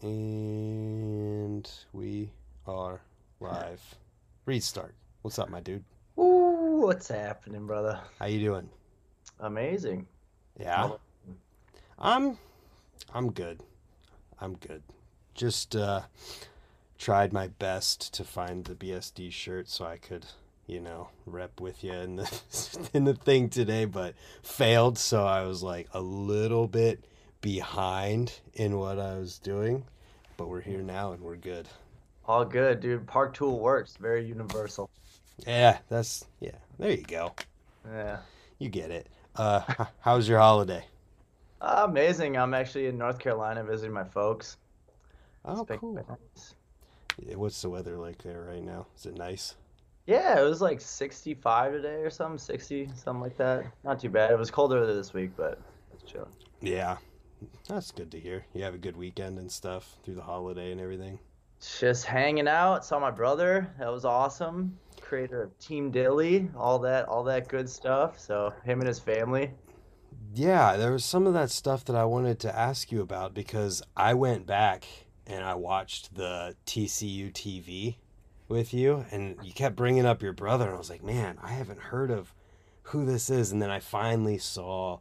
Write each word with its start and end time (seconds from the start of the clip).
And 0.00 1.68
we 1.92 2.30
are 2.68 3.00
live. 3.40 3.96
Reed 4.46 4.62
Stark. 4.62 4.94
What's 5.22 5.40
up, 5.40 5.48
my 5.50 5.58
dude? 5.58 5.82
Ooh, 6.16 6.82
what's 6.84 7.08
happening, 7.08 7.66
brother? 7.66 7.98
How 8.20 8.26
you 8.26 8.38
doing? 8.38 8.68
Amazing. 9.40 10.06
Yeah. 10.56 10.90
I'm 11.98 12.38
I'm 13.12 13.32
good. 13.32 13.60
I'm 14.40 14.54
good. 14.54 14.84
Just 15.34 15.74
uh 15.74 16.02
tried 16.96 17.32
my 17.32 17.48
best 17.48 18.14
to 18.14 18.22
find 18.22 18.66
the 18.66 18.76
BSD 18.76 19.32
shirt 19.32 19.68
so 19.68 19.84
I 19.84 19.96
could, 19.96 20.26
you 20.68 20.80
know, 20.80 21.08
rep 21.26 21.60
with 21.60 21.82
you 21.82 21.92
in 21.94 22.14
the 22.16 22.40
in 22.94 23.02
the 23.02 23.14
thing 23.14 23.48
today, 23.48 23.84
but 23.84 24.14
failed, 24.44 24.96
so 24.96 25.26
I 25.26 25.42
was 25.42 25.64
like 25.64 25.88
a 25.92 26.00
little 26.00 26.68
bit 26.68 27.04
behind 27.40 28.32
in 28.54 28.78
what 28.78 28.98
I 28.98 29.16
was 29.18 29.38
doing. 29.38 29.84
But 30.36 30.48
we're 30.48 30.60
here 30.60 30.82
now 30.82 31.12
and 31.12 31.22
we're 31.22 31.36
good. 31.36 31.68
All 32.26 32.44
good, 32.44 32.80
dude. 32.80 33.06
Park 33.06 33.34
tool 33.34 33.58
works. 33.58 33.96
Very 33.98 34.24
universal. 34.24 34.90
Yeah, 35.46 35.78
that's 35.88 36.24
yeah. 36.40 36.56
There 36.78 36.90
you 36.90 37.02
go. 37.04 37.34
Yeah. 37.90 38.18
You 38.58 38.68
get 38.68 38.90
it. 38.90 39.08
Uh, 39.36 39.60
how's 40.00 40.28
your 40.28 40.38
holiday? 40.38 40.84
Uh, 41.60 41.86
amazing. 41.88 42.36
I'm 42.36 42.54
actually 42.54 42.86
in 42.86 42.98
North 42.98 43.18
Carolina 43.18 43.64
visiting 43.64 43.92
my 43.92 44.04
folks. 44.04 44.56
Oh, 45.44 45.66
It's 45.68 45.80
cool. 45.80 45.94
nice. 45.94 46.54
Yeah, 47.20 47.36
What's 47.36 47.60
the 47.62 47.70
weather 47.70 47.96
like 47.96 48.18
there 48.22 48.42
right 48.48 48.62
now? 48.62 48.86
Is 48.96 49.06
it 49.06 49.16
nice? 49.16 49.54
Yeah, 50.06 50.38
it 50.40 50.42
was 50.42 50.60
like 50.60 50.80
65 50.80 51.72
today 51.72 52.02
or 52.02 52.10
something, 52.10 52.38
60, 52.38 52.90
something 52.94 53.20
like 53.22 53.36
that. 53.38 53.64
Not 53.84 54.00
too 54.00 54.08
bad. 54.08 54.30
It 54.30 54.38
was 54.38 54.50
colder 54.50 54.86
this 54.86 55.12
week, 55.12 55.30
but 55.36 55.60
it's 55.92 56.02
chilling. 56.10 56.30
Yeah, 56.60 56.96
that's 57.68 57.90
good 57.90 58.10
to 58.12 58.20
hear. 58.20 58.44
You 58.54 58.62
have 58.64 58.74
a 58.74 58.78
good 58.78 58.96
weekend 58.96 59.38
and 59.38 59.50
stuff 59.50 59.96
through 60.02 60.14
the 60.14 60.22
holiday 60.22 60.72
and 60.72 60.80
everything. 60.80 61.18
Just 61.80 62.04
hanging 62.04 62.48
out. 62.48 62.84
Saw 62.84 62.98
my 62.98 63.10
brother. 63.10 63.72
That 63.78 63.92
was 63.92 64.04
awesome. 64.04 64.78
Creator 65.00 65.42
of 65.44 65.58
Team 65.58 65.90
Dilly, 65.90 66.50
all 66.56 66.78
that, 66.80 67.06
all 67.08 67.24
that 67.24 67.48
good 67.48 67.68
stuff. 67.68 68.18
So 68.18 68.52
him 68.64 68.80
and 68.80 68.88
his 68.88 68.98
family. 68.98 69.50
Yeah, 70.34 70.76
there 70.76 70.92
was 70.92 71.04
some 71.04 71.26
of 71.26 71.34
that 71.34 71.50
stuff 71.50 71.84
that 71.86 71.96
I 71.96 72.04
wanted 72.04 72.38
to 72.40 72.56
ask 72.56 72.92
you 72.92 73.00
about 73.00 73.34
because 73.34 73.82
I 73.96 74.14
went 74.14 74.46
back 74.46 74.84
and 75.26 75.44
I 75.44 75.54
watched 75.54 76.14
the 76.14 76.56
TCU 76.66 77.32
TV 77.32 77.96
with 78.48 78.72
you, 78.72 79.04
and 79.10 79.36
you 79.42 79.52
kept 79.52 79.76
bringing 79.76 80.06
up 80.06 80.22
your 80.22 80.32
brother, 80.32 80.64
and 80.66 80.74
I 80.74 80.78
was 80.78 80.88
like, 80.88 81.04
man, 81.04 81.38
I 81.42 81.50
haven't 81.50 81.80
heard 81.80 82.10
of 82.10 82.32
who 82.84 83.04
this 83.04 83.28
is. 83.28 83.52
And 83.52 83.60
then 83.60 83.70
I 83.70 83.80
finally 83.80 84.38
saw 84.38 85.00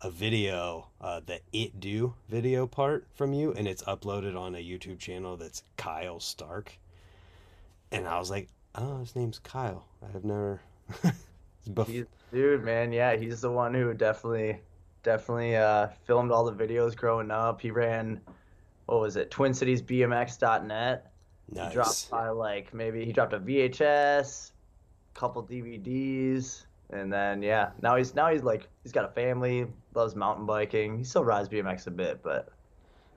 a 0.00 0.10
video, 0.10 0.88
uh, 1.00 1.20
the 1.24 1.40
It 1.52 1.80
Do 1.80 2.14
video 2.28 2.66
part 2.66 3.06
from 3.14 3.32
you, 3.32 3.52
and 3.52 3.66
it's 3.66 3.82
uploaded 3.82 4.38
on 4.38 4.54
a 4.54 4.58
YouTube 4.58 4.98
channel 4.98 5.36
that's 5.36 5.62
Kyle 5.76 6.20
Stark. 6.20 6.78
And 7.90 8.06
I 8.06 8.18
was 8.18 8.30
like, 8.30 8.48
oh, 8.74 9.00
his 9.00 9.16
name's 9.16 9.38
Kyle. 9.40 9.86
I've 10.14 10.24
never. 10.24 10.60
Bef- 11.70 12.06
dude, 12.32 12.64
man, 12.64 12.92
yeah, 12.92 13.16
he's 13.16 13.40
the 13.40 13.50
one 13.50 13.74
who 13.74 13.92
definitely, 13.92 14.60
definitely 15.02 15.56
uh, 15.56 15.88
filmed 16.06 16.30
all 16.30 16.44
the 16.44 16.52
videos 16.52 16.96
growing 16.96 17.30
up. 17.30 17.60
He 17.60 17.70
ran, 17.70 18.20
what 18.86 19.00
was 19.00 19.16
it, 19.16 19.30
TwinCitiesBMX.net. 19.30 21.12
He 21.50 21.58
nice. 21.58 21.72
dropped 21.72 22.10
by 22.10 22.28
like 22.28 22.72
maybe 22.74 23.04
he 23.04 23.12
dropped 23.12 23.32
a 23.32 23.40
VHS, 23.40 24.52
couple 25.14 25.42
DVDs, 25.42 26.66
and 26.90 27.12
then 27.12 27.42
yeah, 27.42 27.70
now 27.82 27.96
he's 27.96 28.14
now 28.14 28.30
he's 28.30 28.42
like 28.42 28.68
he's 28.82 28.92
got 28.92 29.04
a 29.04 29.08
family, 29.08 29.66
loves 29.98 30.14
mountain 30.14 30.46
biking. 30.46 30.98
He 30.98 31.04
still 31.04 31.24
rides 31.24 31.48
BMX 31.48 31.86
a 31.86 31.90
bit, 31.90 32.22
but 32.22 32.48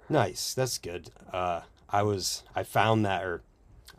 Nice. 0.09 0.53
That's 0.53 0.77
good. 0.77 1.09
Uh, 1.31 1.61
I 1.89 2.03
was 2.03 2.43
I 2.55 2.63
found 2.63 3.05
that 3.05 3.23
or 3.23 3.43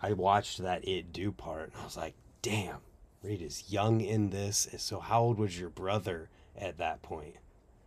I 0.03 0.13
watched 0.13 0.59
that 0.59 0.87
it 0.87 1.13
do 1.13 1.33
part 1.33 1.73
and 1.73 1.81
I 1.81 1.85
was 1.85 1.97
like, 1.97 2.15
damn, 2.43 2.79
Reed 3.23 3.41
is 3.41 3.71
young 3.71 4.01
in 4.01 4.31
this. 4.31 4.69
So 4.79 4.99
how 5.01 5.23
old 5.23 5.39
was 5.39 5.59
your 5.59 5.71
brother 5.71 6.29
at 6.57 6.79
that 6.79 7.03
point? 7.03 7.37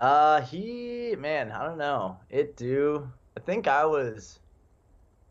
uh, 0.02 0.42
he 0.42 1.16
man, 1.20 1.52
I 1.52 1.66
don't 1.66 1.78
know. 1.78 2.18
It 2.30 2.56
do. 2.58 3.10
I 3.38 3.42
think 3.42 3.68
I 3.68 3.86
was 3.86 4.40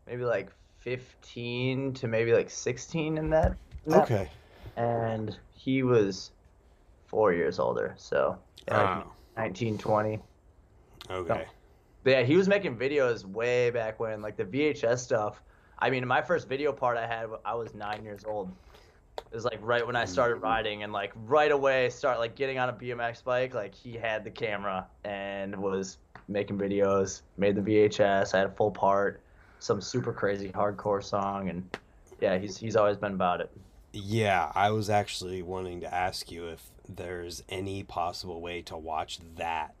maybe 0.07 0.23
like 0.23 0.51
15 0.79 1.93
to 1.95 2.07
maybe 2.07 2.33
like 2.33 2.49
16 2.49 3.17
in 3.17 3.29
that. 3.31 3.55
in 3.85 3.91
that 3.91 4.03
Okay. 4.03 4.29
and 4.77 5.37
he 5.55 5.81
was 5.83 6.31
four 7.07 7.33
years 7.33 7.59
older, 7.59 7.93
so 7.97 8.37
yeah, 8.67 8.77
like 8.77 9.05
Oh, 9.05 9.11
19, 9.37 9.77
20. 9.77 10.19
okay. 11.09 11.45
But 12.03 12.09
yeah, 12.11 12.23
he 12.23 12.37
was 12.37 12.47
making 12.47 12.77
videos 12.77 13.25
way 13.25 13.71
back 13.71 13.99
when, 13.99 14.21
like 14.21 14.37
the 14.37 14.45
VHS 14.45 14.99
stuff. 14.99 15.41
I 15.79 15.89
mean, 15.89 16.07
my 16.07 16.21
first 16.21 16.47
video 16.47 16.71
part 16.71 16.97
I 16.97 17.07
had, 17.07 17.27
I 17.43 17.55
was 17.55 17.73
nine 17.73 18.03
years 18.03 18.23
old. 18.25 18.51
It 19.17 19.33
was 19.33 19.43
like 19.43 19.59
right 19.61 19.85
when 19.85 19.95
I 19.95 20.05
started 20.05 20.35
mm-hmm. 20.35 20.43
riding, 20.45 20.83
and 20.83 20.93
like 20.93 21.11
right 21.25 21.51
away 21.51 21.89
start 21.89 22.19
like 22.19 22.35
getting 22.35 22.59
on 22.59 22.69
a 22.69 22.73
BMX 22.73 23.23
bike. 23.23 23.53
Like 23.53 23.73
he 23.73 23.93
had 23.93 24.23
the 24.23 24.29
camera 24.29 24.85
and 25.03 25.55
was 25.55 25.97
making 26.27 26.57
videos, 26.57 27.21
made 27.37 27.55
the 27.55 27.61
VHS. 27.61 28.33
I 28.33 28.37
had 28.37 28.47
a 28.47 28.51
full 28.51 28.71
part, 28.71 29.21
some 29.59 29.81
super 29.81 30.13
crazy 30.13 30.49
hardcore 30.49 31.03
song, 31.03 31.49
and 31.49 31.77
yeah, 32.21 32.37
he's 32.37 32.57
he's 32.57 32.75
always 32.75 32.97
been 32.97 33.13
about 33.13 33.41
it. 33.41 33.49
Yeah, 33.93 34.51
I 34.53 34.71
was 34.71 34.89
actually 34.89 35.41
wanting 35.41 35.81
to 35.81 35.93
ask 35.93 36.29
you 36.29 36.47
if 36.49 36.61
there's 36.87 37.43
any 37.49 37.83
possible 37.83 38.41
way 38.41 38.61
to 38.63 38.77
watch 38.77 39.19
that 39.37 39.75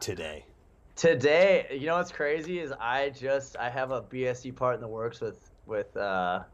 today. 0.00 0.44
Today, 0.96 1.66
you 1.72 1.86
know 1.86 1.96
what's 1.96 2.12
crazy 2.12 2.60
is 2.60 2.72
I 2.78 3.10
just 3.10 3.56
I 3.56 3.68
have 3.68 3.90
a 3.90 4.00
BSD 4.00 4.54
part 4.54 4.76
in 4.76 4.80
the 4.80 4.86
works 4.86 5.20
with 5.20 5.50
with 5.66 5.96
uh, 5.96 6.44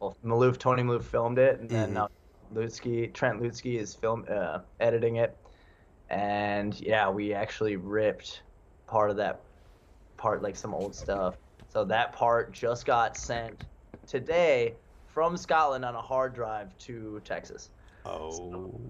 well 0.00 0.16
Maloof 0.24 0.56
Tony 0.56 0.82
Maloof 0.82 1.02
filmed 1.02 1.38
it 1.38 1.60
and 1.60 1.68
then 1.68 1.90
Mhm. 1.90 1.92
now 1.92 2.08
Lutsky 2.54 3.12
Trent 3.12 3.38
Lutsky 3.42 3.78
is 3.78 3.94
film 3.94 4.24
uh, 4.30 4.60
editing 4.80 5.16
it, 5.16 5.36
and 6.08 6.80
yeah 6.80 7.10
we 7.10 7.34
actually 7.34 7.76
ripped 7.76 8.42
part 8.86 9.10
of 9.10 9.18
that 9.18 9.42
part 10.16 10.42
like 10.42 10.56
some 10.56 10.72
old 10.74 10.94
stuff. 10.94 11.36
So 11.68 11.84
that 11.84 12.14
part 12.14 12.52
just 12.52 12.86
got 12.86 13.14
sent 13.14 13.66
today 14.06 14.74
from 15.04 15.36
Scotland 15.36 15.84
on 15.84 15.94
a 15.94 16.00
hard 16.00 16.34
drive 16.34 16.76
to 16.78 17.20
Texas. 17.26 17.68
Oh, 18.04 18.80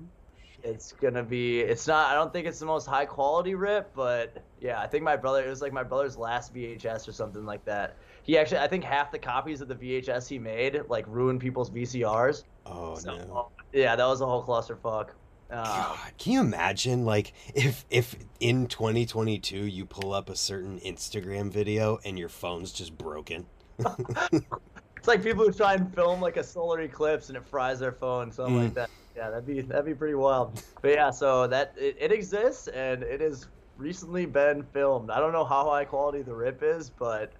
It's 0.62 0.92
gonna 0.92 1.22
be. 1.22 1.60
It's 1.60 1.86
not. 1.86 2.10
I 2.10 2.14
don't 2.14 2.32
think 2.32 2.46
it's 2.46 2.58
the 2.58 2.66
most 2.66 2.86
high 2.86 3.06
quality 3.06 3.54
rip, 3.54 3.94
but 3.94 4.44
yeah, 4.60 4.78
I 4.80 4.86
think 4.86 5.02
my 5.04 5.16
brother. 5.16 5.44
It 5.44 5.48
was 5.48 5.62
like 5.62 5.72
my 5.72 5.82
brother's 5.82 6.16
last 6.18 6.54
VHS 6.54 7.08
or 7.08 7.12
something 7.12 7.44
like 7.46 7.64
that. 7.64 7.96
He 8.22 8.36
actually, 8.36 8.58
I 8.58 8.68
think 8.68 8.84
half 8.84 9.10
the 9.10 9.18
copies 9.18 9.60
of 9.62 9.68
the 9.68 9.74
VHS 9.74 10.28
he 10.28 10.38
made 10.38 10.78
like 10.88 11.06
ruined 11.08 11.40
people's 11.40 11.70
VCRs. 11.70 12.44
oh 12.66 12.94
So, 12.94 13.16
no. 13.16 13.48
yeah, 13.72 13.96
that 13.96 14.04
was 14.06 14.20
a 14.20 14.26
whole 14.26 14.44
clusterfuck. 14.44 15.10
Um, 15.50 15.64
God, 15.64 15.98
can 16.18 16.32
you 16.32 16.40
imagine 16.40 17.04
like 17.06 17.32
if 17.54 17.84
if 17.90 18.14
in 18.38 18.66
2022 18.66 19.56
you 19.66 19.86
pull 19.86 20.12
up 20.12 20.28
a 20.28 20.36
certain 20.36 20.78
Instagram 20.80 21.50
video 21.50 21.98
and 22.04 22.18
your 22.18 22.28
phone's 22.28 22.70
just 22.70 22.96
broken? 22.98 23.46
it's 23.78 25.08
like 25.08 25.22
people 25.22 25.44
who 25.46 25.52
try 25.52 25.74
and 25.74 25.92
film 25.94 26.20
like 26.20 26.36
a 26.36 26.44
solar 26.44 26.80
eclipse 26.82 27.28
and 27.28 27.36
it 27.38 27.46
fries 27.46 27.78
their 27.80 27.92
phone, 27.92 28.30
something 28.30 28.56
Mm. 28.56 28.64
like 28.64 28.74
that. 28.74 28.90
Yeah, 29.16 29.30
that'd 29.30 29.46
be 29.46 29.60
that'd 29.60 29.84
be 29.84 29.94
pretty 29.94 30.14
wild. 30.14 30.62
But 30.82 30.92
yeah, 30.92 31.10
so 31.10 31.46
that 31.46 31.74
it, 31.76 31.96
it 31.98 32.12
exists 32.12 32.68
and 32.68 33.02
it 33.02 33.20
has 33.20 33.48
recently 33.76 34.26
been 34.26 34.62
filmed. 34.72 35.10
I 35.10 35.18
don't 35.18 35.32
know 35.32 35.44
how 35.44 35.68
high 35.68 35.84
quality 35.84 36.22
the 36.22 36.34
rip 36.34 36.62
is, 36.62 36.90
but 36.90 37.32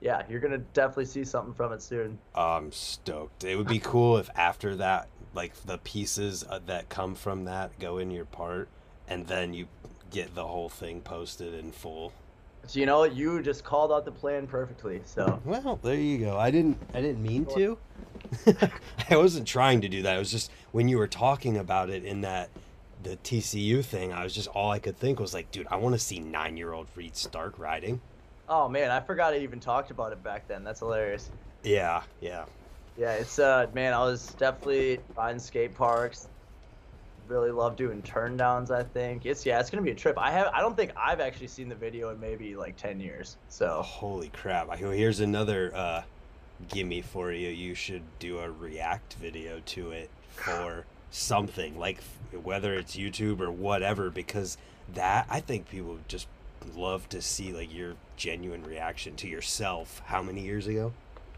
yeah, 0.00 0.22
you're 0.28 0.40
gonna 0.40 0.58
definitely 0.58 1.06
see 1.06 1.24
something 1.24 1.54
from 1.54 1.72
it 1.72 1.82
soon. 1.82 2.18
I'm 2.34 2.70
stoked. 2.72 3.44
It 3.44 3.56
would 3.56 3.68
be 3.68 3.78
cool 3.80 4.18
if 4.18 4.30
after 4.36 4.76
that, 4.76 5.08
like 5.34 5.54
the 5.64 5.78
pieces 5.78 6.44
uh, 6.48 6.60
that 6.66 6.88
come 6.88 7.14
from 7.14 7.44
that 7.44 7.78
go 7.78 7.98
in 7.98 8.10
your 8.10 8.26
part, 8.26 8.68
and 9.08 9.26
then 9.26 9.52
you 9.54 9.66
get 10.10 10.34
the 10.34 10.46
whole 10.46 10.68
thing 10.68 11.00
posted 11.00 11.54
in 11.54 11.72
full. 11.72 12.12
So 12.66 12.80
you 12.80 12.86
know? 12.86 13.04
You 13.04 13.42
just 13.42 13.64
called 13.64 13.92
out 13.92 14.04
the 14.04 14.12
plan 14.12 14.46
perfectly. 14.46 15.00
So 15.04 15.40
Well, 15.44 15.78
there 15.82 15.94
you 15.94 16.18
go. 16.18 16.36
I 16.36 16.50
didn't. 16.50 16.78
I 16.94 17.00
didn't 17.00 17.22
mean 17.22 17.46
to. 17.54 17.78
I 19.10 19.16
wasn't 19.16 19.46
trying 19.46 19.80
to 19.82 19.88
do 19.88 20.02
that. 20.02 20.16
It 20.16 20.18
was 20.18 20.30
just 20.30 20.50
when 20.72 20.88
you 20.88 20.98
were 20.98 21.08
talking 21.08 21.56
about 21.56 21.90
it 21.90 22.04
in 22.04 22.22
that 22.22 22.50
the 23.02 23.16
TCU 23.18 23.84
thing. 23.84 24.12
I 24.12 24.24
was 24.24 24.34
just 24.34 24.48
all 24.48 24.70
I 24.70 24.78
could 24.78 24.98
think 24.98 25.20
was 25.20 25.34
like, 25.34 25.50
dude, 25.50 25.66
I 25.70 25.76
want 25.76 25.94
to 25.94 25.98
see 25.98 26.18
nine-year-old 26.18 26.88
Reed 26.94 27.16
Stark 27.16 27.58
riding. 27.58 28.00
Oh 28.48 28.68
man, 28.68 28.90
I 28.90 29.00
forgot 29.00 29.34
I 29.34 29.38
even 29.38 29.60
talked 29.60 29.90
about 29.90 30.12
it 30.12 30.22
back 30.22 30.46
then. 30.48 30.64
That's 30.64 30.80
hilarious. 30.80 31.30
Yeah, 31.62 32.02
yeah. 32.20 32.44
Yeah, 32.96 33.12
it's 33.12 33.38
uh 33.38 33.66
man, 33.74 33.92
I 33.92 34.02
was 34.04 34.28
definitely 34.34 35.00
riding 35.16 35.38
skate 35.38 35.74
parks. 35.74 36.28
Really 37.28 37.50
love 37.50 37.74
doing 37.74 38.02
turn 38.02 38.36
downs, 38.36 38.70
I 38.70 38.84
think. 38.84 39.26
It's 39.26 39.44
yeah, 39.44 39.58
it's 39.58 39.68
gonna 39.68 39.82
be 39.82 39.90
a 39.90 39.96
trip. 39.96 40.16
I 40.16 40.30
have 40.30 40.46
I 40.54 40.60
don't 40.60 40.76
think 40.76 40.92
I've 40.96 41.20
actually 41.20 41.48
seen 41.48 41.68
the 41.68 41.74
video 41.74 42.10
in 42.10 42.20
maybe 42.20 42.56
like 42.56 42.76
ten 42.76 43.00
years. 43.00 43.36
So 43.48 43.82
Holy 43.82 44.28
crap! 44.28 44.70
I 44.70 44.76
here's 44.76 45.20
another 45.20 45.74
uh, 45.74 46.02
gimme 46.68 47.02
for 47.02 47.32
you. 47.32 47.48
You 47.48 47.74
should 47.74 48.02
do 48.18 48.38
a 48.38 48.50
react 48.50 49.14
video 49.14 49.60
to 49.66 49.90
it 49.92 50.10
for 50.30 50.84
something 51.10 51.78
like 51.78 51.98
whether 52.42 52.74
it's 52.74 52.96
YouTube 52.96 53.40
or 53.40 53.50
whatever, 53.50 54.10
because 54.10 54.56
that 54.94 55.26
I 55.30 55.40
think 55.40 55.68
people 55.68 55.92
would 55.92 56.08
just 56.08 56.26
love 56.74 57.08
to 57.10 57.22
see 57.22 57.52
like 57.52 57.72
your 57.72 57.94
genuine 58.16 58.62
reaction 58.64 59.14
to 59.16 59.28
yourself. 59.28 60.02
How 60.06 60.22
many 60.22 60.42
years 60.42 60.66
ago? 60.66 60.92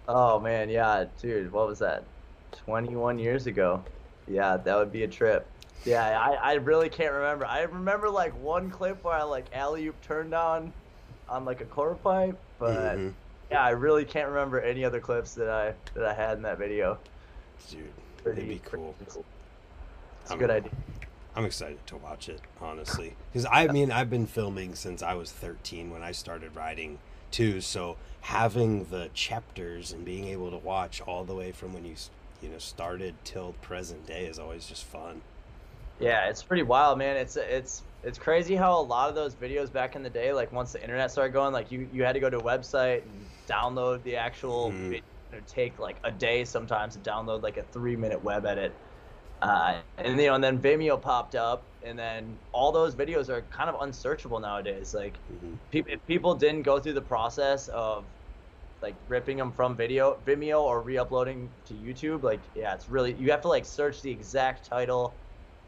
Oh 0.08 0.40
man, 0.40 0.68
yeah, 0.70 1.04
dude, 1.20 1.52
what 1.52 1.66
was 1.68 1.78
that? 1.80 2.04
21 2.64 3.18
years 3.18 3.46
ago. 3.46 3.82
Yeah, 4.26 4.56
that 4.56 4.76
would 4.76 4.90
be 4.92 5.04
a 5.04 5.08
trip. 5.08 5.46
Yeah, 5.84 6.18
I, 6.20 6.34
I 6.34 6.54
really 6.54 6.88
can't 6.88 7.12
remember. 7.12 7.46
I 7.46 7.62
remember 7.62 8.10
like 8.10 8.32
one 8.42 8.70
clip 8.70 9.04
where 9.04 9.14
I 9.14 9.22
like 9.22 9.46
alley 9.54 9.86
oop 9.86 10.00
turned 10.02 10.30
down 10.30 10.72
on 11.28 11.44
like 11.44 11.60
a 11.60 11.64
quarter 11.66 11.94
pipe, 11.94 12.38
but 12.58 12.96
Mhm. 12.98 13.12
Yeah, 13.50 13.62
I 13.62 13.70
really 13.70 14.04
can't 14.04 14.28
remember 14.28 14.60
any 14.60 14.84
other 14.84 15.00
clips 15.00 15.34
that 15.34 15.48
I 15.48 15.74
that 15.94 16.04
I 16.04 16.14
had 16.14 16.36
in 16.36 16.42
that 16.42 16.58
video. 16.58 16.98
Dude, 17.70 17.84
Pretty, 18.22 18.42
that'd 18.42 18.62
be 18.62 18.68
cool. 18.70 18.94
cool. 19.08 19.24
It's 20.22 20.30
a 20.30 20.34
I'm- 20.34 20.38
good 20.38 20.50
idea. 20.50 20.70
I'm 21.36 21.44
excited 21.44 21.78
to 21.86 21.96
watch 21.98 22.28
it, 22.28 22.40
honestly. 22.60 23.14
Because 23.32 23.46
I 23.50 23.68
mean, 23.68 23.92
I've 23.92 24.10
been 24.10 24.26
filming 24.26 24.74
since 24.74 25.02
I 25.04 25.14
was 25.14 25.30
13 25.30 25.90
when 25.90 26.02
I 26.02 26.10
started 26.10 26.56
riding 26.56 26.98
too. 27.30 27.60
So 27.60 27.96
having 28.22 28.86
the 28.86 29.08
chapters 29.14 29.92
and 29.92 30.04
being 30.04 30.26
able 30.26 30.50
to 30.50 30.56
watch 30.56 31.00
all 31.02 31.22
the 31.24 31.34
way 31.34 31.52
from 31.52 31.72
when 31.74 31.84
you 31.84 31.94
you 32.42 32.48
know 32.48 32.58
started 32.58 33.14
till 33.22 33.52
present 33.62 34.04
day 34.06 34.26
is 34.26 34.38
always 34.40 34.66
just 34.66 34.84
fun. 34.84 35.20
Yeah, 36.00 36.28
it's 36.28 36.42
pretty 36.42 36.64
wild, 36.64 36.98
man. 36.98 37.16
It's 37.16 37.36
it's 37.36 37.82
it's 38.02 38.18
crazy 38.18 38.54
how 38.54 38.80
a 38.80 38.82
lot 38.82 39.08
of 39.08 39.14
those 39.14 39.36
videos 39.36 39.72
back 39.72 39.96
in 39.96 40.02
the 40.02 40.10
day, 40.10 40.32
like 40.32 40.52
once 40.52 40.72
the 40.72 40.82
internet 40.82 41.10
started 41.10 41.32
going, 41.32 41.52
like 41.52 41.70
you 41.70 41.80
you 41.80 42.04
had 42.04 42.12
to 42.14 42.20
go 42.20 42.30
to 42.30 42.38
a 42.38 42.42
website 42.42 43.04
and 43.04 43.30
download 43.46 44.02
the 44.02 44.16
actual. 44.16 44.72
Mhm. 44.72 44.88
video. 44.90 45.02
It 45.30 45.36
would 45.36 45.46
take 45.46 45.78
like 45.78 46.00
a 46.04 46.10
day 46.10 46.42
sometimes 46.44 46.94
to 46.94 47.00
download 47.00 47.42
like 47.42 47.58
a 47.58 47.62
three 47.62 47.96
minute 47.96 48.22
web 48.22 48.46
edit. 48.46 48.80
Uh, 49.42 49.82
and 49.98 50.20
you 50.20 50.26
know, 50.28 50.34
and 50.36 50.44
then 50.44 50.60
Vimeo 50.60 51.00
popped 51.00 51.34
up, 51.36 51.74
and 51.82 51.98
then 51.98 52.40
all 52.52 52.72
those 52.72 52.96
videos 52.96 53.28
are 53.30 53.42
kind 53.42 53.70
of 53.70 53.80
unsearchable 53.82 54.40
nowadays. 54.40 54.94
Like, 54.94 55.22
hmm 55.28 55.58
pe- 55.70 55.82
if 55.86 56.04
people 56.06 56.34
didn't 56.36 56.62
go 56.62 56.80
through 56.80 56.94
the 56.94 57.02
process 57.02 57.68
of 57.68 58.12
like 58.80 58.98
ripping 59.08 59.36
them 59.38 59.52
from 59.52 59.76
video 59.76 60.20
Vimeo 60.22 60.62
or 60.62 60.82
re-uploading 60.82 61.56
to 61.64 61.74
YouTube, 61.74 62.22
like 62.22 62.50
yeah, 62.54 62.74
it's 62.74 62.88
really 62.88 63.14
you 63.14 63.30
have 63.30 63.40
to 63.42 63.48
like 63.48 63.64
search 63.64 64.02
the 64.02 64.10
exact 64.10 64.66
title, 64.66 65.20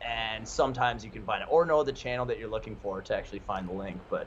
and 0.06 0.46
sometimes 0.46 1.04
you 1.04 1.10
can 1.10 1.22
find 1.24 1.42
it 1.42 1.48
or 1.50 1.64
know 1.66 1.82
the 1.82 1.92
channel 1.92 2.24
that 2.26 2.38
you're 2.38 2.48
looking 2.48 2.76
for 2.76 3.00
to 3.02 3.14
actually 3.16 3.40
find 3.40 3.68
the 3.68 3.72
link. 3.72 4.00
But 4.08 4.26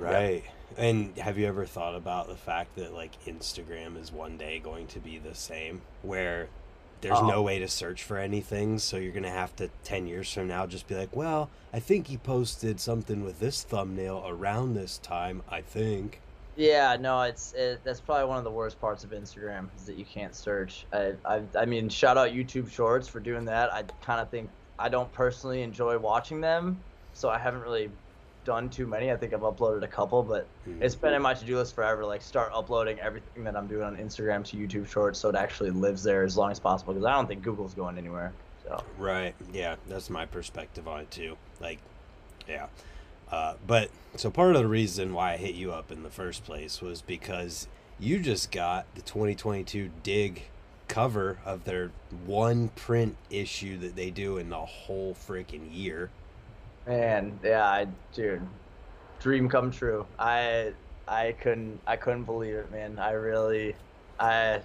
Yeah. 0.00 0.06
Right. 0.10 0.44
And 0.76 1.16
have 1.18 1.38
you 1.38 1.46
ever 1.46 1.64
thought 1.64 1.94
about 1.94 2.28
the 2.28 2.36
fact 2.36 2.74
that 2.76 2.92
like 2.92 3.12
Instagram 3.24 4.00
is 4.00 4.12
one 4.12 4.36
day 4.36 4.58
going 4.58 4.86
to 4.88 4.98
be 4.98 5.18
the 5.18 5.34
same, 5.34 5.82
where 6.02 6.48
there's 7.02 7.18
Oh. 7.18 7.26
no 7.28 7.42
way 7.42 7.58
to 7.60 7.68
search 7.68 8.02
for 8.02 8.18
anything, 8.18 8.78
so 8.78 8.96
you're 8.96 9.12
gonna 9.12 9.30
have 9.30 9.54
to 9.56 9.68
ten 9.84 10.06
years 10.06 10.32
from 10.32 10.48
now 10.48 10.66
just 10.66 10.88
be 10.88 10.94
like, 10.96 11.14
well, 11.14 11.50
I 11.72 11.78
think 11.78 12.08
he 12.08 12.16
posted 12.16 12.80
something 12.80 13.22
with 13.22 13.38
this 13.38 13.62
thumbnail 13.62 14.24
around 14.26 14.74
this 14.74 14.98
time. 14.98 15.42
I 15.48 15.60
think. 15.60 16.20
yeah, 16.56 16.96
no, 16.98 17.20
it's 17.22 17.52
it, 17.52 17.80
that's 17.84 18.00
probably 18.00 18.24
one 18.24 18.38
of 18.38 18.44
the 18.44 18.50
worst 18.50 18.80
parts 18.80 19.04
of 19.04 19.10
Instagram 19.10 19.68
is 19.76 19.84
that 19.84 19.96
you 19.96 20.06
can't 20.06 20.34
search. 20.34 20.86
I 20.92 21.12
I, 21.24 21.42
I 21.54 21.64
mean, 21.66 21.88
shout 21.90 22.16
out 22.16 22.30
YouTube 22.30 22.70
Shorts 22.70 23.06
for 23.06 23.20
doing 23.20 23.44
that. 23.44 23.72
I 23.72 23.82
kind 24.02 24.20
of 24.20 24.30
think 24.30 24.48
I 24.78 24.88
don't 24.88 25.10
personally 25.12 25.62
enjoy 25.62 25.98
watching 25.98 26.40
them, 26.40 26.78
so 27.14 27.28
I 27.28 27.38
haven't 27.38 27.62
really 27.62 27.90
done 28.44 28.68
too 28.68 28.86
many. 28.86 29.10
I 29.10 29.16
think 29.16 29.32
I've 29.34 29.40
uploaded 29.40 29.82
a 29.82 29.88
couple, 29.88 30.22
but 30.22 30.46
Mhm. 30.68 30.80
it's 30.80 30.94
been 30.94 31.14
in 31.14 31.22
my 31.22 31.34
to-do 31.34 31.56
list 31.56 31.74
forever 31.74 32.04
like 32.04 32.22
start 32.22 32.52
uploading 32.54 33.00
everything 33.00 33.42
that 33.44 33.56
i'm 33.56 33.66
doing 33.66 33.82
on 33.82 33.96
instagram 33.96 34.44
to 34.44 34.56
youtube 34.56 34.86
shorts 34.88 35.18
so 35.18 35.28
it 35.28 35.34
actually 35.34 35.70
lives 35.70 36.02
there 36.04 36.22
as 36.22 36.36
long 36.36 36.50
as 36.52 36.60
possible 36.60 36.92
because 36.94 37.04
i 37.04 37.12
don't 37.12 37.26
think 37.26 37.42
google's 37.42 37.74
going 37.74 37.98
anywhere 37.98 38.32
so 38.62 38.82
Right. 38.98 39.34
Yeah, 39.52 39.76
that's 39.88 40.10
my 40.10 40.26
perspective 40.26 40.86
on 40.88 41.00
it 41.00 41.10
too. 41.10 41.36
Like, 41.60 41.78
yeah. 42.48 42.66
Uh, 43.30 43.54
but 43.66 43.90
so 44.16 44.28
part 44.30 44.54
of 44.56 44.62
the 44.62 44.68
reason 44.68 45.12
why 45.14 45.32
I 45.34 45.36
hit 45.36 45.54
you 45.54 45.72
up 45.72 45.90
in 45.92 46.02
the 46.02 46.10
first 46.10 46.44
place 46.44 46.80
was 46.82 47.00
because 47.02 47.68
you 48.00 48.18
just 48.20 48.50
got 48.52 48.86
the 48.96 49.02
2022 49.02 49.90
Dig 50.02 50.48
cover 50.88 51.40
of 51.44 51.64
their 51.64 51.94
one 52.10 52.68
print 52.70 53.18
issue 53.30 53.78
that 53.78 53.96
they 53.96 54.10
do 54.10 54.38
in 54.38 54.48
the 54.50 54.64
whole 54.66 55.14
freaking 55.14 55.66
year. 55.70 56.14
man 56.86 57.40
yeah 57.42 57.66
i 57.68 57.84
dude 58.12 58.48
dream 59.20 59.48
come 59.48 59.70
true 59.70 60.06
i 60.18 60.74
i 61.08 61.32
couldn't 61.32 61.82
i 61.86 61.96
couldn't 61.96 62.24
believe 62.24 62.54
it 62.54 62.70
man 62.70 62.98
i 62.98 63.10
really 63.12 63.76
i 64.18 64.62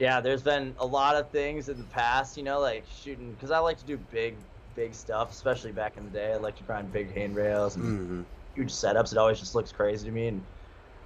yeah 0.00 0.20
there's 0.20 0.42
been 0.42 0.74
a 0.78 0.86
lot 0.86 1.16
of 1.16 1.30
things 1.32 1.68
in 1.68 1.78
the 1.78 1.84
past 1.86 2.36
you 2.36 2.42
know 2.42 2.60
like 2.60 2.86
shooting 2.86 3.32
because 3.32 3.50
i 3.50 3.58
like 3.58 3.78
to 3.78 3.86
do 3.86 3.98
big 3.98 4.44
big 4.74 4.94
stuff 4.94 5.30
especially 5.32 5.72
back 5.72 5.96
in 5.98 6.04
the 6.04 6.10
day 6.10 6.32
i 6.32 6.36
like 6.36 6.56
to 6.56 6.64
grind 6.64 6.90
big 6.92 7.12
handrails 7.14 7.76
and 7.76 7.94
hmm 7.94 8.24
huge 8.56 8.72
setups. 8.72 9.12
It 9.12 9.18
always 9.18 9.40
just 9.40 9.54
looks 9.54 9.72
crazy 9.72 10.06
to 10.06 10.12
me, 10.12 10.28
and 10.28 10.46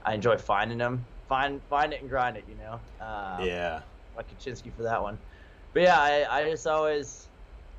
I 0.02 0.14
enjoy 0.14 0.38
finding 0.38 0.78
them. 0.78 1.08
Find 1.28 1.62
find 1.68 1.92
it 1.94 2.00
and 2.00 2.10
grind 2.10 2.36
it, 2.38 2.48
you 2.48 2.56
know. 2.56 2.80
Uh, 3.00 3.48
Yeah. 3.48 3.87
Like 4.18 4.28
Kaczynski 4.30 4.74
for 4.74 4.84
that 4.84 5.02
one. 5.02 5.20
But 5.74 5.82
yeah, 5.84 6.00
I, 6.00 6.40
I 6.40 6.50
just 6.50 6.66
always 6.66 7.30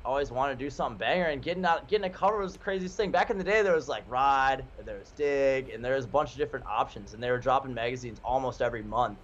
always 0.04 0.32
want 0.32 0.58
to 0.58 0.64
do 0.64 0.70
something 0.70 0.98
banger, 0.98 1.26
and 1.26 1.42
getting 1.42 1.64
out 1.66 1.88
getting 1.88 2.06
a 2.06 2.14
cover 2.14 2.38
was 2.38 2.54
the 2.54 2.60
craziest 2.60 2.96
thing. 2.96 3.12
Back 3.12 3.30
in 3.30 3.38
the 3.38 3.44
day, 3.44 3.62
there 3.62 3.74
was 3.74 3.88
like 3.88 4.04
Ride, 4.08 4.72
and 4.78 4.88
there 4.88 4.98
was 4.98 5.12
Dig, 5.12 5.70
and 5.70 5.84
there 5.84 5.96
was 5.96 6.06
a 6.06 6.08
bunch 6.08 6.32
of 6.32 6.38
different 6.38 6.66
options, 6.66 7.14
and 7.14 7.22
they 7.22 7.30
were 7.30 7.38
dropping 7.40 7.74
magazines 7.74 8.20
almost 8.24 8.62
every 8.62 8.82
month. 8.84 9.20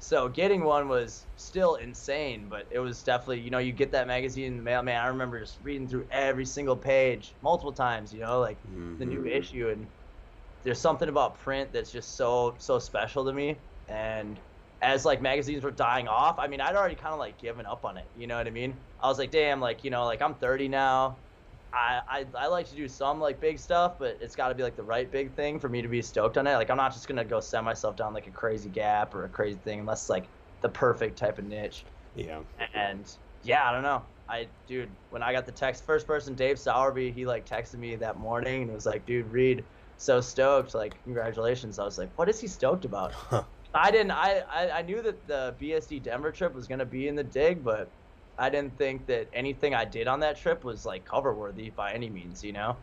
So 0.00 0.28
getting 0.28 0.64
one 0.64 0.88
was 0.88 1.28
still 1.36 1.76
insane, 1.76 2.48
but 2.48 2.68
it 2.70 2.80
was 2.80 3.02
definitely, 3.04 3.40
you 3.40 3.50
know, 3.50 3.58
you 3.58 3.72
get 3.72 3.92
that 3.92 4.06
magazine 4.06 4.46
in 4.52 4.56
the 4.58 4.64
mail, 4.64 4.82
man. 4.82 5.02
I 5.02 5.08
remember 5.08 5.40
just 5.40 5.60
reading 5.60 5.88
through 5.88 6.08
every 6.10 6.46
single 6.46 6.76
page 6.76 7.36
multiple 7.42 7.72
times, 7.72 8.12
you 8.14 8.20
know, 8.20 8.40
like 8.40 8.62
the 8.98 9.06
new 9.06 9.24
Mhm. 9.24 9.26
issue 9.26 9.68
and 9.70 9.92
there's 10.62 10.80
something 10.80 11.08
about 11.08 11.38
print 11.38 11.72
that's 11.72 11.92
just 11.92 12.16
so 12.16 12.56
so 12.58 12.78
special 12.78 13.24
to 13.26 13.32
me 13.32 13.62
and 13.88 14.42
as 14.80 15.04
like 15.04 15.20
magazines 15.20 15.64
were 15.64 15.70
dying 15.70 16.08
off 16.08 16.38
i 16.38 16.46
mean 16.46 16.60
i'd 16.60 16.76
already 16.76 16.94
kind 16.94 17.12
of 17.12 17.18
like 17.18 17.38
given 17.38 17.66
up 17.66 17.84
on 17.84 17.96
it 17.96 18.10
you 18.14 18.26
know 18.26 18.36
what 18.36 18.46
i 18.46 18.50
mean 18.50 18.84
i 19.00 19.08
was 19.08 19.18
like 19.18 19.30
damn 19.30 19.60
like 19.60 19.84
you 19.84 19.90
know 19.90 20.04
like 20.04 20.22
i'm 20.22 20.34
30 20.34 20.68
now 20.68 21.24
I, 21.72 22.00
I 22.08 22.26
i 22.34 22.46
like 22.46 22.66
to 22.68 22.76
do 22.76 22.88
some 22.88 23.20
like 23.20 23.40
big 23.40 23.58
stuff 23.58 23.98
but 23.98 24.18
it's 24.20 24.36
got 24.36 24.48
to 24.48 24.54
be 24.54 24.62
like 24.62 24.76
the 24.76 24.84
right 24.84 25.10
big 25.10 25.34
thing 25.34 25.58
for 25.58 25.68
me 25.68 25.82
to 25.82 25.88
be 25.88 26.02
stoked 26.02 26.38
on 26.38 26.46
it 26.46 26.54
like 26.54 26.70
i'm 26.70 26.76
not 26.76 26.92
just 26.92 27.08
gonna 27.08 27.24
go 27.24 27.40
send 27.40 27.64
myself 27.64 27.96
down 27.96 28.14
like 28.14 28.26
a 28.26 28.32
crazy 28.32 28.70
gap 28.70 29.14
or 29.14 29.24
a 29.24 29.30
crazy 29.30 29.58
thing 29.58 29.80
unless 29.80 30.02
it's 30.02 30.08
like 30.08 30.30
the 30.60 30.68
perfect 30.68 31.18
type 31.18 31.38
of 31.38 31.44
niche 31.44 31.86
Yeah. 32.14 32.42
and 32.74 33.16
yeah, 33.42 33.68
I 33.68 33.72
don't 33.72 33.82
know. 33.82 34.08
I 34.28 34.50
dude, 34.66 34.96
when 35.08 35.22
I 35.22 35.32
got 35.32 35.46
the 35.46 35.52
text, 35.52 35.84
first 35.86 36.06
person 36.06 36.34
Dave 36.34 36.56
Sowerby, 36.58 37.12
he 37.12 37.24
like 37.24 37.46
texted 37.46 37.76
me 37.78 37.96
that 37.96 38.16
morning 38.16 38.62
and 38.62 38.72
was 38.72 38.84
like, 38.86 39.06
"Dude, 39.06 39.26
Reed, 39.26 39.68
so 39.96 40.20
stoked! 40.20 40.74
Like, 40.74 41.02
congratulations!" 41.04 41.78
I 41.78 41.84
was 41.84 41.98
like, 41.98 42.12
"What 42.18 42.28
is 42.28 42.40
he 42.40 42.48
stoked 42.48 42.84
about?" 42.84 43.14
I 43.74 43.90
didn't. 43.90 44.12
I, 44.12 44.40
I 44.40 44.70
I 44.78 44.82
knew 44.82 45.02
that 45.02 45.26
the 45.26 45.56
BSD 45.60 46.02
Denver 46.02 46.32
trip 46.32 46.54
was 46.54 46.66
gonna 46.66 46.86
be 46.86 47.08
in 47.08 47.14
the 47.14 47.24
dig, 47.24 47.62
but 47.62 47.94
I 48.38 48.50
didn't 48.50 48.78
think 48.78 49.06
that 49.08 49.28
anything 49.32 49.74
I 49.74 49.84
did 49.84 50.08
on 50.08 50.20
that 50.20 50.38
trip 50.38 50.64
was 50.64 50.84
like 50.84 51.04
cover 51.04 51.34
worthy 51.34 51.70
by 51.70 51.92
any 51.92 52.10
means, 52.10 52.42
you 52.42 52.52
know. 52.52 52.82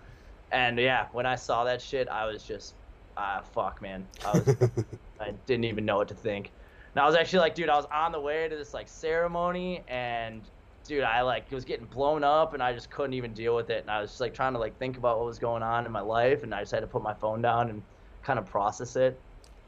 And 0.52 0.80
yeah, 0.80 1.10
when 1.12 1.26
I 1.26 1.36
saw 1.36 1.64
that 1.66 1.82
shit, 1.82 2.08
I 2.10 2.26
was 2.28 2.44
just, 2.46 2.76
ah, 3.18 3.42
fuck, 3.42 3.82
man. 3.82 4.10
I 4.24 4.34
was 4.34 4.56
I 5.20 5.32
didn't 5.48 5.66
even 5.66 5.86
know 5.86 5.98
what 5.98 6.10
to 6.10 6.16
think. 6.16 6.54
And 6.96 7.02
I 7.04 7.08
was 7.08 7.16
actually 7.16 7.40
like, 7.42 7.56
dude, 7.56 7.70
I 7.70 7.78
was 7.78 7.88
on 7.94 8.12
the 8.14 8.22
way 8.22 8.48
to 8.50 8.56
this 8.58 8.74
like 8.74 8.90
ceremony, 8.90 9.86
and 9.88 10.50
dude, 10.86 11.04
I 11.04 11.22
like 11.24 11.52
was 11.52 11.66
getting 11.66 11.88
blown 11.88 12.24
up, 12.24 12.54
and 12.54 12.64
I 12.64 12.74
just 12.74 12.92
couldn't 12.92 13.14
even 13.16 13.34
deal 13.34 13.56
with 13.56 13.72
it. 13.72 13.82
And 13.82 13.92
I 13.92 14.02
was 14.02 14.12
just 14.12 14.22
like 14.22 14.34
trying 14.36 14.54
to 14.54 14.60
like 14.60 14.78
think 14.80 14.98
about 14.98 15.18
what 15.20 15.28
was 15.28 15.40
going 15.40 15.64
on 15.64 15.86
in 15.88 15.92
my 15.94 16.02
life, 16.02 16.44
and 16.44 16.54
I 16.56 16.62
just 16.62 16.74
had 16.74 16.82
to 16.82 16.88
put 16.88 17.04
my 17.04 17.16
phone 17.16 17.42
down 17.42 17.70
and 17.72 17.84
kind 18.24 18.40
of 18.40 18.46
process 18.48 18.96
it. 18.98 19.25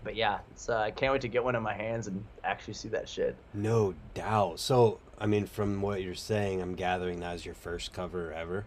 But 0.08 0.16
yeah, 0.16 0.40
it's 0.52 0.70
uh, 0.70 0.78
I 0.78 0.92
can't 0.92 1.12
wait 1.12 1.20
to 1.24 1.28
get 1.28 1.44
one 1.44 1.54
in 1.58 1.62
my 1.62 1.74
hands 1.74 2.08
and 2.08 2.24
actually 2.46 2.76
see 2.76 2.88
that 2.88 3.10
shit. 3.10 3.36
no 3.54 3.94
doubt. 4.14 4.58
So, 4.58 5.00
I 5.20 5.26
mean, 5.26 5.46
from 5.46 5.82
what 5.82 6.02
you're 6.02 6.16
saying, 6.16 6.62
I'm 6.62 6.76
gathering 6.76 7.20
that 7.20 7.34
was 7.34 7.46
your 7.46 7.56
first 7.56 7.92
cover 7.92 8.32
ever. 8.32 8.66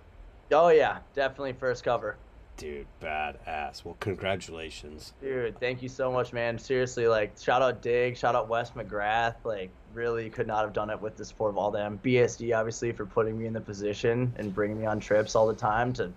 Oh 0.52 0.68
yeah, 0.68 0.98
definitely 1.14 1.54
first 1.54 1.82
cover. 1.82 2.18
Dude, 2.58 2.86
badass. 3.02 3.86
Well, 3.86 3.96
congratulations. 4.00 5.14
Dude, 5.22 5.58
thank 5.58 5.80
you 5.80 5.88
so 5.88 6.12
much, 6.12 6.34
man. 6.34 6.58
Seriously, 6.58 7.08
like, 7.08 7.32
shout 7.40 7.62
out 7.62 7.80
Dig, 7.80 8.18
shout 8.18 8.34
out 8.34 8.50
Wes 8.50 8.72
McGrath. 8.72 9.36
Like, 9.42 9.70
really 9.94 10.28
could 10.28 10.46
not 10.46 10.62
have 10.64 10.74
done 10.74 10.90
it 10.90 11.00
with 11.00 11.16
the 11.16 11.24
support 11.24 11.52
of 11.52 11.56
all 11.56 11.70
them. 11.70 11.98
BSD, 12.04 12.54
obviously, 12.54 12.92
for 12.92 13.06
putting 13.06 13.38
me 13.38 13.46
in 13.46 13.54
the 13.54 13.62
position 13.62 14.30
and 14.36 14.54
bringing 14.54 14.78
me 14.78 14.84
on 14.84 15.00
trips 15.00 15.34
all 15.34 15.46
the 15.46 15.54
time 15.54 15.94
to 15.94 16.12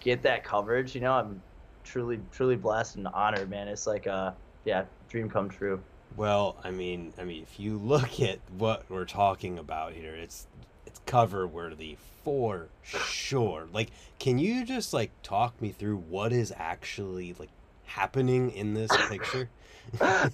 get 0.00 0.22
that 0.22 0.44
coverage. 0.44 0.94
You 0.94 1.02
know, 1.02 1.12
I'm 1.12 1.42
truly, 1.84 2.20
truly 2.32 2.56
blessed 2.56 2.96
and 2.96 3.06
honored, 3.08 3.50
man. 3.50 3.68
It's 3.68 3.86
like, 3.86 4.06
uh, 4.06 4.32
yeah, 4.66 4.84
dream 5.08 5.30
come 5.30 5.48
true. 5.48 5.80
Well, 6.16 6.56
I 6.62 6.70
mean, 6.70 7.14
I 7.18 7.24
mean, 7.24 7.42
if 7.42 7.58
you 7.58 7.78
look 7.78 8.20
at 8.20 8.40
what 8.58 8.84
we're 8.90 9.06
talking 9.06 9.58
about 9.58 9.94
here, 9.94 10.14
it's 10.14 10.46
it's 10.84 11.00
cover 11.06 11.46
worthy 11.46 11.96
for 12.24 12.66
sure. 12.82 13.68
Like, 13.72 13.90
can 14.18 14.38
you 14.38 14.66
just 14.66 14.92
like 14.92 15.10
talk 15.22 15.60
me 15.62 15.70
through 15.70 15.96
what 15.96 16.32
is 16.32 16.52
actually 16.54 17.34
like 17.38 17.50
happening 17.86 18.50
in 18.50 18.74
this 18.74 18.90
picture? 19.08 19.48
Man, 20.00 20.32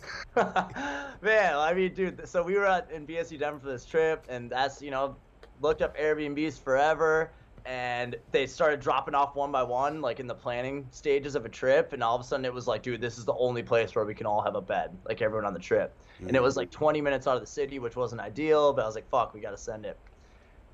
I 1.54 1.74
mean, 1.74 1.94
dude. 1.94 2.26
So 2.26 2.42
we 2.42 2.54
were 2.54 2.66
at 2.66 2.90
in 2.90 3.06
BSD 3.06 3.38
Denver 3.38 3.60
for 3.60 3.66
this 3.68 3.84
trip, 3.84 4.24
and 4.28 4.48
that's 4.48 4.80
you 4.80 4.90
know, 4.90 5.14
looked 5.60 5.82
up 5.82 5.96
Airbnbs 5.98 6.58
forever, 6.58 7.30
and 7.64 8.16
they 8.33 8.47
started 8.47 8.81
dropping 8.81 9.14
off 9.14 9.37
one 9.37 9.52
by 9.52 9.62
one, 9.62 10.00
like 10.00 10.19
in 10.21 10.26
the 10.26 10.35
planning 10.35 10.87
stages 10.90 11.35
of 11.35 11.45
a 11.45 11.49
trip. 11.49 11.92
And 11.92 12.02
all 12.02 12.14
of 12.14 12.21
a 12.21 12.25
sudden, 12.25 12.45
it 12.45 12.52
was 12.52 12.66
like, 12.66 12.83
dude, 12.83 13.00
this 13.00 13.19
is 13.19 13.25
the 13.25 13.35
only 13.35 13.62
place 13.62 13.95
where 13.95 14.04
we 14.04 14.14
can 14.14 14.26
all 14.26 14.42
have 14.42 14.57
a 14.57 14.61
bed, 14.61 14.97
like 15.07 15.23
everyone 15.23 15.47
on 15.47 15.54
the 15.54 15.61
trip. 15.61 15.95
Mm-hmm. 16.16 16.28
And 16.28 16.37
it 16.37 16.42
was 16.42 16.57
like 16.57 16.71
20 16.71 17.00
minutes 17.00 17.26
out 17.26 17.37
of 17.37 17.40
the 17.40 17.47
city, 17.47 17.78
which 17.78 17.95
wasn't 17.95 18.21
ideal, 18.21 18.73
but 18.73 18.83
I 18.83 18.87
was 18.87 18.95
like, 18.95 19.09
fuck, 19.09 19.33
we 19.33 19.40
got 19.40 19.50
to 19.50 19.57
send 19.57 19.87
it. 19.87 19.97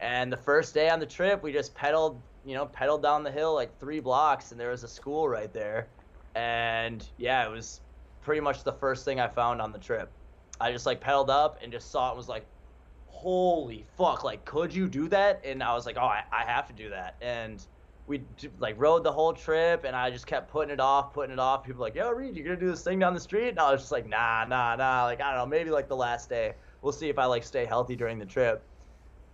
And 0.01 0.33
the 0.33 0.37
first 0.37 0.75
day 0.75 0.89
on 0.89 1.01
the 1.01 1.07
trip, 1.07 1.43
we 1.43 1.53
just 1.53 1.75
pedaled, 1.75 2.21
you 2.45 2.55
know, 2.55 2.67
pedaled 2.67 3.03
down 3.03 3.23
the 3.23 3.33
hill 3.33 3.55
like 3.55 3.79
three 3.79 4.01
blocks, 4.01 4.53
and 4.53 4.61
there 4.61 4.71
was 4.71 4.85
a 4.85 4.89
school 4.89 5.29
right 5.29 5.53
there. 5.53 5.89
And 6.35 7.07
yeah, 7.19 7.45
it 7.45 7.51
was 7.51 7.81
pretty 8.23 8.41
much 8.41 8.63
the 8.63 8.73
first 8.73 9.05
thing 9.05 9.21
I 9.21 9.29
found 9.29 9.61
on 9.61 9.73
the 9.73 9.79
trip. 9.79 10.11
I 10.61 10.73
just 10.73 10.87
like 10.87 11.01
pedaled 11.01 11.31
up 11.31 11.59
and 11.63 11.73
just 11.73 11.91
saw 11.91 12.11
it 12.11 12.17
was 12.17 12.29
like, 12.29 12.47
holy 13.19 13.85
fuck, 13.97 14.23
like, 14.23 14.45
could 14.45 14.73
you 14.73 14.89
do 14.89 15.09
that? 15.09 15.41
And 15.45 15.63
I 15.63 15.75
was 15.75 15.87
like, 15.87 15.97
oh, 15.99 16.07
I, 16.07 16.23
I 16.33 16.45
have 16.45 16.69
to 16.69 16.73
do 16.73 16.91
that. 16.91 17.17
And 17.21 17.67
we 18.07 18.23
like 18.59 18.77
rode 18.79 19.05
the 19.05 19.13
whole 19.13 19.33
trip 19.33 19.85
and 19.85 19.95
I 19.95 20.11
just 20.11 20.27
kept 20.27 20.51
putting 20.51 20.73
it 20.73 20.81
off, 20.81 21.13
putting 21.13 21.33
it 21.33 21.39
off. 21.41 21.65
People 21.65 21.83
like, 21.83 21.97
yo, 21.97 22.11
Reed, 22.11 22.37
you're 22.37 22.45
gonna 22.45 22.59
do 22.59 22.71
this 22.71 22.83
thing 22.83 23.01
down 23.01 23.15
the 23.15 23.21
street? 23.21 23.51
And 23.51 23.59
I 23.59 23.73
was 23.73 23.81
just 23.83 23.93
like, 23.93 24.09
nah, 24.09 24.45
nah, 24.45 24.77
nah. 24.77 25.05
Like, 25.05 25.21
I 25.21 25.31
don't 25.31 25.39
know, 25.39 25.47
maybe 25.47 25.71
like 25.71 25.89
the 25.89 25.97
last 25.97 26.29
day. 26.29 26.55
We'll 26.81 26.93
see 26.93 27.09
if 27.09 27.19
I 27.19 27.25
like 27.25 27.43
stay 27.43 27.67
healthy 27.67 27.97
during 27.97 28.19
the 28.19 28.27
trip. 28.27 28.65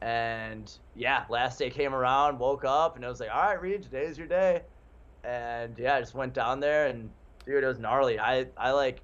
And 0.01 0.73
yeah, 0.95 1.25
last 1.29 1.59
day 1.59 1.71
came 1.71 1.95
around, 1.95 2.39
woke 2.39 2.65
up, 2.65 2.97
and 2.97 3.05
it 3.05 3.09
was 3.09 3.21
like, 3.21 3.31
all 3.33 3.43
right, 3.43 3.61
Reed, 3.61 3.83
today's 3.83 4.19
your 4.19 4.27
day. 4.27 4.63
And 5.25 5.79
yeah, 5.79 5.97
I 5.97 6.01
just 6.01 6.15
went 6.15 6.33
down 6.33 6.61
there 6.61 6.87
and 6.87 7.11
dude, 7.47 7.63
it 7.63 7.67
was 7.67 7.79
gnarly. 7.79 8.19
I 8.19 8.47
I 8.57 8.73
like 8.73 9.03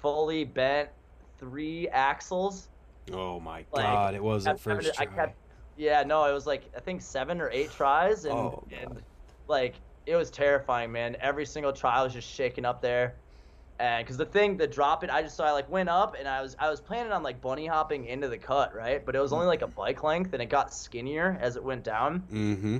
fully 0.00 0.44
bent 0.44 0.90
three 1.38 1.88
axles. 1.88 2.69
Oh 3.12 3.40
my 3.40 3.64
like, 3.72 3.84
god, 3.84 4.14
it 4.14 4.22
wasn't 4.22 4.60
first 4.60 4.94
try. 4.94 5.04
I 5.04 5.06
kept, 5.06 5.36
yeah, 5.76 6.02
no, 6.02 6.24
it 6.24 6.32
was 6.32 6.46
like 6.46 6.64
I 6.76 6.80
think 6.80 7.02
seven 7.02 7.40
or 7.40 7.50
eight 7.50 7.70
tries, 7.70 8.24
and, 8.24 8.34
oh, 8.34 8.64
and 8.80 9.00
like 9.48 9.74
it 10.06 10.16
was 10.16 10.30
terrifying, 10.30 10.92
man. 10.92 11.16
Every 11.20 11.46
single 11.46 11.72
try 11.72 12.02
was 12.02 12.12
just 12.12 12.28
shaking 12.28 12.64
up 12.64 12.82
there, 12.82 13.14
and 13.78 14.04
because 14.04 14.16
the 14.16 14.26
thing, 14.26 14.56
the 14.56 14.66
drop 14.66 15.04
it, 15.04 15.10
I 15.10 15.22
just 15.22 15.36
saw 15.36 15.44
I 15.44 15.52
like 15.52 15.70
went 15.70 15.88
up, 15.88 16.16
and 16.18 16.28
I 16.28 16.42
was 16.42 16.56
I 16.58 16.70
was 16.70 16.80
planning 16.80 17.12
on 17.12 17.22
like 17.22 17.40
bunny 17.40 17.66
hopping 17.66 18.06
into 18.06 18.28
the 18.28 18.38
cut, 18.38 18.74
right? 18.74 19.04
But 19.04 19.16
it 19.16 19.20
was 19.20 19.32
only 19.32 19.46
like 19.46 19.62
a 19.62 19.68
bike 19.68 20.02
length, 20.02 20.32
and 20.32 20.42
it 20.42 20.46
got 20.46 20.72
skinnier 20.72 21.38
as 21.40 21.56
it 21.56 21.64
went 21.64 21.84
down. 21.84 22.20
Mm-hmm. 22.32 22.78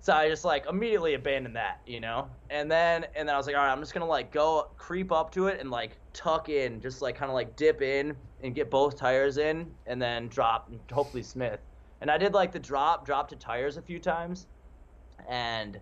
So 0.00 0.12
I 0.12 0.28
just 0.28 0.44
like 0.44 0.66
immediately 0.66 1.14
abandoned 1.14 1.56
that, 1.56 1.80
you 1.86 2.00
know? 2.00 2.28
And 2.50 2.70
then 2.70 3.06
and 3.16 3.28
then 3.28 3.34
I 3.34 3.38
was 3.38 3.46
like, 3.46 3.56
all 3.56 3.62
right, 3.62 3.72
I'm 3.72 3.80
just 3.80 3.94
gonna 3.94 4.06
like 4.06 4.32
go 4.32 4.68
creep 4.76 5.10
up 5.10 5.32
to 5.32 5.48
it 5.48 5.60
and 5.60 5.70
like 5.70 5.96
tuck 6.12 6.48
in, 6.48 6.80
just 6.80 7.02
like 7.02 7.16
kind 7.16 7.30
of 7.30 7.34
like 7.34 7.56
dip 7.56 7.82
in 7.82 8.16
and 8.42 8.54
get 8.54 8.70
both 8.70 8.96
tires 8.96 9.38
in 9.38 9.70
and 9.86 10.00
then 10.00 10.28
drop 10.28 10.68
and 10.68 10.80
hopefully 10.90 11.22
Smith. 11.22 11.60
And 12.00 12.10
I 12.10 12.18
did 12.18 12.32
like 12.32 12.52
the 12.52 12.58
drop, 12.58 13.04
drop 13.04 13.28
to 13.28 13.36
tires 13.36 13.76
a 13.76 13.82
few 13.82 13.98
times. 13.98 14.46
And 15.28 15.80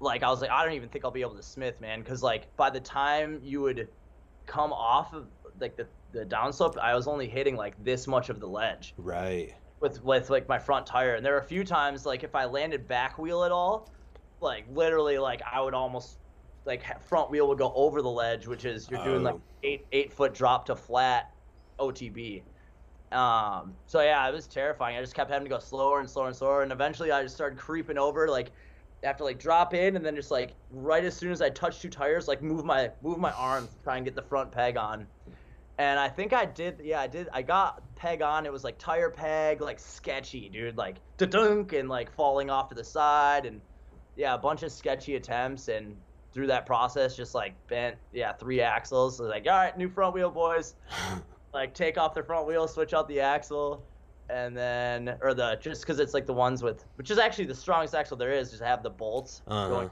like 0.00 0.22
I 0.22 0.30
was 0.30 0.40
like, 0.40 0.50
I 0.50 0.64
don't 0.64 0.74
even 0.74 0.88
think 0.88 1.04
I'll 1.04 1.10
be 1.10 1.20
able 1.20 1.36
to 1.36 1.42
Smith, 1.42 1.80
man, 1.80 2.00
because 2.00 2.22
like 2.22 2.54
by 2.56 2.70
the 2.70 2.80
time 2.80 3.40
you 3.42 3.60
would 3.60 3.88
come 4.46 4.72
off 4.72 5.12
of 5.12 5.26
like 5.60 5.76
the 5.76 5.86
the 6.12 6.24
downslope, 6.24 6.78
I 6.78 6.94
was 6.94 7.08
only 7.08 7.28
hitting 7.28 7.56
like 7.56 7.74
this 7.82 8.06
much 8.06 8.28
of 8.28 8.40
the 8.40 8.46
ledge. 8.46 8.94
Right 8.96 9.54
with 9.84 10.02
with 10.02 10.30
like 10.30 10.48
my 10.48 10.58
front 10.58 10.86
tire. 10.86 11.14
And 11.14 11.24
there 11.24 11.34
were 11.34 11.40
a 11.40 11.44
few 11.44 11.62
times 11.62 12.06
like 12.06 12.24
if 12.24 12.34
I 12.34 12.46
landed 12.46 12.88
back 12.88 13.18
wheel 13.18 13.44
at 13.44 13.52
all, 13.52 13.90
like 14.40 14.64
literally 14.72 15.18
like 15.18 15.42
I 15.50 15.60
would 15.60 15.74
almost 15.74 16.18
like 16.64 16.82
front 17.02 17.30
wheel 17.30 17.46
would 17.48 17.58
go 17.58 17.72
over 17.74 18.00
the 18.00 18.10
ledge, 18.10 18.46
which 18.46 18.64
is 18.64 18.90
you're 18.90 19.04
doing 19.04 19.22
like 19.22 19.34
oh. 19.34 19.42
eight 19.62 19.86
eight 19.92 20.12
foot 20.12 20.32
drop 20.32 20.64
to 20.66 20.74
flat 20.74 21.33
OTB. 21.78 22.42
Um, 23.12 23.74
so 23.86 24.00
yeah, 24.00 24.28
it 24.28 24.34
was 24.34 24.46
terrifying. 24.46 24.96
I 24.96 25.00
just 25.00 25.14
kept 25.14 25.30
having 25.30 25.44
to 25.44 25.50
go 25.50 25.58
slower 25.58 26.00
and 26.00 26.10
slower 26.10 26.26
and 26.26 26.36
slower, 26.36 26.62
and 26.62 26.72
eventually 26.72 27.12
I 27.12 27.22
just 27.22 27.34
started 27.34 27.58
creeping 27.58 27.98
over, 27.98 28.28
like 28.28 28.50
to 29.02 29.24
like 29.24 29.38
drop 29.38 29.74
in, 29.74 29.96
and 29.96 30.04
then 30.04 30.16
just 30.16 30.30
like 30.30 30.54
right 30.70 31.04
as 31.04 31.14
soon 31.14 31.30
as 31.30 31.42
I 31.42 31.50
touch 31.50 31.80
two 31.80 31.90
tires, 31.90 32.26
like 32.26 32.42
move 32.42 32.64
my 32.64 32.90
move 33.02 33.18
my 33.18 33.32
arms, 33.32 33.70
try 33.84 33.96
and 33.96 34.04
get 34.04 34.14
the 34.14 34.22
front 34.22 34.50
peg 34.50 34.76
on, 34.76 35.06
and 35.78 36.00
I 36.00 36.08
think 36.08 36.32
I 36.32 36.44
did. 36.44 36.80
Yeah, 36.82 37.00
I 37.00 37.06
did. 37.06 37.28
I 37.32 37.42
got 37.42 37.82
peg 37.94 38.22
on. 38.22 38.46
It 38.46 38.52
was 38.52 38.64
like 38.64 38.78
tire 38.78 39.10
peg, 39.10 39.60
like 39.60 39.78
sketchy, 39.78 40.48
dude. 40.48 40.76
Like 40.76 40.96
da 41.18 41.26
dunk 41.26 41.72
and 41.72 41.88
like 41.88 42.10
falling 42.10 42.50
off 42.50 42.68
to 42.70 42.74
the 42.74 42.84
side, 42.84 43.46
and 43.46 43.60
yeah, 44.16 44.34
a 44.34 44.38
bunch 44.38 44.62
of 44.62 44.72
sketchy 44.72 45.16
attempts. 45.16 45.68
And 45.68 45.96
through 46.32 46.48
that 46.48 46.66
process, 46.66 47.16
just 47.16 47.34
like 47.34 47.54
bent, 47.68 47.96
yeah, 48.12 48.32
three 48.32 48.60
axles. 48.60 49.20
Like, 49.20 49.46
all 49.46 49.52
right, 49.52 49.76
new 49.78 49.88
front 49.88 50.14
wheel, 50.14 50.30
boys. 50.30 50.74
like 51.54 51.74
take 51.74 51.96
off 51.96 52.14
the 52.14 52.22
front 52.22 52.46
wheel, 52.46 52.68
switch 52.68 52.92
out 52.92 53.08
the 53.08 53.20
axle, 53.20 53.84
and 54.28 54.56
then 54.56 55.16
or 55.22 55.34
the 55.34 55.58
just 55.60 55.82
because 55.82 56.00
it's 56.00 56.14
like 56.14 56.26
the 56.26 56.32
ones 56.32 56.62
with, 56.62 56.84
which 56.96 57.10
is 57.10 57.18
actually 57.18 57.46
the 57.46 57.54
strongest 57.54 57.94
axle 57.94 58.16
there 58.16 58.32
is, 58.32 58.50
just 58.50 58.62
have 58.62 58.82
the 58.82 58.90
bolts 58.90 59.42
uh-huh. 59.46 59.68
going 59.68 59.90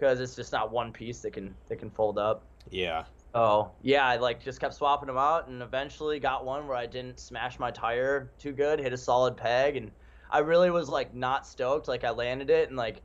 because 0.00 0.18
it's 0.20 0.34
just 0.34 0.50
not 0.50 0.72
one 0.72 0.92
piece 0.92 1.20
that 1.20 1.32
can 1.32 1.54
that 1.68 1.76
can 1.76 1.90
fold 1.90 2.18
up. 2.18 2.42
Yeah. 2.70 3.04
Oh 3.34 3.70
yeah, 3.82 4.06
I 4.06 4.16
like 4.16 4.42
just 4.42 4.60
kept 4.60 4.74
swapping 4.74 5.06
them 5.06 5.18
out, 5.18 5.48
and 5.48 5.62
eventually 5.62 6.18
got 6.18 6.44
one 6.44 6.66
where 6.66 6.76
I 6.76 6.86
didn't 6.86 7.20
smash 7.20 7.58
my 7.58 7.70
tire 7.70 8.30
too 8.38 8.52
good, 8.52 8.80
hit 8.80 8.92
a 8.92 8.96
solid 8.96 9.36
peg, 9.36 9.76
and 9.76 9.90
I 10.30 10.38
really 10.38 10.70
was 10.70 10.88
like 10.88 11.14
not 11.14 11.46
stoked. 11.46 11.86
Like 11.86 12.02
I 12.02 12.10
landed 12.10 12.50
it, 12.50 12.68
and 12.68 12.76
like 12.76 13.02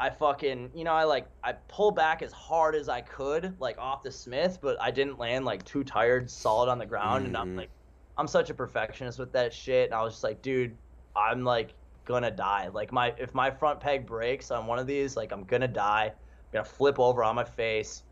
I 0.00 0.10
fucking 0.10 0.70
you 0.74 0.84
know 0.84 0.92
I 0.92 1.04
like 1.04 1.26
I 1.42 1.52
pulled 1.52 1.96
back 1.96 2.22
as 2.22 2.32
hard 2.32 2.74
as 2.74 2.88
I 2.88 3.00
could 3.00 3.54
like 3.60 3.78
off 3.78 4.02
the 4.02 4.12
Smith, 4.12 4.58
but 4.60 4.80
I 4.80 4.90
didn't 4.90 5.18
land 5.18 5.44
like 5.44 5.64
too 5.64 5.84
tired, 5.84 6.30
solid 6.30 6.68
on 6.68 6.78
the 6.78 6.86
ground, 6.86 7.20
mm-hmm. 7.20 7.26
and 7.26 7.36
I'm 7.36 7.48
mm-hmm. 7.48 7.58
like 7.58 7.70
I'm 8.16 8.28
such 8.28 8.50
a 8.50 8.54
perfectionist 8.54 9.18
with 9.18 9.32
that 9.32 9.52
shit, 9.52 9.86
and 9.86 9.94
I 9.94 10.02
was 10.02 10.14
just 10.14 10.24
like, 10.24 10.42
dude, 10.42 10.76
I'm 11.16 11.44
like 11.44 11.74
gonna 12.04 12.30
die. 12.30 12.68
Like 12.72 12.92
my 12.92 13.14
if 13.18 13.34
my 13.34 13.50
front 13.50 13.80
peg 13.80 14.06
breaks 14.06 14.50
on 14.50 14.66
one 14.66 14.78
of 14.78 14.86
these, 14.86 15.16
like 15.16 15.32
I'm 15.32 15.44
gonna 15.44 15.68
die. 15.68 16.12
I'm 16.12 16.52
gonna 16.52 16.64
flip 16.64 16.98
over 16.98 17.22
on 17.24 17.34
my 17.34 17.44
face 17.44 18.02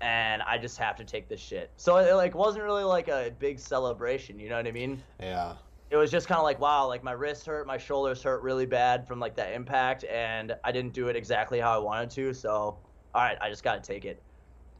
and 0.00 0.42
I 0.42 0.58
just 0.58 0.78
have 0.78 0.96
to 0.96 1.04
take 1.04 1.28
this 1.28 1.40
shit. 1.40 1.70
So 1.76 1.96
it 1.96 2.14
like 2.14 2.34
wasn't 2.34 2.64
really 2.64 2.84
like 2.84 3.08
a 3.08 3.32
big 3.38 3.58
celebration, 3.58 4.38
you 4.38 4.48
know 4.48 4.56
what 4.56 4.66
I 4.66 4.72
mean? 4.72 5.02
Yeah. 5.20 5.54
It 5.90 5.96
was 5.96 6.10
just 6.10 6.26
kind 6.26 6.38
of 6.38 6.44
like 6.44 6.60
wow, 6.60 6.86
like 6.86 7.04
my 7.04 7.12
wrists 7.12 7.46
hurt, 7.46 7.66
my 7.66 7.78
shoulders 7.78 8.22
hurt 8.22 8.42
really 8.42 8.66
bad 8.66 9.06
from 9.06 9.20
like 9.20 9.36
that 9.36 9.52
impact, 9.52 10.04
and 10.04 10.56
I 10.64 10.72
didn't 10.72 10.92
do 10.92 11.08
it 11.08 11.16
exactly 11.16 11.60
how 11.60 11.74
I 11.74 11.78
wanted 11.78 12.10
to. 12.10 12.34
So 12.34 12.50
all 13.14 13.22
right, 13.22 13.38
I 13.40 13.48
just 13.48 13.62
got 13.62 13.82
to 13.82 13.92
take 13.92 14.04
it. 14.04 14.22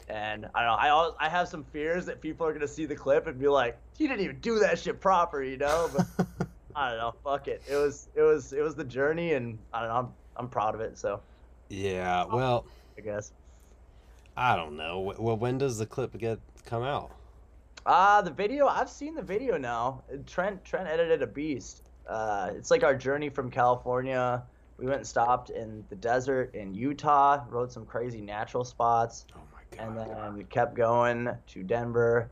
And 0.09 0.47
I 0.55 0.61
don't 0.61 0.69
know, 0.69 0.75
I 0.75 0.89
always, 0.91 1.15
I 1.19 1.29
have 1.29 1.49
some 1.49 1.65
fears 1.65 2.07
that 2.07 2.21
people 2.21 2.47
are 2.47 2.53
gonna 2.53 2.69
see 2.69 2.87
the 2.87 2.95
clip 2.95 3.27
and 3.27 3.39
be 3.39 3.49
like, 3.49 3.77
"You 3.99 4.07
didn't 4.07 4.23
even 4.23 4.39
do 4.41 4.59
that 4.61 4.79
shit 4.79 5.01
proper," 5.01 5.43
you 5.43 5.57
know? 5.57 5.91
But 5.97 6.07
I 6.77 6.91
don't 6.91 6.99
know, 6.99 7.15
fuck 7.25 7.49
it. 7.49 7.63
It 7.69 7.77
was 7.77 8.09
it 8.15 8.23
was 8.23 8.53
it 8.53 8.63
was 8.63 8.75
the 8.75 8.85
journey, 8.85 9.33
and 9.33 9.59
I 9.73 9.81
don't 9.81 9.89
know, 9.89 9.95
I'm 9.97 10.09
I'm 10.37 10.49
proud 10.49 10.75
of 10.75 10.81
it. 10.81 10.99
So. 10.99 11.21
Yeah. 11.69 12.25
Well. 12.27 12.67
I 12.97 13.01
guess. 13.01 13.33
I 14.37 14.55
don't 14.55 14.77
know. 14.77 15.15
Well, 15.19 15.37
when 15.37 15.59
does 15.59 15.79
the 15.79 15.87
clip 15.87 16.17
get 16.19 16.39
come 16.65 16.83
out? 16.83 17.11
Uh 17.87 18.21
the 18.21 18.33
video. 18.33 18.67
I've 18.67 18.91
seen 18.91 19.15
the 19.15 19.23
video 19.23 19.57
now. 19.57 20.03
Trent 20.27 20.65
Trent 20.65 20.89
edited 20.89 21.23
a 21.23 21.27
beast. 21.27 21.85
Uh, 22.09 22.51
it's 22.53 22.71
like 22.71 22.83
our 22.83 22.97
journey 22.97 23.29
from 23.29 23.49
California. 23.49 24.43
We 24.77 24.87
went 24.87 24.99
and 24.99 25.07
stopped 25.07 25.51
in 25.51 25.85
the 25.89 25.95
desert 25.95 26.55
in 26.55 26.75
Utah, 26.75 27.45
rode 27.49 27.71
some 27.71 27.87
crazy 27.87 28.21
natural 28.21 28.65
spots. 28.65 29.27
Oh 29.37 29.41
my 29.53 29.77
god! 29.77 29.87
And 29.87 29.97
then 29.97 30.37
we 30.37 30.43
kept 30.45 30.75
going 30.75 31.31
to 31.47 31.63
Denver, 31.63 32.29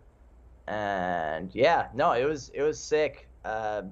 and 0.66 1.54
yeah, 1.54 1.86
no, 1.94 2.12
it 2.12 2.24
was 2.24 2.50
it 2.52 2.62
was 2.62 2.78
sick. 2.78 3.28
Uh, 3.44 3.82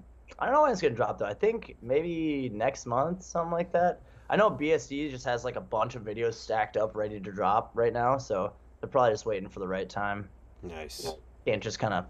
I 0.41 0.47
don't 0.47 0.55
know 0.55 0.63
when 0.63 0.73
it's 0.73 0.83
gonna 0.83 0.97
drop 0.97 1.17
though. 1.19 1.27
I 1.27 1.35
think 1.35 1.77
maybe 1.81 2.51
next 2.53 2.87
month, 2.87 3.23
something 3.23 3.53
like 3.53 3.71
that. 3.73 4.03
I 4.29 4.35
know 4.35 4.51
BSD 4.51 5.11
just 5.11 5.27
has 5.27 5.45
like 5.45 5.57
a 5.57 5.61
bunch 5.61 5.95
of 5.95 6.03
videos 6.03 6.35
stacked 6.35 6.77
up 6.77 6.97
ready 6.97 7.21
to 7.21 7.31
drop 7.31 7.71
right 7.75 7.93
now, 7.93 8.19
so 8.19 8.53
they're 8.81 8.91
probably 8.91 9.13
just 9.13 9.27
waiting 9.27 9.49
for 9.49 9.61
the 9.61 9.69
right 9.69 9.89
time. 9.89 10.29
Nice. 10.65 11.13
Can't 11.47 11.63
just 11.63 11.79
kind 11.79 11.95
of 11.95 12.07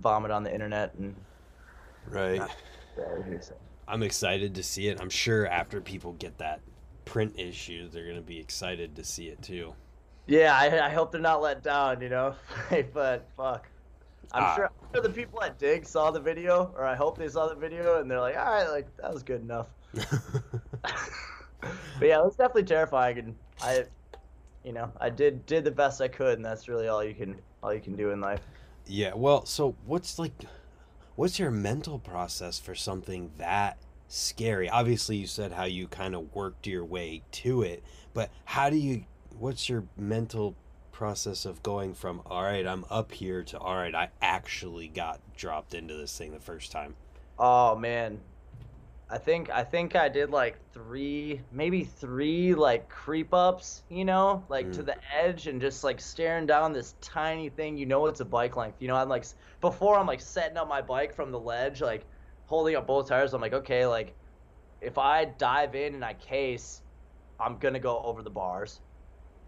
vomit 0.00 0.30
on 0.30 0.42
the 0.42 0.52
internet 0.52 0.94
and. 0.94 1.14
Right. 2.08 2.40
I'm 3.88 4.02
excited 4.02 4.54
to 4.54 4.62
see 4.62 4.88
it. 4.88 5.00
I'm 5.00 5.10
sure 5.10 5.46
after 5.46 5.80
people 5.80 6.12
get 6.14 6.38
that 6.38 6.60
print 7.04 7.34
issue, 7.38 7.88
they're 7.88 8.06
gonna 8.06 8.20
be 8.20 8.38
excited 8.38 8.96
to 8.96 9.04
see 9.04 9.28
it 9.28 9.40
too. 9.42 9.74
Yeah, 10.26 10.56
I, 10.58 10.86
I 10.86 10.90
hope 10.90 11.12
they're 11.12 11.20
not 11.20 11.40
let 11.40 11.62
down. 11.62 12.00
You 12.00 12.08
know, 12.08 12.34
but 12.92 13.28
fuck. 13.36 13.68
I'm 14.32 14.42
ah. 14.42 14.54
sure, 14.56 14.64
I'm 14.66 14.88
sure 14.92 15.02
the 15.02 15.10
people 15.10 15.42
at 15.42 15.58
Dig 15.58 15.86
saw 15.86 16.10
the 16.10 16.20
video, 16.20 16.72
or 16.76 16.84
I 16.84 16.96
hope 16.96 17.16
they 17.16 17.28
saw 17.28 17.48
the 17.48 17.54
video, 17.54 18.00
and 18.00 18.10
they're 18.10 18.20
like, 18.20 18.36
"All 18.36 18.44
right, 18.44 18.68
like 18.68 18.94
that 18.96 19.12
was 19.12 19.22
good 19.22 19.40
enough." 19.40 19.68
but 19.92 20.92
yeah, 22.02 22.18
it 22.18 22.24
was 22.24 22.34
definitely 22.36 22.64
terrifying, 22.64 23.18
and 23.18 23.36
I, 23.62 23.84
you 24.64 24.72
know, 24.72 24.90
I 25.00 25.10
did 25.10 25.46
did 25.46 25.64
the 25.64 25.70
best 25.70 26.00
I 26.00 26.08
could, 26.08 26.38
and 26.38 26.44
that's 26.44 26.68
really 26.68 26.88
all 26.88 27.04
you 27.04 27.14
can 27.14 27.36
all 27.62 27.72
you 27.72 27.80
can 27.80 27.94
do 27.94 28.10
in 28.10 28.20
life. 28.20 28.40
Yeah. 28.86 29.14
Well, 29.14 29.44
so 29.46 29.74
what's 29.84 30.18
like, 30.18 30.32
what's 31.16 31.38
your 31.38 31.50
mental 31.50 31.98
process 31.98 32.58
for 32.58 32.74
something 32.74 33.32
that 33.38 33.78
scary? 34.08 34.68
Obviously, 34.70 35.16
you 35.16 35.26
said 35.26 35.52
how 35.52 35.64
you 35.64 35.88
kind 35.88 36.14
of 36.14 36.34
worked 36.34 36.66
your 36.66 36.84
way 36.84 37.22
to 37.32 37.62
it, 37.62 37.82
but 38.14 38.30
how 38.44 38.70
do 38.70 38.76
you? 38.76 39.04
What's 39.38 39.68
your 39.68 39.84
mental 39.96 40.56
process 40.92 41.44
of 41.44 41.62
going 41.62 41.92
from 41.92 42.22
all 42.24 42.42
right, 42.42 42.66
I'm 42.66 42.84
up 42.88 43.12
here 43.12 43.42
to 43.42 43.58
all 43.58 43.76
right, 43.76 43.94
I 43.94 44.08
actually 44.22 44.88
got 44.88 45.20
dropped 45.36 45.74
into 45.74 45.94
this 45.94 46.16
thing 46.16 46.32
the 46.32 46.40
first 46.40 46.72
time? 46.72 46.96
Oh 47.38 47.76
man, 47.76 48.20
I 49.08 49.18
think 49.18 49.50
I 49.50 49.62
think 49.64 49.94
I 49.94 50.08
did 50.08 50.30
like 50.30 50.58
three, 50.72 51.44
maybe 51.50 51.84
three 51.84 52.54
like 52.54 52.88
creep 52.88 53.32
ups, 53.34 53.84
you 53.88 54.04
know, 54.04 54.44
like 54.48 54.72
to 54.72 54.82
Mm. 54.82 54.84
the 54.84 54.96
edge 55.14 55.46
and 55.46 55.60
just 55.60 55.84
like 55.84 56.00
staring 56.00 56.46
down 56.46 56.72
this 56.72 56.94
tiny 57.00 57.48
thing. 57.48 57.76
You 57.78 57.86
know, 57.86 58.06
it's 58.06 58.20
a 58.20 58.24
bike 58.24 58.56
length. 58.56 58.82
You 58.82 58.88
know, 58.88 58.96
I'm 58.96 59.08
like 59.08 59.24
before 59.60 59.96
I'm 59.98 60.06
like 60.08 60.20
setting 60.20 60.56
up 60.56 60.68
my 60.68 60.82
bike 60.82 61.14
from 61.14 61.30
the 61.30 61.38
ledge, 61.40 61.80
like 61.82 62.08
holding 62.46 62.74
up 62.76 62.86
both 62.88 63.08
tires. 63.08 63.32
I'm 63.32 63.40
like, 63.40 63.52
okay, 63.52 63.86
like 63.86 64.16
if 64.80 64.98
I 64.98 65.24
dive 65.26 65.74
in 65.76 65.94
and 65.94 66.04
I 66.04 66.14
case, 66.14 66.82
I'm 67.40 67.58
gonna 67.58 67.80
go 67.80 68.02
over 68.02 68.22
the 68.22 68.30
bars. 68.30 68.80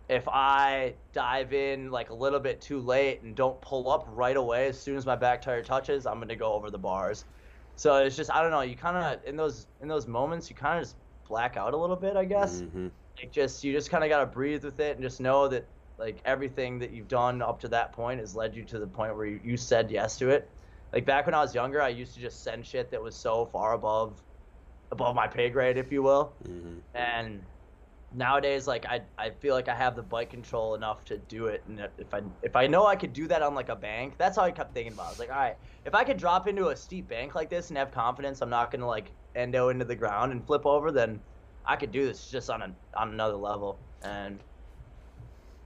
If 0.09 0.29
I 0.29 0.97
dive 1.13 1.53
in 1.53 1.91
like 1.91 2.11
a 2.11 2.15
little 2.15 2.41
bit 2.41 2.61
too 2.61 2.81
late 2.81 3.23
and 3.23 3.37
don't 3.37 3.61
pull 3.63 3.91
up 3.91 4.05
right 4.09 4.37
away 4.37 4.67
as 4.69 4.81
soon 4.81 4.97
as 4.97 5.07
my 5.07 5.17
back 5.17 5.43
tire 5.43 5.63
touches, 5.63 6.07
I'm 6.07 6.21
gonna 6.21 6.37
go 6.37 6.53
over 6.55 6.71
the 6.71 6.79
bars. 6.79 7.25
So 7.79 7.97
it's 7.99 8.17
just 8.17 8.31
I 8.33 8.43
don't 8.43 8.51
know. 8.51 8.61
You 8.63 8.77
kind 8.77 8.97
of 8.97 9.25
in 9.25 9.37
those 9.37 9.69
in 9.81 9.89
those 9.89 10.07
moments 10.09 10.51
you 10.51 10.57
kind 10.57 10.79
of 10.79 10.85
just 10.85 10.97
black 11.27 11.57
out 11.57 11.75
a 11.75 11.77
little 11.77 11.97
bit, 11.97 12.17
I 12.17 12.25
guess. 12.25 12.61
hmm 12.61 12.89
Like 13.23 13.33
just 13.33 13.65
you 13.65 13.73
just 13.73 13.91
kind 13.91 14.05
of 14.05 14.11
gotta 14.11 14.27
breathe 14.27 14.65
with 14.65 14.81
it 14.81 14.97
and 14.97 15.03
just 15.03 15.21
know 15.21 15.49
that 15.49 15.69
like 15.99 16.21
everything 16.25 16.79
that 16.81 16.91
you've 16.93 17.09
done 17.09 17.43
up 17.43 17.61
to 17.61 17.69
that 17.69 17.93
point 17.93 18.21
has 18.21 18.37
led 18.37 18.57
you 18.57 18.65
to 18.65 18.79
the 18.81 18.87
point 18.87 19.17
where 19.17 19.27
you, 19.27 19.41
you 19.45 19.57
said 19.57 19.91
yes 19.91 20.19
to 20.19 20.31
it. 20.31 20.51
Like 20.93 21.07
back 21.07 21.27
when 21.27 21.35
I 21.35 21.41
was 21.41 21.55
younger, 21.55 21.83
I 21.83 21.89
used 21.89 22.15
to 22.15 22.21
just 22.21 22.43
send 22.43 22.67
shit 22.67 22.91
that 22.91 23.03
was 23.03 23.17
so 23.17 23.47
far 23.47 23.75
above 23.75 24.23
above 24.91 25.15
my 25.17 25.29
pay 25.29 25.51
grade, 25.51 25.79
if 25.79 25.93
you 25.93 26.03
will. 26.03 26.37
hmm 26.47 26.79
And 26.95 27.47
nowadays, 28.15 28.67
like 28.67 28.87
I 28.87 29.03
I 29.17 29.31
feel 29.31 29.55
like 29.55 29.69
I 29.69 29.75
have 29.75 29.97
the 29.97 30.03
bike 30.03 30.31
control 30.31 30.75
enough 30.75 31.05
to 31.07 31.19
do 31.19 31.47
it. 31.47 31.63
And 31.69 31.81
if 31.99 32.13
I 32.13 32.23
if 32.43 32.57
I 32.57 32.67
know 32.67 32.87
I 32.87 32.97
could 32.97 33.13
do 33.13 33.27
that 33.29 33.43
on 33.43 33.55
like 33.55 33.69
a 33.69 33.77
bank, 33.77 34.15
that's 34.19 34.37
how 34.37 34.43
I 34.43 34.51
kept 34.51 34.75
thinking 34.75 34.93
about. 34.93 35.05
it. 35.05 35.07
I 35.07 35.11
was 35.11 35.19
like, 35.19 35.31
all 35.31 35.37
right, 35.37 35.57
if 35.85 35.95
I 35.95 36.05
could 36.05 36.17
drop 36.17 36.49
into 36.49 36.69
a 36.69 36.77
steep 36.77 37.09
bank 37.09 37.35
like 37.35 37.51
this 37.51 37.69
and 37.69 37.79
have 37.79 37.91
confidence, 37.91 38.41
I'm 38.41 38.51
not 38.51 38.71
gonna 38.71 38.87
like 38.87 39.11
endo 39.35 39.69
into 39.69 39.85
the 39.85 39.97
ground 39.97 40.33
and 40.33 40.45
flip 40.47 40.67
over, 40.67 40.91
then 40.91 41.21
I 41.65 41.77
could 41.77 41.93
do 41.93 42.07
this 42.07 42.31
just 42.31 42.51
on 42.51 42.63
a 42.63 42.75
on 42.95 43.11
another 43.11 43.37
level. 43.37 43.79
And 44.03 44.39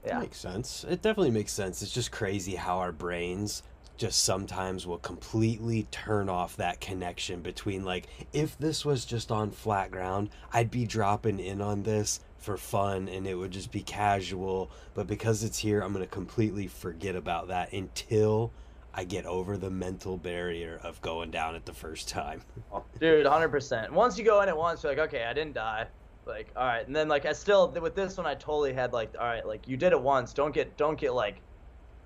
yeah, 0.04 0.18
Makes 0.18 0.38
sense. 0.38 0.84
It 0.88 1.00
definitely 1.02 1.30
makes 1.30 1.52
sense. 1.52 1.80
It's 1.80 1.92
just 1.92 2.10
crazy 2.10 2.56
how 2.56 2.78
our 2.78 2.90
brains 2.90 3.62
just 3.96 4.24
sometimes 4.24 4.84
will 4.84 4.98
completely 4.98 5.86
turn 5.92 6.28
off 6.28 6.56
that 6.56 6.80
connection 6.80 7.40
between 7.40 7.84
like 7.84 8.06
if 8.32 8.58
this 8.58 8.84
was 8.84 9.04
just 9.04 9.30
on 9.30 9.50
flat 9.50 9.92
ground, 9.92 10.30
I'd 10.52 10.72
be 10.72 10.86
dropping 10.86 11.38
in 11.38 11.60
on 11.60 11.84
this 11.84 12.18
for 12.42 12.56
fun 12.56 13.08
and 13.08 13.26
it 13.26 13.34
would 13.34 13.50
just 13.50 13.70
be 13.70 13.82
casual, 13.82 14.70
but 14.94 15.06
because 15.06 15.44
it's 15.44 15.58
here, 15.58 15.80
I'm 15.80 15.92
going 15.92 16.04
to 16.04 16.10
completely 16.10 16.66
forget 16.66 17.16
about 17.16 17.48
that 17.48 17.72
until 17.72 18.52
I 18.94 19.04
get 19.04 19.24
over 19.24 19.56
the 19.56 19.70
mental 19.70 20.16
barrier 20.16 20.78
of 20.82 21.00
going 21.00 21.30
down 21.30 21.54
it 21.54 21.64
the 21.64 21.72
first 21.72 22.08
time. 22.08 22.42
dude, 23.00 23.24
hundred 23.26 23.48
percent. 23.48 23.92
Once 23.92 24.18
you 24.18 24.24
go 24.24 24.40
in 24.42 24.48
at 24.48 24.56
once, 24.56 24.82
you're 24.82 24.92
like, 24.92 25.08
okay, 25.08 25.24
I 25.24 25.32
didn't 25.32 25.54
die. 25.54 25.86
Like, 26.26 26.52
all 26.56 26.66
right, 26.66 26.86
and 26.86 26.94
then 26.94 27.08
like 27.08 27.24
I 27.26 27.32
still 27.32 27.68
with 27.70 27.94
this 27.94 28.16
one, 28.16 28.26
I 28.26 28.34
totally 28.34 28.72
had 28.72 28.92
like, 28.92 29.14
all 29.18 29.26
right, 29.26 29.46
like 29.46 29.66
you 29.66 29.76
did 29.76 29.92
it 29.92 30.00
once. 30.00 30.32
Don't 30.32 30.54
get 30.54 30.76
don't 30.76 30.98
get 30.98 31.14
like 31.14 31.40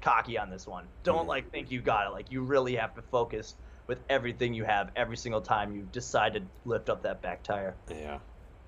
cocky 0.01 0.39
on 0.39 0.49
this 0.51 0.67
one. 0.67 0.87
Don't 1.03 1.25
Mhm. 1.25 1.29
like 1.29 1.51
think 1.51 1.71
you 1.71 1.81
got 1.81 2.07
it. 2.07 2.11
Like 2.11 2.31
you 2.31 2.43
really 2.43 2.77
have 2.77 2.95
to 2.95 3.03
focus 3.03 3.57
with 3.89 3.99
everything 4.09 4.55
you 4.55 4.65
have 4.65 4.91
every 4.97 5.17
single 5.17 5.41
time 5.41 5.75
you 5.75 5.89
decide 5.93 6.35
to 6.35 6.43
lift 6.65 6.89
up 6.89 7.03
that 7.03 7.21
back 7.23 7.43
tire. 7.43 7.75
Yeah. 7.91 8.19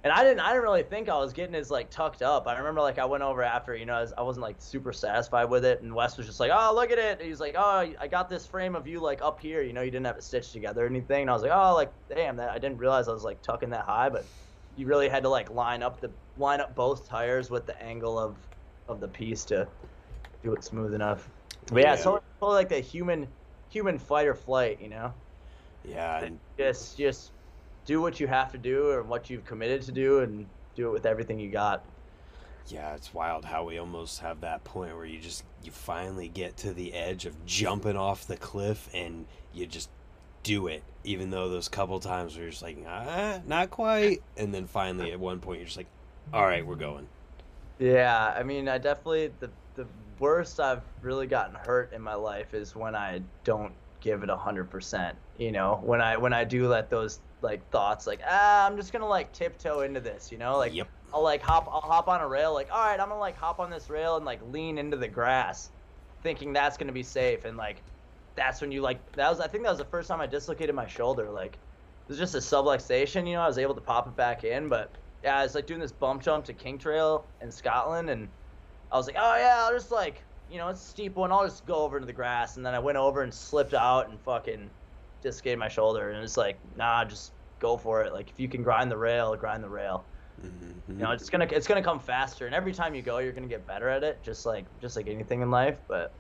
And 0.05 0.13
I 0.13 0.23
didn't 0.23 0.41
I 0.41 0.51
didn't 0.51 0.63
really 0.63 0.85
think 0.85 1.09
I 1.09 1.19
was 1.19 1.33
getting 1.33 1.57
as 1.57 1.71
like 1.71 1.91
tucked 1.91 2.23
up. 2.23 2.47
I 2.47 2.57
remember 2.57 2.81
like 2.81 2.99
I 2.99 3.05
went 3.05 3.25
over 3.25 3.43
after, 3.43 3.75
you 3.75 3.85
know, 3.85 3.95
I, 3.95 4.01
was, 4.03 4.13
I 4.17 4.23
wasn't 4.23 4.43
like 4.43 4.57
super 4.61 4.93
satisfied 4.93 5.47
with 5.51 5.65
it 5.65 5.83
and 5.83 5.93
Wes 5.95 6.17
was 6.17 6.27
just 6.27 6.39
like, 6.39 6.53
"Oh, 6.55 6.73
look 6.75 6.93
at 6.93 6.99
it." 6.99 7.21
He's 7.21 7.41
like, 7.41 7.57
"Oh, 7.59 7.93
I 8.01 8.07
got 8.07 8.29
this 8.29 8.47
frame 8.47 8.77
of 8.77 8.87
you 8.87 9.01
like 9.01 9.23
up 9.23 9.41
here, 9.41 9.61
you 9.63 9.73
know, 9.73 9.83
you 9.83 9.91
didn't 9.91 10.07
have 10.07 10.17
it 10.17 10.23
stitched 10.23 10.53
together 10.53 10.85
or 10.85 10.87
anything." 10.89 11.23
And 11.23 11.31
I 11.31 11.33
was 11.33 11.43
like, 11.43 11.53
"Oh, 11.53 11.75
like 11.75 11.93
damn, 12.09 12.37
that 12.37 12.51
I 12.51 12.59
didn't 12.59 12.79
realize 12.79 13.09
I 13.09 13.13
was 13.13 13.25
like 13.25 13.43
tucking 13.43 13.71
that 13.71 13.85
high, 13.87 14.09
but 14.09 14.25
you 14.77 14.87
really 14.87 15.09
had 15.09 15.25
to 15.25 15.29
like 15.29 15.51
line 15.51 15.83
up 15.83 16.01
the 16.01 16.11
line 16.37 16.61
up 16.61 16.75
both 16.77 17.09
tires 17.09 17.51
with 17.51 17.67
the 17.67 17.81
angle 17.83 18.19
of 18.19 18.37
of 18.89 19.01
the 19.01 19.09
piece 19.09 19.45
to 19.47 19.67
do 20.45 20.53
it 20.53 20.63
smooth 20.65 20.95
enough." 20.95 21.29
But 21.73 21.83
yeah, 21.83 21.95
Yeah. 21.95 21.97
totally 21.97 22.21
like 22.41 22.69
the 22.69 22.81
human 22.81 23.27
human 23.69 23.99
fight 23.99 24.27
or 24.27 24.35
flight, 24.35 24.81
you 24.81 24.89
know? 24.89 25.13
Yeah, 25.85 26.25
and 26.25 26.41
just 26.59 26.97
just 26.97 27.33
do 27.89 28.03
what 28.03 28.21
you 28.21 28.27
have 28.29 28.53
to 28.53 28.59
do 28.59 28.87
or 28.89 29.03
what 29.03 29.31
you've 29.31 29.47
committed 29.47 29.81
to 29.83 29.93
do 29.93 30.21
and 30.21 30.47
do 30.77 30.89
it 30.89 30.93
with 30.93 31.07
everything 31.07 31.41
you 31.41 31.51
got 31.51 31.83
Yeah, 32.69 32.95
it's 32.95 33.15
wild 33.15 33.47
how 33.47 33.65
we 33.65 33.79
almost 33.79 34.21
have 34.21 34.43
that 34.43 34.63
point 34.63 34.95
where 34.95 35.07
you 35.07 35.19
just 35.19 35.43
you 35.65 35.73
finally 35.73 36.29
get 36.29 36.57
to 36.59 36.73
the 36.75 36.93
edge 36.93 37.25
of 37.27 37.47
jumping 37.47 37.97
off 37.97 38.27
the 38.27 38.37
cliff 38.37 38.89
and 38.95 39.27
you 39.55 39.67
just 39.67 39.89
do 40.43 40.67
it, 40.69 40.83
even 41.03 41.31
though 41.31 41.49
those 41.49 41.69
couple 41.69 41.99
times 41.99 42.35
where 42.35 42.43
you're 42.45 42.51
just 42.51 42.63
like, 42.63 42.79
ah, 42.87 43.41
not 43.47 43.71
quite, 43.71 44.23
and 44.37 44.55
then 44.55 44.67
finally 44.67 45.11
at 45.13 45.19
one 45.19 45.41
point 45.41 45.61
you're 45.61 45.67
just 45.67 45.79
like, 45.79 45.89
all 46.33 46.45
right, 46.47 46.65
we're 46.67 46.77
going. 46.77 47.09
yeah 47.79 48.35
i 48.37 48.43
mean 48.43 48.69
i 48.69 48.77
definitely 48.79 49.31
the 49.41 49.51
the 49.75 49.87
worst 50.19 50.59
i've 50.61 50.83
really 51.03 51.27
gotten 51.27 51.55
hurt 51.55 51.93
in 51.93 52.03
my 52.03 52.15
life 52.15 52.55
is 52.55 52.75
when 52.75 52.95
i 52.97 53.21
don't 53.45 53.73
give 54.01 54.23
it 54.23 54.31
a 54.31 54.37
hundred 54.37 54.69
percent 54.71 55.17
you 55.39 55.53
know 55.53 55.81
when 55.85 56.01
i 56.01 56.17
when 56.17 56.33
i 56.33 56.45
do 56.45 56.67
let 56.69 56.91
those 56.91 57.21
like 57.41 57.69
thoughts 57.71 58.07
like 58.07 58.21
ah 58.27 58.67
i'm 58.67 58.77
just 58.77 58.93
gonna 58.93 59.07
like 59.07 59.33
tiptoe 59.33 59.81
into 59.81 60.01
this 60.01 60.33
you 60.33 60.39
know 60.39 60.57
like 60.57 60.75
Yep. 60.75 60.89
I'll 61.13 61.23
like 61.23 61.43
hop 61.43 61.69
I'll 61.73 61.81
hop 61.81 62.09
on 62.09 62.21
a 62.21 62.29
rail 62.29 62.53
like 62.53 62.69
all 62.71 62.85
right 62.85 63.01
I'm 63.01 63.09
gonna 63.09 63.21
like 63.21 63.37
hop 63.37 63.61
on 63.61 63.71
this 63.71 63.89
rail 63.89 64.17
and 64.17 64.27
like 64.27 64.41
lean 64.43 64.77
into 64.79 64.97
the 64.97 65.09
grass 65.09 65.71
thinking 66.23 66.53
that's 66.53 66.77
gonna 66.77 66.93
be 66.93 67.03
safe 67.03 67.45
and 67.45 67.57
like 67.57 67.83
that's 68.37 68.61
when 68.61 68.71
you 68.73 68.83
like 68.83 69.11
that 69.13 69.29
was 69.31 69.41
I 69.41 69.47
think 69.49 69.65
that 69.65 69.71
was 69.71 69.79
the 69.79 69.85
first 69.87 70.09
time 70.09 70.21
I 70.21 70.27
dislocated 70.27 70.75
my 70.75 70.87
shoulder 70.87 71.31
like 71.31 71.55
it 71.55 72.09
was 72.09 72.19
just 72.19 72.35
a 72.35 72.39
subluxation 72.39 73.27
you 73.27 73.35
know 73.35 73.41
I 73.43 73.47
was 73.47 73.59
able 73.59 73.75
to 73.75 73.81
pop 73.81 74.07
it 74.07 74.17
back 74.17 74.45
in 74.45 74.69
but 74.69 74.93
yeah 75.23 75.39
I 75.39 75.43
was 75.45 75.55
like 75.55 75.67
doing 75.67 75.81
this 75.81 75.93
bump 75.93 76.23
jump 76.23 76.45
to 76.47 76.53
King 76.53 76.79
Trail 76.79 77.25
in 77.41 77.51
Scotland 77.51 78.11
and 78.11 78.29
I 78.93 78.97
was 78.97 79.07
like 79.07 79.17
oh 79.19 79.37
yeah 79.37 79.57
I'll 79.61 79.73
just 79.73 79.91
like 79.91 80.23
you 80.51 80.59
know 80.59 80.69
it's 80.69 80.83
a 80.83 80.87
steep 80.87 81.15
one 81.15 81.33
I'll 81.33 81.45
just 81.45 81.65
go 81.67 81.77
over 81.77 81.97
into 81.97 82.07
the 82.07 82.13
grass 82.13 82.57
and 82.57 82.67
then 82.67 82.75
I 82.75 82.79
went 82.81 82.99
over 82.99 83.23
and 83.23 83.33
slipped 83.33 83.75
out 83.75 84.09
and 84.11 84.21
fucking 84.21 84.71
dislocated 85.23 85.59
my 85.59 85.69
shoulder 85.69 86.11
and 86.11 86.23
it's 86.23 86.37
like 86.37 86.59
nah 86.77 87.05
just 87.05 87.33
go 87.61 87.77
for 87.77 88.03
it 88.05 88.13
like 88.13 88.29
if 88.31 88.39
you 88.39 88.49
can 88.49 88.63
grind 88.63 88.91
the 88.91 88.97
rail 88.97 89.35
grind 89.37 89.63
the 89.65 89.69
rail 89.69 90.05
Mhm. 90.41 90.75
you 90.89 90.95
know, 91.03 91.11
it's 91.11 91.29
gonna 91.31 91.49
it's 91.51 91.67
gonna 91.67 91.83
come 91.83 91.99
faster, 91.99 92.47
and 92.47 92.55
every 92.55 92.73
time 92.73 92.95
you 92.95 93.03
go, 93.03 93.19
you're 93.19 93.33
gonna 93.33 93.49
get 93.49 93.67
better 93.67 93.89
at 93.89 94.05
it, 94.05 94.23
just 94.23 94.47
like 94.47 94.67
just 94.81 94.95
like 94.95 95.09
anything 95.09 95.41
in 95.43 95.51
life. 95.51 95.81
But 95.89 96.13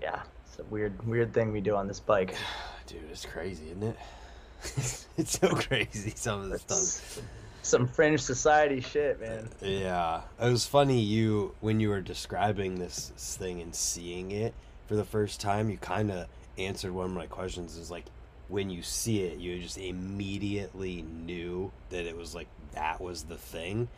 yeah, 0.00 0.20
it's 0.46 0.58
a 0.58 0.64
weird 0.64 1.06
weird 1.06 1.32
thing 1.32 1.50
we 1.52 1.62
do 1.62 1.74
on 1.76 1.86
this 1.88 1.98
bike. 2.00 2.34
Dude, 2.86 3.00
it's 3.10 3.24
crazy, 3.24 3.68
isn't 3.70 3.82
it? 3.82 3.96
it's 5.16 5.38
so 5.40 5.48
crazy 5.48 6.12
some 6.14 6.42
of 6.42 6.50
the 6.50 6.58
stuff. 6.58 7.22
Some 7.62 7.86
fringe 7.86 8.20
society 8.20 8.80
shit, 8.82 9.18
man. 9.20 9.48
Yeah, 9.62 10.20
it 10.38 10.50
was 10.50 10.66
funny. 10.66 11.00
You 11.00 11.54
when 11.60 11.80
you 11.80 11.88
were 11.88 12.02
describing 12.02 12.74
this 12.74 13.12
thing 13.38 13.62
and 13.62 13.74
seeing 13.74 14.30
it 14.30 14.52
for 14.88 14.94
the 14.94 15.04
first 15.04 15.40
time, 15.40 15.70
you 15.70 15.78
kind 15.78 16.10
of 16.10 16.26
answered 16.58 16.92
one 16.92 17.06
of 17.06 17.12
my 17.12 17.26
questions. 17.26 17.76
Is 17.76 17.90
like 17.90 18.04
when 18.48 18.70
you 18.70 18.82
see 18.82 19.22
it, 19.22 19.38
you 19.38 19.58
just 19.60 19.78
immediately 19.78 21.02
knew 21.02 21.72
that 21.90 22.06
it 22.06 22.16
was 22.16 22.34
like 22.34 22.48
that 22.72 23.00
was 23.00 23.24
the 23.24 23.36
thing, 23.36 23.88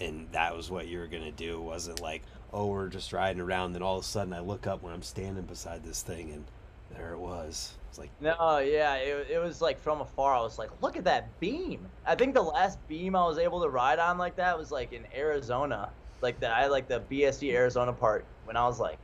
and 0.00 0.28
that 0.32 0.56
was 0.56 0.70
what 0.70 0.88
you 0.88 0.98
were 0.98 1.06
gonna 1.06 1.30
do. 1.30 1.58
It 1.58 1.62
wasn't 1.62 2.00
like 2.00 2.22
oh 2.52 2.66
we're 2.66 2.88
just 2.88 3.12
riding 3.12 3.40
around, 3.40 3.72
then 3.72 3.82
all 3.82 3.98
of 3.98 4.04
a 4.04 4.06
sudden 4.06 4.32
I 4.32 4.40
look 4.40 4.66
up 4.66 4.82
when 4.82 4.92
I'm 4.92 5.02
standing 5.02 5.44
beside 5.44 5.84
this 5.84 6.02
thing, 6.02 6.30
and 6.32 6.44
there 6.90 7.12
it 7.12 7.18
was. 7.18 7.74
It's 7.88 7.98
like 7.98 8.10
No, 8.20 8.58
yeah, 8.58 8.94
it, 8.94 9.30
it 9.30 9.38
was 9.38 9.60
like 9.60 9.80
from 9.80 10.00
afar. 10.00 10.34
I 10.34 10.40
was 10.40 10.58
like, 10.58 10.70
look 10.82 10.96
at 10.96 11.04
that 11.04 11.38
beam. 11.40 11.86
I 12.06 12.14
think 12.14 12.34
the 12.34 12.42
last 12.42 12.78
beam 12.88 13.16
I 13.16 13.26
was 13.26 13.38
able 13.38 13.62
to 13.62 13.68
ride 13.68 13.98
on 13.98 14.18
like 14.18 14.36
that 14.36 14.58
was 14.58 14.70
like 14.70 14.92
in 14.92 15.04
Arizona, 15.14 15.90
like 16.22 16.40
the 16.40 16.48
I 16.48 16.66
like 16.66 16.88
the 16.88 17.00
BSD 17.10 17.52
Arizona 17.52 17.92
part 17.92 18.24
when 18.44 18.56
I 18.56 18.66
was 18.66 18.80
like, 18.80 18.98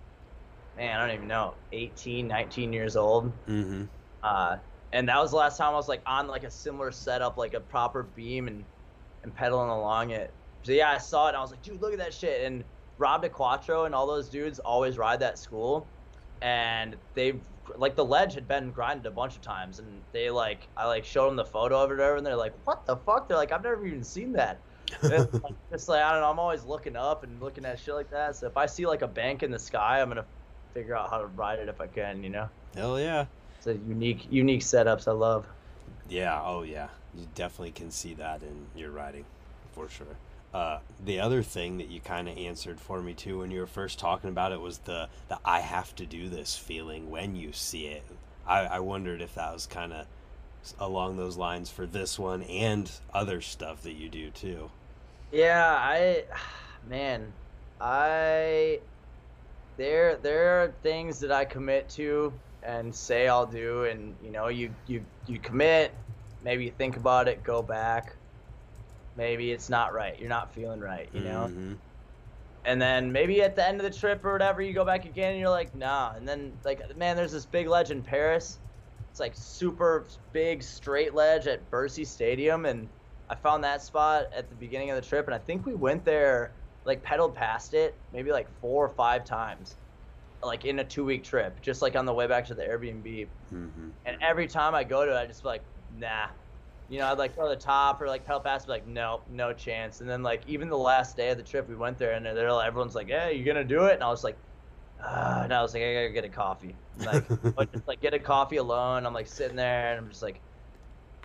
man, 0.76 0.98
I 0.98 1.06
don't 1.06 1.14
even 1.14 1.28
know, 1.28 1.54
18, 1.72 2.26
19 2.28 2.72
years 2.72 2.96
old. 2.96 3.32
mm-hmm. 3.46 3.84
Uh, 4.22 4.56
and 4.92 5.08
that 5.08 5.18
was 5.18 5.30
the 5.30 5.36
last 5.36 5.56
time 5.56 5.68
I 5.72 5.76
was 5.76 5.88
like 5.88 6.02
on 6.06 6.28
like 6.28 6.44
a 6.44 6.50
similar 6.50 6.92
setup, 6.92 7.36
like 7.38 7.54
a 7.54 7.60
proper 7.60 8.02
beam 8.02 8.46
and 8.46 8.64
and 9.24 9.34
pedaling 9.34 9.70
along 9.70 10.10
it. 10.10 10.32
So 10.64 10.72
yeah, 10.72 10.90
I 10.90 10.98
saw 10.98 11.26
it 11.26 11.28
and 11.30 11.36
I 11.38 11.40
was 11.40 11.50
like, 11.50 11.62
dude, 11.62 11.80
look 11.80 11.92
at 11.92 11.98
that 11.98 12.12
shit. 12.14 12.44
And 12.44 12.62
Rob 12.98 13.24
DeQuattro 13.24 13.86
and 13.86 13.94
all 13.94 14.06
those 14.06 14.28
dudes 14.28 14.58
always 14.58 14.98
ride 14.98 15.20
that 15.20 15.38
school, 15.38 15.86
and 16.40 16.96
they've 17.14 17.40
like 17.76 17.96
the 17.96 18.04
ledge 18.04 18.34
had 18.34 18.46
been 18.46 18.70
grinded 18.70 19.06
a 19.06 19.10
bunch 19.10 19.34
of 19.34 19.40
times, 19.42 19.78
and 19.78 20.02
they 20.12 20.30
like 20.30 20.68
I 20.76 20.86
like 20.86 21.04
showed 21.04 21.28
them 21.28 21.36
the 21.36 21.44
photo 21.44 21.82
of 21.82 21.90
it 21.90 21.94
over, 22.00 22.16
and 22.16 22.26
they're 22.26 22.36
like, 22.36 22.54
what 22.64 22.84
the 22.86 22.96
fuck? 22.96 23.28
They're 23.28 23.36
like, 23.36 23.50
I've 23.52 23.62
never 23.62 23.84
even 23.86 24.04
seen 24.04 24.32
that. 24.32 24.60
It's 25.02 25.32
like- 25.32 25.54
It's 25.72 25.88
like 25.88 26.02
I 26.02 26.12
don't 26.12 26.20
know. 26.20 26.30
I'm 26.30 26.38
always 26.38 26.64
looking 26.64 26.96
up 26.96 27.24
and 27.24 27.40
looking 27.40 27.64
at 27.64 27.78
shit 27.80 27.94
like 27.94 28.10
that. 28.10 28.36
So 28.36 28.46
if 28.46 28.56
I 28.56 28.66
see 28.66 28.86
like 28.86 29.02
a 29.02 29.08
bank 29.08 29.42
in 29.42 29.50
the 29.50 29.58
sky, 29.58 30.00
I'm 30.02 30.08
gonna 30.08 30.26
figure 30.74 30.96
out 30.96 31.10
how 31.10 31.18
to 31.18 31.26
ride 31.26 31.58
it 31.58 31.68
if 31.68 31.80
I 31.80 31.86
can. 31.86 32.22
You 32.22 32.30
know, 32.30 32.48
Hell 32.74 32.98
yeah. 33.00 33.26
it's 33.58 33.66
a 33.66 33.74
unique 33.74 34.26
unique 34.30 34.62
setups. 34.62 35.08
I 35.08 35.12
love. 35.12 35.46
Yeah, 36.08 36.40
oh 36.42 36.62
yeah. 36.62 36.88
You 37.14 37.26
definitely 37.34 37.72
can 37.72 37.90
see 37.90 38.14
that 38.14 38.42
in 38.42 38.66
your 38.80 38.90
riding, 38.90 39.24
for 39.72 39.88
sure. 39.88 40.06
Uh, 40.54 40.78
the 41.04 41.18
other 41.20 41.42
thing 41.42 41.78
that 41.78 41.88
you 41.88 42.00
kind 42.00 42.28
of 42.28 42.36
answered 42.36 42.78
for 42.78 43.00
me 43.00 43.14
too 43.14 43.38
when 43.38 43.50
you 43.50 43.60
were 43.60 43.66
first 43.66 43.98
talking 43.98 44.28
about 44.28 44.52
it 44.52 44.60
was 44.60 44.78
the, 44.78 45.08
the 45.28 45.38
I 45.44 45.60
have 45.60 45.94
to 45.96 46.04
do 46.04 46.28
this 46.28 46.56
feeling 46.56 47.10
when 47.10 47.34
you 47.34 47.52
see 47.52 47.86
it. 47.86 48.02
I, 48.46 48.60
I 48.60 48.80
wondered 48.80 49.22
if 49.22 49.34
that 49.36 49.52
was 49.52 49.66
kind 49.66 49.92
of 49.94 50.06
along 50.78 51.16
those 51.16 51.36
lines 51.38 51.70
for 51.70 51.86
this 51.86 52.18
one 52.18 52.42
and 52.42 52.90
other 53.14 53.40
stuff 53.40 53.82
that 53.82 53.94
you 53.94 54.08
do 54.10 54.30
too. 54.30 54.70
Yeah, 55.30 55.74
I, 55.74 56.24
man, 56.88 57.32
I, 57.80 58.80
there, 59.76 60.16
there 60.16 60.62
are 60.62 60.74
things 60.82 61.20
that 61.20 61.32
I 61.32 61.44
commit 61.44 61.88
to 61.90 62.32
and 62.62 62.94
say 62.94 63.28
I'll 63.28 63.46
do, 63.46 63.84
and 63.84 64.16
you 64.22 64.30
know, 64.30 64.48
you, 64.48 64.74
you, 64.86 65.04
you 65.26 65.38
commit, 65.38 65.94
maybe 66.40 66.64
you 66.64 66.70
think 66.70 66.96
about 66.96 67.28
it, 67.28 67.42
go 67.42 67.62
back, 67.62 68.16
maybe 69.16 69.50
it's 69.50 69.68
not 69.68 69.92
right, 69.92 70.18
you're 70.18 70.28
not 70.28 70.52
feeling 70.54 70.80
right, 70.80 71.08
you 71.12 71.20
know, 71.22 71.48
Mhm. 71.48 71.78
and 72.64 72.80
then 72.80 73.10
maybe 73.10 73.42
at 73.42 73.56
the 73.56 73.66
end 73.66 73.80
of 73.80 73.84
the 73.90 73.98
trip 73.98 74.24
or 74.24 74.32
whatever, 74.32 74.62
you 74.62 74.72
go 74.72 74.84
back 74.84 75.04
again, 75.04 75.32
and 75.32 75.40
you're 75.40 75.50
like, 75.50 75.74
nah, 75.74 76.12
and 76.14 76.28
then 76.28 76.52
like, 76.64 76.80
man, 76.96 77.16
there's 77.16 77.32
this 77.32 77.46
big 77.46 77.66
ledge 77.66 77.90
in 77.90 78.02
Paris, 78.02 78.58
it's 79.10 79.20
like 79.20 79.32
super 79.34 80.06
big 80.32 80.62
straight 80.62 81.14
ledge 81.14 81.46
at 81.46 81.68
Bercy 81.70 82.04
Stadium, 82.04 82.66
and 82.66 82.88
I 83.28 83.34
found 83.34 83.64
that 83.64 83.82
spot 83.82 84.26
at 84.34 84.48
the 84.48 84.54
beginning 84.54 84.90
of 84.90 84.96
the 84.96 85.06
trip, 85.06 85.26
and 85.26 85.34
I 85.34 85.38
think 85.38 85.66
we 85.66 85.74
went 85.74 86.04
there, 86.04 86.54
like 86.84 87.02
pedaled 87.02 87.34
past 87.34 87.74
it, 87.74 87.94
maybe 88.12 88.32
like 88.32 88.48
four 88.60 88.84
or 88.84 88.88
five 88.88 89.24
times, 89.24 89.76
like 90.42 90.64
in 90.64 90.78
a 90.78 90.84
two 90.84 91.04
week 91.04 91.24
trip, 91.24 91.60
just 91.62 91.82
like 91.82 91.96
on 91.96 92.06
the 92.06 92.12
way 92.12 92.26
back 92.26 92.46
to 92.46 92.54
the 92.54 92.62
Airbnb. 92.62 93.28
Mhm. 93.52 93.92
And 94.04 94.16
every 94.20 94.46
time 94.48 94.74
I 94.74 94.84
go 94.84 95.04
to 95.06 95.12
it, 95.12 95.16
I 95.16 95.26
just 95.26 95.42
be 95.42 95.48
like, 95.48 95.62
nah. 95.90 96.28
You 96.88 96.98
know, 96.98 97.06
I'd 97.06 97.18
like 97.18 97.36
go 97.36 97.44
to 97.44 97.54
the 97.54 97.60
top 97.60 98.02
or 98.02 98.06
like 98.08 98.24
pedal 98.24 98.40
past, 98.40 98.66
be 98.66 98.72
like, 98.72 98.86
no, 98.86 99.22
no 99.28 99.52
chance. 99.52 100.00
And 100.00 100.10
then 100.10 100.22
like 100.22 100.42
even 100.46 100.68
the 100.68 100.76
last 100.76 101.16
day 101.16 101.30
of 101.30 101.38
the 101.38 101.44
trip, 101.44 101.68
we 101.68 101.76
went 101.76 101.96
there, 101.98 102.12
and 102.12 102.26
they're 102.26 102.52
like, 102.52 102.66
everyone's 102.66 102.94
like, 102.94 103.08
hey, 103.08 103.34
you're 103.34 103.46
gonna 103.46 103.64
do 103.64 103.86
it? 103.86 103.94
And 103.94 104.02
I 104.02 104.08
was 104.08 104.24
like, 104.24 104.36
uh, 105.02 105.40
and 105.44 105.52
I 105.54 105.62
was 105.62 105.74
like, 105.74 105.82
I 105.82 105.94
gotta 105.94 106.10
get 106.10 106.24
a 106.24 106.28
coffee. 106.28 106.76
Like, 106.96 107.24
just 107.72 107.86
like 107.86 108.00
get 108.00 108.14
a 108.14 108.18
coffee 108.18 108.56
alone. 108.56 109.06
I'm 109.06 109.14
like 109.14 109.26
sitting 109.26 109.56
there, 109.56 109.92
and 109.92 110.00
I'm 110.04 110.10
just 110.10 110.22
like, 110.22 110.40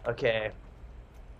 okay, 0.07 0.51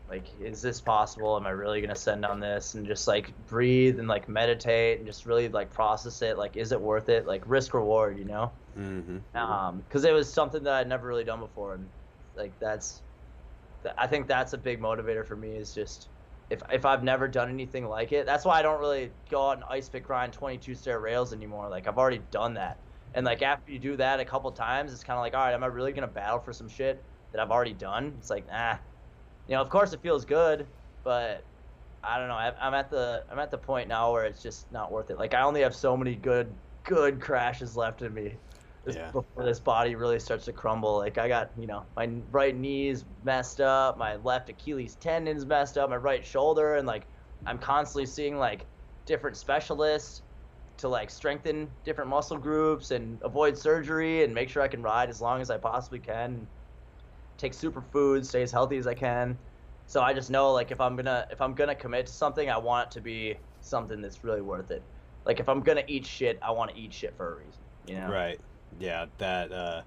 like, 0.08 0.34
is 0.40 0.62
this 0.62 0.82
possible? 0.82 1.36
Am 1.38 1.46
I 1.48 1.52
really 1.52 1.82
gonna 1.82 1.96
send 1.96 2.26
on 2.26 2.40
this? 2.40 2.76
And 2.76 2.86
just 2.86 3.08
like 3.08 3.36
breathe 3.38 4.00
and 4.00 4.08
like 4.08 4.30
meditate 4.30 5.00
and 5.00 5.08
just 5.08 5.26
really 5.26 5.50
like 5.50 5.72
process 5.72 6.22
it. 6.22 6.38
Like, 6.38 6.56
is 6.58 6.72
it 6.72 6.82
worth 6.82 7.10
it? 7.10 7.26
Like 7.28 7.44
risk 7.46 7.74
reward, 7.74 8.18
you 8.18 8.26
know? 8.26 8.54
Mhm. 8.78 9.24
um 9.36 9.82
because 9.82 10.04
it 10.06 10.14
was 10.14 10.32
something 10.32 10.64
that 10.64 10.74
i'd 10.76 10.88
never 10.88 11.08
really 11.08 11.24
done 11.24 11.40
before 11.40 11.74
and 11.74 11.90
like 12.36 12.60
that's 12.60 13.02
th- 13.84 13.96
i 13.98 14.08
think 14.08 14.28
that's 14.28 14.54
a 14.54 14.58
big 14.58 14.80
motivator 14.80 15.26
for 15.26 15.36
me 15.36 15.56
is 15.58 15.74
just 15.74 16.10
if 16.50 16.62
if 16.72 16.86
i've 16.86 17.04
never 17.04 17.28
done 17.28 17.50
anything 17.50 17.88
like 17.88 18.12
it 18.12 18.26
that's 18.26 18.46
why 18.46 18.60
i 18.60 18.62
don't 18.62 18.80
really 18.80 19.12
go 19.30 19.50
out 19.50 19.58
and 19.58 19.64
ice 19.70 19.90
pick 19.90 20.04
grind 20.04 20.34
22 20.34 20.76
stair 20.76 21.00
rails 21.00 21.34
anymore 21.34 21.70
like 21.70 21.88
i've 21.88 21.98
already 21.98 22.20
done 22.32 22.54
that 22.54 22.84
and 23.14 23.26
like 23.26 23.42
after 23.42 23.72
you 23.72 23.80
do 23.80 23.98
that 23.98 24.20
a 24.20 24.26
couple 24.26 24.52
times 24.52 24.94
it's 24.94 25.04
kind 25.04 25.18
of 25.18 25.22
like 25.22 25.34
all 25.34 25.42
right 25.42 25.54
am 25.54 25.64
i 25.64 25.68
really 25.68 25.92
gonna 25.92 26.08
battle 26.08 26.40
for 26.40 26.54
some 26.54 26.70
shit 26.70 27.04
that 27.32 27.42
i've 27.42 27.52
already 27.52 27.74
done 27.74 28.16
it's 28.18 28.30
like 28.30 28.46
ah 28.52 28.80
you 29.48 29.56
know 29.56 29.62
of 29.62 29.70
course 29.70 29.94
it 29.94 30.02
feels 30.02 30.26
good 30.26 30.68
but 31.04 31.50
i 32.04 32.18
don't 32.18 32.28
know 32.28 32.36
I- 32.36 32.56
i'm 32.68 32.74
at 32.74 32.90
the 32.90 33.26
i'm 33.30 33.40
at 33.40 33.52
the 33.52 33.58
point 33.58 33.88
now 33.88 34.12
where 34.14 34.26
it's 34.26 34.42
just 34.42 34.72
not 34.72 34.92
worth 34.92 35.10
it 35.10 35.18
like 35.18 35.34
i 35.34 35.42
only 35.42 35.62
have 35.62 35.76
so 35.76 35.96
many 35.98 36.16
good 36.16 36.62
good 36.84 37.22
crashes 37.22 37.76
left 37.76 38.02
in 38.02 38.14
me 38.14 38.40
this, 38.86 38.96
Yeah. 38.96 39.12
before 39.12 39.44
this 39.44 39.60
body 39.60 39.96
really 39.96 40.20
starts 40.20 40.46
to 40.46 40.54
crumble. 40.54 40.98
Like 40.98 41.18
I 41.18 41.28
got, 41.28 41.52
you 41.58 41.68
know, 41.68 41.88
my 41.98 42.06
right 42.30 42.56
knee's 42.56 43.06
messed 43.22 43.60
up, 43.60 43.98
my 43.98 44.16
left 44.16 44.50
Achilles 44.50 44.96
tendon's 44.96 45.46
messed 45.46 45.78
up, 45.78 45.90
my 45.90 45.98
right 45.98 46.26
shoulder, 46.26 46.76
and 46.76 46.88
like 46.88 47.10
I'm 47.46 47.60
constantly 47.60 48.06
seeing 48.06 48.38
like 48.38 48.70
different 49.06 49.36
specialists 49.36 50.24
to 50.78 50.88
like 50.88 51.10
strengthen 51.10 51.76
different 51.84 52.10
muscle 52.10 52.38
groups 52.38 52.92
and 52.92 53.22
avoid 53.24 53.58
surgery 53.58 54.24
and 54.24 54.34
make 54.34 54.50
sure 54.50 54.62
I 54.62 54.68
can 54.68 54.84
ride 54.84 55.10
as 55.10 55.22
long 55.22 55.42
as 55.42 55.50
I 55.50 55.58
possibly 55.58 56.00
can. 56.00 56.48
Take 57.38 57.54
superfoods, 57.54 58.26
stay 58.26 58.42
as 58.42 58.52
healthy 58.52 58.78
as 58.78 58.88
I 58.88 58.94
can. 58.94 59.38
So 59.86 60.02
I 60.02 60.14
just 60.14 60.30
know 60.30 60.52
like 60.52 60.72
if 60.72 60.82
I'm 60.82 60.96
gonna 60.96 61.28
if 61.32 61.42
I'm 61.42 61.54
gonna 61.54 61.76
commit 61.76 62.08
to 62.08 62.14
something, 62.14 62.50
I 62.50 62.58
want 62.58 62.88
it 62.88 62.92
to 62.96 63.02
be 63.02 63.38
something 63.62 64.02
that's 64.02 64.24
really 64.24 64.42
worth 64.42 64.72
it. 64.72 64.84
Like 65.26 65.40
if 65.40 65.48
I'm 65.48 65.62
gonna 65.62 65.84
eat 65.88 66.06
shit, 66.06 66.40
I 66.42 66.52
want 66.52 66.72
to 66.72 66.78
eat 66.78 66.94
shit 66.94 67.16
for 67.16 67.34
a 67.34 67.36
reason. 67.36 67.62
You 67.88 67.96
know? 67.96 68.12
Right. 68.12 68.40
Yeah, 68.80 69.06
that 69.18 69.52
uh 69.52 69.82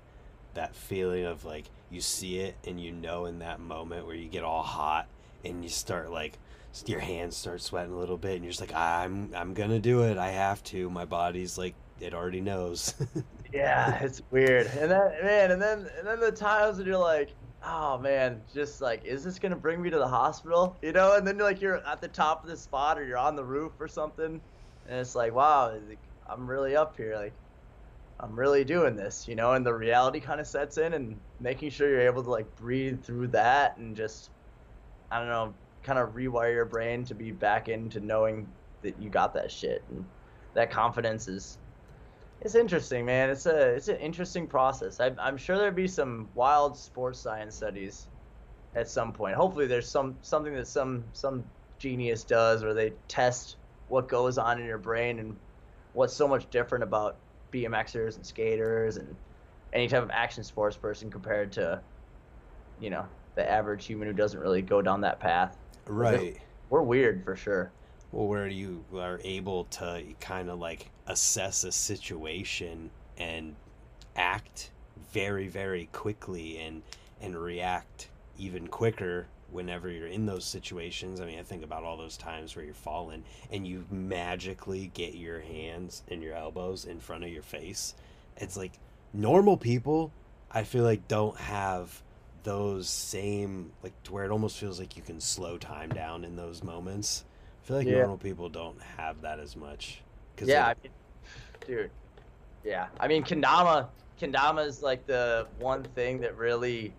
that 0.55 0.75
feeling 0.75 1.25
of 1.25 1.45
like 1.45 1.67
you 1.91 2.01
see 2.01 2.39
it 2.41 2.57
and 2.67 2.81
you 2.81 2.93
know 2.93 3.27
in 3.27 3.41
that 3.41 3.61
moment 3.61 4.07
where 4.07 4.15
you 4.15 4.29
get 4.29 4.43
all 4.43 4.63
hot 4.63 5.07
and 5.45 5.63
you 5.63 5.69
start 5.69 6.11
like 6.11 6.39
your 6.87 7.01
hands 7.01 7.37
start 7.37 7.61
sweating 7.61 7.93
a 7.93 7.99
little 7.99 8.17
bit 8.17 8.37
and 8.37 8.45
you're 8.45 8.53
just 8.53 8.61
like 8.61 8.75
I'm 8.75 9.33
I'm 9.35 9.55
to 9.55 9.79
do 9.81 10.05
it. 10.05 10.19
I 10.19 10.31
have 10.31 10.63
to. 10.65 10.89
My 10.89 11.05
body's 11.05 11.59
like 11.59 11.75
it 12.01 12.15
already 12.15 12.41
knows. 12.41 12.95
Yeah, 13.53 13.99
it's 14.03 14.23
weird. 14.31 14.67
And 14.79 14.91
then 14.91 15.13
man, 15.23 15.51
and 15.51 15.61
then 15.61 15.91
and 15.99 16.07
then 16.07 16.21
the 16.21 16.31
times 16.31 16.79
when 16.79 16.87
you're 16.87 16.97
like, 16.97 17.31
oh 17.65 17.99
man, 17.99 18.41
just 18.53 18.81
like, 18.81 19.05
is 19.05 19.25
this 19.25 19.39
gonna 19.39 19.57
bring 19.57 19.83
me 19.83 19.91
to 19.91 19.99
the 19.99 20.09
hospital? 20.09 20.77
You 20.83 20.93
know? 20.93 21.17
And 21.17 21.27
then 21.27 21.39
like 21.39 21.61
you're 21.61 21.87
at 21.87 22.01
the 22.01 22.09
top 22.09 22.43
of 22.43 22.51
the 22.51 22.57
spot 22.57 22.99
or 22.99 23.05
you're 23.05 23.19
on 23.19 23.37
the 23.37 23.45
roof 23.45 23.73
or 23.81 23.89
something, 23.89 24.41
and 24.89 24.99
it's 24.99 25.15
like, 25.15 25.35
wow, 25.35 25.79
I'm 26.29 26.47
really 26.47 26.77
up 26.77 26.97
here. 26.97 27.17
Like, 27.17 27.33
I'm 28.19 28.39
really 28.39 28.65
doing 28.65 28.97
this. 28.97 29.27
You 29.29 29.37
know? 29.37 29.53
And 29.53 29.65
the 29.65 29.75
reality 29.75 30.21
kind 30.21 30.41
of 30.41 30.47
sets 30.47 30.79
in, 30.79 30.95
and 30.95 31.19
making 31.41 31.71
sure 31.71 31.89
you're 31.89 32.01
able 32.01 32.23
to 32.23 32.31
like 32.31 32.55
breathe 32.57 33.03
through 33.03 33.29
that 33.29 33.77
and 33.77 33.97
just, 33.97 34.31
I 35.11 35.19
don't 35.19 35.29
know, 35.29 35.55
kind 35.83 35.99
of 35.99 36.15
rewire 36.15 36.53
your 36.53 36.67
brain 36.67 37.05
to 37.07 37.15
be 37.15 37.33
back 37.33 37.69
into 37.69 38.01
knowing 38.01 38.47
that 38.83 39.01
you 39.01 39.11
got 39.11 39.35
that 39.35 39.51
shit 39.51 39.83
and 39.91 40.05
that 40.55 40.71
confidence 40.71 41.29
is 41.29 41.59
it's 42.41 42.55
interesting, 42.55 43.05
man. 43.05 43.31
It's 43.31 43.47
a 43.47 43.75
it's 43.75 43.89
an 43.89 43.97
interesting 43.97 44.47
process. 44.47 45.01
I, 45.01 45.13
I'm 45.19 45.37
sure 45.37 45.59
there'd 45.59 45.75
be 45.75 45.89
some 45.89 46.31
wild 46.35 46.77
sports 46.77 47.21
science 47.21 47.57
studies 47.57 48.09
at 48.75 48.89
some 48.89 49.13
point. 49.13 49.37
Hopefully, 49.37 49.67
there's 49.67 49.91
some 49.91 50.17
something 50.23 50.55
that 50.55 50.67
some 50.67 51.05
some 51.13 51.45
genius 51.79 52.25
does, 52.25 52.63
where 52.63 52.75
they 52.75 52.95
test 53.09 53.57
what 53.89 54.09
goes 54.09 54.39
on 54.39 54.61
in 54.61 54.67
your 54.67 54.79
brain 54.79 55.19
and 55.19 55.37
what's 55.93 56.15
so 56.15 56.27
much 56.29 56.49
different 56.51 56.85
about 56.85 57.19
BMXers 57.53 58.17
and 58.17 58.25
skaters 58.25 58.97
and 58.97 59.17
any 59.73 59.89
type 59.89 60.03
of 60.03 60.11
action 60.11 60.45
sports 60.45 60.77
person 60.77 61.11
compared 61.11 61.53
to, 61.53 61.83
you 62.79 62.91
know, 62.91 63.07
the 63.35 63.49
average 63.51 63.85
human 63.85 64.09
who 64.09 64.15
doesn't 64.15 64.41
really 64.41 64.63
go 64.63 64.81
down 64.81 65.01
that 65.03 65.21
path. 65.21 65.59
right. 65.87 66.39
We're 66.71 66.83
weird 66.83 67.25
for 67.25 67.35
sure. 67.37 67.73
Well, 68.13 68.27
where 68.27 68.49
you 68.49 68.85
are 68.95 69.21
able 69.23 69.65
to 69.65 70.03
kind 70.21 70.51
of 70.51 70.59
like 70.59 70.91
assess 71.07 71.65
a 71.65 71.73
situation 71.73 72.91
and 73.17 73.55
act 74.17 74.71
very, 75.13 75.49
very 75.49 75.89
quickly 75.93 76.59
and 76.59 76.83
and 77.21 77.37
react 77.37 78.09
even 78.39 78.67
quicker 78.67 79.27
whenever 79.51 79.91
you're 79.91 80.07
in 80.07 80.27
those 80.27 80.45
situations. 80.45 81.21
I 81.21 81.27
mean, 81.27 81.39
I 81.39 81.43
think 81.43 81.63
about 81.63 81.85
all 81.85 81.97
those 81.97 82.17
times 82.17 82.57
where 82.57 82.65
you're 82.65 82.75
falling 82.75 83.25
and 83.53 83.67
you 83.67 83.85
magically 83.91 84.91
get 84.95 85.15
your 85.15 85.41
hands 85.41 86.03
and 86.09 86.23
your 86.23 86.35
elbows 86.35 86.85
in 86.85 87.01
front 87.01 87.25
of 87.25 87.31
your 87.31 87.43
face. 87.43 87.95
It's 88.37 88.57
like 88.57 88.73
normal 89.13 89.57
people, 89.57 90.13
I 90.51 90.63
feel 90.65 90.85
like, 90.85 91.09
don't 91.09 91.37
have 91.37 92.03
those 92.43 92.89
same 92.89 93.71
like 93.83 94.03
to 94.05 94.13
where 94.13 94.25
it 94.25 94.31
almost 94.31 94.57
feels 94.57 94.79
like 94.79 94.97
you 94.97 95.03
can 95.03 95.21
slow 95.21 95.59
time 95.59 95.91
down 95.91 96.25
in 96.25 96.37
those 96.37 96.63
moments. 96.63 97.25
I 97.71 97.73
feel 97.73 97.79
like 97.79 97.87
Yeah. 97.87 97.95
normal 97.99 98.19
people 98.19 98.49
don't 98.49 98.83
have 98.83 99.21
that 99.21 99.39
as 99.39 99.55
much. 99.55 100.03
'Cause 100.37 100.49
Yeah, 100.49 100.67
I 100.67 100.75
mean, 100.83 100.93
dude. 101.69 101.91
Yeah, 102.65 102.89
I 102.99 103.07
mean, 103.07 103.23
kendama. 103.23 103.89
Kendama 104.19 104.67
is 104.67 104.83
like 104.83 105.07
the 105.07 105.47
one 105.61 105.85
thing 105.85 106.21
that 106.21 106.37
really 106.37 106.93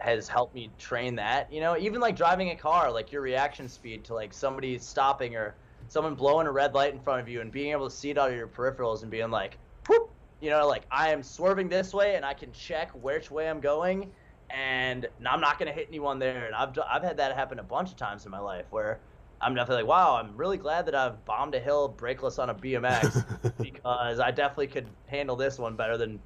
has 0.00 0.28
helped 0.28 0.54
me 0.54 0.70
train 0.76 1.16
that. 1.16 1.50
You 1.50 1.62
know, 1.62 1.78
even 1.78 1.98
like 2.02 2.14
driving 2.14 2.50
a 2.50 2.56
car, 2.56 2.92
like 2.92 3.10
your 3.10 3.22
reaction 3.22 3.68
speed 3.70 4.04
to 4.04 4.14
like 4.14 4.34
somebody 4.34 4.78
stopping 4.78 5.34
or 5.34 5.54
someone 5.88 6.14
blowing 6.14 6.46
a 6.46 6.52
red 6.52 6.74
light 6.74 6.92
in 6.92 7.00
front 7.00 7.22
of 7.22 7.28
you 7.28 7.40
and 7.40 7.50
being 7.50 7.72
able 7.72 7.88
to 7.88 7.94
see 7.96 8.10
it 8.10 8.18
out 8.18 8.30
of 8.30 8.36
your 8.36 8.48
peripherals 8.48 9.00
and 9.00 9.10
being 9.10 9.30
like, 9.30 9.56
whoop, 9.88 10.10
you 10.40 10.50
know, 10.50 10.68
like 10.68 10.84
I 10.90 11.10
am 11.10 11.22
swerving 11.22 11.70
this 11.70 11.94
way 11.94 12.16
and 12.16 12.24
I 12.24 12.34
can 12.34 12.52
check 12.52 12.90
which 12.94 13.30
way 13.30 13.48
I'm 13.48 13.60
going 13.60 14.12
and 14.50 15.08
I'm 15.26 15.40
not 15.40 15.58
gonna 15.58 15.72
hit 15.72 15.86
anyone 15.88 16.18
there. 16.18 16.44
And 16.44 16.54
I've 16.54 16.78
I've 16.86 17.02
had 17.02 17.16
that 17.16 17.34
happen 17.34 17.58
a 17.60 17.62
bunch 17.62 17.90
of 17.90 17.96
times 17.96 18.26
in 18.26 18.30
my 18.30 18.40
life 18.40 18.66
where 18.70 19.00
I'm 19.42 19.54
definitely 19.54 19.82
like, 19.82 19.90
wow, 19.90 20.16
I'm 20.16 20.36
really 20.36 20.56
glad 20.56 20.86
that 20.86 20.94
I've 20.94 21.24
bombed 21.24 21.54
a 21.54 21.60
hill 21.60 21.94
brakeless 21.96 22.38
on 22.38 22.50
a 22.50 22.54
BMX 22.54 23.58
because 23.62 24.20
I 24.20 24.30
definitely 24.30 24.68
could 24.68 24.86
handle 25.06 25.36
this 25.36 25.58
one 25.58 25.74
better 25.74 25.98
than, 25.98 26.20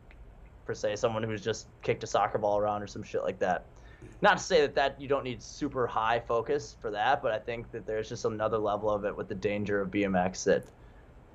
per 0.66 0.74
se, 0.74 0.96
someone 0.96 1.22
who's 1.22 1.42
just 1.42 1.66
kicked 1.82 2.04
a 2.04 2.06
soccer 2.06 2.38
ball 2.38 2.58
around 2.58 2.82
or 2.82 2.86
some 2.86 3.02
shit 3.02 3.22
like 3.22 3.38
that. 3.38 3.64
Not 4.20 4.38
to 4.38 4.42
say 4.42 4.60
that 4.60 4.74
that 4.74 5.00
you 5.00 5.08
don't 5.08 5.24
need 5.24 5.42
super 5.42 5.86
high 5.86 6.20
focus 6.20 6.76
for 6.80 6.90
that, 6.90 7.22
but 7.22 7.32
I 7.32 7.38
think 7.38 7.70
that 7.72 7.86
there's 7.86 8.08
just 8.08 8.24
another 8.24 8.58
level 8.58 8.90
of 8.90 9.04
it 9.04 9.16
with 9.16 9.28
the 9.28 9.34
danger 9.34 9.80
of 9.80 9.90
BMX 9.90 10.44
that 10.44 10.64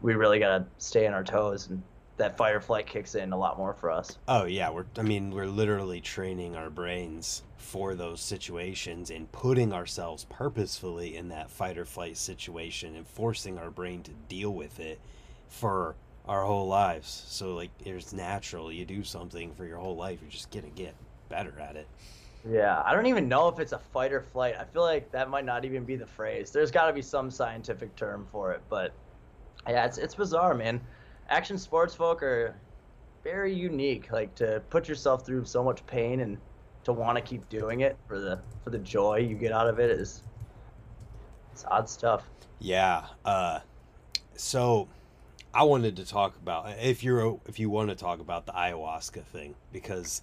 we 0.02 0.14
really 0.16 0.40
gotta 0.40 0.66
stay 0.78 1.08
on 1.08 1.14
our 1.14 1.24
toes, 1.24 1.68
and 1.70 1.82
that 2.18 2.38
fight 2.38 2.54
or 2.54 2.62
flight 2.62 2.86
kicks 2.86 3.16
in 3.16 3.34
a 3.34 3.38
lot 3.38 3.58
more 3.58 3.74
for 3.74 3.92
us. 3.92 4.18
Oh 4.28 4.46
yeah, 4.46 4.70
we're 4.70 4.86
I 4.98 5.02
mean, 5.02 5.32
we're 5.32 5.48
literally 5.48 6.02
training 6.02 6.56
our 6.56 6.70
brains 6.70 7.44
for 7.62 7.96
those 7.96 8.22
situations 8.22 9.12
and 9.12 9.32
putting 9.32 9.72
ourselves 9.72 10.26
purposefully 10.30 11.16
in 11.16 11.30
that 11.30 11.50
fight 11.50 11.78
or 11.78 11.86
flight 11.86 12.18
situation 12.18 12.96
and 12.96 13.08
forcing 13.08 13.58
our 13.58 13.70
brain 13.70 14.04
to 14.04 14.12
deal 14.28 14.52
with 14.52 14.80
it 14.80 15.00
for 15.48 15.96
our 16.28 16.44
whole 16.44 16.68
lives. 16.68 17.26
So 17.28 17.56
like 17.56 17.70
it's 17.86 18.14
natural 18.14 18.72
you 18.72 18.86
do 18.86 19.04
something 19.04 19.54
for 19.54 19.66
your 19.66 19.78
whole 19.78 19.96
life, 19.96 20.20
you're 20.22 20.32
just 20.32 20.52
to 20.52 20.62
get 20.62 20.96
better 21.30 21.60
at 21.60 21.76
it. 21.76 21.88
Yeah, 22.50 22.82
I 22.84 22.94
don't 22.94 23.06
even 23.06 23.28
know 23.28 23.48
if 23.48 23.60
it's 23.60 23.72
a 23.72 23.80
fight 23.80 24.12
or 24.12 24.22
flight. 24.22 24.56
I 24.60 24.64
feel 24.66 24.82
like 24.82 25.12
that 25.12 25.30
might 25.30 25.46
not 25.46 25.64
even 25.64 25.84
be 25.84 25.96
the 25.96 26.08
phrase. 26.08 26.52
There's 26.52 26.72
got 26.72 26.88
to 26.88 26.94
be 26.94 27.02
some 27.02 27.30
scientific 27.30 27.96
term 27.96 28.28
for 28.32 28.52
it, 28.52 28.62
but 28.70 28.94
yeah, 29.68 29.86
it's 29.86 30.00
it's 30.00 30.16
bizarre, 30.16 30.56
man. 30.56 30.82
Action 31.30 31.58
sports 31.58 31.94
folk 31.94 32.24
are 32.24 32.56
very 33.24 33.54
unique. 33.54 34.12
Like 34.12 34.34
to 34.36 34.62
put 34.70 34.90
yourself 34.90 35.26
through 35.26 35.46
so 35.46 35.64
much 35.64 35.86
pain 35.86 36.22
and 36.22 36.38
to 36.84 36.94
want 36.94 37.18
to 37.18 37.22
keep 37.22 37.48
doing 37.50 37.82
it 37.82 37.98
for 38.08 38.20
the 38.20 38.40
for 38.64 38.70
the 38.70 38.80
joy 38.80 39.18
you 39.18 39.36
get 39.36 39.52
out 39.52 39.68
of 39.68 39.80
it 39.80 39.90
is 39.90 40.24
it's 41.52 41.66
odd 41.66 41.90
stuff. 41.90 42.30
Yeah. 42.60 43.06
Uh, 43.26 43.60
so 44.36 44.88
I 45.54 45.64
wanted 45.64 45.98
to 45.98 46.06
talk 46.06 46.36
about 46.38 46.70
if 46.80 47.04
you're 47.04 47.40
if 47.46 47.60
you 47.60 47.70
want 47.70 47.90
to 47.90 47.96
talk 47.96 48.20
about 48.20 48.46
the 48.46 48.54
ayahuasca 48.54 49.24
thing 49.26 49.56
because 49.72 50.22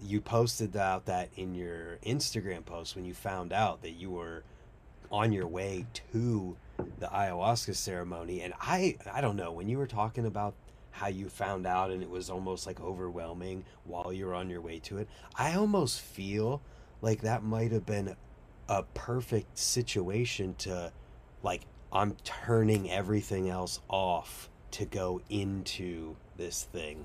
you 0.00 0.20
posted 0.20 0.76
out 0.76 1.06
that 1.06 1.30
in 1.36 1.54
your 1.54 1.98
Instagram 2.04 2.64
post 2.64 2.96
when 2.96 3.04
you 3.04 3.14
found 3.14 3.52
out 3.52 3.82
that 3.82 3.92
you 3.92 4.10
were 4.10 4.42
on 5.10 5.32
your 5.32 5.46
way 5.46 5.86
to 6.12 6.56
the 6.98 7.06
ayahuasca 7.06 7.74
ceremony 7.76 8.40
and 8.40 8.52
I 8.60 8.96
I 9.12 9.20
don't 9.20 9.36
know 9.36 9.52
when 9.52 9.68
you 9.68 9.78
were 9.78 9.86
talking 9.86 10.26
about 10.26 10.54
how 10.94 11.08
you 11.08 11.28
found 11.28 11.66
out 11.66 11.90
and 11.90 12.02
it 12.02 12.08
was 12.08 12.30
almost 12.30 12.66
like 12.66 12.80
overwhelming 12.80 13.64
while 13.84 14.12
you're 14.12 14.34
on 14.34 14.48
your 14.48 14.60
way 14.60 14.78
to 14.78 14.98
it 14.98 15.08
I 15.36 15.54
almost 15.54 16.00
feel 16.00 16.62
like 17.02 17.22
that 17.22 17.42
might 17.42 17.72
have 17.72 17.84
been 17.84 18.16
a 18.68 18.82
perfect 18.94 19.58
situation 19.58 20.54
to 20.58 20.92
like 21.42 21.62
I'm 21.92 22.16
turning 22.24 22.90
everything 22.90 23.48
else 23.48 23.80
off 23.88 24.50
to 24.72 24.84
go 24.84 25.20
into 25.30 26.16
this 26.36 26.64
thing. 26.72 27.04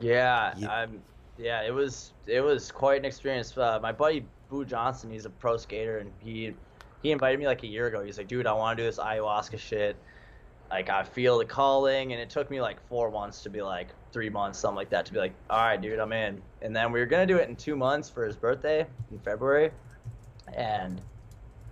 Yeah, 0.00 0.56
you... 0.56 0.68
I'm. 0.68 1.02
Yeah, 1.38 1.62
it 1.62 1.74
was 1.74 2.12
it 2.26 2.40
was 2.40 2.70
quite 2.70 3.00
an 3.00 3.04
experience. 3.04 3.56
Uh, 3.56 3.80
my 3.82 3.90
buddy 3.90 4.24
Boo 4.48 4.64
Johnson, 4.64 5.10
he's 5.10 5.24
a 5.24 5.30
pro 5.30 5.56
skater, 5.56 5.98
and 5.98 6.12
he 6.20 6.54
he 7.02 7.10
invited 7.10 7.40
me 7.40 7.46
like 7.46 7.64
a 7.64 7.66
year 7.66 7.88
ago. 7.88 8.04
He's 8.04 8.18
like, 8.18 8.28
dude, 8.28 8.46
I 8.46 8.52
want 8.52 8.76
to 8.76 8.82
do 8.82 8.86
this 8.88 8.98
ayahuasca 8.98 9.58
shit. 9.58 9.96
Like 10.72 10.88
I 10.88 11.02
feel 11.02 11.36
the 11.36 11.44
calling, 11.44 12.12
and 12.12 12.20
it 12.20 12.30
took 12.30 12.50
me 12.50 12.62
like 12.62 12.78
four 12.88 13.10
months 13.10 13.42
to 13.42 13.50
be 13.50 13.60
like 13.60 13.88
three 14.10 14.30
months, 14.30 14.58
something 14.58 14.76
like 14.76 14.88
that, 14.88 15.04
to 15.04 15.12
be 15.12 15.18
like, 15.18 15.34
all 15.50 15.58
right, 15.58 15.78
dude, 15.78 15.98
I'm 15.98 16.14
in. 16.14 16.40
And 16.62 16.74
then 16.74 16.92
we 16.92 16.98
were 16.98 17.04
gonna 17.04 17.26
do 17.26 17.36
it 17.36 17.46
in 17.50 17.56
two 17.56 17.76
months 17.76 18.08
for 18.08 18.24
his 18.24 18.36
birthday 18.36 18.86
in 19.10 19.18
February, 19.18 19.70
and 20.56 20.98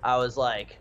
I 0.05 0.19
was 0.19 0.37
like, 0.37 0.77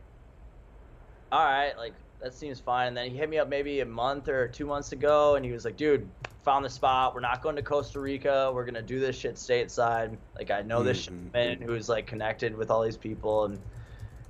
all 1.32 1.46
right, 1.46 1.78
like 1.78 1.94
that 2.22 2.34
seems 2.34 2.60
fine. 2.60 2.90
And 2.90 2.98
then 2.98 3.10
he 3.10 3.16
hit 3.16 3.30
me 3.30 3.38
up 3.38 3.48
maybe 3.48 3.80
a 3.80 3.86
month 3.86 4.28
or 4.28 4.50
two 4.50 4.66
months 4.66 4.92
ago, 4.92 5.36
and 5.36 5.46
he 5.46 5.54
was 5.54 5.64
like, 5.64 5.78
dude, 5.78 6.06
found 6.44 6.66
the 6.66 6.70
spot. 6.70 7.16
We're 7.16 7.22
not 7.22 7.42
going 7.42 7.56
to 7.56 7.62
Costa 7.62 8.02
Rica. 8.02 8.52
We're 8.54 8.66
gonna 8.66 8.82
do 8.82 9.00
this 9.00 9.18
shit 9.18 9.36
stateside. 9.36 10.18
Like 10.36 10.52
I 10.52 10.62
know 10.62 10.84
this 10.84 11.06
mm-hmm. 11.06 11.32
man 11.32 11.62
who's 11.62 11.88
like 11.88 12.06
connected 12.06 12.54
with 12.54 12.70
all 12.70 12.84
these 12.84 12.98
people, 12.98 13.46
and 13.46 13.58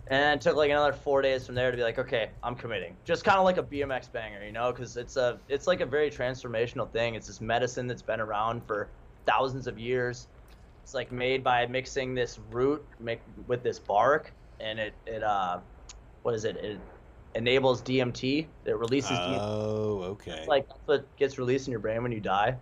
and 0.10 0.40
it 0.40 0.42
took 0.42 0.56
like 0.56 0.72
another 0.72 0.94
four 0.94 1.22
days 1.22 1.46
from 1.46 1.56
there 1.56 1.70
to 1.70 1.78
be 1.78 1.84
like, 1.84 2.00
okay, 2.00 2.30
I'm 2.44 2.56
committing. 2.56 2.96
Just 3.06 3.24
kind 3.24 3.38
of 3.38 3.44
like 3.44 3.58
a 3.58 3.64
BMX 3.64 4.12
banger, 4.12 4.44
you 4.44 4.52
know, 4.52 4.72
because 4.72 4.98
it's 4.98 5.18
a 5.18 5.40
it's 5.48 5.68
like 5.68 5.82
a 5.82 5.86
very 5.86 6.10
transformational 6.10 6.90
thing. 6.92 7.16
It's 7.16 7.28
this 7.28 7.42
medicine 7.42 7.88
that's 7.88 8.02
been 8.02 8.20
around 8.20 8.66
for 8.66 8.90
thousands 9.26 9.68
of 9.68 9.78
years. 9.78 10.28
It's 10.84 10.96
like 10.96 11.12
made 11.12 11.44
by 11.44 11.68
mixing 11.68 12.16
this 12.16 12.40
root 12.50 12.84
make, 13.00 13.22
with 13.46 13.62
this 13.62 13.78
bark, 13.78 14.34
and 14.60 14.80
it 14.80 14.94
it 15.06 15.22
uh, 15.22 15.60
what 16.24 16.34
is 16.34 16.44
it? 16.46 16.58
It 16.58 16.80
enables 17.36 17.84
DMT. 17.84 18.48
It 18.66 18.78
releases. 18.78 19.12
DMT 19.12 19.38
Oh, 19.40 20.00
DMT. 20.02 20.06
okay. 20.08 20.32
It's 20.32 20.48
like 20.48 20.68
that's 20.68 20.82
what 20.86 21.18
gets 21.18 21.38
released 21.38 21.68
in 21.68 21.72
your 21.72 21.80
brain 21.80 22.02
when 22.02 22.12
you 22.12 22.20
die. 22.20 22.56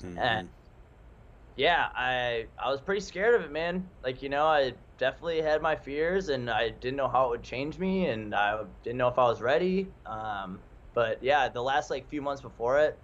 Mm-hmm. 0.00 0.18
And 0.18 0.48
yeah, 1.56 1.88
I 1.94 2.46
I 2.62 2.70
was 2.70 2.82
pretty 2.82 3.00
scared 3.00 3.34
of 3.34 3.42
it, 3.42 3.50
man. 3.50 3.88
Like 4.02 4.22
you 4.22 4.28
know, 4.28 4.44
I 4.44 4.74
definitely 4.98 5.42
had 5.42 5.62
my 5.62 5.76
fears, 5.76 6.28
and 6.28 6.50
I 6.50 6.70
didn't 6.70 6.96
know 6.96 7.08
how 7.08 7.26
it 7.26 7.30
would 7.30 7.42
change 7.42 7.78
me, 7.78 8.06
and 8.06 8.34
I 8.34 8.62
didn't 8.82 8.98
know 8.98 9.08
if 9.08 9.18
I 9.18 9.24
was 9.24 9.40
ready. 9.40 9.88
Um, 10.06 10.60
but 10.94 11.22
yeah, 11.22 11.48
the 11.48 11.62
last 11.62 11.90
like 11.90 12.08
few 12.08 12.22
months 12.22 12.42
before 12.42 12.78
it, 12.78 12.98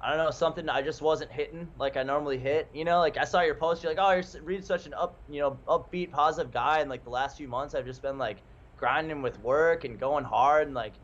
I 0.00 0.10
don't 0.14 0.24
know 0.24 0.30
something 0.30 0.68
I 0.68 0.82
just 0.82 1.02
wasn't 1.02 1.32
hitting 1.32 1.68
like 1.76 1.96
I 1.96 2.04
normally 2.04 2.38
hit. 2.38 2.68
You 2.72 2.84
know, 2.84 3.00
like 3.00 3.16
I 3.16 3.24
saw 3.24 3.40
your 3.40 3.56
post, 3.56 3.82
you're 3.82 3.92
like, 3.92 4.00
oh, 4.00 4.12
you're 4.12 4.44
reading 4.44 4.64
such 4.64 4.86
an 4.86 4.94
up, 4.94 5.20
you 5.28 5.40
know, 5.40 5.58
upbeat, 5.66 6.12
positive 6.12 6.52
guy, 6.52 6.80
and 6.80 6.88
like 6.88 7.02
the 7.04 7.10
last 7.10 7.36
few 7.36 7.48
months, 7.48 7.74
I've 7.74 7.86
just 7.86 8.02
been 8.02 8.18
like 8.18 8.38
grinding 8.76 9.22
with 9.22 9.40
work 9.40 9.84
and 9.84 9.98
going 9.98 10.24
hard 10.24 10.66
and 10.66 10.74
like 10.74 10.94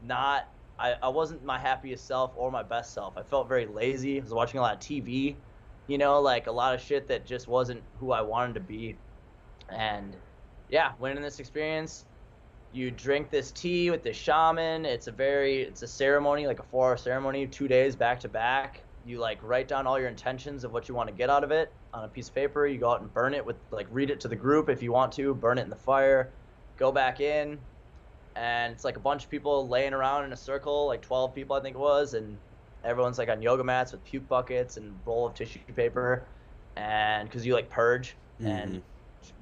not 0.00 0.44
I, 0.78 0.94
I 1.02 1.08
wasn't 1.08 1.44
my 1.44 1.58
happiest 1.58 2.06
self 2.06 2.32
or 2.36 2.50
my 2.50 2.62
best 2.62 2.94
self. 2.94 3.16
I 3.16 3.22
felt 3.22 3.48
very 3.48 3.66
lazy. 3.66 4.18
I 4.18 4.22
was 4.22 4.32
watching 4.32 4.58
a 4.58 4.62
lot 4.62 4.74
of 4.74 4.80
TV, 4.80 5.36
you 5.86 5.98
know, 5.98 6.20
like 6.20 6.46
a 6.46 6.52
lot 6.52 6.74
of 6.74 6.80
shit 6.80 7.08
that 7.08 7.26
just 7.26 7.48
wasn't 7.48 7.82
who 7.98 8.12
I 8.12 8.20
wanted 8.22 8.54
to 8.54 8.60
be. 8.60 8.96
And 9.68 10.16
yeah, 10.68 10.92
went 10.98 11.16
in 11.16 11.22
this 11.22 11.40
experience. 11.40 12.04
You 12.72 12.90
drink 12.90 13.30
this 13.30 13.52
tea 13.52 13.90
with 13.90 14.02
the 14.02 14.12
shaman. 14.12 14.84
It's 14.84 15.06
a 15.06 15.12
very 15.12 15.62
it's 15.62 15.82
a 15.82 15.86
ceremony, 15.86 16.46
like 16.46 16.60
a 16.60 16.64
four 16.64 16.88
hour 16.88 16.96
ceremony, 16.96 17.46
two 17.46 17.68
days 17.68 17.96
back 17.96 18.20
to 18.20 18.28
back. 18.28 18.82
You 19.06 19.18
like 19.18 19.38
write 19.42 19.68
down 19.68 19.86
all 19.86 19.98
your 19.98 20.08
intentions 20.08 20.64
of 20.64 20.72
what 20.72 20.88
you 20.88 20.94
want 20.94 21.08
to 21.08 21.14
get 21.14 21.30
out 21.30 21.44
of 21.44 21.52
it 21.52 21.72
on 21.94 22.04
a 22.04 22.08
piece 22.08 22.28
of 22.28 22.34
paper. 22.34 22.66
You 22.66 22.78
go 22.78 22.90
out 22.90 23.00
and 23.00 23.12
burn 23.14 23.34
it 23.34 23.44
with 23.44 23.56
like 23.70 23.86
read 23.90 24.10
it 24.10 24.20
to 24.20 24.28
the 24.28 24.36
group 24.36 24.68
if 24.68 24.82
you 24.82 24.92
want 24.92 25.12
to, 25.12 25.34
burn 25.34 25.58
it 25.58 25.62
in 25.62 25.70
the 25.70 25.76
fire 25.76 26.30
go 26.76 26.92
back 26.92 27.20
in, 27.20 27.58
and 28.34 28.72
it's 28.72 28.84
like 28.84 28.96
a 28.96 29.00
bunch 29.00 29.24
of 29.24 29.30
people 29.30 29.68
laying 29.68 29.94
around 29.94 30.24
in 30.24 30.32
a 30.32 30.36
circle, 30.36 30.86
like 30.86 31.02
12 31.02 31.34
people 31.34 31.56
I 31.56 31.60
think 31.60 31.76
it 31.76 31.78
was, 31.78 32.14
and 32.14 32.36
everyone's 32.84 33.18
like 33.18 33.28
on 33.28 33.42
yoga 33.42 33.64
mats 33.64 33.92
with 33.92 34.04
puke 34.04 34.28
buckets 34.28 34.76
and 34.76 34.94
roll 35.04 35.26
of 35.26 35.34
tissue 35.34 35.58
paper, 35.74 36.24
and 36.76 37.28
because 37.28 37.46
you 37.46 37.54
like 37.54 37.70
purge 37.70 38.16
mm-hmm. 38.40 38.50
and 38.50 38.82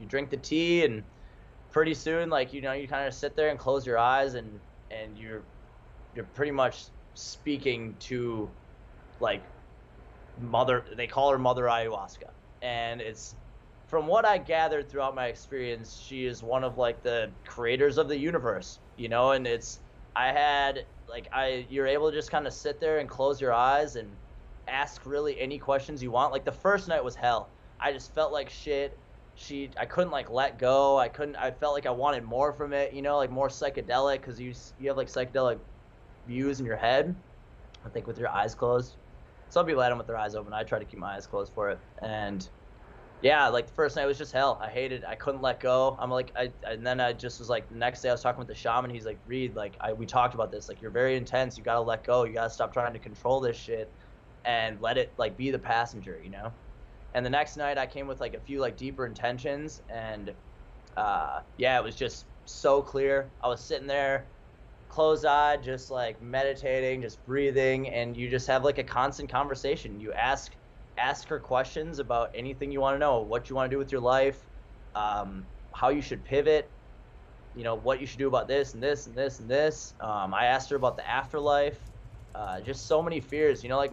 you 0.01 0.07
drink 0.07 0.31
the 0.31 0.37
tea 0.37 0.85
and 0.85 1.03
pretty 1.71 1.95
soon 1.95 2.31
like 2.31 2.53
you 2.53 2.61
know 2.61 2.73
you 2.73 2.87
kind 2.87 3.07
of 3.07 3.15
sit 3.15 3.37
there 3.37 3.49
and 3.49 3.59
close 3.59 3.87
your 3.87 3.99
eyes 3.99 4.35
and 4.35 4.61
and 4.91 5.19
you're 5.19 5.43
you're 6.15 6.25
pretty 6.35 6.53
much 6.53 6.85
speaking 7.15 7.95
to 7.99 8.49
like 9.21 9.43
mother 10.41 10.85
they 10.97 11.07
call 11.07 11.31
her 11.31 11.39
mother 11.39 11.65
ayahuasca 11.65 12.31
and 12.63 13.01
it's 13.01 13.35
from 13.87 14.07
what 14.07 14.25
I 14.25 14.39
gathered 14.39 14.89
throughout 14.89 15.15
my 15.15 15.27
experience, 15.27 16.03
she 16.05 16.27
is 16.27 16.43
one 16.43 16.65
of 16.65 16.79
like 16.79 17.03
the 17.03 17.31
creators 17.47 17.99
of 17.99 18.09
the 18.09 18.19
universe, 18.19 18.81
you 18.97 19.09
know, 19.09 19.33
and 19.33 19.47
it's 19.47 19.79
I 20.17 20.33
had 20.33 20.85
like 21.09 21.29
I 21.33 21.67
you're 21.69 21.87
able 21.87 22.11
to 22.11 22.17
just 22.17 22.31
kind 22.31 22.47
of 22.47 22.53
sit 22.53 22.81
there 22.81 22.99
and 22.99 23.09
close 23.09 23.41
your 23.41 23.53
eyes 23.53 23.97
and 23.97 24.09
ask 24.67 25.05
really 25.07 25.39
any 25.39 25.59
questions 25.59 26.03
you 26.03 26.11
want. 26.11 26.33
Like 26.33 26.45
the 26.45 26.53
first 26.53 26.89
night 26.89 27.05
was 27.05 27.15
hell. 27.15 27.49
I 27.79 27.93
just 27.93 28.15
felt 28.15 28.33
like 28.33 28.49
shit. 28.49 28.99
She 29.37 29.71
I 29.79 29.87
couldn't 29.87 30.13
like 30.13 30.31
let 30.31 30.59
go. 30.59 30.99
I 30.99 31.09
couldn't 31.09 31.37
I 31.37 31.51
felt 31.51 31.75
like 31.75 31.87
I 31.87 31.91
wanted 31.91 32.25
more 32.25 32.53
from 32.53 32.73
it, 32.73 32.93
you 32.93 33.03
know, 33.03 33.17
like 33.17 33.31
more 33.31 33.49
psychedelic 33.49 34.23
cuz 34.23 34.41
you 34.41 34.55
you 34.79 34.89
have 34.89 34.97
like 34.97 35.09
psychedelic 35.09 35.59
views 36.27 36.61
in 36.61 36.67
your 36.67 36.77
head. 36.77 37.15
I 37.85 37.89
think 37.89 38.07
with 38.07 38.19
your 38.19 38.29
eyes 38.29 38.55
closed. 38.55 38.97
Some 39.51 39.67
people 39.67 39.83
had 39.83 39.91
them 39.91 39.99
with 39.99 40.07
their 40.07 40.17
eyes 40.17 40.35
open. 40.35 40.53
I 40.53 40.63
try 40.65 40.79
to 40.79 40.85
keep 40.85 40.99
my 40.99 41.15
eyes 41.17 41.27
closed 41.27 41.53
for 41.53 41.71
it. 41.71 41.79
And 42.03 42.49
yeah, 43.23 43.49
like 43.49 43.67
the 43.67 43.73
first 43.73 43.97
night 43.97 44.07
was 44.07 44.19
just 44.19 44.33
hell. 44.33 44.59
I 44.63 44.69
hated. 44.69 45.05
I 45.05 45.15
couldn't 45.15 45.43
let 45.43 45.61
go. 45.61 45.97
I'm 46.01 46.11
like, 46.11 46.31
I 46.37 46.53
and 46.65 46.87
then 46.87 47.01
I 47.01 47.13
just 47.13 47.39
was 47.39 47.49
like, 47.49 47.69
the 47.69 47.77
next 47.77 48.03
day 48.03 48.11
I 48.11 48.13
was 48.13 48.23
talking 48.23 48.39
with 48.39 48.49
the 48.49 48.55
shaman. 48.55 48.91
He's 48.91 49.07
like, 49.07 49.19
Reed, 49.27 49.57
like 49.57 49.77
I 49.81 49.93
we 49.93 50.07
talked 50.07 50.35
about 50.35 50.53
this. 50.53 50.69
Like 50.69 50.81
you're 50.81 50.91
very 50.91 51.17
intense. 51.17 51.57
You 51.57 51.65
gotta 51.65 51.81
let 51.81 52.05
go. 52.05 52.25
You 52.25 52.35
gotta 52.35 52.51
stop 52.51 52.73
trying 52.73 52.93
to 52.93 52.99
control 52.99 53.41
this 53.41 53.57
shit, 53.57 53.93
and 54.45 54.81
let 54.81 54.99
it 54.99 55.15
like 55.19 55.37
be 55.37 55.51
the 55.51 55.59
passenger, 55.59 56.21
you 56.23 56.31
know. 56.31 56.53
And 57.15 57.25
the 57.25 57.31
next 57.31 57.57
night 57.57 57.79
I 57.79 57.87
came 57.87 58.07
with 58.09 58.21
like 58.21 58.35
a 58.35 58.41
few 58.41 58.61
like 58.61 58.77
deeper 58.77 59.07
intentions, 59.07 59.81
and 59.89 60.35
uh, 60.97 61.41
yeah, 61.57 61.79
it 61.79 61.85
was 61.85 61.97
just 61.97 62.27
so 62.45 62.83
clear. 62.83 63.33
I 63.41 63.49
was 63.49 63.65
sitting 63.65 63.87
there, 63.87 64.33
closed 64.89 65.25
eyed, 65.25 65.63
just 65.63 65.91
like 65.91 66.21
meditating, 66.21 67.03
just 67.03 67.25
breathing, 67.25 67.89
and 67.89 68.17
you 68.17 68.29
just 68.29 68.49
have 68.49 68.65
like 68.65 68.79
a 68.79 68.85
constant 68.85 69.31
conversation. 69.31 70.01
You 70.01 70.13
ask 70.13 70.53
ask 70.97 71.29
her 71.29 71.41
questions 71.41 71.99
about 71.99 72.31
anything 72.35 72.71
you 72.71 72.81
want 72.81 72.95
to 72.95 72.99
know, 72.99 73.23
what 73.23 73.49
you 73.49 73.57
want 73.57 73.71
to 73.71 73.75
do 73.75 73.79
with 73.79 73.93
your 73.93 74.01
life, 74.01 74.47
um, 74.95 75.49
how 75.73 75.89
you 75.89 76.01
should 76.01 76.25
pivot, 76.25 76.73
you 77.55 77.65
know, 77.65 77.75
what 77.75 78.01
you 78.01 78.07
should 78.07 78.19
do 78.19 78.29
about 78.29 78.49
this 78.49 78.75
and 78.75 78.83
this 78.83 79.07
and 79.07 79.17
this 79.17 79.41
and 79.41 79.51
this. 79.51 79.95
Um, 80.01 80.35
I 80.35 80.47
asked 80.47 80.71
her 80.71 80.77
about 80.77 80.97
the 80.97 81.09
afterlife, 81.09 81.91
uh, 82.35 82.61
just 82.61 82.87
so 82.87 83.03
many 83.03 83.21
fears, 83.21 83.63
you 83.63 83.69
know, 83.69 83.77
like 83.77 83.93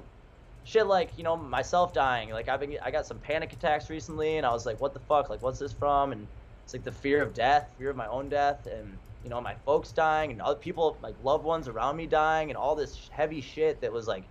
shit 0.63 0.88
like, 0.88 1.17
you 1.17 1.24
know, 1.24 1.36
myself 1.36 1.93
dying. 1.93 2.30
Like 2.30 2.50
I've 2.50 2.60
been, 2.60 2.78
I 2.82 2.91
got 2.91 3.06
some 3.06 3.19
panic 3.19 3.54
attacks 3.54 3.89
recently 3.89 4.38
and 4.38 4.45
I 4.45 4.52
was 4.52 4.65
like, 4.65 4.80
what 4.80 4.93
the 4.93 5.00
fuck? 5.00 5.30
Like, 5.30 5.41
what's 5.41 5.60
this 5.60 5.74
from? 5.74 6.12
And 6.12 6.28
it's 6.63 6.74
like 6.74 6.84
the 6.84 6.91
fear 6.91 7.21
of 7.21 7.34
death, 7.34 7.74
fear 7.78 7.89
of 7.89 7.95
my 7.95 8.08
own 8.08 8.30
death 8.30 8.67
and, 8.67 8.97
you 9.24 9.30
know, 9.30 9.41
my 9.41 9.56
folks 9.65 9.91
dying 9.91 10.32
and 10.32 10.41
other 10.41 10.60
people, 10.60 10.97
like 11.02 11.15
loved 11.24 11.43
ones 11.43 11.67
around 11.67 11.97
me 11.97 12.08
dying 12.08 12.50
and 12.50 12.58
all 12.58 12.76
this 12.76 13.10
heavy 13.12 13.41
shit 13.41 13.82
that 13.82 13.91
was 13.91 14.08
like 14.08 14.24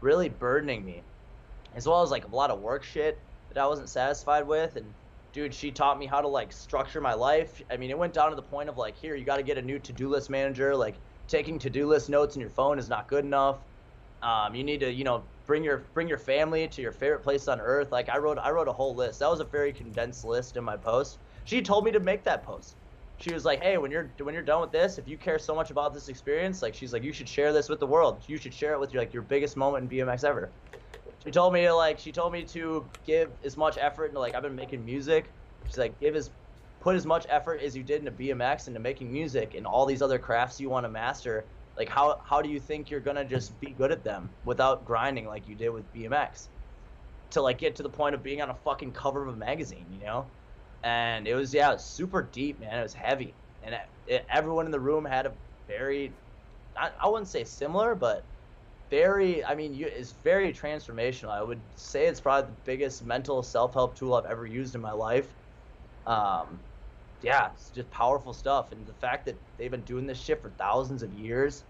really 0.00 0.28
burdening 0.28 0.84
me 0.84 1.02
as 1.74 1.86
well 1.86 2.02
as 2.02 2.10
like 2.10 2.26
a 2.26 2.34
lot 2.34 2.50
of 2.50 2.60
work 2.60 2.84
shit 2.84 3.18
that 3.48 3.58
I 3.58 3.66
wasn't 3.66 3.88
satisfied 3.88 4.46
with. 4.46 4.76
And 4.76 4.86
dude, 5.32 5.54
she 5.54 5.70
taught 5.70 5.98
me 5.98 6.06
how 6.06 6.20
to 6.20 6.28
like 6.28 6.52
structure 6.52 7.00
my 7.00 7.14
life. 7.14 7.62
I 7.70 7.76
mean, 7.76 7.90
it 7.90 7.98
went 7.98 8.12
down 8.14 8.30
to 8.30 8.36
the 8.36 8.42
point 8.42 8.68
of 8.68 8.76
like, 8.76 8.96
here, 8.96 9.14
you 9.14 9.24
got 9.24 9.36
to 9.36 9.42
get 9.42 9.58
a 9.58 9.62
new 9.62 9.78
to 9.80 9.92
do 9.92 10.08
list 10.08 10.30
manager. 10.30 10.74
Like, 10.74 10.96
taking 11.28 11.58
to 11.58 11.70
do 11.70 11.86
list 11.86 12.08
notes 12.08 12.36
in 12.36 12.40
your 12.40 12.50
phone 12.50 12.78
is 12.78 12.88
not 12.88 13.08
good 13.08 13.24
enough. 13.24 13.58
Um, 14.22 14.54
you 14.54 14.64
need 14.64 14.80
to, 14.80 14.92
you 14.92 15.04
know, 15.04 15.24
bring 15.46 15.64
your 15.64 15.90
bring 15.94 16.08
your 16.08 16.18
family 16.18 16.68
to 16.68 16.82
your 16.82 16.92
favorite 16.92 17.22
place 17.22 17.48
on 17.48 17.60
earth. 17.60 17.92
Like 17.92 18.08
I 18.08 18.18
wrote 18.18 18.38
I 18.38 18.50
wrote 18.50 18.68
a 18.68 18.72
whole 18.72 18.94
list. 18.94 19.20
That 19.20 19.30
was 19.30 19.40
a 19.40 19.44
very 19.44 19.72
condensed 19.72 20.24
list 20.24 20.56
in 20.56 20.64
my 20.64 20.76
post. 20.76 21.20
She 21.44 21.62
told 21.62 21.84
me 21.84 21.92
to 21.92 22.00
make 22.00 22.24
that 22.24 22.42
post. 22.44 22.76
She 23.16 23.32
was 23.32 23.44
like, 23.46 23.62
"Hey, 23.62 23.78
when 23.78 23.90
you're 23.90 24.14
when 24.18 24.34
you're 24.34 24.42
done 24.42 24.60
with 24.60 24.72
this, 24.72 24.98
if 24.98 25.08
you 25.08 25.18
care 25.18 25.38
so 25.38 25.54
much 25.54 25.70
about 25.70 25.94
this 25.94 26.08
experience, 26.08 26.62
like 26.62 26.74
she's 26.74 26.92
like, 26.92 27.02
you 27.04 27.12
should 27.12 27.28
share 27.28 27.52
this 27.52 27.68
with 27.68 27.80
the 27.80 27.86
world. 27.86 28.24
You 28.28 28.36
should 28.38 28.52
share 28.54 28.74
it 28.74 28.80
with 28.80 28.92
your 28.92 29.02
like 29.02 29.14
your 29.14 29.22
biggest 29.22 29.56
moment 29.56 29.84
in 29.84 29.88
BMX 29.98 30.24
ever." 30.24 30.56
She 31.18 31.30
told 31.30 31.52
me 31.52 31.62
to 31.62 31.74
like 31.74 31.98
she 31.98 32.12
told 32.12 32.32
me 32.32 32.44
to 32.46 32.92
give 33.04 33.38
as 33.42 33.56
much 33.56 33.78
effort 33.78 34.06
into 34.06 34.20
like 34.20 34.34
I've 34.34 34.42
been 34.42 34.54
making 34.54 34.84
music. 34.84 35.34
She's 35.64 35.78
like, 35.78 35.98
give 35.98 36.14
as 36.14 36.30
put 36.80 36.94
as 36.94 37.06
much 37.06 37.26
effort 37.28 37.60
as 37.60 37.76
you 37.76 37.82
did 37.82 38.00
into 38.00 38.12
BMX 38.12 38.68
into 38.68 38.80
making 38.80 39.12
music 39.12 39.54
and 39.54 39.66
all 39.66 39.86
these 39.86 40.02
other 40.02 40.18
crafts 40.18 40.60
you 40.60 40.70
want 40.70 40.84
to 40.84 40.90
master 40.90 41.50
like 41.76 41.88
how 41.88 42.20
how 42.24 42.42
do 42.42 42.48
you 42.48 42.60
think 42.60 42.90
you're 42.90 43.00
gonna 43.00 43.24
just 43.24 43.60
be 43.60 43.72
good 43.72 43.92
at 43.92 44.04
them 44.04 44.30
without 44.44 44.84
grinding 44.84 45.26
like 45.26 45.46
you 45.48 45.54
did 45.56 45.70
with 45.70 45.92
BMX 45.92 46.48
to 47.30 47.42
like 47.42 47.58
get 47.58 47.76
to 47.76 47.82
the 47.82 47.90
point 47.90 48.14
of 48.14 48.22
being 48.22 48.40
on 48.40 48.50
a 48.50 48.54
fucking 48.54 48.92
cover 48.92 49.26
of 49.26 49.34
a 49.34 49.36
magazine, 49.36 49.90
you 49.90 50.00
know? 50.00 50.30
And 50.82 51.26
it 51.26 51.34
was 51.34 51.52
yeah, 51.52 51.70
it 51.70 51.74
was 51.74 51.84
super 51.84 52.22
deep, 52.22 52.60
man. 52.60 52.78
It 52.78 52.82
was 52.82 52.94
heavy, 52.94 53.34
and 53.62 53.74
it, 53.74 53.80
it, 54.06 54.26
everyone 54.30 54.66
in 54.66 54.72
the 54.72 54.80
room 54.80 55.04
had 55.04 55.26
a 55.26 55.32
very, 55.66 56.12
I, 56.76 56.90
I 57.02 57.08
wouldn't 57.08 57.28
say 57.28 57.44
similar, 57.44 57.94
but 57.96 58.30
very. 58.90 59.44
I 59.44 59.54
mean, 59.56 59.74
you, 59.74 59.86
it's 59.86 60.12
very 60.12 60.52
transformational. 60.52 61.30
I 61.30 61.42
would 61.42 61.60
say 61.74 62.06
it's 62.06 62.20
probably 62.20 62.50
the 62.52 62.56
biggest 62.64 63.04
mental 63.04 63.42
self 63.42 63.74
help 63.74 63.98
tool 63.98 64.14
I've 64.14 64.26
ever 64.30 64.46
used 64.46 64.76
in 64.76 64.80
my 64.80 64.92
life. 64.92 65.34
Um, 66.06 66.65
yeah, 67.22 67.50
it's 67.52 67.70
just 67.70 67.90
powerful 67.90 68.32
stuff. 68.32 68.72
And 68.72 68.86
the 68.86 68.94
fact 68.94 69.26
that 69.26 69.36
they've 69.58 69.70
been 69.70 69.82
doing 69.82 70.06
this 70.06 70.20
shit 70.20 70.42
for 70.42 70.50
thousands 70.50 71.02
of 71.02 71.12
years, 71.12 71.64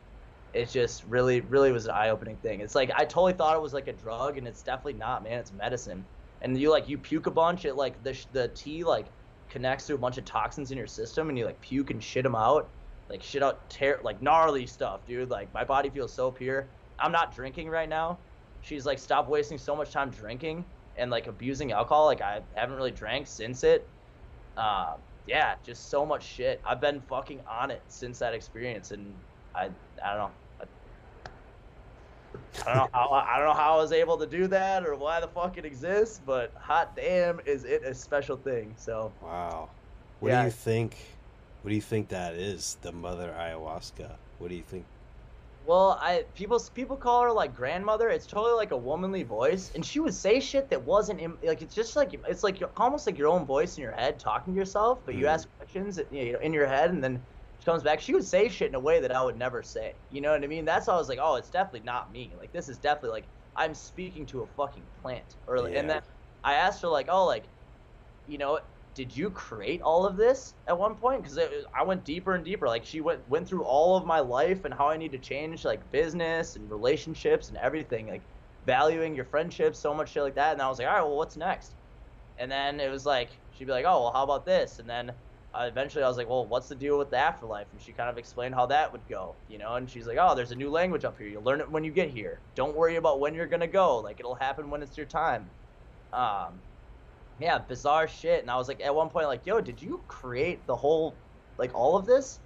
it 0.53 0.71
just 0.71 1.05
really, 1.05 1.41
really 1.41 1.73
was 1.73 1.87
an 1.87 1.93
eye 1.93 2.11
opening 2.11 2.37
thing. 2.37 2.61
It's 2.61 2.75
like 2.75 2.91
I 2.95 3.05
totally 3.05 3.35
thought 3.35 3.57
it 3.57 3.63
was 3.63 3.75
like 3.75 3.89
a 3.89 3.93
drug, 3.93 4.39
and 4.39 4.47
it's 4.47 4.63
definitely 4.63 4.95
not, 4.95 5.23
man. 5.23 5.39
It's 5.39 5.53
medicine. 5.53 6.05
And 6.43 6.59
you 6.59 6.71
like 6.71 6.89
you 6.89 6.99
puke 6.99 7.27
a 7.27 7.31
bunch, 7.31 7.65
it 7.65 7.75
like 7.77 8.03
the 8.03 8.19
the 8.33 8.49
tea 8.49 8.85
like 8.85 9.07
connects 9.49 9.87
to 9.87 9.95
a 9.95 9.99
bunch 9.99 10.19
of 10.19 10.25
toxins 10.25 10.71
in 10.71 10.79
your 10.79 10.87
system, 10.87 11.29
and 11.29 11.39
you 11.39 11.45
like 11.45 11.61
puke 11.61 11.91
and 11.91 12.03
shit 12.03 12.25
them 12.25 12.35
out, 12.35 12.69
like 13.09 13.23
shit 13.23 13.43
out 13.43 13.69
tear 13.71 14.01
like 14.03 14.23
gnarly 14.23 14.67
stuff, 14.67 15.07
dude. 15.07 15.31
Like 15.31 15.53
my 15.55 15.65
body 15.65 15.91
feels 15.91 16.13
so 16.13 16.31
pure. 16.31 16.69
I'm 16.99 17.13
not 17.13 17.35
drinking 17.35 17.69
right 17.69 17.89
now. 17.89 18.19
She's 18.61 18.87
like, 18.87 18.99
stop 18.99 19.29
wasting 19.29 19.59
so 19.59 19.77
much 19.77 19.93
time 19.93 20.11
drinking 20.11 20.65
and 20.97 21.11
like 21.11 21.27
abusing 21.27 21.73
alcohol. 21.73 22.07
Like 22.07 22.21
I 22.21 22.41
haven't 22.55 22.77
really 22.77 22.91
drank 22.91 23.27
since 23.27 23.63
it. 23.63 23.89
Uh, 24.57 24.95
yeah, 25.27 25.57
just 25.65 25.91
so 25.91 26.07
much 26.07 26.25
shit. 26.25 26.61
I've 26.65 26.81
been 26.81 27.01
fucking 27.03 27.41
on 27.49 27.71
it 27.71 27.83
since 27.89 28.19
that 28.21 28.33
experience, 28.35 28.91
and 28.93 29.13
I 29.55 29.71
I 30.05 30.15
don't 30.15 30.19
know. 30.19 30.31
I, 32.67 32.75
don't 32.75 32.77
know 32.77 32.89
how 32.93 33.11
I 33.11 33.37
don't 33.39 33.47
know 33.47 33.55
how 33.55 33.75
I 33.75 33.77
was 33.83 33.93
able 33.93 34.17
to 34.19 34.27
do 34.27 34.47
that 34.49 34.87
or 34.87 34.95
why 34.95 35.21
the 35.21 35.29
fuck 35.29 35.59
it 35.59 35.65
exists, 35.65 36.21
but 36.25 36.53
hot 36.59 36.97
damn, 36.97 37.41
is 37.45 37.65
it 37.65 37.83
a 37.85 37.95
special 37.95 38.37
thing? 38.37 38.75
So 38.77 39.13
wow, 39.23 39.69
what 40.21 40.31
Yeah. 40.31 40.41
do 40.43 40.47
you 40.47 40.51
think? 40.53 40.97
What 41.63 41.71
do 41.71 41.75
you 41.75 41.83
think 41.83 42.09
that 42.09 42.35
is? 42.35 42.77
The 42.83 42.93
mother 42.93 43.35
ayahuasca. 43.39 44.11
What 44.39 44.49
do 44.49 44.55
you 44.55 44.63
think? 44.63 44.85
Well, 45.67 45.99
I 46.01 46.27
people 46.35 46.61
people 46.75 46.97
call 46.97 47.23
her 47.25 47.33
like 47.33 47.53
grandmother. 47.55 48.09
It's 48.09 48.27
totally 48.27 48.55
like 48.55 48.71
a 48.71 48.77
womanly 48.77 49.25
voice, 49.25 49.73
and 49.75 49.85
she 49.85 49.99
would 49.99 50.15
say 50.15 50.39
shit 50.39 50.71
that 50.71 50.85
wasn't 50.85 51.21
in, 51.21 51.39
like 51.43 51.61
it's 51.61 51.75
just 51.75 51.97
like 51.97 52.15
it's 52.29 52.45
like 52.45 52.63
almost 52.77 53.05
like 53.07 53.19
your 53.19 53.27
own 53.29 53.45
voice 53.47 53.77
in 53.77 53.83
your 53.83 53.93
head 53.93 54.21
talking 54.21 54.55
to 54.55 54.59
yourself, 54.59 55.05
but 55.05 55.17
you 55.17 55.27
Mhm. 55.27 55.31
ask 55.35 55.49
questions 55.59 56.01
you 56.13 56.33
know 56.35 56.39
in 56.39 56.53
your 56.53 56.69
head, 56.69 56.91
and 56.91 57.03
then 57.03 57.27
she 57.59 57.65
comes 57.65 57.83
back. 57.83 58.01
She 58.01 58.15
would 58.15 58.25
say 58.25 58.49
shit 58.49 58.69
in 58.69 58.77
a 58.77 58.81
way 58.81 59.01
that 59.01 59.11
I 59.13 59.23
would 59.25 59.37
never 59.37 59.63
say. 59.65 59.97
You 60.09 60.21
know 60.21 60.31
what 60.31 60.45
I 60.45 60.47
mean? 60.47 60.65
That's 60.65 60.87
why 60.87 60.95
I 60.95 60.99
was 60.99 61.09
like, 61.09 61.19
oh, 61.21 61.35
it's 61.35 61.51
definitely 61.51 61.81
not 61.81 62.13
me. 62.13 62.35
Like 62.39 62.53
this 62.53 62.69
is 62.69 62.79
definitely 62.79 63.11
like 63.11 63.29
I'm 63.57 63.75
speaking 63.75 64.25
to 64.27 64.43
a 64.43 64.47
fucking 64.47 64.89
plant. 65.01 65.37
Or 65.49 65.61
like, 65.61 65.75
and 65.75 65.91
then 65.91 66.01
I 66.45 66.55
asked 66.55 66.83
her 66.83 66.89
like, 66.89 67.09
oh, 67.11 67.27
like, 67.27 67.49
you 68.27 68.39
know, 68.39 68.61
did 68.97 69.15
you 69.15 69.29
create 69.29 69.83
all 69.83 70.07
of 70.07 70.17
this 70.17 70.55
at 70.67 70.77
one 70.77 70.95
point? 70.97 71.23
Because 71.23 71.39
I 71.79 71.85
went 71.85 72.03
deeper 72.03 72.35
and 72.35 72.43
deeper. 72.43 72.67
Like 72.67 72.85
she 72.85 73.03
went 73.03 73.29
went 73.29 73.47
through 73.47 73.63
all 73.63 73.95
of 73.95 74.07
my 74.07 74.21
life 74.21 74.65
and 74.65 74.73
how 74.73 74.89
I 74.89 74.97
need 74.97 75.13
to 75.13 75.19
change 75.19 75.67
like 75.67 75.93
business 75.93 76.57
and 76.57 76.71
relationships 76.71 77.51
and 77.51 77.59
everything, 77.59 78.09
like 78.09 78.23
valuing 78.65 79.15
your 79.15 79.27
friendships, 79.27 79.79
so 79.79 79.93
much 79.93 80.13
shit 80.13 80.23
like 80.23 80.35
that. 80.37 80.55
And 80.55 80.63
I 80.63 80.69
was 80.71 80.79
like, 80.79 80.89
all 80.89 80.95
right, 80.95 81.03
well, 81.03 81.19
what's 81.19 81.37
next? 81.37 81.75
And 82.39 82.51
then 82.51 82.81
it 82.81 82.91
was 82.91 83.05
like 83.05 83.29
she'd 83.51 83.67
be 83.67 83.73
like, 83.73 83.85
oh, 83.85 84.05
well, 84.05 84.13
how 84.15 84.25
about 84.25 84.47
this? 84.47 84.79
And 84.79 84.89
then 84.89 85.13
uh, 85.53 85.67
eventually 85.69 86.03
I 86.03 86.09
was 86.09 86.17
like, 86.17 86.29
well, 86.31 86.47
what's 86.47 86.69
the 86.69 86.75
deal 86.75 86.97
with 86.97 87.11
the 87.11 87.19
afterlife? 87.19 87.67
And 87.73 87.81
she 87.83 87.93
kind 87.93 88.09
of 88.09 88.17
explained 88.17 88.55
how 88.55 88.65
that 88.67 88.91
would 88.93 89.07
go, 89.07 89.37
you 89.47 89.59
know. 89.59 89.75
And 89.75 89.91
she's 89.91 90.07
like, 90.07 90.17
oh, 90.19 90.35
there's 90.35 90.53
a 90.53 90.57
new 90.57 90.71
language 90.71 91.05
up 91.05 91.19
here. 91.19 91.29
You'll 91.29 91.45
learn 91.45 91.61
it 91.61 91.71
when 91.71 91.85
you 91.85 91.93
get 91.93 92.09
here. 92.09 92.41
Don't 92.55 92.75
worry 92.75 92.97
about 92.97 93.21
when 93.21 93.35
you're 93.35 93.47
gonna 93.47 93.67
go. 93.67 93.99
Like 93.99 94.21
it'll 94.21 94.35
happen 94.37 94.71
when 94.71 94.83
it's 94.83 94.97
your 94.97 95.07
time. 95.07 95.51
Um, 96.15 96.63
yeah, 97.39 97.59
bizarre 97.59 98.09
shit. 98.09 98.43
And 98.43 98.51
I 98.51 98.57
was 98.57 98.69
like, 98.69 98.81
at 98.81 98.95
one 98.95 99.09
point, 99.09 99.27
like, 99.27 99.47
yo, 99.47 99.61
did 99.61 99.81
you 99.81 100.03
create 100.09 100.67
the 100.67 100.77
whole, 100.77 101.15
like, 101.59 101.75
all 101.75 101.97
of 101.97 102.07
this? 102.07 102.41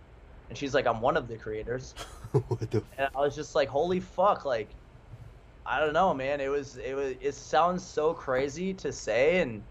And 0.49 0.59
she's 0.59 0.75
like, 0.75 0.87
I'm 0.87 1.01
one 1.01 1.17
of 1.17 1.29
the 1.29 1.37
creators. 1.37 1.95
what 2.33 2.71
the? 2.71 2.83
And 2.99 3.09
I 3.15 3.21
was 3.21 3.37
just 3.37 3.55
like, 3.55 3.69
holy 3.69 4.01
fuck, 4.01 4.45
like, 4.45 4.69
I 5.65 5.79
don't 5.79 5.93
know, 5.93 6.13
man. 6.13 6.41
It 6.41 6.49
was, 6.49 6.77
it 6.79 6.95
was, 6.95 7.15
it 7.21 7.35
sounds 7.35 7.87
so 7.87 8.13
crazy 8.13 8.75
to 8.75 8.93
say, 8.93 9.41
and 9.41 9.63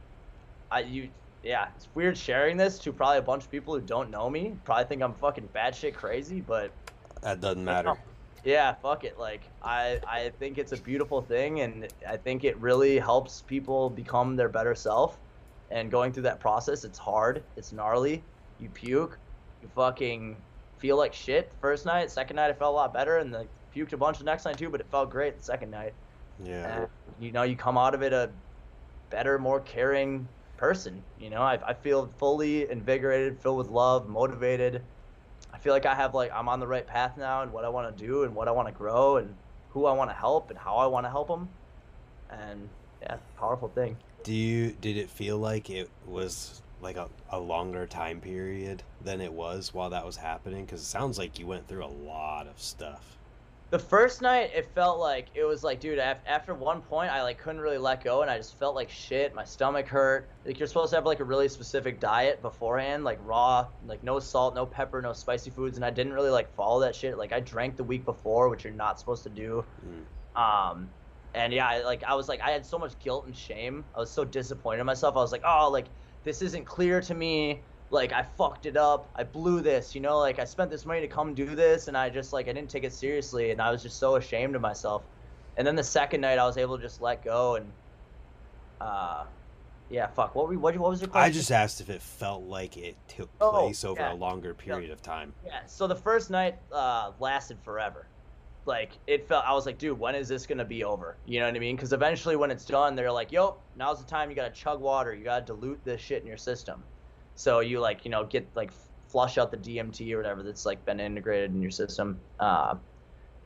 I, 0.71 0.81
you, 0.81 1.09
yeah, 1.43 1.67
it's 1.75 1.87
weird 1.95 2.17
sharing 2.17 2.57
this 2.57 2.79
to 2.79 2.93
probably 2.93 3.17
a 3.17 3.21
bunch 3.21 3.43
of 3.43 3.51
people 3.51 3.73
who 3.73 3.81
don't 3.81 4.09
know 4.09 4.29
me. 4.29 4.55
Probably 4.63 4.85
think 4.85 5.01
I'm 5.01 5.13
fucking 5.13 5.49
batshit 5.49 5.95
crazy, 5.95 6.41
but 6.41 6.71
That 7.21 7.41
doesn't 7.41 7.63
matter. 7.65 7.93
Yeah, 8.43 8.73
fuck 8.73 9.03
it. 9.03 9.19
Like 9.19 9.41
I 9.61 9.99
I 10.07 10.31
think 10.39 10.57
it's 10.57 10.71
a 10.71 10.77
beautiful 10.77 11.21
thing 11.21 11.61
and 11.61 11.87
I 12.07 12.17
think 12.17 12.43
it 12.43 12.57
really 12.57 12.99
helps 12.99 13.41
people 13.41 13.89
become 13.89 14.35
their 14.35 14.49
better 14.49 14.75
self. 14.75 15.17
And 15.71 15.91
going 15.91 16.11
through 16.11 16.23
that 16.23 16.39
process, 16.39 16.83
it's 16.83 16.97
hard, 16.97 17.43
it's 17.55 17.71
gnarly. 17.71 18.23
You 18.59 18.69
puke, 18.69 19.17
you 19.61 19.69
fucking 19.75 20.35
feel 20.77 20.97
like 20.97 21.13
shit 21.13 21.51
first 21.61 21.85
night. 21.85 22.09
Second 22.09 22.37
night 22.37 22.49
I 22.49 22.53
felt 22.53 22.73
a 22.73 22.75
lot 22.75 22.93
better 22.93 23.17
and 23.17 23.31
like 23.31 23.49
puked 23.75 23.93
a 23.93 23.97
bunch 23.97 24.17
the 24.17 24.23
next 24.23 24.45
night 24.45 24.57
too, 24.57 24.69
but 24.69 24.81
it 24.81 24.87
felt 24.89 25.09
great 25.09 25.37
the 25.37 25.43
second 25.43 25.69
night. 25.71 25.93
Yeah. 26.43 26.81
And, 26.81 26.87
you 27.19 27.31
know, 27.31 27.43
you 27.43 27.55
come 27.55 27.77
out 27.77 27.93
of 27.93 28.01
it 28.01 28.13
a 28.13 28.29
better, 29.09 29.37
more 29.37 29.59
caring 29.59 30.27
person. 30.57 31.03
You 31.19 31.29
know, 31.29 31.41
I, 31.41 31.59
I 31.65 31.73
feel 31.73 32.09
fully 32.17 32.69
invigorated, 32.69 33.39
filled 33.41 33.57
with 33.57 33.69
love, 33.69 34.07
motivated. 34.07 34.81
I 35.59 35.61
feel 35.61 35.73
like 35.73 35.85
I 35.85 35.93
have 35.93 36.15
like 36.15 36.31
I'm 36.31 36.47
on 36.47 36.61
the 36.61 36.67
right 36.67 36.87
path 36.87 37.17
now 37.17 37.41
and 37.41 37.51
what 37.51 37.65
I 37.65 37.69
want 37.69 37.97
to 37.97 38.05
do 38.05 38.23
and 38.23 38.33
what 38.33 38.47
I 38.47 38.51
want 38.51 38.69
to 38.69 38.73
grow 38.73 39.17
and 39.17 39.35
who 39.71 39.87
I 39.87 39.91
want 39.91 40.09
to 40.09 40.15
help 40.15 40.49
and 40.51 40.57
how 40.57 40.77
I 40.77 40.85
want 40.85 41.05
to 41.05 41.09
help 41.09 41.27
them. 41.27 41.49
And 42.29 42.69
yeah, 43.01 43.17
powerful 43.37 43.67
thing. 43.67 43.97
Do 44.23 44.33
you 44.33 44.71
did 44.79 44.95
it 44.95 45.09
feel 45.09 45.37
like 45.37 45.69
it 45.69 45.89
was 46.07 46.61
like 46.81 46.95
a, 46.95 47.09
a 47.29 47.37
longer 47.37 47.85
time 47.85 48.21
period 48.21 48.83
than 49.03 49.19
it 49.19 49.33
was 49.33 49.73
while 49.73 49.89
that 49.89 50.05
was 50.05 50.15
happening? 50.15 50.63
Because 50.63 50.79
it 50.79 50.85
sounds 50.85 51.17
like 51.17 51.37
you 51.37 51.45
went 51.45 51.67
through 51.67 51.83
a 51.83 51.93
lot 52.07 52.47
of 52.47 52.61
stuff. 52.61 53.17
The 53.71 53.77
first 53.77 54.23
night, 54.23 54.49
it 54.55 54.65
felt 54.73 54.99
like 54.99 55.27
it 55.35 55.43
was 55.43 55.63
like, 55.63 55.79
dude. 55.79 55.99
af- 55.99 56.23
After 56.25 56.55
one 56.55 56.81
point, 56.81 57.11
I 57.11 57.21
like 57.21 57.37
couldn't 57.37 57.61
really 57.61 57.77
let 57.77 58.03
go, 58.03 58.23
and 58.23 58.31
I 58.31 58.37
just 58.37 58.57
felt 58.57 58.73
like 58.73 58.89
shit. 58.89 59.35
My 59.35 59.43
stomach 59.43 59.87
hurt. 59.87 60.31
Like 60.43 60.57
you're 60.57 60.67
supposed 60.67 60.89
to 60.89 60.95
have 60.95 61.05
like 61.05 61.19
a 61.19 61.23
really 61.23 61.47
specific 61.47 61.99
diet 61.99 62.41
beforehand, 62.41 63.03
like 63.03 63.19
raw, 63.21 63.67
like 63.85 64.03
no 64.03 64.19
salt, 64.19 64.55
no 64.55 64.65
pepper, 64.65 65.01
no 65.03 65.13
spicy 65.13 65.51
foods, 65.51 65.77
and 65.77 65.85
I 65.85 65.91
didn't 65.91 66.13
really 66.13 66.31
like 66.31 66.51
follow 66.55 66.79
that 66.81 66.95
shit. 66.95 67.15
Like 67.17 67.31
I 67.31 67.41
drank 67.41 67.77
the 67.77 67.83
week 67.83 68.05
before, 68.05 68.49
which 68.49 68.63
you're 68.63 68.73
not 68.73 68.99
supposed 68.99 69.21
to 69.23 69.29
do. 69.29 69.63
Mm. 69.85 70.41
Um, 70.41 70.89
and 71.35 71.53
yeah, 71.53 71.67
I, 71.67 71.83
like 71.83 72.03
I 72.03 72.15
was 72.15 72.27
like 72.27 72.41
I 72.41 72.49
had 72.49 72.65
so 72.65 72.79
much 72.79 72.97
guilt 72.97 73.27
and 73.27 73.35
shame. 73.35 73.85
I 73.95 73.99
was 73.99 74.09
so 74.09 74.25
disappointed 74.25 74.79
in 74.79 74.87
myself. 74.87 75.15
I 75.15 75.19
was 75.19 75.31
like, 75.31 75.43
oh, 75.45 75.69
like 75.69 75.85
this 76.23 76.41
isn't 76.41 76.65
clear 76.65 77.01
to 77.01 77.13
me. 77.13 77.61
Like 77.91 78.13
I 78.13 78.23
fucked 78.23 78.65
it 78.65 78.77
up. 78.77 79.09
I 79.15 79.23
blew 79.23 79.61
this. 79.61 79.95
You 79.95 80.01
know, 80.01 80.19
like 80.19 80.37
I 80.39 80.45
spent 80.45 80.69
this 80.69 80.85
money 80.85 81.01
to 81.01 81.07
come 81.07 81.33
do 81.33 81.55
this, 81.55 81.87
and 81.87 81.97
I 81.97 82.09
just 82.09 82.33
like 82.33 82.47
I 82.47 82.53
didn't 82.53 82.69
take 82.69 82.83
it 82.83 82.93
seriously, 82.93 83.51
and 83.51 83.61
I 83.61 83.71
was 83.71 83.81
just 83.81 83.97
so 83.97 84.15
ashamed 84.15 84.55
of 84.55 84.61
myself. 84.61 85.01
And 85.57 85.65
then 85.67 85.75
the 85.75 85.83
second 85.83 86.21
night, 86.21 86.37
I 86.39 86.45
was 86.45 86.57
able 86.57 86.77
to 86.77 86.81
just 86.83 87.01
let 87.01 87.23
go 87.23 87.55
and, 87.55 87.69
uh, 88.79 89.25
yeah, 89.89 90.07
fuck. 90.07 90.35
What 90.35 90.47
were 90.47 90.57
what, 90.57 90.77
what 90.77 90.91
was 90.91 91.01
your 91.01 91.09
question? 91.09 91.29
I 91.29 91.33
just 91.33 91.51
asked 91.51 91.81
if 91.81 91.89
it 91.89 92.01
felt 92.01 92.43
like 92.43 92.77
it 92.77 92.95
took 93.07 93.29
Oh, 93.41 93.51
place 93.51 93.83
over 93.83 93.99
yeah. 93.99 94.13
a 94.13 94.15
longer 94.15 94.53
period 94.53 94.91
of 94.91 95.01
time. 95.01 95.33
Yeah. 95.45 95.65
So 95.65 95.87
the 95.87 95.95
first 95.95 96.29
night 96.29 96.57
uh, 96.71 97.11
lasted 97.19 97.57
forever. 97.63 98.05
Like 98.65 98.91
it 99.07 99.27
felt. 99.27 99.45
I 99.47 99.53
was 99.53 99.65
like, 99.65 99.79
dude, 99.79 99.97
when 99.99 100.13
is 100.13 100.27
this 100.27 100.45
gonna 100.45 100.63
be 100.63 100.83
over? 100.83 101.15
You 101.25 101.39
know 101.39 101.47
what 101.47 101.55
I 101.55 101.59
mean? 101.59 101.75
Because 101.75 101.91
eventually, 101.91 102.35
when 102.35 102.51
it's 102.51 102.65
done, 102.65 102.95
they're 102.95 103.11
like, 103.11 103.31
yo, 103.31 103.57
now's 103.75 103.99
the 103.99 104.07
time. 104.07 104.29
You 104.29 104.35
gotta 104.35 104.51
chug 104.53 104.79
water. 104.79 105.13
You 105.15 105.23
gotta 105.23 105.43
dilute 105.45 105.83
this 105.83 105.99
shit 105.99 106.21
in 106.21 106.27
your 106.27 106.37
system. 106.37 106.83
So 107.39 107.61
you 107.61 107.79
like, 107.79 108.03
you 108.03 108.11
know, 108.11 108.25
get 108.25 108.53
like 108.53 108.71
flush 109.09 109.37
out 109.37 109.49
the 109.51 109.57
DMT 109.57 110.13
or 110.13 110.17
whatever 110.17 110.43
that's 110.43 110.65
like 110.65 110.83
been 110.85 110.99
integrated 110.99 111.51
in 111.51 111.61
your 111.61 111.71
system. 111.71 112.25
Uh, 112.37 112.79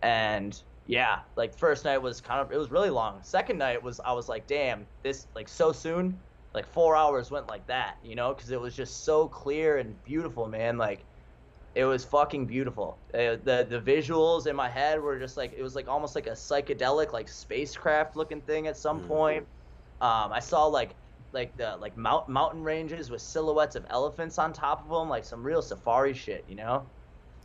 and 0.01 0.61
yeah, 0.85 1.23
like 1.37 1.57
first 1.57 1.85
night 1.85 1.99
was 1.99 2.21
kind 2.21 2.41
of 2.41 2.51
it 2.51 2.57
was 2.57 2.71
really 2.71 2.89
long. 2.89 3.23
Second 3.23 3.57
night 3.59 3.83
was 3.83 3.99
I 3.99 4.13
was 4.13 4.29
like, 4.29 4.47
damn, 4.47 4.87
this 5.03 5.27
like 5.35 5.49
so 5.49 5.71
soon. 5.71 6.23
Like 6.53 6.67
four 6.67 6.95
hours 6.95 7.31
went 7.31 7.47
like 7.47 7.67
that, 7.67 7.97
you 8.03 8.15
know, 8.15 8.33
because 8.33 8.51
it 8.51 8.61
was 8.61 8.75
just 8.75 9.05
so 9.05 9.27
clear 9.29 9.77
and 9.77 10.03
beautiful, 10.03 10.47
man. 10.47 10.77
Like 10.77 11.07
it 11.75 11.85
was 11.85 12.05
fucking 12.05 12.47
beautiful. 12.47 13.03
Uh, 13.13 13.37
the 13.37 13.65
the 13.69 13.81
visuals 13.81 14.47
in 14.47 14.55
my 14.55 14.69
head 14.69 15.01
were 15.01 15.19
just 15.19 15.37
like 15.37 15.53
it 15.53 15.63
was 15.63 15.75
like 15.75 15.87
almost 15.87 16.15
like 16.15 16.27
a 16.27 16.31
psychedelic 16.31 17.11
like 17.13 17.27
spacecraft 17.27 18.15
looking 18.15 18.41
thing 18.41 18.67
at 18.67 18.77
some 18.77 19.01
Mhm. 19.01 19.01
point. 19.01 19.47
Um, 20.01 20.31
I 20.33 20.39
saw 20.39 20.67
like 20.67 20.95
like 21.33 21.55
the 21.57 21.77
like 21.77 21.97
mount, 21.97 22.29
mountain 22.29 22.63
ranges 22.63 23.09
with 23.09 23.21
silhouettes 23.21 23.75
of 23.75 23.85
elephants 23.89 24.37
on 24.37 24.53
top 24.53 24.83
of 24.83 24.89
them, 24.89 25.09
like 25.09 25.25
some 25.25 25.43
real 25.43 25.61
safari 25.61 26.13
shit, 26.13 26.45
you 26.47 26.55
know? 26.55 26.85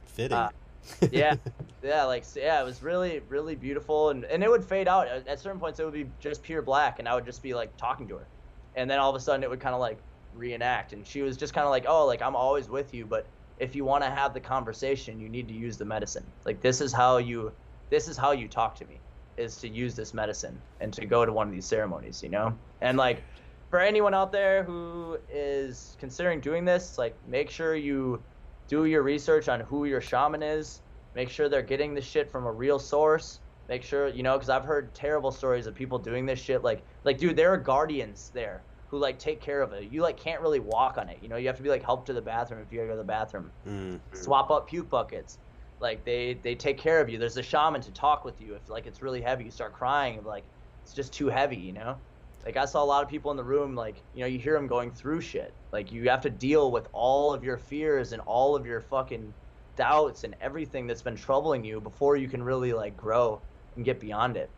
Fitting. 0.07 0.37
Uh, 0.37 0.51
yeah. 1.11 1.35
Yeah, 1.83 2.05
like 2.05 2.25
yeah, 2.35 2.61
it 2.61 2.65
was 2.65 2.83
really 2.83 3.21
really 3.29 3.55
beautiful, 3.55 4.11
and 4.11 4.25
and 4.25 4.43
it 4.43 4.51
would 4.51 4.65
fade 4.65 4.89
out 4.89 5.07
at, 5.07 5.27
at 5.29 5.41
certain 5.41 5.61
points. 5.61 5.79
It 5.79 5.85
would 5.85 5.95
be 5.95 6.07
just 6.21 6.43
pure 6.43 6.63
black, 6.63 6.99
and 6.99 7.09
I 7.09 7.15
would 7.15 7.25
just 7.25 7.43
be 7.43 7.55
like 7.55 7.77
talking 7.77 8.09
to 8.09 8.17
her, 8.17 8.27
and 8.75 8.91
then 8.91 8.99
all 8.99 9.11
of 9.11 9.17
a 9.17 9.21
sudden 9.21 9.43
it 9.45 9.51
would 9.51 9.61
kind 9.61 9.75
of 9.75 9.81
like 9.81 9.99
reenact, 10.35 10.93
and 10.93 11.07
she 11.07 11.23
was 11.23 11.37
just 11.37 11.55
kind 11.55 11.65
of 11.65 11.71
like, 11.71 11.85
oh, 11.87 12.05
like 12.07 12.21
I'm 12.21 12.35
always 12.35 12.69
with 12.69 12.93
you, 12.95 13.07
but 13.07 13.27
if 13.59 13.75
you 13.75 13.85
want 13.85 14.05
to 14.05 14.11
have 14.11 14.35
the 14.35 14.41
conversation, 14.41 15.21
you 15.21 15.29
need 15.29 15.49
to 15.49 15.55
use 15.55 15.77
the 15.77 15.85
medicine. 15.85 16.25
Like 16.45 16.61
this 16.61 16.81
is 16.81 16.93
how 16.93 17.19
you 17.19 17.53
this 17.91 18.09
is 18.09 18.17
how 18.17 18.33
you 18.33 18.49
talk 18.49 18.75
to 18.77 18.87
me 18.87 19.01
is 19.37 19.57
to 19.59 19.69
use 19.69 19.95
this 19.95 20.13
medicine 20.13 20.61
and 20.81 20.93
to 20.93 21.07
go 21.07 21.25
to 21.25 21.33
one 21.33 21.47
of 21.47 21.55
these 21.55 21.67
ceremonies, 21.67 22.23
you 22.23 22.29
know? 22.29 22.59
And 22.81 22.99
like 22.99 23.23
for 23.71 23.81
anyone 23.81 24.15
out 24.15 24.33
there 24.33 24.65
who 24.65 25.19
is 25.33 25.97
considering 25.99 26.41
doing 26.41 26.65
this, 26.65 26.99
like 26.99 27.15
make 27.27 27.51
sure 27.51 27.75
you 27.75 28.23
do 28.69 28.85
your 28.85 29.03
research 29.03 29.49
on 29.49 29.61
who 29.61 29.85
your 29.85 30.01
shaman 30.01 30.43
is. 30.43 30.81
Make 31.15 31.29
sure 31.29 31.49
they're 31.49 31.63
getting 31.63 31.95
the 31.95 32.01
shit 32.01 32.31
from 32.31 32.47
a 32.47 32.53
real 32.53 32.79
source. 32.79 33.41
Make 33.69 33.83
sure, 33.83 34.09
you 34.09 34.23
know, 34.23 34.37
because 34.37 34.49
I've 34.49 34.65
heard 34.65 34.95
terrible 34.95 35.31
stories 35.31 35.67
of 35.67 35.75
people 35.75 35.99
doing 35.99 36.25
this 36.25 36.41
shit. 36.41 36.63
Like, 36.63 36.83
like, 37.05 37.19
dude, 37.19 37.37
there 37.37 37.53
are 37.53 37.59
guardians 37.59 38.31
there 38.33 38.63
who 38.89 38.99
like 38.99 39.19
take 39.19 39.41
care 39.41 39.61
of 39.61 39.73
it. 39.73 39.91
You 39.93 40.01
like 40.01 40.17
can't 40.17 40.41
really 40.41 40.61
walk 40.61 40.97
on 40.97 41.09
it. 41.09 41.19
You 41.21 41.29
know, 41.29 41.37
you 41.37 41.47
have 41.47 41.57
to 41.57 41.63
be 41.63 41.69
like 41.69 41.85
helped 41.85 42.07
to 42.07 42.15
the 42.15 42.23
bathroom 42.23 42.63
if 42.63 42.73
you 42.73 42.79
gotta 42.79 42.89
go 42.89 42.95
to 42.95 42.99
the 42.99 43.05
bathroom. 43.05 43.51
Mm. 43.67 44.01
Swap 44.13 44.51
up 44.51 44.69
puke 44.69 44.89
buckets. 44.89 45.39
Like 45.81 46.05
they 46.05 46.35
they 46.43 46.55
take 46.55 46.79
care 46.79 47.01
of 47.01 47.09
you. 47.11 47.19
There's 47.19 47.37
a 47.37 47.43
shaman 47.43 47.83
to 47.83 47.93
talk 47.93 48.25
with 48.25 48.41
you 48.41 48.55
if 48.55 48.69
like 48.71 48.87
it's 48.87 49.03
really 49.03 49.21
heavy. 49.21 49.45
You 49.45 49.51
start 49.51 49.75
crying 49.75 50.25
like 50.25 50.45
it's 50.83 50.95
just 50.95 51.13
too 51.13 51.29
heavy. 51.29 51.57
You 51.57 51.75
know. 51.75 51.99
Like 52.45 52.57
I 52.57 52.65
saw 52.65 52.83
a 52.83 52.87
lot 52.87 53.03
of 53.03 53.09
people 53.09 53.31
in 53.31 53.37
the 53.37 53.45
room, 53.45 53.75
like 53.75 54.05
you 54.13 54.21
know, 54.21 54.27
you 54.27 54.39
hear 54.39 54.55
them 54.55 54.67
going 54.67 54.93
through 54.93 55.21
shit. 55.21 55.55
Like 55.73 55.93
you 55.93 56.09
have 56.09 56.23
to 56.23 56.31
deal 56.31 56.71
with 56.71 56.89
all 56.93 57.33
of 57.35 57.45
your 57.45 57.59
fears 57.59 58.13
and 58.13 58.23
all 58.23 58.57
of 58.57 58.67
your 58.67 58.81
fucking 58.81 59.35
doubts 59.77 60.25
and 60.25 60.35
everything 60.41 60.87
that's 60.87 61.03
been 61.03 61.17
troubling 61.17 61.65
you 61.65 61.81
before 61.81 62.17
you 62.17 62.29
can 62.29 62.43
really 62.43 62.73
like 62.73 62.97
grow 62.97 63.43
and 63.77 63.85
get 63.85 64.01
beyond 64.01 64.37
it. 64.37 64.51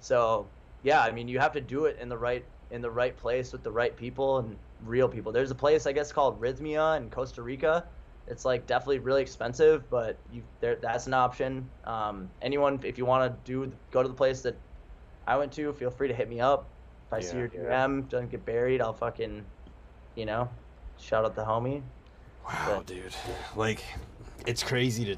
So 0.00 0.52
yeah, 0.82 1.00
I 1.00 1.12
mean, 1.12 1.28
you 1.28 1.38
have 1.38 1.52
to 1.52 1.60
do 1.60 1.86
it 1.86 1.98
in 2.00 2.08
the 2.08 2.18
right 2.18 2.44
in 2.70 2.80
the 2.80 2.90
right 2.90 3.16
place 3.16 3.52
with 3.52 3.62
the 3.62 3.70
right 3.72 3.96
people 3.96 4.38
and 4.38 4.56
real 4.80 5.08
people. 5.08 5.32
There's 5.32 5.50
a 5.50 5.54
place 5.54 5.86
I 5.86 5.92
guess 5.92 6.12
called 6.12 6.40
Rythmia 6.40 6.96
in 6.96 7.10
Costa 7.10 7.42
Rica. 7.42 7.86
It's 8.26 8.44
like 8.44 8.66
definitely 8.66 9.00
really 9.00 9.22
expensive, 9.22 9.88
but 9.90 10.22
you 10.30 10.42
there 10.60 10.76
that's 10.76 11.06
an 11.06 11.14
option. 11.14 11.70
Um, 11.84 12.28
anyone, 12.40 12.80
if 12.84 12.98
you 12.98 13.04
want 13.04 13.44
to 13.44 13.52
do 13.52 13.72
go 13.90 14.02
to 14.02 14.08
the 14.08 14.14
place 14.14 14.42
that 14.42 14.56
I 15.26 15.36
went 15.36 15.52
to, 15.52 15.72
feel 15.72 15.90
free 15.90 16.08
to 16.08 16.14
hit 16.14 16.28
me 16.28 16.40
up. 16.40 16.71
If 17.12 17.18
I 17.18 17.20
see 17.20 17.36
Yeah, 17.36 17.46
your 17.54 17.68
yeah. 17.70 17.86
DM 17.86 18.08
doesn't 18.08 18.30
get 18.30 18.44
buried, 18.46 18.80
I'll 18.80 18.94
fucking, 18.94 19.44
you 20.14 20.24
know, 20.24 20.48
shout 20.98 21.24
out 21.26 21.34
the 21.34 21.44
homie. 21.44 21.82
Wow, 22.46 22.76
But- 22.78 22.86
dude. 22.86 23.14
Like, 23.54 23.84
it's 24.46 24.62
crazy 24.62 25.04
to 25.04 25.16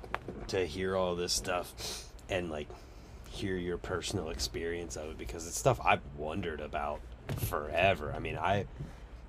to 0.49 0.67
hear 0.67 0.95
all 0.97 1.15
this 1.15 1.33
stuff 1.33 2.13
and 2.29 2.51
like 2.51 2.69
hear 3.31 3.57
your 3.57 3.79
personal 3.79 4.29
experience 4.29 4.95
of 4.97 5.09
it 5.11 5.19
because 5.19 5.47
it's 5.47 5.59
stuff 5.59 5.81
I've 5.83 6.03
wondered 6.19 6.61
about 6.61 7.01
forever. 7.37 8.13
I 8.15 8.19
mean, 8.19 8.37
I 8.37 8.67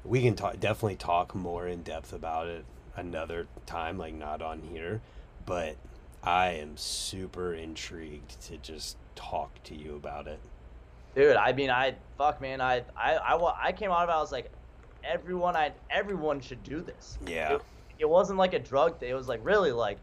we 0.03 0.21
can 0.21 0.35
talk 0.35 0.59
definitely 0.59 0.97
talk 0.97 1.33
more 1.35 1.67
in 1.67 1.83
depth 1.83 2.11
about 2.11 2.47
it 2.47 2.65
another 2.97 3.47
time, 3.65 3.97
like 3.97 4.13
not 4.15 4.41
on 4.41 4.61
here, 4.61 5.01
but 5.45 5.77
I 6.23 6.47
am 6.53 6.75
super 6.77 7.53
intrigued 7.53 8.41
to 8.47 8.57
just 8.57 8.97
talk 9.15 9.63
to 9.65 9.75
you 9.75 9.95
about 9.95 10.27
it. 10.27 10.39
Dude, 11.15 11.35
I 11.37 11.53
mean, 11.53 11.69
I 11.69 11.95
fuck, 12.17 12.41
man, 12.41 12.61
I 12.61 12.83
I 12.97 13.15
I, 13.15 13.67
I 13.67 13.71
came 13.71 13.91
out 13.91 14.03
of 14.03 14.09
it. 14.09 14.13
I 14.13 14.19
was 14.19 14.31
like, 14.31 14.51
everyone, 15.03 15.55
I 15.55 15.71
everyone 15.89 16.41
should 16.41 16.63
do 16.63 16.81
this. 16.81 17.17
Yeah. 17.25 17.55
It, 17.55 17.61
it 17.99 18.09
wasn't 18.09 18.37
like 18.37 18.53
a 18.53 18.59
drug 18.59 18.99
thing. 18.99 19.09
It 19.09 19.15
was 19.15 19.27
like 19.27 19.39
really 19.43 19.71
like 19.71 19.97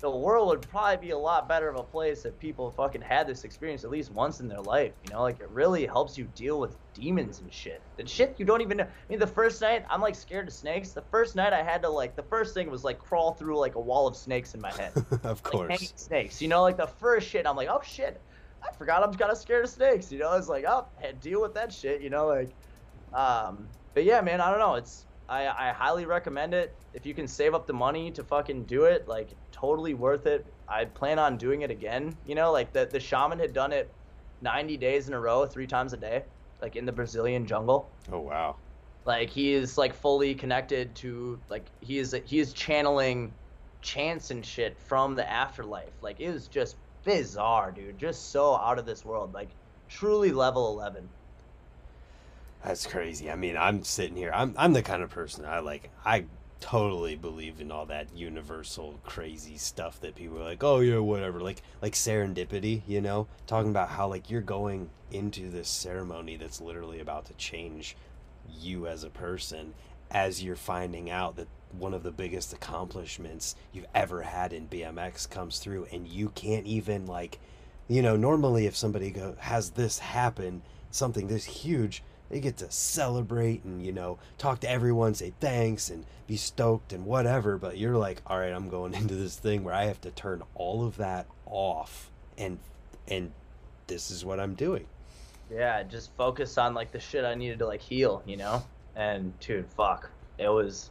the 0.00 0.10
world 0.10 0.48
would 0.48 0.62
probably 0.62 0.96
be 0.96 1.12
a 1.12 1.18
lot 1.18 1.48
better 1.48 1.68
of 1.68 1.76
a 1.76 1.82
place 1.82 2.24
if 2.24 2.36
people 2.40 2.72
fucking 2.72 3.00
had 3.00 3.24
this 3.24 3.44
experience 3.44 3.84
at 3.84 3.90
least 3.90 4.10
once 4.10 4.40
in 4.40 4.48
their 4.48 4.60
life. 4.60 4.92
You 5.06 5.14
know, 5.14 5.22
like 5.22 5.38
it 5.38 5.48
really 5.48 5.86
helps 5.86 6.18
you 6.18 6.24
deal 6.34 6.58
with 6.58 6.76
demons 6.92 7.38
and 7.40 7.52
shit. 7.52 7.80
And 8.00 8.08
shit 8.08 8.34
you 8.36 8.44
don't 8.44 8.60
even 8.60 8.78
know. 8.78 8.84
I 8.84 8.88
mean, 9.08 9.20
the 9.20 9.26
first 9.28 9.62
night 9.62 9.86
I'm 9.88 10.00
like 10.00 10.16
scared 10.16 10.48
of 10.48 10.52
snakes. 10.52 10.90
The 10.90 11.04
first 11.12 11.36
night 11.36 11.52
I 11.52 11.62
had 11.62 11.82
to 11.82 11.88
like 11.88 12.16
the 12.16 12.24
first 12.24 12.52
thing 12.52 12.68
was 12.68 12.82
like 12.82 12.98
crawl 12.98 13.32
through 13.32 13.58
like 13.58 13.76
a 13.76 13.80
wall 13.80 14.08
of 14.08 14.16
snakes 14.16 14.54
in 14.54 14.60
my 14.60 14.72
head. 14.72 14.92
of 15.22 15.24
like 15.24 15.42
course. 15.42 15.92
snakes. 15.96 16.42
You 16.42 16.48
know, 16.48 16.62
like 16.62 16.76
the 16.76 16.88
first 16.88 17.28
shit, 17.28 17.46
I'm 17.46 17.56
like, 17.56 17.68
oh 17.70 17.80
shit, 17.84 18.20
I 18.62 18.74
forgot 18.76 19.02
I'm 19.02 19.14
kind 19.14 19.30
of 19.30 19.38
scared 19.38 19.64
of 19.64 19.70
snakes. 19.70 20.10
You 20.12 20.18
know, 20.18 20.32
it's 20.34 20.48
like, 20.48 20.64
oh, 20.68 20.86
deal 21.18 21.42
with 21.42 21.54
that 21.54 21.72
shit. 21.72 22.02
You 22.02 22.10
know, 22.10 22.26
like, 22.28 22.56
um, 23.12 23.70
but 23.94 24.04
yeah, 24.04 24.20
man, 24.20 24.40
I 24.40 24.50
don't 24.50 24.60
know. 24.60 24.74
It's 24.74 25.06
I 25.28 25.46
I 25.48 25.72
highly 25.72 26.06
recommend 26.06 26.54
it 26.54 26.76
if 26.92 27.06
you 27.06 27.14
can 27.14 27.26
save 27.26 27.54
up 27.54 27.66
the 27.66 27.72
money 27.74 28.10
to 28.12 28.24
fucking 28.24 28.66
do 28.66 28.84
it. 28.84 29.08
Like, 29.08 29.38
totally 29.52 29.94
worth 29.94 30.26
it. 30.26 30.54
I 30.68 30.84
plan 30.86 31.18
on 31.18 31.36
doing 31.38 31.62
it 31.62 31.70
again. 31.70 32.18
You 32.24 32.34
know, 32.34 32.52
like 32.52 32.72
the 32.72 32.86
the 32.86 33.00
shaman 33.00 33.38
had 33.38 33.52
done 33.52 33.72
it 33.72 33.94
90 34.40 34.76
days 34.78 35.08
in 35.08 35.14
a 35.14 35.20
row, 35.20 35.46
three 35.46 35.66
times 35.66 35.92
a 35.92 35.96
day, 35.96 36.24
like 36.60 36.76
in 36.76 36.86
the 36.86 36.92
Brazilian 36.92 37.46
jungle 37.46 37.96
Oh 38.10 38.20
wow. 38.20 38.56
like 39.04 39.30
he 39.30 39.52
is 39.52 39.76
like 39.78 39.94
fully 39.94 40.34
connected 40.34 40.94
to 40.96 41.42
like 41.48 41.72
he 41.80 41.98
is 41.98 42.14
he 42.24 42.38
is 42.38 42.52
channeling 42.52 43.34
chants 43.80 44.30
and 44.30 44.46
shit 44.46 44.78
from 44.78 45.14
the 45.16 45.28
afterlife 45.28 45.94
like 46.02 46.20
it 46.20 46.30
was 46.32 46.48
just 46.48 46.76
bizarre 47.04 47.72
dude 47.72 47.98
just 47.98 48.30
so 48.30 48.54
out 48.56 48.78
of 48.78 48.86
this 48.86 49.04
world 49.04 49.32
like 49.34 49.48
truly 49.88 50.32
level 50.32 50.68
11 50.68 51.08
That's 52.64 52.86
crazy. 52.86 53.30
I 53.30 53.34
mean, 53.34 53.56
I'm 53.56 53.82
sitting 53.84 54.16
here. 54.16 54.30
I'm 54.34 54.54
I'm 54.56 54.72
the 54.72 54.82
kind 54.82 55.02
of 55.02 55.10
person 55.10 55.44
I 55.44 55.58
like. 55.60 55.90
I 56.04 56.26
totally 56.60 57.16
believe 57.16 57.60
in 57.60 57.72
all 57.72 57.86
that 57.86 58.06
universal 58.16 59.00
crazy 59.04 59.56
stuff 59.56 60.00
that 60.00 60.14
people 60.14 60.38
are 60.38 60.44
like, 60.44 60.62
oh 60.62 60.78
yeah, 60.78 60.98
whatever. 60.98 61.40
Like 61.40 61.60
like 61.82 61.94
serendipity, 61.94 62.82
you 62.86 63.00
know, 63.00 63.26
talking 63.46 63.70
about 63.70 63.88
how 63.90 64.08
like 64.08 64.30
you're 64.30 64.40
going 64.40 64.90
into 65.10 65.50
this 65.50 65.68
ceremony 65.68 66.36
that's 66.36 66.60
literally 66.60 67.00
about 67.00 67.26
to 67.26 67.34
change 67.34 67.96
you 68.48 68.86
as 68.86 69.02
a 69.04 69.10
person 69.10 69.74
as 70.10 70.42
you're 70.42 70.56
finding 70.56 71.10
out 71.10 71.36
that 71.36 71.48
one 71.78 71.94
of 71.94 72.02
the 72.02 72.12
biggest 72.12 72.52
accomplishments 72.52 73.54
you've 73.72 73.86
ever 73.94 74.22
had 74.22 74.52
in 74.52 74.68
BMX 74.68 75.28
comes 75.28 75.58
through 75.58 75.86
and 75.92 76.06
you 76.06 76.28
can't 76.30 76.66
even 76.66 77.06
like 77.06 77.38
you 77.88 78.02
know 78.02 78.16
normally 78.16 78.66
if 78.66 78.76
somebody 78.76 79.10
go, 79.10 79.36
has 79.38 79.70
this 79.70 79.98
happen 79.98 80.62
something 80.90 81.26
this 81.26 81.44
huge 81.44 82.02
they 82.32 82.40
get 82.40 82.56
to 82.56 82.70
celebrate 82.70 83.62
and 83.64 83.84
you 83.84 83.92
know 83.92 84.18
talk 84.38 84.60
to 84.60 84.70
everyone 84.70 85.14
say 85.14 85.32
thanks 85.38 85.90
and 85.90 86.04
be 86.26 86.36
stoked 86.36 86.92
and 86.92 87.04
whatever 87.04 87.58
but 87.58 87.76
you're 87.76 87.96
like 87.96 88.22
all 88.26 88.38
right 88.38 88.52
i'm 88.52 88.68
going 88.68 88.94
into 89.00 89.14
this 89.14 89.36
thing 89.36 89.62
where 89.62 89.74
i 89.74 89.84
have 89.84 90.00
to 90.00 90.10
turn 90.10 90.42
all 90.54 90.84
of 90.86 90.96
that 90.96 91.26
off 91.46 92.10
and 92.38 92.58
and 93.08 93.30
this 93.86 94.10
is 94.10 94.24
what 94.24 94.40
i'm 94.40 94.54
doing. 94.54 94.86
Yeah 95.50 95.82
just 95.82 96.10
focus 96.16 96.56
on 96.56 96.72
like 96.72 96.92
the 96.92 97.00
shit 97.00 97.24
i 97.24 97.34
needed 97.34 97.58
to 97.58 97.66
like 97.66 97.82
heal 97.82 98.22
you 98.26 98.36
know? 98.36 98.62
And 98.96 99.38
dude 99.40 99.66
fuck. 99.66 100.10
It 100.38 100.48
was 100.48 100.90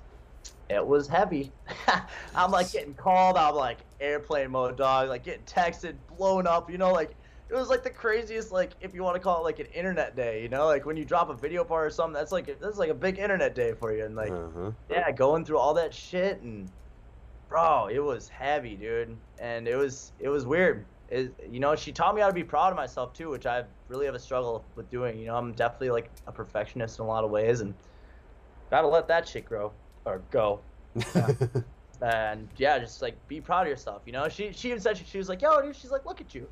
it 0.76 0.86
was 0.86 1.08
heavy. 1.08 1.52
I'm 2.36 2.52
like 2.52 2.72
getting 2.72 2.94
called. 2.94 3.38
I'm 3.38 3.56
like 3.56 3.80
airplane 4.02 4.52
mode 4.52 4.76
dog 4.76 5.10
like 5.10 5.24
getting 5.24 5.44
texted 5.44 5.96
blown 6.18 6.48
up 6.48 6.70
you 6.70 6.78
know 6.78 6.92
like 6.92 7.16
it 7.50 7.54
was 7.54 7.70
like 7.70 7.84
the 7.84 7.90
craziest 7.90 8.52
like 8.52 8.72
if 8.82 8.94
you 8.96 9.04
want 9.04 9.16
to 9.16 9.20
call 9.20 9.40
it 9.40 9.44
like 9.44 9.60
an 9.60 9.68
internet 9.68 10.16
day 10.16 10.42
you 10.42 10.50
know 10.50 10.66
like 10.66 10.86
when 10.86 10.98
you 10.98 11.06
drop 11.06 11.30
a 11.30 11.34
video 11.34 11.64
part 11.64 11.86
or 11.86 11.90
something 11.90 12.14
that's 12.14 12.32
like 12.32 12.60
that's 12.60 12.78
like 12.78 12.90
a 12.90 12.94
big 12.94 13.20
internet 13.20 13.54
day 13.54 13.74
for 13.74 13.96
you 13.96 14.06
and 14.06 14.16
like 14.16 14.32
uh-huh. 14.32 14.72
yeah 14.90 15.12
going 15.12 15.46
through 15.46 15.58
all 15.58 15.74
that 15.74 15.94
shit 15.94 16.42
and 16.42 16.70
bro 17.48 17.88
it 17.88 18.00
was 18.00 18.28
heavy 18.28 18.76
dude 18.76 19.16
and 19.40 19.68
it 19.68 19.76
was 19.76 20.12
it 20.20 20.30
was 20.30 20.46
weird. 20.46 20.86
It, 21.10 21.34
you 21.52 21.60
know 21.60 21.76
she 21.76 21.92
taught 21.92 22.16
me 22.16 22.22
how 22.22 22.30
to 22.30 22.34
be 22.34 22.44
proud 22.44 22.72
of 22.72 22.78
myself 22.78 23.14
too 23.14 23.30
which 23.30 23.46
i 23.46 23.66
really 23.90 24.06
have 24.06 24.16
a 24.16 24.20
struggle 24.20 24.64
with 24.78 24.90
doing 24.90 25.20
you 25.20 25.26
know 25.26 25.36
i'm 25.36 25.52
definitely 25.52 25.90
like 25.90 26.10
a 26.26 26.32
perfectionist 26.32 27.00
in 27.00 27.06
a 27.06 27.08
lot 27.08 27.26
of 27.26 27.32
ways 27.32 27.60
and 27.60 27.74
gotta 28.70 28.88
let 28.88 29.10
that 29.10 29.28
shit 29.28 29.44
grow 29.44 29.74
or 30.06 30.22
go. 30.32 30.60
And 32.02 32.48
yeah 32.58 32.80
just 32.80 33.02
like 33.02 33.16
be 33.28 33.40
proud 33.40 33.64
of 33.64 33.68
yourself 33.68 34.02
you 34.06 34.12
know? 34.12 34.28
She 34.28 34.52
she 34.54 34.70
even 34.70 34.82
said 34.82 34.98
she, 34.98 35.06
she 35.06 35.18
was 35.20 35.30
like 35.30 35.42
yo 35.42 35.62
dude 35.62 35.76
she's 35.76 35.92
like 35.92 36.06
look 36.06 36.20
at 36.20 36.34
you 36.34 36.48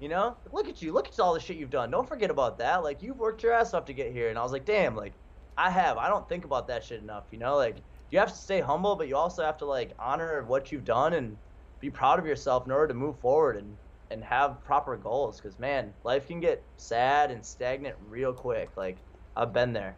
you 0.00 0.08
know? 0.08 0.36
Look 0.52 0.68
at 0.68 0.82
you. 0.82 0.92
Look 0.92 1.08
at 1.08 1.18
all 1.20 1.32
the 1.34 1.40
shit 1.40 1.56
you've 1.56 1.70
done. 1.70 1.90
Don't 1.90 2.08
forget 2.08 2.28
about 2.28 2.58
that. 2.58 2.82
Like 2.82 3.02
you've 3.02 3.18
worked 3.18 3.42
your 3.42 3.52
ass 3.52 3.74
off 3.74 3.84
to 3.86 3.92
get 3.92 4.12
here. 4.12 4.28
And 4.28 4.38
i 4.38 4.42
was 4.42 4.52
like 4.52 4.64
damn 4.64 4.94
like 4.94 5.12
i 5.56 5.68
have. 5.70 5.98
I 5.98 6.08
don't 6.08 6.28
think 6.28 6.44
about 6.44 6.68
that 6.68 6.84
shit 6.84 7.02
enough 7.02 7.24
you 7.32 7.38
know? 7.38 7.56
Like 7.56 7.76
you 8.10 8.18
have 8.20 8.30
to 8.30 8.38
stay 8.38 8.60
humble 8.60 8.94
but 8.94 9.08
you 9.08 9.16
also 9.16 9.42
have 9.42 9.58
to 9.58 9.64
like 9.64 9.94
honor 9.98 10.44
what 10.44 10.70
you've 10.70 10.84
done 10.84 11.14
and 11.14 11.36
be 11.80 11.90
proud 11.90 12.18
of 12.20 12.26
yourself 12.26 12.64
in 12.66 12.72
order 12.72 12.88
to 12.88 12.94
move 12.94 13.18
forward 13.18 13.56
and 13.56 13.76
and 14.10 14.22
have 14.22 14.62
proper 14.64 14.96
goals 14.96 15.40
because 15.40 15.58
man 15.58 15.92
life 16.04 16.28
can 16.28 16.38
get 16.38 16.62
sad 16.76 17.32
and 17.32 17.44
stagnant 17.44 17.96
real 18.08 18.32
quick. 18.32 18.70
Like 18.76 18.98
i've 19.36 19.52
been 19.52 19.72
there 19.72 19.96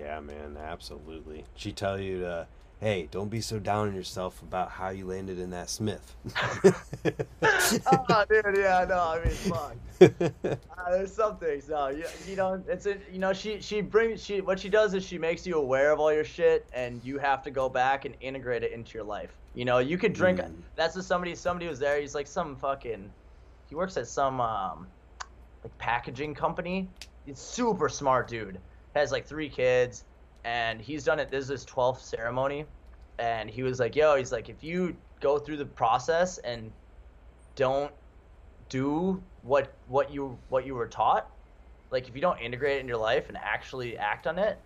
yeah 0.00 0.20
man 0.20 0.56
absolutely 0.56 1.44
she 1.54 1.72
tell 1.72 2.00
you 2.00 2.20
to 2.20 2.46
hey, 2.80 3.08
don't 3.10 3.28
be 3.28 3.42
so 3.42 3.58
down 3.58 3.88
on 3.88 3.94
yourself 3.94 4.40
about 4.42 4.70
how 4.70 4.88
you 4.88 5.06
landed 5.06 5.38
in 5.38 5.50
that 5.50 5.68
Smith. 5.68 6.16
oh, 6.64 8.24
dude, 8.28 8.56
yeah, 8.56 8.86
no, 8.88 8.98
I 8.98 9.20
mean, 9.22 9.34
fuck. 9.34 9.76
Uh, 10.80 10.92
there's 10.92 11.12
some 11.12 11.36
things, 11.36 11.68
no, 11.68 11.88
you, 11.88 12.06
you 12.26 12.36
know, 12.36 12.62
it's 12.66 12.86
a, 12.86 12.96
you 13.12 13.18
know, 13.18 13.34
she 13.34 13.60
she 13.60 13.82
brings 13.82 14.24
she 14.24 14.40
what 14.40 14.58
she 14.58 14.70
does 14.70 14.94
is 14.94 15.04
she 15.04 15.18
makes 15.18 15.46
you 15.46 15.56
aware 15.56 15.92
of 15.92 16.00
all 16.00 16.10
your 16.10 16.24
shit, 16.24 16.66
and 16.72 17.04
you 17.04 17.18
have 17.18 17.42
to 17.42 17.50
go 17.50 17.68
back 17.68 18.06
and 18.06 18.14
integrate 18.22 18.62
it 18.62 18.72
into 18.72 18.94
your 18.94 19.04
life. 19.04 19.36
You 19.54 19.66
know, 19.66 19.76
you 19.76 19.98
could 19.98 20.14
drink. 20.14 20.40
Mm. 20.40 20.54
That's 20.76 20.96
what 20.96 21.04
somebody 21.04 21.34
somebody 21.34 21.68
was 21.68 21.78
there. 21.78 22.00
He's 22.00 22.14
like 22.14 22.26
some 22.26 22.56
fucking. 22.56 23.12
He 23.68 23.74
works 23.74 23.98
at 23.98 24.08
some 24.08 24.40
um, 24.40 24.86
like 25.62 25.76
packaging 25.76 26.34
company. 26.34 26.88
He's 27.26 27.38
super 27.38 27.90
smart 27.90 28.26
dude. 28.26 28.58
Has 28.94 29.12
like 29.12 29.26
three 29.26 29.48
kids, 29.48 30.04
and 30.44 30.80
he's 30.80 31.04
done 31.04 31.20
it. 31.20 31.30
This 31.30 31.44
is 31.44 31.50
his 31.50 31.64
twelfth 31.64 32.02
ceremony, 32.02 32.66
and 33.18 33.48
he 33.50 33.62
was 33.62 33.78
like, 33.78 33.94
"Yo," 33.96 34.16
he's 34.16 34.32
like, 34.32 34.48
if 34.48 34.62
you 34.64 34.96
go 35.20 35.38
through 35.38 35.58
the 35.58 35.66
process 35.66 36.38
and 36.38 36.72
don't 37.56 37.92
do 38.68 39.22
what 39.42 39.72
what 39.86 40.10
you 40.10 40.38
what 40.48 40.66
you 40.66 40.74
were 40.74 40.88
taught, 40.88 41.30
like 41.90 42.08
if 42.08 42.14
you 42.14 42.20
don't 42.20 42.38
integrate 42.40 42.78
it 42.78 42.80
in 42.80 42.88
your 42.88 42.96
life 42.96 43.28
and 43.28 43.36
actually 43.36 43.96
act 43.98 44.26
on 44.26 44.38
it, 44.38 44.58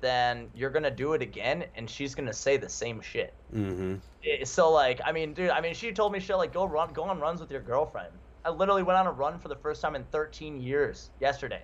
then 0.00 0.50
you're 0.54 0.70
gonna 0.70 0.90
do 0.90 1.12
it 1.14 1.22
again, 1.22 1.64
and 1.74 1.88
she's 1.90 2.14
gonna 2.14 2.32
say 2.32 2.56
the 2.56 2.68
same 2.68 3.00
shit. 3.00 3.34
mm-hmm. 3.52 3.96
It- 4.22 4.48
so 4.48 4.70
like 4.70 5.00
I 5.04 5.12
mean, 5.12 5.34
dude, 5.34 5.50
I 5.50 5.60
mean, 5.60 5.74
she 5.74 5.92
told 5.92 6.12
me 6.12 6.20
shit 6.20 6.36
like 6.36 6.52
go 6.52 6.64
run, 6.64 6.92
go 6.92 7.04
on 7.04 7.18
runs 7.20 7.40
with 7.40 7.50
your 7.50 7.62
girlfriend. 7.62 8.12
I 8.44 8.50
literally 8.50 8.82
went 8.82 8.98
on 8.98 9.06
a 9.06 9.12
run 9.12 9.38
for 9.38 9.48
the 9.48 9.56
first 9.56 9.82
time 9.82 9.94
in 9.96 10.04
13 10.04 10.60
years 10.60 11.10
yesterday, 11.20 11.62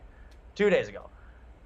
two 0.55 0.71
days 0.71 0.89
ago. 0.89 1.11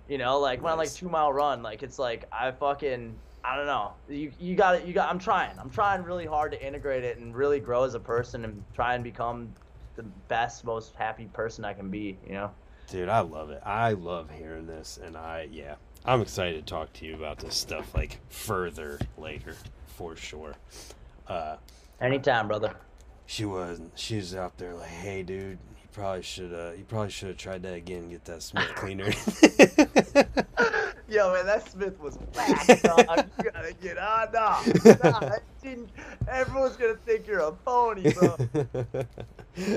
You 0.09 0.19
know, 0.19 0.39
like 0.39 0.63
went 0.63 0.73
on 0.73 0.79
like 0.79 0.93
two 0.93 1.09
mile 1.09 1.33
run. 1.33 1.63
Like 1.63 1.83
it's 1.83 1.99
like 1.99 2.25
I 2.33 2.51
fucking 2.51 3.15
I 3.45 3.57
don't 3.57 3.67
know. 3.67 3.93
You 4.09 4.33
you 4.41 4.57
got 4.57 4.77
it. 4.77 4.87
You 4.87 4.93
got. 4.93 5.09
I'm 5.09 5.19
trying. 5.19 5.59
I'm 5.59 5.71
trying 5.71 6.03
really 6.03 6.27
hard 6.27 6.53
to 6.53 6.67
integrate 6.67 7.05
it 7.05 7.19
and 7.19 7.35
really 7.35 7.61
grow 7.61 7.85
as 7.85 7.95
a 7.95 8.01
person 8.01 8.45
and 8.45 8.65
try 8.75 8.95
and 8.95 9.05
become 9.05 9.53
the 9.97 10.03
best, 10.29 10.65
most 10.65 10.95
happy 10.97 11.27
person 11.27 11.65
I 11.65 11.73
can 11.73 11.91
be. 11.91 12.19
You 12.27 12.33
know. 12.35 12.51
Dude, 12.91 13.09
I 13.09 13.21
love 13.21 13.51
it. 13.51 13.61
I 13.65 13.93
love 13.93 14.31
hearing 14.31 14.67
this, 14.67 14.99
and 15.03 15.17
I 15.17 15.49
yeah, 15.51 15.77
I'm 16.05 16.21
excited 16.21 16.67
to 16.67 16.71
talk 16.71 16.93
to 16.95 17.07
you 17.07 17.15
about 17.15 17.39
this 17.39 17.55
stuff 17.55 17.95
like 17.95 18.19
further 18.29 18.99
later 19.19 19.57
for 19.87 20.17
sure. 20.17 20.55
Uh, 21.27 21.57
Anytime, 22.01 22.49
brother. 22.49 22.75
she 23.27 23.45
was 23.45 23.81
she 23.95 24.17
was 24.17 24.35
out 24.35 24.57
there 24.57 24.75
like, 24.75 24.89
hey, 24.89 25.23
dude, 25.23 25.59
probably 25.99 26.23
should 26.23 26.55
uh, 26.55 26.71
you 26.79 26.85
probably 26.85 27.11
should 27.11 27.29
have 27.29 27.37
tried 27.37 27.63
that 27.65 27.75
again. 27.75 28.03
and 28.03 28.11
Get 28.13 28.25
that 28.27 28.43
Smith 28.43 28.73
cleaner. 28.77 29.07
Yo, 31.09 31.33
man, 31.33 31.47
that 31.47 31.69
Smith 31.69 31.99
was 31.99 32.17
whack, 32.35 32.83
dog. 32.83 33.27
You 33.39 33.51
gotta 33.51 33.75
get 33.83 33.99
on, 33.99 34.29
nah, 34.33 34.63
nah. 35.03 35.37
Everyone's 36.29 36.77
gonna 36.77 36.95
think 37.05 37.27
you're 37.27 37.41
a 37.41 37.53
pony, 37.53 38.13
bro. 38.13 38.37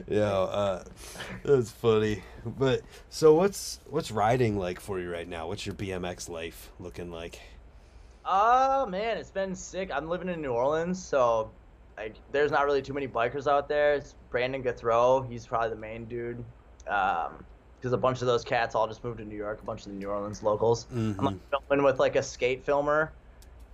Yo, 0.07 0.43
uh, 0.43 0.83
that's 1.43 1.71
funny. 1.71 2.21
But 2.45 2.81
so 3.09 3.33
what's 3.33 3.79
what's 3.89 4.11
riding 4.11 4.59
like 4.59 4.79
for 4.79 4.99
you 4.99 5.11
right 5.11 5.27
now? 5.27 5.47
What's 5.47 5.65
your 5.65 5.75
BMX 5.75 6.29
life 6.29 6.69
looking 6.79 7.09
like? 7.09 7.39
Oh 8.25 8.85
man, 8.85 9.17
it's 9.17 9.31
been 9.31 9.55
sick. 9.55 9.89
I'm 9.91 10.07
living 10.07 10.29
in 10.29 10.41
New 10.41 10.51
Orleans, 10.51 11.01
so 11.03 11.49
like, 12.01 12.15
there's 12.31 12.51
not 12.51 12.65
really 12.65 12.81
too 12.81 12.93
many 12.93 13.07
bikers 13.07 13.47
out 13.47 13.67
there. 13.69 13.93
It's 13.93 14.15
Brandon 14.29 14.61
Guthrow. 14.63 15.21
He's 15.29 15.45
probably 15.45 15.69
the 15.69 15.75
main 15.75 16.05
dude. 16.05 16.43
Um, 16.87 17.45
because 17.79 17.93
a 17.93 17.97
bunch 17.97 18.21
of 18.21 18.27
those 18.27 18.43
cats 18.43 18.75
all 18.75 18.87
just 18.87 19.03
moved 19.03 19.17
to 19.19 19.25
New 19.25 19.35
York. 19.35 19.59
A 19.61 19.65
bunch 19.65 19.85
of 19.85 19.91
the 19.91 19.97
New 19.97 20.07
Orleans 20.07 20.43
locals. 20.43 20.85
I'm 20.91 21.15
Mhm. 21.15 21.23
like 21.23 21.35
filming 21.67 21.83
with 21.83 21.99
like 21.99 22.15
a 22.15 22.21
skate 22.23 22.63
filmer. 22.63 23.11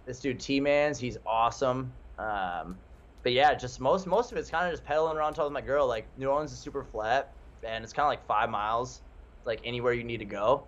This 0.06 0.20
dude 0.22 0.40
T 0.40 0.60
Man's, 0.62 0.98
he's 0.98 1.18
awesome. 1.26 1.92
Um, 2.18 2.78
but 3.24 3.34
yeah, 3.34 3.54
just 3.54 3.82
most 3.82 4.08
most 4.08 4.32
of 4.32 4.38
it's 4.38 4.50
kind 4.50 4.66
of 4.66 4.72
just 4.72 4.86
pedaling 4.86 5.18
around 5.18 5.34
talking 5.34 5.50
to 5.50 5.54
my 5.54 5.60
girl. 5.62 5.88
Like 5.88 6.08
New 6.18 6.30
Orleans 6.30 6.54
is 6.54 6.60
super 6.60 6.86
flat, 6.86 7.34
and 7.64 7.84
it's 7.84 7.92
kind 7.92 8.06
of 8.06 8.10
like 8.10 8.26
five 8.26 8.50
miles, 8.50 9.02
like 9.46 9.60
anywhere 9.66 9.92
you 9.92 10.06
need 10.06 10.20
to 10.20 10.26
go. 10.26 10.64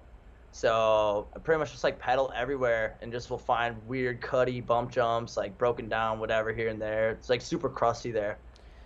So 0.51 1.27
I 1.35 1.39
pretty 1.39 1.59
much 1.59 1.71
just 1.71 1.83
like 1.83 1.99
pedal 1.99 2.31
everywhere 2.35 2.97
and 3.01 3.11
just 3.11 3.29
will 3.29 3.37
find 3.37 3.75
weird 3.87 4.21
cutty 4.21 4.61
bump 4.61 4.91
jumps, 4.91 5.37
like 5.37 5.57
broken 5.57 5.87
down, 5.87 6.19
whatever 6.19 6.51
here 6.51 6.69
and 6.69 6.81
there. 6.81 7.11
It's 7.11 7.29
like 7.29 7.41
super 7.41 7.69
crusty 7.69 8.11
there. 8.11 8.37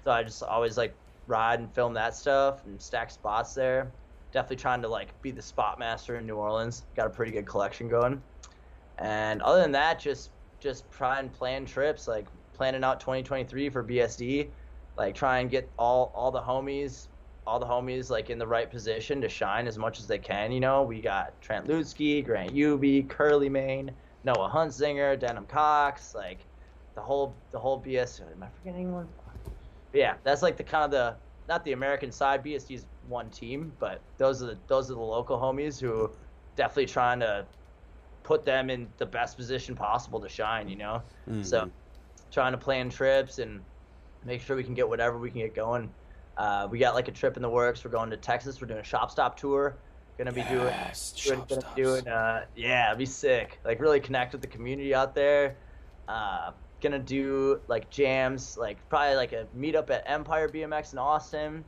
So 0.04 0.12
I 0.12 0.24
just 0.24 0.44
always 0.44 0.78
like 0.78 0.94
ride 1.28 1.60
and 1.60 1.74
film 1.74 1.94
that 1.94 2.16
stuff 2.16 2.66
and 2.66 2.82
stack 2.82 3.12
spots 3.12 3.54
there. 3.54 3.92
Definitely 4.32 4.58
trying 4.58 4.82
to 4.82 4.88
like 4.88 5.20
be 5.22 5.32
the 5.32 5.42
spot 5.42 5.80
master 5.80 6.18
in 6.18 6.26
New 6.26 6.36
Orleans. 6.36 6.84
Got 6.96 7.08
a 7.08 7.10
pretty 7.10 7.32
good 7.32 7.46
collection 7.46 7.88
going. 7.88 8.22
And 8.98 9.42
other 9.42 9.62
than 9.62 9.72
that, 9.72 10.00
just 10.00 10.32
just 10.60 10.90
try 10.92 11.20
and 11.20 11.32
plan 11.32 11.66
trips, 11.66 12.08
like 12.08 12.26
planning 12.54 12.84
out 12.84 13.00
2023 13.00 13.70
for 13.70 13.84
BSD, 13.84 14.50
like 14.98 15.16
try 15.16 15.40
and 15.40 15.50
get 15.50 15.70
all 15.78 16.12
all 16.16 16.32
the 16.32 16.42
homies, 16.42 17.08
all 17.46 17.60
the 17.60 17.66
homies 17.66 18.10
like 18.10 18.30
in 18.30 18.38
the 18.38 18.48
right 18.48 18.70
position 18.70 19.22
to 19.22 19.30
shine 19.30 19.68
as 19.68 19.78
much 19.78 20.00
as 20.00 20.08
they 20.08 20.18
can. 20.18 20.52
You 20.52 20.60
know, 20.60 20.84
we 20.84 21.02
got 21.02 21.40
Trent 21.42 21.68
Lutzke, 21.68 22.26
Grant 22.26 22.54
Uby, 22.54 23.08
Curly 23.10 23.50
Main, 23.50 23.92
Noah 24.24 24.50
Huntsinger, 24.54 25.20
Denham 25.20 25.46
Cox, 25.46 26.16
like 26.16 26.48
the 26.96 27.02
whole 27.02 27.36
the 27.52 27.60
whole 27.60 27.82
BS. 27.82 28.22
Am 28.22 28.44
I 28.44 28.48
forgetting 28.50 28.86
anyone? 28.86 29.08
But 29.92 30.00
yeah, 30.00 30.16
that's 30.24 30.42
like 30.42 30.58
the 30.58 30.64
kind 30.64 30.86
of 30.86 30.92
the 30.92 31.18
not 31.48 31.64
the 31.66 31.74
American 31.74 32.12
side. 32.12 32.44
BSD's 32.44 32.86
one 33.08 33.30
team, 33.30 33.74
but 33.80 34.02
those 34.18 34.42
are 34.42 34.48
the 34.48 34.60
those 34.68 34.90
are 34.90 34.96
the 34.96 35.02
local 35.02 35.38
homies 35.38 35.82
who 35.82 36.10
definitely 36.56 36.86
trying 36.86 37.20
to 37.20 37.46
put 38.24 38.46
them 38.46 38.70
in 38.70 38.88
the 38.98 39.06
best 39.06 39.36
position 39.36 39.76
possible 39.76 40.22
to 40.22 40.30
shine. 40.30 40.70
You 40.70 40.78
know, 40.78 41.02
so 41.42 41.66
Mhm. 41.66 41.72
trying 42.32 42.54
to 42.54 42.58
plan 42.58 42.90
trips 42.90 43.40
and 43.40 43.66
make 44.24 44.40
sure 44.42 44.56
we 44.56 44.64
can 44.64 44.74
get 44.74 44.88
whatever 44.88 45.20
we 45.20 45.30
can 45.30 45.42
get 45.42 45.54
going. 45.54 45.94
Uh, 46.38 46.68
we 46.70 46.80
got 46.80 46.96
like 46.96 47.08
a 47.08 47.12
trip 47.12 47.36
in 47.36 47.44
the 47.44 47.50
works. 47.50 47.84
We're 47.86 47.92
going 47.92 48.10
to 48.10 48.18
Texas. 48.18 48.60
We're 48.60 48.68
doing 48.68 48.80
a 48.80 48.84
shop 48.84 49.12
stop 49.12 49.38
tour. 49.38 49.78
Gonna 50.18 50.32
be 50.32 50.44
doing 50.44 50.68
Yes, 50.68 51.12
doing, 51.14 51.40
shop 51.40 51.50
gonna 51.50 51.62
stops. 51.62 51.76
doing 51.76 52.08
uh 52.08 52.46
yeah 52.56 52.94
be 52.94 53.06
sick 53.06 53.60
like 53.66 53.80
really 53.80 54.00
connect 54.00 54.32
with 54.32 54.42
the 54.42 54.48
community 54.48 54.94
out 54.94 55.16
there 55.16 55.58
uh 56.08 56.52
gonna 56.82 57.00
do 57.00 57.60
like 57.68 57.90
jams 57.90 58.56
like 58.56 58.78
probably 58.90 59.16
like 59.16 59.34
a 59.34 59.48
meetup 59.58 59.90
at 59.90 60.04
empire 60.06 60.48
bmx 60.48 60.94
in 60.94 61.00
austin 61.00 61.66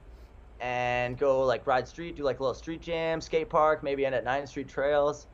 and 0.60 1.18
go 1.18 1.44
like 1.44 1.66
ride 1.66 1.88
street 1.88 2.16
do 2.16 2.24
like 2.24 2.40
a 2.40 2.44
little 2.44 2.54
street 2.54 2.82
jam 2.82 3.20
skate 3.20 3.50
park 3.50 3.82
maybe 3.82 4.06
end 4.06 4.14
at 4.14 4.24
9th 4.24 4.48
street 4.50 4.68
trails 4.68 5.26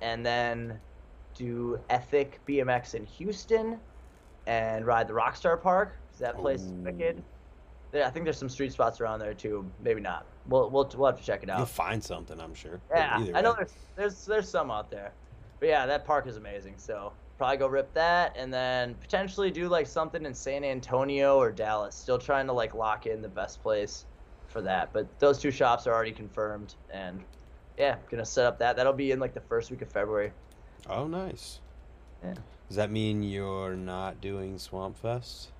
and 0.00 0.24
then 0.24 0.80
do 1.34 1.78
ethic 1.90 2.40
bmx 2.48 2.94
in 2.94 3.04
houston 3.04 3.78
and 4.46 4.86
ride 4.86 5.06
the 5.06 5.12
rockstar 5.12 5.60
park 5.60 5.94
that 6.18 6.38
place 6.38 6.62
is 6.62 6.72
wicked 6.72 7.18
Ooh. 7.18 7.24
I 7.94 8.10
think 8.10 8.24
there's 8.24 8.38
some 8.38 8.48
street 8.48 8.72
spots 8.72 9.00
around 9.00 9.18
there 9.18 9.34
too 9.34 9.64
maybe 9.82 10.00
not 10.00 10.26
we'll, 10.48 10.70
we'll, 10.70 10.90
we'll 10.96 11.10
have 11.10 11.18
to 11.18 11.24
check 11.24 11.42
it 11.42 11.50
out 11.50 11.58
You'll 11.58 11.66
find 11.66 12.02
something, 12.02 12.40
I'm 12.40 12.54
sure. 12.54 12.80
Yeah, 12.90 13.24
I 13.34 13.40
know 13.40 13.54
there's, 13.54 13.74
there's 13.96 14.26
there's 14.26 14.48
some 14.48 14.70
out 14.70 14.90
there, 14.90 15.12
but 15.60 15.68
yeah, 15.68 15.86
that 15.86 16.04
park 16.04 16.26
is 16.26 16.36
amazing. 16.36 16.74
So 16.76 17.12
probably 17.38 17.56
go 17.58 17.66
rip 17.66 17.92
that, 17.94 18.34
and 18.36 18.52
then 18.52 18.94
potentially 18.94 19.50
do 19.50 19.68
like 19.68 19.86
something 19.86 20.24
in 20.24 20.34
San 20.34 20.64
Antonio 20.64 21.36
or 21.36 21.50
Dallas. 21.50 21.94
Still 21.94 22.18
trying 22.18 22.46
to 22.46 22.52
like 22.52 22.74
lock 22.74 23.06
in 23.06 23.22
the 23.22 23.28
best 23.28 23.62
place 23.62 24.06
for 24.48 24.62
that, 24.62 24.92
but 24.92 25.06
those 25.18 25.38
two 25.38 25.50
shops 25.50 25.86
are 25.86 25.94
already 25.94 26.12
confirmed, 26.12 26.74
and 26.92 27.22
yeah, 27.78 27.96
gonna 28.10 28.24
set 28.24 28.46
up 28.46 28.58
that. 28.58 28.76
That'll 28.76 28.92
be 28.92 29.10
in 29.10 29.18
like 29.18 29.34
the 29.34 29.40
first 29.40 29.70
week 29.70 29.82
of 29.82 29.90
February. 29.90 30.32
Oh, 30.88 31.06
nice. 31.06 31.60
Yeah. 32.22 32.34
Does 32.68 32.76
that 32.76 32.90
mean 32.90 33.22
you're 33.22 33.74
not 33.74 34.20
doing 34.20 34.58
Swamp 34.58 34.96
Fest? 34.98 35.50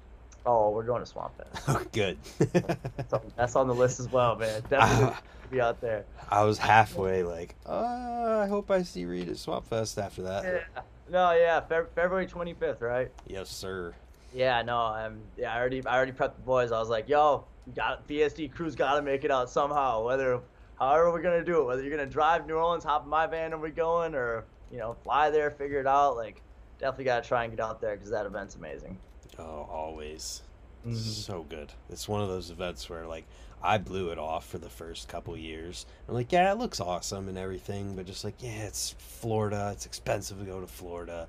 Oh, 0.46 0.70
we're 0.70 0.84
going 0.84 1.00
to 1.02 1.06
Swamp 1.06 1.32
Fest. 1.36 1.64
Oh, 1.68 1.82
good. 1.92 2.16
So 3.10 3.20
that's 3.36 3.56
on 3.56 3.66
the 3.68 3.74
list 3.74 4.00
as 4.00 4.10
well, 4.10 4.36
man. 4.36 4.62
Definitely 4.70 5.14
Ah. 5.14 5.20
be 5.50 5.60
out 5.60 5.80
there. 5.80 6.04
I 6.30 6.44
was 6.44 6.58
halfway 6.58 7.22
like, 7.22 7.54
uh, 7.66 8.40
I 8.42 8.46
hope 8.48 8.70
I 8.70 8.82
see 8.82 9.04
Reed 9.04 9.28
at 9.28 9.36
Swamp 9.36 9.66
Fest 9.66 9.98
after 9.98 10.22
that. 10.22 10.44
Yeah. 10.44 10.82
No, 11.10 11.32
yeah, 11.32 11.60
Feb- 11.60 11.90
February 11.94 12.26
25th, 12.26 12.80
right? 12.80 13.10
Yes, 13.28 13.48
sir. 13.48 13.94
Yeah, 14.34 14.62
no, 14.62 14.76
I'm. 14.78 15.20
Yeah, 15.36 15.54
I 15.54 15.58
already, 15.58 15.84
I 15.86 15.96
already 15.96 16.10
prepped 16.12 16.34
the 16.34 16.42
boys. 16.42 16.72
I 16.72 16.80
was 16.80 16.88
like, 16.88 17.08
"Yo, 17.08 17.44
got 17.76 18.06
BSD 18.08 18.52
crew's 18.52 18.74
got 18.74 18.94
to 18.96 19.02
make 19.02 19.22
it 19.24 19.30
out 19.30 19.48
somehow. 19.48 20.04
Whether, 20.04 20.40
however 20.78 21.12
we're 21.12 21.22
gonna 21.22 21.44
do 21.44 21.60
it. 21.60 21.64
Whether 21.64 21.82
you're 21.82 21.96
gonna 21.96 22.10
drive 22.10 22.46
New 22.46 22.54
Orleans, 22.54 22.82
hop 22.84 23.04
in 23.04 23.08
my 23.08 23.26
van 23.28 23.52
and 23.52 23.62
we're 23.62 23.70
going, 23.70 24.14
or 24.16 24.44
you 24.72 24.78
know, 24.78 24.94
fly 25.04 25.30
there, 25.30 25.50
figure 25.52 25.78
it 25.80 25.86
out. 25.86 26.16
Like, 26.16 26.42
definitely 26.80 27.04
gotta 27.04 27.26
try 27.26 27.44
and 27.44 27.56
get 27.56 27.64
out 27.64 27.80
there 27.80 27.94
because 27.94 28.10
that 28.10 28.26
event's 28.26 28.56
amazing. 28.56 28.98
Oh, 29.38 29.66
always. 29.70 30.42
Mhm. 30.86 30.96
So 30.96 31.42
good. 31.48 31.72
It's 31.90 32.08
one 32.08 32.22
of 32.22 32.28
those 32.28 32.50
events 32.50 32.88
where 32.88 33.06
like 33.06 33.24
I 33.62 33.78
blew 33.78 34.10
it 34.10 34.18
off 34.18 34.46
for 34.46 34.58
the 34.58 34.68
first 34.68 35.08
couple 35.08 35.36
years. 35.36 35.86
I'm 36.08 36.14
like, 36.14 36.30
yeah, 36.30 36.52
it 36.52 36.58
looks 36.58 36.78
awesome 36.80 37.28
and 37.28 37.36
everything, 37.38 37.96
but 37.96 38.06
just 38.06 38.22
like, 38.24 38.40
yeah, 38.40 38.64
it's 38.66 38.94
Florida. 38.98 39.70
It's 39.72 39.86
expensive 39.86 40.38
to 40.38 40.44
go 40.44 40.60
to 40.60 40.66
Florida. 40.66 41.26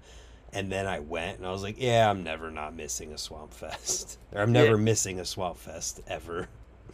And 0.54 0.72
then 0.72 0.86
I 0.88 1.00
went 1.00 1.38
and 1.40 1.48
I 1.48 1.52
was 1.52 1.64
like, 1.64 1.76
yeah, 1.80 2.10
I'm 2.10 2.24
never 2.24 2.52
not 2.52 2.76
missing 2.76 3.14
a 3.14 3.18
Swamp 3.18 3.54
Fest. 3.54 4.20
Or 4.34 4.42
I'm 4.42 4.52
never 4.52 4.72
Yeah. 4.78 4.84
missing 4.84 5.20
a 5.20 5.26
Swamp 5.26 5.58
Fest 5.58 6.02
ever. 6.08 6.48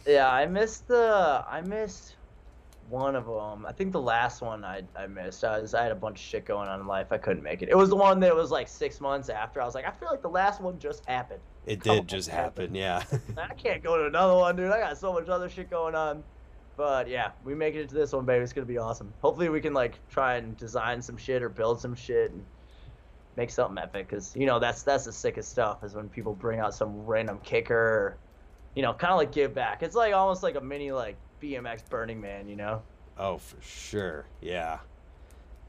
Yeah, 0.06 0.30
I 0.30 0.46
missed 0.46 0.88
the. 0.88 1.44
I 1.48 1.60
missed. 1.62 2.13
One 2.88 3.16
of 3.16 3.26
them. 3.26 3.66
I 3.66 3.72
think 3.72 3.92
the 3.92 4.00
last 4.00 4.42
one 4.42 4.64
I, 4.64 4.82
I 4.96 5.06
missed. 5.06 5.44
I, 5.44 5.60
was, 5.60 5.74
I 5.74 5.82
had 5.82 5.92
a 5.92 5.96
bunch 5.96 6.18
of 6.18 6.24
shit 6.24 6.44
going 6.44 6.68
on 6.68 6.80
in 6.80 6.86
life. 6.86 7.08
I 7.10 7.18
couldn't 7.18 7.42
make 7.42 7.62
it. 7.62 7.68
It 7.68 7.76
was 7.76 7.88
the 7.88 7.96
one 7.96 8.20
that 8.20 8.34
was 8.34 8.50
like 8.50 8.68
six 8.68 9.00
months 9.00 9.28
after. 9.28 9.60
I 9.60 9.64
was 9.64 9.74
like, 9.74 9.86
I 9.86 9.90
feel 9.90 10.08
like 10.08 10.22
the 10.22 10.28
last 10.28 10.60
one 10.60 10.78
just 10.78 11.04
happened. 11.06 11.40
It 11.66 11.82
did 11.82 12.06
just 12.06 12.28
happen, 12.28 12.74
yeah. 12.74 13.02
I 13.38 13.54
can't 13.54 13.82
go 13.82 13.96
to 13.96 14.06
another 14.06 14.34
one, 14.34 14.56
dude. 14.56 14.70
I 14.70 14.80
got 14.80 14.98
so 14.98 15.12
much 15.12 15.28
other 15.28 15.48
shit 15.48 15.70
going 15.70 15.94
on. 15.94 16.22
But 16.76 17.08
yeah, 17.08 17.30
we 17.44 17.54
make 17.54 17.74
it 17.74 17.88
to 17.88 17.94
this 17.94 18.12
one, 18.12 18.24
baby. 18.24 18.42
It's 18.42 18.52
gonna 18.52 18.66
be 18.66 18.78
awesome. 18.78 19.12
Hopefully, 19.22 19.48
we 19.48 19.60
can 19.60 19.72
like 19.72 19.98
try 20.10 20.36
and 20.36 20.56
design 20.56 21.00
some 21.00 21.16
shit 21.16 21.42
or 21.42 21.48
build 21.48 21.80
some 21.80 21.94
shit 21.94 22.32
and 22.32 22.44
make 23.36 23.50
something 23.50 23.78
epic. 23.78 24.08
Cause 24.08 24.34
you 24.36 24.46
know 24.46 24.58
that's 24.58 24.82
that's 24.82 25.04
the 25.04 25.12
sickest 25.12 25.50
stuff 25.50 25.84
is 25.84 25.94
when 25.94 26.08
people 26.08 26.34
bring 26.34 26.58
out 26.58 26.74
some 26.74 27.06
random 27.06 27.38
kicker, 27.44 27.76
or, 27.76 28.16
you 28.74 28.82
know, 28.82 28.92
kind 28.92 29.12
of 29.12 29.18
like 29.18 29.30
give 29.30 29.54
back. 29.54 29.84
It's 29.84 29.94
like 29.94 30.14
almost 30.14 30.42
like 30.42 30.56
a 30.56 30.60
mini 30.60 30.90
like 30.90 31.16
BMX 31.44 31.88
Burning 31.90 32.20
Man, 32.20 32.48
you 32.48 32.56
know? 32.56 32.82
Oh, 33.18 33.38
for 33.38 33.60
sure. 33.60 34.24
Yeah. 34.40 34.78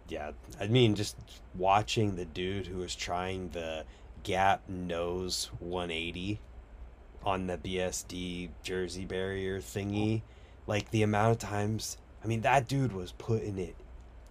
Yeah. 0.07 0.31
I 0.59 0.67
mean, 0.67 0.95
just 0.95 1.17
watching 1.53 2.15
the 2.15 2.25
dude 2.25 2.67
who 2.67 2.77
was 2.77 2.95
trying 2.95 3.49
the 3.49 3.83
Gap 4.23 4.61
Nose 4.69 5.51
180 5.59 6.39
on 7.23 7.47
the 7.47 7.57
BSD 7.57 8.49
jersey 8.63 9.05
barrier 9.05 9.59
thingy, 9.59 10.21
like 10.65 10.89
the 10.91 11.03
amount 11.03 11.31
of 11.31 11.49
times, 11.49 11.97
I 12.23 12.27
mean, 12.27 12.41
that 12.41 12.67
dude 12.67 12.93
was 12.93 13.11
putting 13.11 13.59
it 13.59 13.75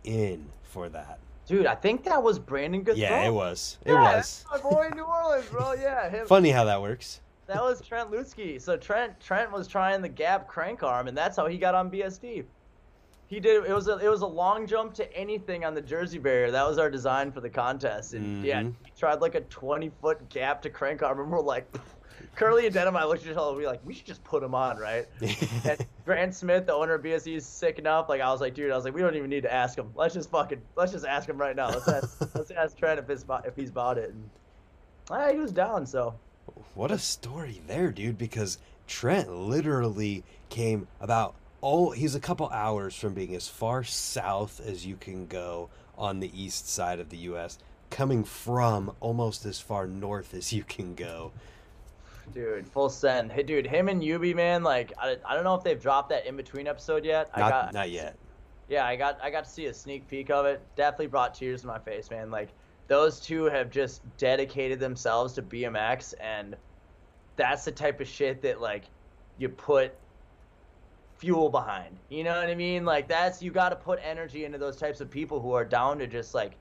in 0.03 0.47
for 0.63 0.89
that. 0.89 1.19
Dude, 1.47 1.67
I 1.67 1.75
think 1.75 2.05
that 2.05 2.23
was 2.23 2.39
Brandon 2.39 2.83
Good. 2.83 2.97
Yeah, 2.97 3.27
it 3.27 3.33
was. 3.33 3.77
It 3.85 3.93
yeah, 3.93 4.17
was. 4.17 4.47
my 4.51 4.59
boy 4.59 4.87
in 4.91 4.97
New 4.97 5.05
Orleans, 5.05 5.47
bro. 5.51 5.73
Yeah, 5.79 6.09
him. 6.09 6.27
Funny 6.27 6.51
how 6.51 6.65
that 6.65 6.81
works. 6.81 7.21
That 7.47 7.63
was 7.63 7.81
Trent 7.81 8.11
Lutzke. 8.11 8.61
So 8.61 8.77
Trent 8.77 9.21
Trent 9.21 9.53
was 9.53 9.69
trying 9.69 10.01
the 10.03 10.09
gap 10.09 10.49
crank 10.49 10.83
arm, 10.83 11.09
and 11.09 11.17
that's 11.17 11.37
how 11.37 11.47
he 11.47 11.59
got 11.59 11.75
on 11.75 11.91
BSD. 11.91 12.45
He 13.27 13.41
did. 13.41 13.65
It 13.65 13.73
was 13.73 13.89
a 13.89 13.99
it 13.99 14.09
was 14.09 14.23
a 14.23 14.27
long 14.27 14.67
jump 14.67 14.95
to 14.95 15.17
anything 15.17 15.65
on 15.65 15.75
the 15.75 15.83
jersey 15.83 16.19
barrier. 16.19 16.51
That 16.51 16.67
was 16.67 16.79
our 16.79 16.91
design 16.91 17.33
for 17.33 17.41
the 17.41 17.51
contest, 17.51 18.15
and 18.15 18.37
Mm-hmm. 18.37 18.45
yeah, 18.45 18.63
he 18.63 18.93
tried 18.99 19.21
like 19.21 19.35
a 19.35 19.41
twenty 19.43 19.91
foot 20.01 20.29
gap 20.29 20.63
to 20.63 20.71
crank 20.71 21.03
arm, 21.03 21.21
and 21.21 21.31
we're 21.31 21.41
like, 21.41 21.67
Curly 22.37 22.67
and 22.67 22.75
Denim, 22.75 22.97
I 22.97 23.05
looked 23.05 23.25
at 23.25 23.31
each 23.31 23.37
other, 23.37 23.49
and 23.49 23.57
we 23.57 23.65
were 23.65 23.71
like, 23.71 23.81
we 23.85 23.95
should 23.95 24.07
just 24.07 24.23
put 24.25 24.43
him 24.43 24.55
on, 24.55 24.77
right? 24.79 25.07
and 25.65 25.87
Grant 26.05 26.35
Smith, 26.35 26.67
the 26.67 26.75
owner 26.75 26.95
of 26.95 27.03
BSD, 27.03 27.37
is 27.37 27.47
sick 27.47 27.79
enough. 27.79 28.09
Like 28.09 28.21
I 28.21 28.31
was 28.31 28.41
like, 28.41 28.55
dude, 28.55 28.71
I 28.71 28.77
was 28.77 28.85
like, 28.85 28.95
we 28.95 29.01
don't 29.01 29.17
even 29.17 29.31
need 29.31 29.43
to 29.43 29.53
ask 29.53 29.77
him. 29.77 29.91
Let's 29.95 30.15
just 30.15 30.31
fucking 30.31 30.61
let's 30.77 30.93
just 30.93 31.07
ask 31.07 31.29
him 31.29 31.39
right 31.39 31.57
now. 31.57 31.69
Let's 31.69 31.89
ask 31.89 32.21
let's 32.35 32.51
ask 32.51 32.77
Trent 32.77 32.99
if 33.01 33.09
it's 33.11 33.25
if 33.45 33.57
he's 33.57 33.71
bought 33.71 33.99
it. 33.99 34.11
And 34.11 34.31
ah, 35.11 35.31
he 35.31 35.39
was 35.39 35.53
down, 35.53 35.87
so. 35.87 36.15
What 36.75 36.91
a 36.91 36.99
story 36.99 37.61
there, 37.67 37.91
dude, 37.93 38.19
because 38.19 38.59
Trent 38.87 39.31
literally 39.31 40.25
came 40.49 40.89
about 41.01 41.35
oh 41.63 41.91
he's 41.91 42.15
a 42.15 42.21
couple 42.21 42.49
hours 42.51 42.95
from 42.95 43.15
being 43.15 43.35
as 43.35 43.49
far 43.49 43.83
south 43.83 44.61
as 44.65 44.85
you 44.85 44.97
can 44.97 45.27
go 45.27 45.71
on 45.97 46.21
the 46.21 46.31
east 46.41 46.69
side 46.69 47.01
of 47.01 47.09
the 47.11 47.17
US, 47.19 47.59
coming 47.91 48.25
from 48.25 48.93
almost 49.01 49.47
as 49.47 49.61
far 49.61 49.87
north 49.87 50.35
as 50.35 50.53
you 50.53 50.65
can 50.65 50.95
go. 50.95 51.33
Dude, 52.33 52.67
full 52.67 52.89
send. 52.89 53.31
Hey, 53.33 53.43
dude, 53.43 53.67
him 53.67 53.89
and 53.89 54.03
Yubi, 54.03 54.35
man, 54.35 54.63
like 54.63 54.93
I, 54.99 55.17
I 55.25 55.35
don't 55.35 55.45
know 55.45 55.55
if 55.55 55.63
they've 55.63 55.81
dropped 55.81 56.09
that 56.11 56.27
in 56.27 56.37
between 56.37 56.67
episode 56.67 57.05
yet. 57.05 57.31
I 57.35 57.41
Not 57.41 57.51
got, 57.51 57.75
not 57.75 57.91
yet. 57.91 58.17
Yeah, 58.69 58.87
I 58.87 58.97
got 58.97 59.19
I 59.23 59.31
got 59.31 59.45
to 59.45 59.51
see 59.51 59.67
a 59.67 59.75
sneak 59.75 60.09
peek 60.09 60.31
of 60.31 60.47
it. 60.47 60.61
Definitely 60.77 61.09
brought 61.09 61.35
tears 61.35 61.63
to 61.63 61.67
my 61.67 61.79
face, 61.79 62.11
man. 62.11 62.31
Like 62.31 62.49
those 62.87 63.21
two 63.21 63.45
have 63.45 63.71
just 63.71 64.03
dedicated 64.19 64.79
themselves 64.79 65.35
to 65.35 65.43
BMX, 65.43 66.15
and 66.21 66.57
that's 67.37 67.65
the 67.65 67.73
type 67.73 68.01
of 68.01 68.09
shit 68.09 68.43
that 68.43 68.61
like 68.61 68.85
you 69.39 69.49
put 69.49 69.95
fuel 71.17 71.49
behind. 71.49 71.97
You 72.09 72.25
know 72.25 72.39
what 72.39 72.49
I 72.49 72.55
mean? 72.55 72.85
Like 72.85 73.09
that's 73.09 73.43
you 73.43 73.51
got 73.51 73.71
to 73.71 73.77
put 73.77 73.99
energy 74.03 74.45
into 74.45 74.59
those 74.59 74.77
types 74.77 75.01
of 75.01 75.11
people 75.11 75.41
who 75.41 75.53
are 75.53 75.65
down 75.65 75.99
to 75.99 76.07
just 76.07 76.35
like 76.35 76.53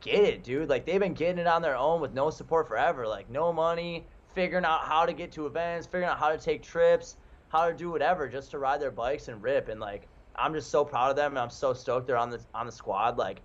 get 0.00 0.24
it, 0.24 0.44
dude. 0.44 0.68
Like 0.68 0.86
they've 0.86 1.00
been 1.00 1.14
getting 1.14 1.38
it 1.38 1.46
on 1.46 1.62
their 1.62 1.76
own 1.76 2.00
with 2.00 2.14
no 2.14 2.30
support 2.30 2.68
forever. 2.68 3.06
Like 3.06 3.28
no 3.30 3.52
money, 3.52 4.06
figuring 4.34 4.64
out 4.64 4.80
how 4.80 5.04
to 5.04 5.12
get 5.12 5.32
to 5.32 5.46
events, 5.46 5.86
figuring 5.86 6.08
out 6.08 6.18
how 6.18 6.30
to 6.30 6.38
take 6.38 6.62
trips, 6.62 7.16
how 7.48 7.68
to 7.68 7.74
do 7.74 7.90
whatever 7.90 8.28
just 8.28 8.50
to 8.52 8.58
ride 8.58 8.80
their 8.80 8.90
bikes 8.90 9.28
and 9.28 9.42
rip. 9.42 9.68
And 9.68 9.80
like 9.80 10.08
I'm 10.36 10.54
just 10.54 10.70
so 10.70 10.84
proud 10.84 11.10
of 11.10 11.16
them 11.16 11.32
and 11.32 11.38
I'm 11.38 11.50
so 11.50 11.74
stoked 11.74 12.06
they're 12.06 12.16
on 12.16 12.30
the 12.30 12.40
on 12.54 12.66
the 12.66 12.72
squad. 12.72 13.18
Like 13.18 13.42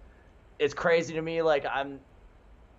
it's 0.59 0.73
crazy 0.73 1.13
to 1.13 1.21
me. 1.21 1.41
Like 1.41 1.65
I'm 1.65 1.99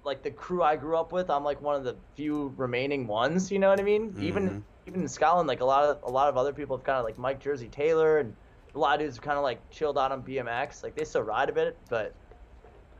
like 0.04 0.22
the 0.22 0.30
crew 0.30 0.62
I 0.62 0.76
grew 0.76 0.96
up 0.96 1.12
with. 1.12 1.30
I'm 1.30 1.44
like 1.44 1.60
one 1.60 1.76
of 1.76 1.84
the 1.84 1.96
few 2.14 2.52
remaining 2.56 3.06
ones. 3.06 3.50
You 3.50 3.58
know 3.58 3.68
what 3.70 3.80
I 3.80 3.82
mean? 3.82 4.12
Mhm. 4.12 4.22
Even 4.22 4.64
even 4.86 5.00
in 5.02 5.08
Scotland, 5.08 5.48
like 5.48 5.60
a 5.60 5.64
lot 5.64 5.84
of 5.84 6.02
a 6.02 6.10
lot 6.10 6.28
of 6.28 6.36
other 6.36 6.52
people 6.52 6.76
have 6.76 6.84
kind 6.84 6.98
of 6.98 7.04
like 7.04 7.18
Mike 7.18 7.40
Jersey 7.40 7.68
Taylor 7.68 8.18
and 8.18 8.34
a 8.74 8.78
lot 8.78 8.94
of 8.94 9.00
dudes 9.00 9.16
have 9.16 9.24
kind 9.24 9.38
of 9.38 9.44
like 9.44 9.70
chilled 9.70 9.98
out 9.98 10.12
on 10.12 10.22
BMX. 10.22 10.82
Like 10.82 10.94
they 10.94 11.04
still 11.04 11.22
ride 11.22 11.48
a 11.48 11.52
bit, 11.52 11.78
but 11.88 12.14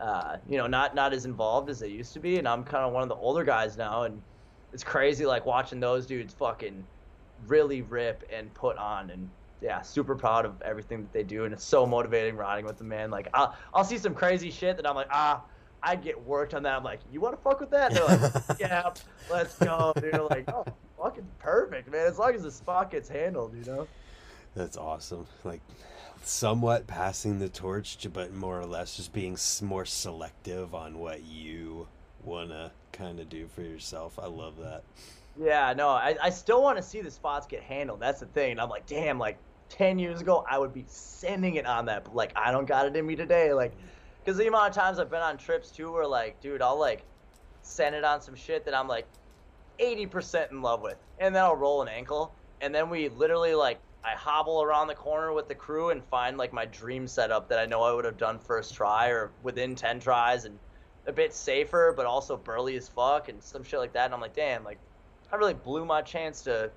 uh, 0.01 0.37
you 0.49 0.57
know, 0.57 0.67
not 0.67 0.95
not 0.95 1.13
as 1.13 1.25
involved 1.25 1.69
as 1.71 1.79
they 1.81 1.89
used 1.89 2.13
to 2.15 2.21
be. 2.21 2.39
And 2.39 2.49
I'm 2.49 2.65
kind 2.65 2.85
of 2.85 2.93
one 2.93 3.03
of 3.03 3.09
the 3.09 3.15
older 3.17 3.45
guys 3.45 3.77
now, 3.77 4.05
and 4.05 4.21
it's 4.73 4.85
crazy 4.85 5.27
like 5.27 5.47
watching 5.47 5.81
those 5.81 6.07
dudes 6.07 6.33
fucking 6.35 6.85
really 7.47 7.83
rip 7.83 8.25
and 8.33 8.53
put 8.55 8.79
on 8.79 9.11
and 9.11 9.29
yeah, 9.61 9.81
super 9.83 10.15
proud 10.15 10.45
of 10.45 10.61
everything 10.63 11.03
that 11.03 11.13
they 11.13 11.23
do, 11.23 11.45
and 11.45 11.55
it's 11.55 11.65
so 11.65 11.87
motivating 11.87 12.37
riding 12.37 12.67
with 12.67 12.77
them, 12.79 12.89
man. 12.89 13.11
Like 13.11 13.29
I'll 13.35 13.57
I'll 13.73 13.85
see 13.85 13.99
some 13.99 14.15
crazy 14.15 14.51
shit 14.51 14.77
that 14.77 14.87
I'm 14.89 14.95
like, 14.95 15.09
ah, 15.11 15.45
I 15.85 15.97
get 15.97 16.21
worked 16.25 16.55
on 16.55 16.63
that. 16.63 16.77
I'm 16.77 16.83
like, 16.83 17.01
you 17.13 17.21
want 17.21 17.37
to 17.37 17.43
fuck 17.43 17.61
with 17.61 17.71
that? 17.71 17.93
They're 17.93 18.05
like, 18.05 18.33
yeah, 18.61 18.91
let's 19.31 19.59
go. 19.59 19.93
They're 19.97 20.23
like, 20.23 20.49
oh, 20.49 20.65
fucking 21.01 21.27
perfect, 21.39 21.91
man. 21.91 22.07
As 22.07 22.19
long 22.19 22.35
as 22.35 22.43
the 22.43 22.51
spot 22.51 22.91
gets 22.91 23.09
handled, 23.09 23.55
you 23.55 23.65
know. 23.65 23.87
That's 24.55 24.77
awesome. 24.77 25.27
Like 25.43 25.61
somewhat 26.23 26.87
passing 26.87 27.39
the 27.39 27.49
torch, 27.49 27.99
but 28.13 28.33
more 28.33 28.59
or 28.59 28.67
less 28.67 28.97
just 28.97 29.13
being 29.13 29.37
more 29.63 29.85
selective 29.85 30.75
on 30.75 30.99
what 30.99 31.23
you 31.25 31.87
want 32.23 32.51
to 32.51 32.71
kind 32.93 33.21
of 33.21 33.29
do 33.29 33.47
for 33.49 33.63
yourself. 33.63 34.19
I 34.19 34.27
love 34.27 34.57
that. 34.59 34.85
Yeah, 35.39 35.75
no, 35.77 35.89
I, 35.89 36.17
I 36.23 36.31
still 36.31 36.63
want 36.63 36.77
to 36.77 36.83
see 36.83 37.01
the 37.01 37.11
spots 37.11 37.47
get 37.47 37.63
handled. 37.63 38.01
That's 38.01 38.21
the 38.21 38.27
thing. 38.27 38.59
I'm 38.59 38.71
like, 38.71 38.87
damn, 38.87 39.19
like 39.19 39.37
10 39.69 39.99
years 39.99 40.21
ago, 40.21 40.45
I 40.49 40.59
would 40.59 40.73
be 40.73 40.85
sending 40.87 41.57
it 41.57 41.67
on 41.67 41.87
that. 41.87 42.05
But, 42.05 42.15
like, 42.15 42.33
I 42.37 42.53
don't 42.53 42.67
got 42.67 42.87
it 42.87 42.97
in 42.97 43.05
me 43.05 43.17
today. 43.17 43.53
Like, 43.53 43.73
because 44.25 44.39
the 44.39 44.47
amount 44.47 44.69
of 44.71 44.75
times 44.75 44.99
I've 44.99 45.11
been 45.11 45.21
on 45.23 45.37
trips, 45.37 45.71
too, 45.71 45.93
where, 45.93 46.07
like, 46.07 46.41
dude, 46.41 46.63
I'll, 46.63 46.79
like, 46.79 47.05
send 47.63 47.95
it 47.95 48.05
on 48.05 48.21
some 48.23 48.35
shit 48.35 48.65
that 48.65 48.75
I'm, 48.75 48.89
like, 48.89 49.07
80% 49.79 50.51
in 50.51 50.63
love 50.63 50.81
with. 50.81 50.99
And 51.19 51.35
then 51.35 51.43
I'll 51.43 51.57
roll 51.57 51.83
an 51.83 51.89
ankle. 51.89 52.35
And 52.61 52.75
then 52.75 52.89
we 52.89 53.09
literally, 53.09 53.55
like, 53.55 53.81
I 54.03 54.13
hobble 54.13 54.63
around 54.63 54.89
the 54.89 54.95
corner 54.95 55.33
with 55.33 55.49
the 55.49 55.55
crew 55.55 55.91
and 55.91 56.03
find, 56.05 56.39
like, 56.39 56.53
my 56.53 56.65
dream 56.65 57.07
setup 57.07 57.49
that 57.49 57.59
I 57.59 57.67
know 57.67 57.83
I 57.83 57.93
would 57.93 58.05
have 58.05 58.17
done 58.17 58.39
first 58.39 58.75
try 58.75 59.09
or 59.09 59.33
within 59.43 59.75
10 59.75 60.01
tries 60.01 60.45
and 60.47 60.59
a 61.07 61.13
bit 61.13 61.35
safer, 61.35 61.93
but 61.95 62.07
also 62.07 62.37
burly 62.37 62.77
as 62.77 62.89
fuck 62.89 63.29
and 63.29 63.43
some 63.43 63.63
shit 63.63 63.79
like 63.79 63.93
that. 63.93 64.07
And 64.07 64.15
I'm 64.15 64.21
like, 64.21 64.35
damn, 64.35 64.65
like, 64.65 64.79
I 65.31 65.37
really 65.37 65.55
blew 65.55 65.85
my 65.85 66.01
chance 66.03 66.43
to 66.43 66.71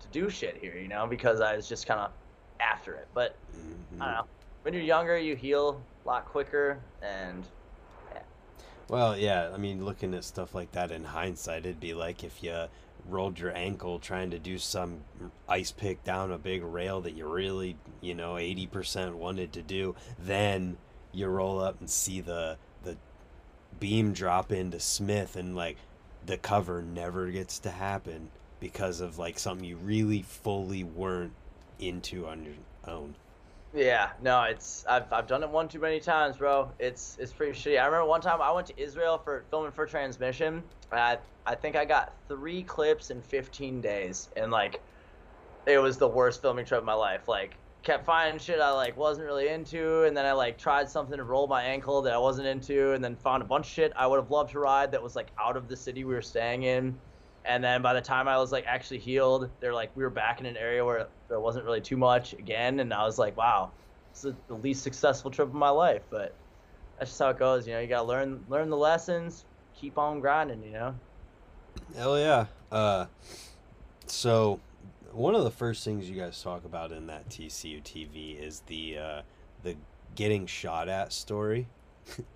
to 0.00 0.08
do 0.08 0.30
shit 0.30 0.56
here, 0.56 0.76
you 0.76 0.88
know, 0.88 1.06
because 1.06 1.40
I 1.40 1.56
was 1.56 1.68
just 1.68 1.86
kind 1.86 2.00
of 2.00 2.12
after 2.60 2.94
it. 2.94 3.08
But 3.14 3.36
Mhm. 3.52 4.00
I 4.00 4.06
don't 4.06 4.14
know. 4.14 4.28
When 4.62 4.74
you're 4.74 4.82
younger, 4.82 5.18
you 5.18 5.34
heal 5.36 5.84
lot 6.08 6.24
quicker, 6.24 6.78
and 7.02 7.44
Well, 8.88 9.18
yeah, 9.18 9.50
I 9.52 9.58
mean, 9.58 9.84
looking 9.84 10.14
at 10.14 10.24
stuff 10.24 10.54
like 10.54 10.72
that 10.72 10.90
in 10.90 11.04
hindsight, 11.04 11.66
it'd 11.66 11.80
be 11.80 11.92
like 11.92 12.24
if 12.24 12.42
you 12.42 12.68
rolled 13.06 13.38
your 13.38 13.54
ankle 13.54 13.98
trying 13.98 14.30
to 14.30 14.38
do 14.38 14.58
some 14.58 15.00
ice 15.48 15.70
pick 15.70 16.02
down 16.04 16.32
a 16.32 16.38
big 16.38 16.62
rail 16.62 17.02
that 17.02 17.12
you 17.12 17.26
really, 17.26 17.76
you 18.00 18.14
know, 18.14 18.34
80% 18.34 19.14
wanted 19.14 19.52
to 19.52 19.62
do, 19.62 19.94
then 20.18 20.78
you 21.12 21.26
roll 21.26 21.60
up 21.60 21.80
and 21.80 21.90
see 21.90 22.20
the 22.20 22.56
the 22.82 22.96
beam 23.78 24.12
drop 24.12 24.50
into 24.52 24.80
Smith 24.80 25.36
and 25.36 25.54
like 25.54 25.76
the 26.24 26.38
cover 26.38 26.82
never 26.82 27.30
gets 27.30 27.58
to 27.60 27.70
happen 27.70 28.30
because 28.60 29.00
of 29.00 29.18
like 29.18 29.38
something 29.38 29.66
you 29.66 29.76
really 29.76 30.22
fully 30.22 30.84
weren't 30.84 31.32
into 31.78 32.26
on 32.26 32.44
your 32.44 32.54
own. 32.86 33.14
Yeah, 33.74 34.12
no, 34.22 34.42
it's 34.44 34.84
I've 34.88 35.12
I've 35.12 35.26
done 35.26 35.42
it 35.42 35.50
one 35.50 35.68
too 35.68 35.78
many 35.78 36.00
times, 36.00 36.38
bro. 36.38 36.72
It's 36.78 37.16
it's 37.18 37.32
pretty 37.32 37.52
shitty. 37.52 37.80
I 37.80 37.84
remember 37.86 38.06
one 38.06 38.20
time 38.20 38.40
I 38.40 38.50
went 38.52 38.66
to 38.68 38.80
Israel 38.82 39.18
for 39.18 39.44
filming 39.50 39.72
for 39.72 39.86
transmission. 39.86 40.62
I 40.90 41.18
I 41.46 41.54
think 41.54 41.76
I 41.76 41.84
got 41.84 42.14
three 42.28 42.62
clips 42.62 43.10
in 43.10 43.20
15 43.20 43.80
days, 43.80 44.30
and 44.36 44.50
like, 44.50 44.82
it 45.66 45.78
was 45.78 45.98
the 45.98 46.08
worst 46.08 46.40
filming 46.40 46.64
trip 46.64 46.80
of 46.80 46.86
my 46.86 46.94
life. 46.94 47.28
Like, 47.28 47.56
kept 47.82 48.06
finding 48.06 48.38
shit 48.38 48.60
I 48.60 48.70
like 48.72 48.96
wasn't 48.96 49.26
really 49.26 49.48
into, 49.48 50.04
and 50.04 50.16
then 50.16 50.24
I 50.24 50.32
like 50.32 50.56
tried 50.58 50.88
something 50.88 51.16
to 51.18 51.24
roll 51.24 51.46
my 51.46 51.62
ankle 51.62 52.00
that 52.02 52.14
I 52.14 52.18
wasn't 52.18 52.48
into, 52.48 52.92
and 52.92 53.04
then 53.04 53.16
found 53.16 53.42
a 53.42 53.46
bunch 53.46 53.66
of 53.66 53.72
shit 53.72 53.92
I 53.96 54.06
would 54.06 54.18
have 54.18 54.30
loved 54.30 54.52
to 54.52 54.60
ride 54.60 54.92
that 54.92 55.02
was 55.02 55.14
like 55.14 55.28
out 55.38 55.56
of 55.58 55.68
the 55.68 55.76
city 55.76 56.04
we 56.04 56.14
were 56.14 56.22
staying 56.22 56.62
in. 56.62 56.98
And 57.48 57.64
then 57.64 57.80
by 57.80 57.94
the 57.94 58.00
time 58.00 58.28
I 58.28 58.36
was 58.36 58.52
like 58.52 58.66
actually 58.66 58.98
healed, 58.98 59.48
they're 59.58 59.72
like 59.72 59.90
we 59.96 60.04
were 60.04 60.10
back 60.10 60.38
in 60.38 60.46
an 60.46 60.56
area 60.56 60.84
where 60.84 61.08
there 61.28 61.40
wasn't 61.40 61.64
really 61.64 61.80
too 61.80 61.96
much 61.96 62.34
again, 62.34 62.80
and 62.80 62.92
I 62.92 63.04
was 63.04 63.18
like, 63.18 63.36
wow, 63.38 63.70
this 64.12 64.26
is 64.26 64.34
the 64.48 64.54
least 64.54 64.82
successful 64.82 65.30
trip 65.30 65.48
of 65.48 65.54
my 65.54 65.70
life. 65.70 66.02
But 66.10 66.34
that's 66.98 67.10
just 67.10 67.18
how 67.18 67.30
it 67.30 67.38
goes, 67.38 67.66
you 67.66 67.72
know. 67.72 67.80
You 67.80 67.86
gotta 67.86 68.06
learn 68.06 68.44
learn 68.50 68.68
the 68.68 68.76
lessons, 68.76 69.46
keep 69.74 69.96
on 69.96 70.20
grinding, 70.20 70.62
you 70.62 70.72
know. 70.72 70.94
Hell 71.96 72.18
yeah. 72.18 72.46
Uh, 72.70 73.06
so 74.06 74.60
one 75.12 75.34
of 75.34 75.42
the 75.42 75.50
first 75.50 75.84
things 75.84 76.08
you 76.08 76.20
guys 76.20 76.42
talk 76.42 76.66
about 76.66 76.92
in 76.92 77.06
that 77.06 77.30
TCU 77.30 77.82
TV 77.82 78.38
is 78.38 78.60
the 78.66 78.98
uh, 78.98 79.22
the 79.62 79.74
getting 80.14 80.46
shot 80.46 80.90
at 80.90 81.14
story. 81.14 81.66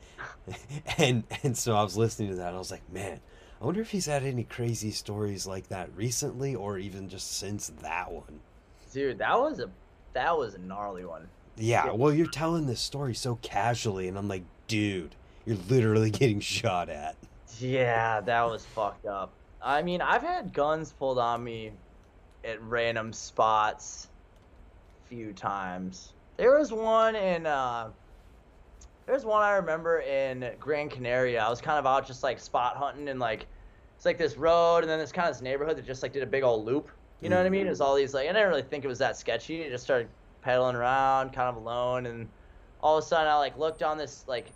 and 0.98 1.24
and 1.42 1.56
so 1.56 1.74
I 1.74 1.82
was 1.82 1.98
listening 1.98 2.30
to 2.30 2.36
that 2.36 2.48
and 2.48 2.56
I 2.56 2.58
was 2.58 2.70
like, 2.70 2.90
man, 2.90 3.20
I 3.62 3.64
wonder 3.64 3.80
if 3.80 3.92
he's 3.92 4.06
had 4.06 4.24
any 4.24 4.42
crazy 4.42 4.90
stories 4.90 5.46
like 5.46 5.68
that 5.68 5.88
recently 5.94 6.56
or 6.56 6.78
even 6.78 7.08
just 7.08 7.36
since 7.36 7.68
that 7.80 8.10
one. 8.10 8.40
Dude, 8.92 9.18
that 9.18 9.38
was 9.38 9.60
a 9.60 9.70
that 10.14 10.36
was 10.36 10.54
a 10.54 10.58
gnarly 10.58 11.04
one. 11.04 11.28
Yeah, 11.56 11.92
well, 11.92 12.12
you're 12.12 12.26
telling 12.26 12.66
this 12.66 12.80
story 12.80 13.14
so 13.14 13.38
casually, 13.40 14.08
and 14.08 14.18
I'm 14.18 14.26
like, 14.26 14.42
dude, 14.66 15.14
you're 15.46 15.58
literally 15.68 16.10
getting 16.10 16.40
shot 16.40 16.88
at. 16.88 17.14
Yeah, 17.60 18.20
that 18.22 18.42
was 18.42 18.64
fucked 18.66 19.06
up. 19.06 19.30
I 19.62 19.80
mean, 19.82 20.00
I've 20.00 20.22
had 20.22 20.52
guns 20.52 20.92
pulled 20.98 21.20
on 21.20 21.44
me 21.44 21.70
at 22.44 22.60
random 22.62 23.12
spots 23.12 24.08
a 25.06 25.08
few 25.08 25.32
times. 25.32 26.14
There 26.36 26.58
was 26.58 26.72
one 26.72 27.14
in 27.14 27.46
uh 27.46 27.90
there's 29.06 29.24
one 29.24 29.42
I 29.42 29.52
remember 29.52 30.00
in 30.00 30.50
Gran 30.60 30.88
Canaria. 30.88 31.42
I 31.42 31.50
was 31.50 31.60
kind 31.60 31.78
of 31.78 31.86
out 31.86 32.06
just 32.06 32.22
like 32.22 32.38
spot 32.38 32.76
hunting 32.76 33.08
and 33.08 33.18
like 33.18 33.46
it's 33.96 34.04
like 34.04 34.18
this 34.18 34.36
road 34.36 34.78
and 34.78 34.88
then 34.88 34.98
this 34.98 35.12
kind 35.12 35.28
of 35.28 35.34
this 35.34 35.42
neighborhood 35.42 35.76
that 35.76 35.86
just 35.86 36.02
like 36.02 36.12
did 36.12 36.22
a 36.22 36.26
big 36.26 36.42
old 36.42 36.64
loop. 36.64 36.90
You 37.20 37.28
know 37.28 37.36
what 37.36 37.46
I 37.46 37.50
mean? 37.50 37.60
Mm-hmm. 37.60 37.68
It 37.68 37.70
was 37.70 37.80
all 37.80 37.94
these 37.94 38.14
like 38.14 38.28
I 38.28 38.32
didn't 38.32 38.48
really 38.48 38.62
think 38.62 38.84
it 38.84 38.88
was 38.88 38.98
that 38.98 39.16
sketchy. 39.16 39.64
I 39.64 39.68
just 39.68 39.84
started 39.84 40.08
pedaling 40.42 40.76
around, 40.76 41.32
kind 41.32 41.48
of 41.48 41.56
alone, 41.56 42.06
and 42.06 42.28
all 42.80 42.98
of 42.98 43.04
a 43.04 43.06
sudden 43.06 43.28
I 43.28 43.36
like 43.36 43.56
looked 43.58 43.78
down 43.78 43.98
this 43.98 44.24
like 44.26 44.46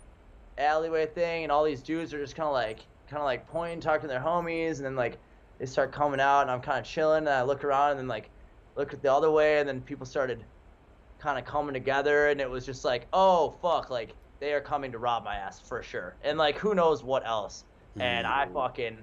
alleyway 0.57 1.05
thing, 1.05 1.43
and 1.43 1.51
all 1.51 1.63
these 1.63 1.81
dudes 1.81 2.13
are 2.13 2.19
just 2.19 2.35
kind 2.35 2.47
of 2.47 2.53
like 2.53 2.79
kind 3.09 3.19
of 3.19 3.25
like 3.25 3.47
pointing, 3.47 3.79
talking 3.79 4.01
to 4.01 4.07
their 4.07 4.19
homies, 4.19 4.77
and 4.77 4.85
then 4.85 4.95
like 4.95 5.17
they 5.59 5.65
start 5.65 5.91
coming 5.91 6.19
out, 6.19 6.41
and 6.41 6.51
I'm 6.51 6.61
kind 6.61 6.79
of 6.79 6.85
chilling, 6.85 7.19
and 7.19 7.29
I 7.29 7.43
look 7.43 7.63
around, 7.63 7.91
and 7.91 7.99
then 7.99 8.07
like 8.07 8.29
look 8.75 8.93
at 8.93 9.01
the 9.01 9.11
other 9.11 9.31
way, 9.31 9.59
and 9.59 9.67
then 9.67 9.81
people 9.81 10.05
started 10.05 10.43
kind 11.19 11.39
of 11.39 11.45
coming 11.45 11.73
together, 11.73 12.27
and 12.27 12.41
it 12.41 12.49
was 12.49 12.65
just 12.65 12.83
like, 12.83 13.07
oh 13.13 13.55
fuck, 13.61 13.89
like 13.89 14.13
they 14.39 14.53
are 14.53 14.61
coming 14.61 14.91
to 14.91 14.99
rob 14.99 15.23
my 15.23 15.35
ass 15.35 15.59
for 15.61 15.81
sure, 15.83 16.17
and 16.21 16.37
like 16.37 16.57
who 16.57 16.75
knows 16.75 17.03
what 17.03 17.25
else, 17.25 17.63
and 17.99 18.25
I 18.27 18.45
Mm. 18.45 18.53
fucking 18.53 18.97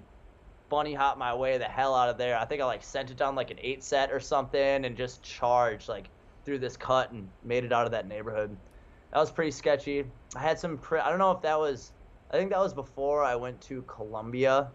bunny 0.68 0.94
hop 0.94 1.18
my 1.18 1.34
way 1.34 1.58
the 1.58 1.64
hell 1.64 1.94
out 1.94 2.08
of 2.08 2.18
there. 2.18 2.36
I 2.38 2.44
think 2.44 2.60
I 2.62 2.64
like 2.66 2.82
sent 2.82 3.10
it 3.10 3.16
down 3.16 3.34
like 3.34 3.50
an 3.50 3.58
eight 3.60 3.84
set 3.84 4.10
or 4.12 4.20
something, 4.20 4.84
and 4.84 4.96
just 4.96 5.22
charged 5.22 5.88
like 5.88 6.10
through 6.44 6.58
this 6.58 6.76
cut 6.76 7.10
and 7.12 7.28
made 7.42 7.64
it 7.64 7.72
out 7.72 7.86
of 7.86 7.92
that 7.92 8.06
neighborhood. 8.06 8.56
That 9.12 9.20
was 9.20 9.30
pretty 9.30 9.50
sketchy. 9.52 10.04
I 10.36 10.40
had 10.40 10.58
some. 10.58 10.78
Pre- 10.78 11.00
I 11.00 11.08
don't 11.08 11.18
know 11.18 11.30
if 11.32 11.42
that 11.42 11.58
was. 11.58 11.92
I 12.30 12.36
think 12.36 12.50
that 12.50 12.58
was 12.58 12.74
before 12.74 13.22
I 13.22 13.36
went 13.36 13.60
to 13.62 13.82
Colombia. 13.82 14.72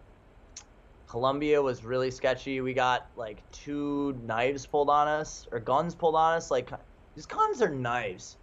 Colombia 1.06 1.60
was 1.60 1.84
really 1.84 2.10
sketchy. 2.10 2.60
We 2.60 2.72
got 2.72 3.10
like 3.16 3.42
two 3.50 4.12
knives 4.22 4.66
pulled 4.66 4.88
on 4.88 5.08
us 5.08 5.46
or 5.50 5.58
guns 5.58 5.94
pulled 5.94 6.14
on 6.14 6.34
us. 6.36 6.50
Like 6.50 6.70
these 7.14 7.26
guns 7.26 7.60
are 7.60 7.68
knives, 7.68 8.38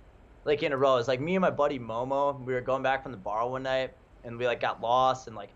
like 0.48 0.64
in 0.64 0.72
a 0.72 0.78
row. 0.78 0.95
It's 0.95 1.10
like 1.10 1.20
me 1.20 1.36
and 1.36 1.41
my 1.41 1.52
buddy 1.52 1.78
Momo. 1.78 2.39
We 2.43 2.54
were 2.54 2.62
going 2.62 2.82
back 2.82 3.04
from 3.04 3.12
the 3.12 3.18
bar 3.18 3.48
one 3.48 3.64
night 3.64 3.91
and 4.24 4.38
we 4.38 4.48
like 4.48 4.62
got 4.62 4.82
lost 4.82 5.28
and 5.28 5.36
like 5.36 5.50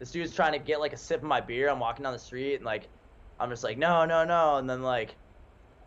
this 0.00 0.10
dude's 0.10 0.34
trying 0.34 0.52
to 0.52 0.58
get 0.58 0.80
like 0.80 0.92
a 0.92 0.96
sip 0.96 1.20
of 1.20 1.24
my 1.24 1.40
beer. 1.40 1.70
I'm 1.70 1.78
walking 1.78 2.02
down 2.02 2.12
the 2.12 2.18
street 2.18 2.56
and 2.56 2.64
like 2.64 2.88
I'm 3.38 3.48
just 3.48 3.62
like 3.62 3.78
no 3.78 4.04
no 4.04 4.24
no 4.24 4.56
and 4.56 4.68
then 4.68 4.82
like 4.82 5.14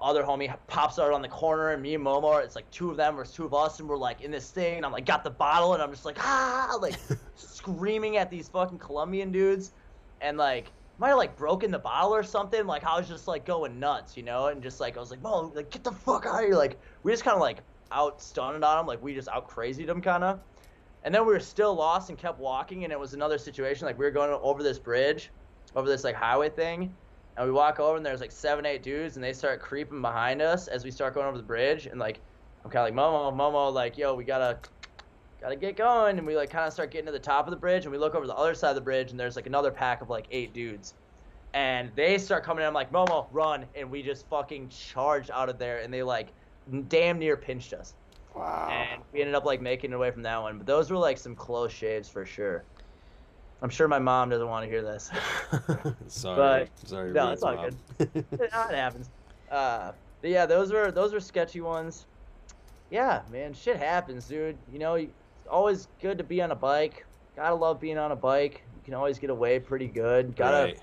other 0.01 0.23
homie 0.23 0.53
pops 0.67 0.99
out 0.99 1.11
on 1.11 1.21
the 1.21 1.27
corner 1.27 1.71
and 1.71 1.81
me 1.81 1.95
and 1.95 2.05
Momo, 2.05 2.43
it's 2.43 2.55
like 2.55 2.69
two 2.71 2.89
of 2.89 2.97
them 2.97 3.19
or 3.19 3.25
two 3.25 3.45
of 3.45 3.53
us 3.53 3.79
and 3.79 3.89
we're 3.89 3.97
like 3.97 4.21
in 4.21 4.31
this 4.31 4.49
thing 4.49 4.77
and 4.77 4.85
I'm 4.85 4.91
like 4.93 5.05
got 5.05 5.23
the 5.23 5.29
bottle 5.29 5.73
and 5.73 5.83
I'm 5.83 5.91
just 5.91 6.05
like 6.05 6.17
ah 6.19 6.77
like 6.81 6.95
screaming 7.35 8.17
at 8.17 8.31
these 8.31 8.47
fucking 8.47 8.79
Colombian 8.79 9.33
dudes 9.33 9.73
and 10.21 10.37
like 10.37 10.71
might 10.97 11.09
have 11.09 11.17
like 11.17 11.35
broken 11.35 11.71
the 11.71 11.79
bottle 11.79 12.15
or 12.15 12.23
something. 12.23 12.65
Like 12.65 12.85
I 12.85 12.97
was 12.97 13.09
just 13.09 13.27
like 13.27 13.45
going 13.45 13.81
nuts, 13.81 14.15
you 14.15 14.23
know, 14.23 14.47
and 14.47 14.63
just 14.63 14.79
like 14.79 14.95
I 14.95 15.01
was 15.01 15.11
like, 15.11 15.21
Mo, 15.21 15.51
like 15.53 15.71
get 15.71 15.83
the 15.83 15.91
fuck 15.91 16.25
out 16.25 16.35
of 16.35 16.45
here. 16.45 16.55
Like 16.55 16.79
we 17.03 17.11
just 17.11 17.25
kind 17.25 17.35
of 17.35 17.41
like 17.41 17.57
out 17.91 18.21
stunned 18.21 18.63
on 18.63 18.79
him, 18.79 18.85
like 18.85 19.01
we 19.01 19.13
just 19.13 19.27
out 19.29 19.47
crazied 19.49 19.89
him 19.89 20.01
kind 20.01 20.23
of. 20.23 20.39
And 21.03 21.13
then 21.13 21.25
we 21.25 21.33
were 21.33 21.39
still 21.39 21.75
lost 21.75 22.09
and 22.09 22.17
kept 22.17 22.39
walking, 22.39 22.83
and 22.83 22.91
it 22.91 22.99
was 22.99 23.13
another 23.13 23.37
situation. 23.37 23.85
Like 23.85 23.97
we 23.97 24.05
were 24.05 24.11
going 24.11 24.31
over 24.41 24.63
this 24.63 24.79
bridge, 24.79 25.31
over 25.75 25.87
this 25.87 26.03
like 26.03 26.15
highway 26.15 26.49
thing, 26.49 26.95
and 27.37 27.45
we 27.45 27.51
walk 27.51 27.79
over, 27.79 27.97
and 27.97 28.05
there's 28.05 28.21
like 28.21 28.31
seven, 28.31 28.65
eight 28.65 28.81
dudes, 28.83 29.15
and 29.15 29.23
they 29.23 29.33
start 29.33 29.61
creeping 29.61 30.01
behind 30.01 30.41
us 30.41 30.67
as 30.67 30.83
we 30.83 30.91
start 30.91 31.13
going 31.13 31.27
over 31.27 31.37
the 31.37 31.43
bridge, 31.43 31.85
and 31.85 31.99
like 31.99 32.21
I'm 32.63 32.71
kind 32.71 32.87
of 32.87 32.95
like 32.95 33.05
Momo, 33.05 33.35
Momo, 33.35 33.71
like 33.71 33.97
yo, 33.97 34.15
we 34.15 34.23
gotta 34.23 34.59
gotta 35.39 35.55
get 35.55 35.77
going 35.77 36.17
and 36.17 36.25
we 36.25 36.35
like 36.35 36.49
kind 36.49 36.65
of 36.65 36.73
start 36.73 36.91
getting 36.91 37.05
to 37.05 37.11
the 37.11 37.19
top 37.19 37.45
of 37.45 37.51
the 37.51 37.57
bridge 37.57 37.83
and 37.83 37.91
we 37.91 37.97
look 37.97 38.15
over 38.15 38.25
the 38.25 38.35
other 38.35 38.55
side 38.55 38.69
of 38.69 38.75
the 38.75 38.81
bridge 38.81 39.11
and 39.11 39.19
there's 39.19 39.35
like 39.35 39.45
another 39.45 39.69
pack 39.69 40.01
of 40.01 40.09
like 40.09 40.25
eight 40.31 40.53
dudes 40.53 40.95
and 41.53 41.91
they 41.95 42.17
start 42.17 42.43
coming 42.43 42.63
in 42.63 42.67
i'm 42.67 42.73
like 42.73 42.91
momo 42.91 43.27
run 43.31 43.65
and 43.75 43.91
we 43.91 44.01
just 44.01 44.27
fucking 44.29 44.69
charged 44.69 45.29
out 45.31 45.49
of 45.49 45.59
there 45.59 45.79
and 45.79 45.93
they 45.93 46.01
like 46.01 46.33
damn 46.87 47.19
near 47.19 47.37
pinched 47.37 47.73
us. 47.73 47.93
Wow. 48.35 48.67
and 48.69 49.01
we 49.13 49.21
ended 49.21 49.33
up 49.33 49.45
like 49.45 49.61
making 49.61 49.91
it 49.91 49.93
away 49.95 50.11
from 50.11 50.23
that 50.23 50.41
one. 50.41 50.57
But 50.57 50.67
those 50.67 50.91
were 50.91 50.97
like 50.97 51.17
some 51.17 51.35
close 51.35 51.71
shaves 51.71 52.09
for 52.09 52.25
sure. 52.25 52.65
I'm 53.61 53.69
sure 53.69 53.87
my 53.87 53.99
mom 53.99 54.29
doesn't 54.29 54.47
want 54.47 54.65
to 54.65 54.69
hear 54.69 54.81
this. 54.81 55.09
Sorry. 56.07 56.67
sorry. 56.83 57.11
no, 57.13 57.29
Rude's 57.29 57.33
it's 57.33 57.43
all 57.43 57.55
mom. 57.55 57.69
it 57.99 58.25
it 58.31 58.51
happens. 58.51 59.09
Uh 59.49 59.93
but 60.21 60.29
yeah 60.29 60.45
those 60.45 60.73
were 60.73 60.91
those 60.91 61.13
were 61.13 61.19
sketchy 61.21 61.61
ones. 61.61 62.05
Yeah 62.91 63.21
man 63.31 63.53
shit 63.53 63.77
happens 63.77 64.27
dude. 64.27 64.57
You 64.71 64.79
know 64.79 64.95
it's 64.95 65.11
always 65.49 65.87
good 66.01 66.17
to 66.17 66.23
be 66.23 66.41
on 66.41 66.51
a 66.51 66.55
bike. 66.55 67.05
Gotta 67.37 67.55
love 67.55 67.79
being 67.79 67.97
on 67.97 68.11
a 68.11 68.15
bike. 68.17 68.63
You 68.75 68.81
can 68.83 68.93
always 68.95 69.17
get 69.17 69.29
away 69.29 69.59
pretty 69.59 69.87
good. 69.87 70.35
Gotta 70.35 70.65
Right. 70.65 70.79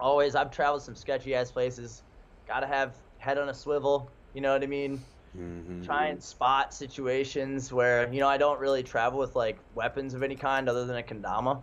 always 0.00 0.34
i've 0.34 0.50
traveled 0.50 0.82
some 0.82 0.96
sketchy 0.96 1.34
ass 1.34 1.52
places. 1.52 2.02
Gotta 2.48 2.66
have 2.66 2.96
head 3.18 3.38
on 3.38 3.48
a 3.50 3.54
swivel. 3.54 4.10
You 4.34 4.40
know 4.40 4.52
what 4.52 4.62
i 4.64 4.66
mean 4.66 5.00
Mhm. 5.36 5.84
try 5.84 6.06
and 6.06 6.22
spot 6.22 6.72
situations 6.72 7.72
where 7.72 8.12
you 8.12 8.20
know 8.20 8.28
I 8.28 8.36
don't 8.38 8.58
really 8.60 8.82
travel 8.82 9.18
with 9.18 9.36
like 9.36 9.58
weapons 9.74 10.14
of 10.14 10.22
any 10.22 10.36
kind 10.36 10.68
other 10.68 10.84
than 10.86 10.96
a 10.96 11.02
kendama. 11.02 11.62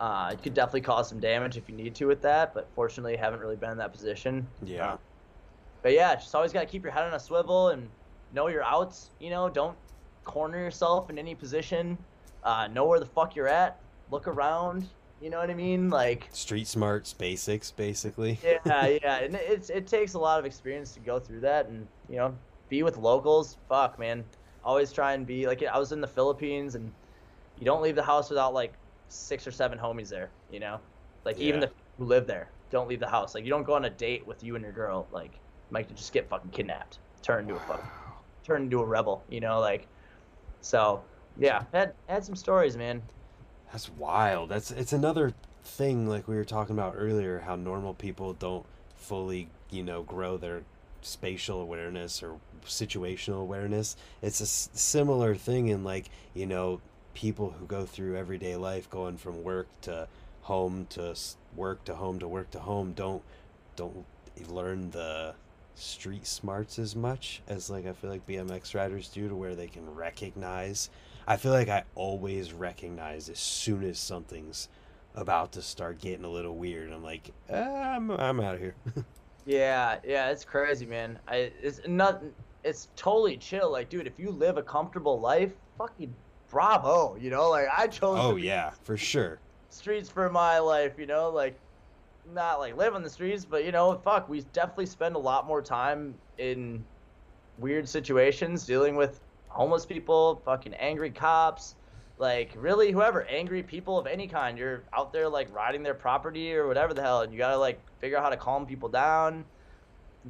Uh, 0.00 0.30
it 0.32 0.42
could 0.42 0.54
definitely 0.54 0.80
cause 0.80 1.08
some 1.10 1.20
damage 1.20 1.56
if 1.58 1.68
you 1.68 1.74
need 1.76 1.94
to 1.94 2.06
with 2.06 2.22
that, 2.22 2.54
but 2.54 2.66
fortunately, 2.74 3.16
haven't 3.16 3.40
really 3.40 3.56
been 3.56 3.70
in 3.70 3.76
that 3.78 3.92
position. 3.92 4.46
Yeah. 4.64 4.94
Uh, 4.94 4.96
but 5.82 5.92
yeah, 5.92 6.14
just 6.14 6.34
always 6.34 6.52
got 6.52 6.60
to 6.60 6.66
keep 6.66 6.82
your 6.82 6.92
head 6.92 7.04
on 7.04 7.12
a 7.14 7.20
swivel 7.20 7.68
and 7.68 7.88
know 8.32 8.48
your 8.48 8.62
outs. 8.62 9.10
You 9.18 9.28
know, 9.30 9.48
don't 9.50 9.76
corner 10.24 10.58
yourself 10.58 11.10
in 11.10 11.18
any 11.18 11.34
position. 11.34 11.98
Uh, 12.44 12.66
know 12.68 12.86
where 12.86 12.98
the 12.98 13.06
fuck 13.06 13.36
you're 13.36 13.48
at. 13.48 13.78
Look 14.10 14.26
around. 14.26 14.88
You 15.20 15.28
know 15.28 15.38
what 15.38 15.50
I 15.50 15.54
mean? 15.54 15.90
Like, 15.90 16.28
Street 16.32 16.66
smarts, 16.66 17.12
basics, 17.12 17.70
basically. 17.70 18.38
yeah, 18.42 18.86
yeah, 19.02 19.18
and 19.18 19.34
it's 19.34 19.68
it 19.68 19.86
takes 19.86 20.14
a 20.14 20.18
lot 20.18 20.38
of 20.38 20.46
experience 20.46 20.92
to 20.92 21.00
go 21.00 21.18
through 21.20 21.40
that, 21.40 21.66
and 21.66 21.86
you 22.08 22.16
know, 22.16 22.34
be 22.70 22.82
with 22.82 22.96
locals. 22.96 23.58
Fuck, 23.68 23.98
man, 23.98 24.24
always 24.64 24.90
try 24.92 25.12
and 25.12 25.26
be 25.26 25.46
like 25.46 25.62
I 25.62 25.78
was 25.78 25.92
in 25.92 26.00
the 26.00 26.06
Philippines, 26.08 26.74
and 26.74 26.90
you 27.58 27.66
don't 27.66 27.82
leave 27.82 27.96
the 27.96 28.02
house 28.02 28.30
without 28.30 28.54
like 28.54 28.72
six 29.08 29.46
or 29.46 29.50
seven 29.50 29.78
homies 29.78 30.08
there. 30.08 30.30
You 30.50 30.60
know, 30.60 30.80
like 31.26 31.38
even 31.38 31.60
Yeah. 31.60 31.66
the 31.66 31.72
people 31.72 31.94
who 31.98 32.04
live 32.06 32.26
there 32.26 32.48
don't 32.70 32.88
leave 32.88 33.00
the 33.00 33.08
house. 33.08 33.34
Like 33.34 33.44
you 33.44 33.50
don't 33.50 33.64
go 33.64 33.74
on 33.74 33.84
a 33.84 33.90
date 33.90 34.26
with 34.26 34.42
you 34.42 34.54
and 34.54 34.62
your 34.62 34.72
girl. 34.72 35.06
Like 35.12 35.32
you 35.34 35.72
might 35.72 35.94
just 35.94 36.14
get 36.14 36.28
fucking 36.30 36.52
kidnapped, 36.52 36.98
turn 37.20 37.42
into 37.42 37.56
a 37.56 37.60
fucking, 37.60 37.90
turn 38.44 38.62
into 38.62 38.80
a 38.80 38.84
rebel. 38.86 39.22
You 39.28 39.40
know, 39.40 39.60
like 39.60 39.86
so. 40.62 41.02
Yeah, 41.38 41.62
had 41.72 41.92
had 42.08 42.24
some 42.24 42.36
stories, 42.36 42.76
man. 42.76 43.02
That's 43.72 43.88
wild. 43.90 44.48
That's 44.48 44.70
it's 44.70 44.92
another 44.92 45.32
thing 45.62 46.08
like 46.08 46.26
we 46.26 46.34
were 46.34 46.44
talking 46.44 46.74
about 46.76 46.94
earlier 46.96 47.38
how 47.40 47.54
normal 47.54 47.94
people 47.94 48.32
don't 48.32 48.66
fully, 48.96 49.48
you 49.70 49.82
know, 49.82 50.02
grow 50.02 50.36
their 50.36 50.62
spatial 51.02 51.60
awareness 51.60 52.22
or 52.22 52.36
situational 52.66 53.40
awareness. 53.40 53.96
It's 54.22 54.40
a 54.40 54.44
s- 54.44 54.70
similar 54.72 55.34
thing 55.34 55.68
in 55.68 55.84
like, 55.84 56.10
you 56.34 56.46
know, 56.46 56.80
people 57.14 57.50
who 57.58 57.66
go 57.66 57.84
through 57.86 58.16
everyday 58.16 58.56
life 58.56 58.88
going 58.90 59.16
from 59.16 59.42
work 59.42 59.68
to 59.82 60.08
home 60.42 60.86
to 60.90 61.14
work 61.56 61.84
to 61.84 61.94
home 61.94 62.18
to 62.18 62.28
work 62.28 62.50
to 62.50 62.60
home 62.60 62.92
don't 62.92 63.22
don't 63.76 64.04
learn 64.48 64.90
the 64.90 65.34
street 65.74 66.26
smarts 66.26 66.78
as 66.78 66.94
much 66.96 67.42
as 67.48 67.70
like 67.70 67.86
I 67.86 67.92
feel 67.92 68.10
like 68.10 68.26
BMX 68.26 68.74
riders 68.74 69.08
do 69.08 69.28
to 69.28 69.34
where 69.34 69.54
they 69.54 69.66
can 69.66 69.94
recognize 69.94 70.90
I 71.26 71.36
feel 71.36 71.52
like 71.52 71.68
I 71.68 71.84
always 71.94 72.52
recognize 72.52 73.28
as 73.28 73.38
soon 73.38 73.84
as 73.84 73.98
something's 73.98 74.68
about 75.14 75.52
to 75.52 75.62
start 75.62 76.00
getting 76.00 76.24
a 76.24 76.30
little 76.30 76.56
weird. 76.56 76.92
I'm 76.92 77.02
like, 77.02 77.30
ah, 77.52 77.94
I'm 77.96 78.10
I'm 78.10 78.40
out 78.40 78.54
of 78.56 78.60
here. 78.60 78.74
Yeah, 79.46 79.98
yeah, 80.04 80.30
it's 80.30 80.44
crazy, 80.44 80.86
man. 80.86 81.18
I 81.26 81.52
it's 81.62 81.80
not 81.86 82.22
it's 82.64 82.88
totally 82.96 83.36
chill. 83.36 83.70
Like, 83.70 83.88
dude, 83.88 84.06
if 84.06 84.18
you 84.18 84.30
live 84.30 84.56
a 84.56 84.62
comfortable 84.62 85.20
life, 85.20 85.52
fucking 85.78 86.14
bravo, 86.50 87.16
you 87.20 87.30
know? 87.30 87.50
Like 87.50 87.66
I 87.76 87.86
chose 87.86 88.18
oh 88.20 88.36
yeah, 88.36 88.70
for 88.82 88.96
sure. 88.96 89.40
streets 89.70 90.08
for 90.08 90.30
my 90.30 90.58
life, 90.58 90.94
you 90.98 91.06
know, 91.06 91.30
like 91.30 91.58
not 92.34 92.58
like 92.58 92.76
live 92.76 92.94
on 92.94 93.02
the 93.02 93.10
streets, 93.10 93.44
but 93.44 93.64
you 93.64 93.72
know, 93.72 93.98
fuck, 94.04 94.28
we 94.28 94.42
definitely 94.52 94.86
spend 94.86 95.16
a 95.16 95.18
lot 95.18 95.46
more 95.46 95.62
time 95.62 96.14
in 96.38 96.84
weird 97.58 97.88
situations 97.88 98.66
dealing 98.66 98.96
with 98.96 99.20
homeless 99.48 99.86
people, 99.86 100.40
fucking 100.44 100.74
angry 100.74 101.10
cops, 101.10 101.74
like 102.18 102.52
really 102.56 102.92
whoever, 102.92 103.24
angry 103.24 103.62
people 103.62 103.98
of 103.98 104.06
any 104.06 104.26
kind. 104.26 104.58
You're 104.58 104.84
out 104.92 105.12
there 105.12 105.28
like 105.28 105.54
riding 105.54 105.82
their 105.82 105.94
property 105.94 106.54
or 106.54 106.66
whatever 106.66 106.94
the 106.94 107.02
hell, 107.02 107.22
and 107.22 107.32
you 107.32 107.38
gotta 107.38 107.58
like 107.58 107.80
figure 108.00 108.18
out 108.18 108.24
how 108.24 108.30
to 108.30 108.36
calm 108.36 108.66
people 108.66 108.88
down. 108.88 109.44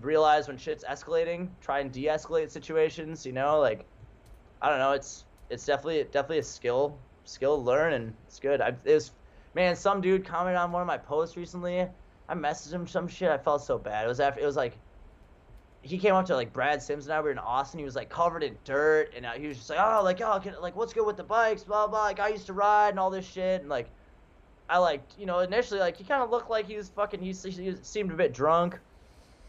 Realize 0.01 0.49
when 0.49 0.57
shit's 0.57 0.85
escalating, 0.85 1.49
try 1.61 1.81
and 1.81 1.91
de-escalate 1.93 2.51
situations. 2.51 3.27
You 3.27 3.33
know, 3.33 3.61
like 3.61 3.87
I 4.63 4.69
don't 4.69 4.79
know. 4.79 4.93
It's 4.93 5.25
it's 5.49 5.65
definitely 5.67 6.05
definitely 6.05 6.39
a 6.39 6.45
skill 6.45 6.99
skill 7.25 7.63
learn, 7.63 7.95
and 7.95 8.15
it's 8.27 8.39
good. 8.39 8.61
I 8.61 8.75
it 8.85 8.95
was 8.95 9.13
man, 9.55 9.77
some 9.77 10.01
dude 10.01 10.25
commented 10.25 10.59
on 10.59 10.73
one 10.73 10.83
of 10.83 10.87
my 10.87 10.99
posts 10.99 11.37
recently. 11.37 11.87
I 12.29 12.35
messaged 12.35 12.73
him 12.73 12.87
some 12.87 13.09
shit. 13.09 13.31
I 13.31 13.39
felt 13.39 13.63
so 13.63 13.79
bad. 13.79 14.05
It 14.05 14.09
was 14.09 14.21
after 14.21 14.41
it 14.41 14.47
was 14.47 14.57
like 14.57 14.77
he 15.83 15.99
came 15.99 16.15
up 16.15 16.27
to 16.27 16.35
like 16.35 16.53
Brad 16.53 16.83
Sims 16.83 17.07
and 17.07 17.15
I 17.15 17.21
were 17.21 17.31
in 17.31 17.39
Austin. 17.39 17.79
He 17.79 17.85
was 17.85 17.97
like 17.97 18.11
covered 18.11 18.43
in 18.43 18.57
dirt, 18.65 19.13
and 19.17 19.27
he 19.41 19.49
was 19.49 19.57
just 19.57 19.71
like, 19.71 19.79
"Oh, 19.81 20.03
like, 20.05 20.21
oh, 20.21 20.39
can, 20.41 20.55
like, 20.61 20.77
what's 20.77 20.93
good 20.93 21.07
with 21.07 21.17
the 21.17 21.25
bikes? 21.25 21.65
Blah 21.65 21.87
blah. 21.87 22.05
Like, 22.05 22.21
I 22.21 22.29
used 22.29 22.47
to 22.47 22.53
ride 22.53 22.91
and 22.91 22.99
all 22.99 23.11
this 23.11 23.27
shit." 23.27 23.61
And 23.61 23.71
like, 23.71 23.89
I 24.69 24.79
like, 24.79 25.03
you 25.19 25.27
know, 25.27 25.39
initially 25.41 25.81
like 25.81 25.97
he 25.97 26.05
kind 26.05 26.23
of 26.23 26.31
looked 26.31 26.51
like 26.51 26.67
he 26.67 26.77
was 26.77 26.91
fucking. 26.91 27.21
He, 27.21 27.33
he 27.33 27.75
seemed 27.83 28.11
a 28.13 28.15
bit 28.15 28.35
drunk, 28.35 28.79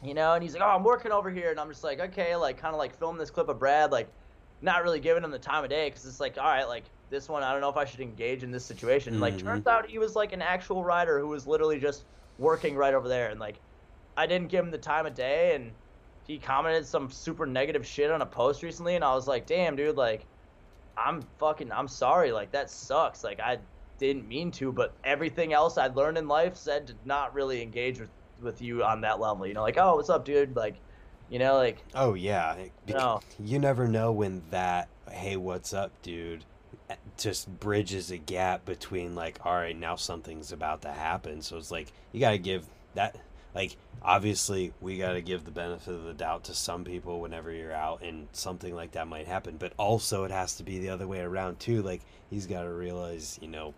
you 0.04 0.14
know. 0.14 0.34
And 0.34 0.44
he's 0.44 0.54
like, 0.54 0.64
"Oh, 0.64 0.70
I'm 0.70 0.84
working 0.84 1.12
over 1.12 1.30
here," 1.30 1.52
and 1.52 1.60
I'm 1.60 1.70
just 1.70 1.84
like, 1.84 2.00
"Okay," 2.00 2.36
like, 2.36 2.58
kind 2.58 2.74
of 2.74 2.80
like 2.80 2.98
film 2.98 3.18
this 3.18 3.30
clip 3.30 3.50
of 3.50 3.60
Brad, 3.60 3.92
like, 3.92 4.10
not 4.62 4.84
really 4.84 5.00
giving 5.00 5.24
him 5.24 5.32
the 5.32 5.40
time 5.40 5.64
of 5.64 5.70
day 5.70 5.90
because 5.90 6.06
it's 6.06 6.20
like, 6.20 6.38
all 6.38 6.46
right, 6.46 6.68
like 6.68 6.84
this 7.10 7.28
one, 7.28 7.44
I 7.44 7.52
don't 7.52 7.62
know 7.62 7.70
if 7.70 7.78
I 7.78 7.86
should 7.86 8.02
engage 8.02 8.44
in 8.44 8.52
this 8.52 8.66
situation. 8.66 9.14
Mm-hmm. 9.14 9.22
Like, 9.22 9.38
turns 9.38 9.68
out 9.68 9.90
he 9.90 10.00
was 10.00 10.16
like 10.16 10.34
an 10.34 10.42
actual 10.42 10.84
rider 10.84 11.20
who 11.20 11.28
was 11.28 11.48
literally 11.48 11.80
just 11.80 12.06
working 12.38 12.76
right 12.76 12.94
over 12.94 13.08
there, 13.08 13.30
and 13.30 13.40
like, 13.40 13.60
I 14.18 14.28
didn't 14.28 14.50
give 14.50 14.64
him 14.64 14.72
the 14.72 14.78
time 14.78 15.06
of 15.06 15.16
day 15.16 15.56
and 15.56 15.72
he 16.28 16.38
commented 16.38 16.86
some 16.86 17.10
super 17.10 17.46
negative 17.46 17.86
shit 17.86 18.12
on 18.12 18.22
a 18.22 18.26
post 18.26 18.64
recently, 18.64 18.96
and 18.96 19.04
I 19.04 19.14
was 19.16 19.28
like, 19.28 19.46
damn, 19.46 19.76
dude, 19.76 19.98
like, 19.98 20.26
I'm 20.98 21.24
fucking, 21.40 21.72
I'm 21.72 21.88
sorry, 21.88 22.32
like 22.32 22.52
that 22.52 22.70
sucks. 22.70 23.24
Like 23.24 23.40
I 23.40 23.58
didn't 23.98 24.28
mean 24.28 24.52
to, 24.52 24.72
but 24.72 24.94
everything 25.04 25.54
else 25.54 25.78
I'd 25.78 25.96
learned 25.96 26.18
in 26.18 26.28
life 26.28 26.56
said 26.56 26.88
to 26.88 26.96
not 27.06 27.34
really 27.34 27.62
engage 27.62 28.00
with 28.00 28.10
with 28.42 28.62
you 28.62 28.84
on 28.84 29.02
that 29.02 29.20
level. 29.20 29.46
You 29.46 29.54
know, 29.54 29.62
like, 29.62 29.78
oh, 29.78 29.96
what's 29.96 30.10
up, 30.10 30.26
dude? 30.26 30.56
Like, 30.56 30.76
you 31.30 31.40
know, 31.40 31.56
like. 31.56 31.84
Oh 31.96 32.14
yeah, 32.14 32.56
no. 32.88 33.22
you 33.40 33.60
never 33.60 33.88
know 33.88 34.12
when 34.12 34.44
that, 34.52 34.90
hey, 35.10 35.38
what's 35.38 35.74
up, 35.74 35.92
dude, 36.02 36.44
eh, 36.90 36.96
just 37.18 37.48
bridges 37.60 38.12
a 38.12 38.18
gap 38.18 38.66
between 38.66 39.16
like, 39.16 39.40
all 39.46 39.54
right, 39.54 39.78
now 39.78 39.96
something's 39.96 40.52
about 40.52 40.82
to 40.84 40.92
happen. 40.92 41.42
So 41.42 41.58
it's 41.58 41.72
like 41.72 41.92
you 42.12 42.20
got 42.20 42.32
to 42.32 42.38
give 42.38 42.66
that 42.96 43.16
like 43.54 43.76
obviously 44.02 44.74
we 44.82 44.98
got 44.98 45.14
to 45.14 45.22
give 45.22 45.46
the 45.46 45.52
benefit 45.52 45.94
of 45.94 46.04
the 46.04 46.14
doubt 46.14 46.46
to 46.46 46.54
some 46.54 46.84
people 46.84 47.20
whenever 47.20 47.52
you're 47.52 47.74
out 47.74 48.02
and 48.02 48.28
something 48.32 48.74
like 48.74 48.92
that 48.92 49.08
might 49.08 49.28
happen 49.28 49.58
but 49.58 49.74
also 49.78 50.24
it 50.24 50.32
has 50.32 50.56
to 50.56 50.64
be 50.64 50.80
the 50.80 50.90
other 50.90 51.08
way 51.08 51.20
around 51.20 51.60
too 51.60 51.82
like 51.82 52.02
he's 52.30 52.48
got 52.48 52.64
to 52.64 52.72
realize 52.72 53.38
you 53.42 53.48
know 53.48 53.74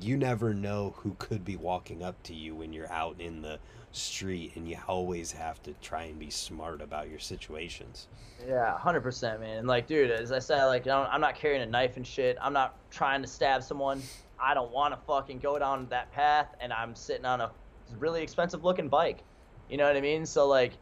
you 0.00 0.16
never 0.16 0.52
know 0.52 0.94
who 0.98 1.14
could 1.18 1.44
be 1.44 1.56
walking 1.56 2.02
up 2.02 2.20
to 2.22 2.34
you 2.34 2.54
when 2.54 2.72
you're 2.72 2.90
out 2.92 3.16
in 3.20 3.42
the 3.42 3.58
street 3.96 4.52
and 4.56 4.68
you 4.68 4.76
always 4.88 5.30
have 5.30 5.62
to 5.62 5.72
try 5.80 6.04
and 6.04 6.18
be 6.18 6.30
smart 6.30 6.80
about 6.80 7.08
your 7.08 7.18
situations 7.18 8.08
yeah 8.46 8.76
100% 8.80 9.40
man 9.40 9.58
and 9.58 9.68
like 9.68 9.86
dude 9.86 10.10
as 10.10 10.32
i 10.32 10.38
said 10.38 10.64
like 10.66 10.86
i'm 10.88 11.20
not 11.20 11.36
carrying 11.36 11.62
a 11.62 11.66
knife 11.66 11.96
and 11.96 12.06
shit 12.06 12.36
i'm 12.42 12.52
not 12.52 12.76
trying 12.90 13.22
to 13.22 13.28
stab 13.28 13.62
someone 13.62 14.02
i 14.40 14.52
don't 14.52 14.72
want 14.72 14.92
to 14.92 15.00
fucking 15.06 15.38
go 15.38 15.58
down 15.58 15.86
that 15.90 16.10
path 16.12 16.48
and 16.60 16.72
i'm 16.72 16.94
sitting 16.94 17.24
on 17.24 17.40
a 17.40 17.50
really 17.98 18.22
expensive 18.22 18.64
looking 18.64 18.88
bike. 18.88 19.22
You 19.68 19.76
know 19.76 19.86
what 19.86 19.96
I 19.96 20.00
mean? 20.00 20.26
So 20.26 20.46
like, 20.46 20.72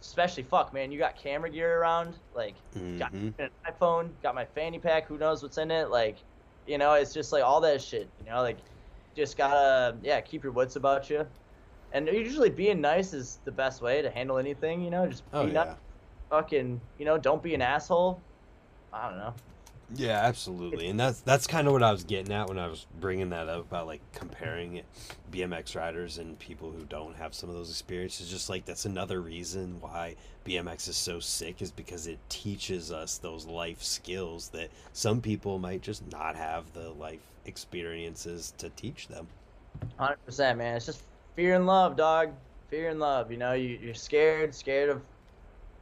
especially 0.00 0.42
fuck, 0.42 0.72
man, 0.72 0.90
you 0.90 0.98
got 0.98 1.16
camera 1.16 1.50
gear 1.50 1.80
around, 1.80 2.14
like 2.34 2.54
mm-hmm. 2.76 2.98
got 2.98 3.12
an 3.12 3.50
iPhone, 3.70 4.10
got 4.22 4.34
my 4.34 4.44
fanny 4.44 4.78
pack, 4.78 5.06
who 5.06 5.18
knows 5.18 5.42
what's 5.42 5.58
in 5.58 5.70
it, 5.70 5.90
like, 5.90 6.16
you 6.66 6.78
know, 6.78 6.94
it's 6.94 7.12
just 7.12 7.32
like 7.32 7.42
all 7.42 7.60
that 7.60 7.80
shit. 7.80 8.08
You 8.24 8.30
know, 8.30 8.42
like, 8.42 8.58
just 9.14 9.36
gotta 9.36 9.96
yeah 10.02 10.20
keep 10.20 10.42
your 10.42 10.52
wits 10.52 10.76
about 10.76 11.10
you, 11.10 11.26
and 11.92 12.08
usually 12.08 12.50
being 12.50 12.80
nice 12.80 13.12
is 13.12 13.38
the 13.44 13.52
best 13.52 13.82
way 13.82 14.02
to 14.02 14.10
handle 14.10 14.38
anything. 14.38 14.82
You 14.82 14.90
know, 14.90 15.06
just 15.06 15.22
oh, 15.32 15.44
be 15.44 15.52
yeah. 15.52 15.64
not 15.64 15.78
fucking 16.30 16.80
you 16.98 17.04
know 17.04 17.18
don't 17.18 17.42
be 17.42 17.54
an 17.54 17.62
asshole. 17.62 18.20
I 18.92 19.08
don't 19.08 19.18
know. 19.18 19.34
Yeah, 19.94 20.20
absolutely, 20.20 20.88
and 20.88 20.98
that's 20.98 21.20
that's 21.20 21.46
kind 21.46 21.66
of 21.66 21.74
what 21.74 21.82
I 21.82 21.92
was 21.92 22.04
getting 22.04 22.32
at 22.32 22.48
when 22.48 22.58
I 22.58 22.66
was 22.66 22.86
bringing 22.98 23.30
that 23.30 23.48
up 23.48 23.60
about 23.60 23.86
like 23.86 24.00
comparing 24.14 24.76
it, 24.76 24.86
BMX 25.30 25.76
riders 25.76 26.16
and 26.16 26.38
people 26.38 26.70
who 26.70 26.84
don't 26.84 27.14
have 27.16 27.34
some 27.34 27.50
of 27.50 27.54
those 27.54 27.68
experiences. 27.68 28.30
Just 28.30 28.48
like 28.48 28.64
that's 28.64 28.86
another 28.86 29.20
reason 29.20 29.76
why 29.80 30.16
BMX 30.46 30.88
is 30.88 30.96
so 30.96 31.20
sick 31.20 31.60
is 31.60 31.70
because 31.70 32.06
it 32.06 32.18
teaches 32.30 32.90
us 32.90 33.18
those 33.18 33.44
life 33.44 33.82
skills 33.82 34.48
that 34.50 34.70
some 34.94 35.20
people 35.20 35.58
might 35.58 35.82
just 35.82 36.10
not 36.10 36.36
have 36.36 36.72
the 36.72 36.90
life 36.90 37.20
experiences 37.44 38.54
to 38.58 38.70
teach 38.70 39.08
them. 39.08 39.26
Hundred 39.98 40.24
percent, 40.24 40.56
man. 40.56 40.76
It's 40.76 40.86
just 40.86 41.02
fear 41.34 41.54
and 41.54 41.66
love, 41.66 41.96
dog. 41.96 42.32
Fear 42.68 42.90
and 42.90 43.00
love. 43.00 43.30
You 43.30 43.36
know, 43.36 43.52
you, 43.52 43.78
you're 43.82 43.94
scared, 43.94 44.54
scared 44.54 44.88
of 44.88 45.02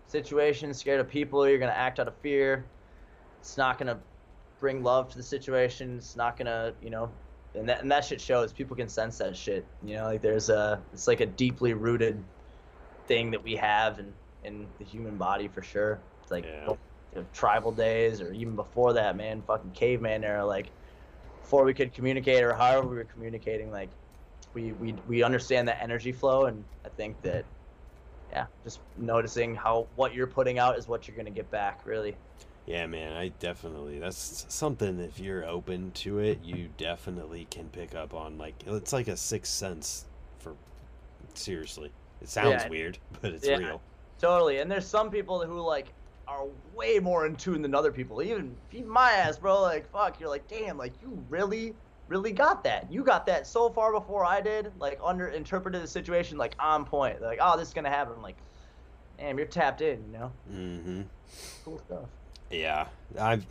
situations, 0.07 0.79
scared 0.79 1.01
of 1.01 1.09
people. 1.09 1.49
You're 1.49 1.59
gonna 1.59 1.73
act 1.73 2.01
out 2.01 2.09
of 2.09 2.15
fear 2.17 2.65
it's 3.41 3.57
not 3.57 3.79
gonna 3.79 3.99
bring 4.61 4.83
love 4.83 5.09
to 5.11 5.17
the 5.17 5.23
situation. 5.23 5.97
It's 5.97 6.17
not 6.17 6.37
gonna, 6.37 6.75
you 6.83 6.91
know, 6.91 7.11
and 7.55 7.69
that 7.69 7.83
and 7.83 7.91
that 7.91 8.05
shit 8.05 8.21
shows. 8.21 8.53
People 8.53 8.77
can 8.77 8.89
sense 8.89 9.19
that 9.19 9.37
shit. 9.37 9.65
You 9.85 9.97
know, 9.97 10.05
like 10.05 10.23
there's 10.23 10.51
a, 10.51 10.81
it's 10.93 11.09
like 11.09 11.21
a 11.21 11.27
deeply 11.27 11.73
rooted 11.73 12.23
thing 13.07 13.31
that 13.33 13.43
we 13.43 13.57
have 13.57 13.99
in 13.99 14.13
in 14.45 14.67
the 14.79 14.85
human 14.85 15.17
body 15.17 15.49
for 15.49 15.63
sure. 15.63 15.99
It's 16.23 16.31
like 16.31 16.45
yeah. 16.45 16.69
you 16.69 16.79
know, 17.17 17.27
tribal 17.33 17.73
days 17.73 18.21
or 18.21 18.33
even 18.33 18.55
before 18.55 18.93
that, 18.93 19.17
man, 19.17 19.43
fucking 19.47 19.73
caveman 19.73 20.23
era, 20.23 20.45
like 20.45 20.71
before 21.41 21.65
we 21.65 21.75
could 21.75 21.93
communicate 21.93 22.45
or 22.45 22.53
however 22.55 22.87
we 22.87 22.97
were 22.97 23.05
communicating, 23.05 23.73
like 23.73 23.89
we 24.55 24.73
we 24.73 24.95
we 25.09 25.23
understand 25.23 25.69
that 25.69 25.83
energy 25.83 26.13
flow, 26.13 26.47
and 26.47 26.65
I 26.85 26.89
think 26.89 27.21
that 27.23 27.45
yeah, 28.33 28.47
just 28.65 28.81
noticing 28.97 29.55
how 29.55 29.87
what 29.97 30.15
you're 30.15 30.27
putting 30.27 30.59
out 30.59 30.79
is 30.79 30.89
what 30.89 31.07
you're 31.09 31.17
gonna 31.17 31.31
get 31.31 31.51
back, 31.51 31.81
really. 31.85 32.17
Yeah, 32.67 32.87
man, 32.87 33.17
I 33.17 33.29
definitely. 33.41 33.99
That's 33.99 34.47
something. 34.49 35.01
If 35.01 35.19
you're 35.19 35.45
open 35.45 35.91
to 35.93 36.19
it, 36.19 36.39
you 36.45 36.69
definitely 36.77 37.47
can 37.51 37.69
pick 37.69 37.95
up 37.95 38.15
on. 38.15 38.39
Like 38.39 38.55
it's 38.67 38.93
like 38.93 39.09
a 39.09 39.17
sixth 39.17 39.53
sense. 39.53 40.07
For 40.39 40.55
seriously, 41.35 41.91
it 42.21 42.29
sounds 42.29 42.63
yeah. 42.63 42.69
weird, 42.69 42.99
but 43.21 43.33
it's 43.33 43.47
yeah, 43.47 43.57
real. 43.57 43.83
Totally. 44.21 44.59
And 44.59 44.71
there's 44.71 44.87
some 44.87 45.11
people 45.11 45.45
who 45.45 45.61
like 45.61 45.93
are 46.29 46.47
way 46.77 46.99
more 47.01 47.27
in 47.27 47.35
tune 47.35 47.63
than 47.63 47.75
other 47.75 47.91
people. 47.91 48.23
Even, 48.23 48.55
even 48.71 48.89
my 48.89 49.13
ass, 49.13 49.39
bro. 49.39 49.61
Like 49.61 49.91
fuck, 49.91 50.21
you're 50.21 50.29
like, 50.29 50.47
damn, 50.47 50.79
like 50.79 50.93
you 51.03 51.23
really, 51.29 51.75
really 52.11 52.33
got 52.33 52.65
that. 52.65 52.93
You 52.93 53.03
got 53.03 53.25
that 53.27 53.47
so 53.47 53.71
far 53.71 53.93
before 53.93 54.27
I 54.27 54.43
did. 54.43 54.73
Like 54.79 55.01
under 55.03 55.29
interpreted 55.29 55.81
the 55.81 55.87
situation 55.87 56.37
like 56.37 56.55
on 56.61 56.85
point. 56.85 57.23
Like, 57.23 57.39
oh, 57.41 57.57
this 57.57 57.69
is 57.69 57.75
gonna 57.75 57.89
happen. 57.89 58.21
Like, 58.21 58.37
damn, 59.17 59.39
you're 59.39 59.47
tapped 59.47 59.81
in. 59.81 60.05
You 60.07 60.19
know. 60.19 60.33
Mm-hmm. 60.53 61.01
Cool 61.65 61.79
stuff. 61.87 62.09
Yeah, 62.51 62.89
I'm. 63.19 63.47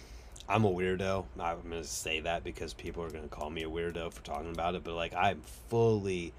I'm 0.48 0.66
a 0.66 0.72
weirdo. 0.72 1.26
I'm 1.40 1.62
gonna 1.62 1.84
say 1.84 2.20
that 2.22 2.44
because 2.44 2.74
people 2.74 3.04
are 3.04 3.10
gonna 3.10 3.28
call 3.28 3.50
me 3.50 3.64
a 3.64 3.70
weirdo 3.70 4.14
for 4.14 4.24
talking 4.24 4.52
about 4.52 4.76
it. 4.76 4.84
But 4.84 4.94
like, 4.94 5.16
I'm 5.16 5.42
fully 5.70 6.34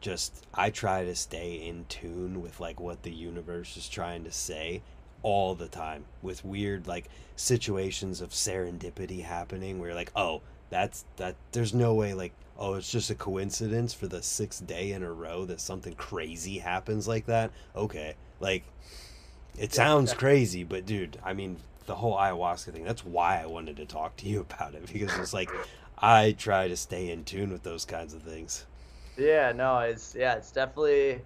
just. 0.00 0.46
I 0.54 0.70
try 0.70 1.04
to 1.04 1.14
stay 1.14 1.66
in 1.66 1.84
tune 1.88 2.40
with 2.40 2.60
like 2.60 2.80
what 2.80 3.02
the 3.02 3.12
universe 3.12 3.76
is 3.76 3.88
trying 3.88 4.24
to 4.24 4.32
say 4.32 4.82
all 5.22 5.56
the 5.56 5.66
time 5.66 6.04
with 6.22 6.44
weird 6.44 6.86
like 6.86 7.08
situations 7.34 8.20
of 8.20 8.30
serendipity 8.30 9.24
happening 9.24 9.78
where 9.78 9.88
you're 9.88 9.96
like, 9.96 10.12
oh, 10.14 10.42
that's 10.70 11.04
that. 11.16 11.36
There's 11.52 11.74
no 11.74 11.94
way 11.94 12.14
like 12.14 12.32
oh, 12.58 12.74
it's 12.74 12.90
just 12.90 13.10
a 13.10 13.14
coincidence 13.14 13.92
for 13.92 14.06
the 14.06 14.22
sixth 14.22 14.66
day 14.66 14.92
in 14.92 15.02
a 15.02 15.12
row 15.12 15.44
that 15.44 15.60
something 15.60 15.94
crazy 15.94 16.58
happens 16.58 17.06
like 17.06 17.26
that. 17.26 17.50
Okay, 17.74 18.14
like 18.40 18.64
it 19.58 19.72
sounds 19.74 20.14
crazy, 20.14 20.64
but 20.64 20.86
dude, 20.86 21.18
I 21.24 21.32
mean, 21.32 21.56
the 21.86 21.94
whole 21.94 22.16
ayahuasca 22.16 22.72
thing. 22.72 22.84
That's 22.84 23.04
why 23.04 23.40
I 23.42 23.46
wanted 23.46 23.76
to 23.76 23.86
talk 23.86 24.16
to 24.18 24.28
you 24.28 24.40
about 24.50 24.74
it 24.74 24.90
because 24.92 25.16
it's 25.18 25.32
like 25.34 25.50
I 25.98 26.32
try 26.32 26.68
to 26.68 26.76
stay 26.76 27.10
in 27.10 27.24
tune 27.24 27.50
with 27.50 27.62
those 27.62 27.84
kinds 27.84 28.14
of 28.14 28.22
things. 28.22 28.66
Yeah, 29.16 29.52
no, 29.52 29.78
it's 29.78 30.14
yeah, 30.14 30.34
it's 30.34 30.52
definitely 30.52 31.22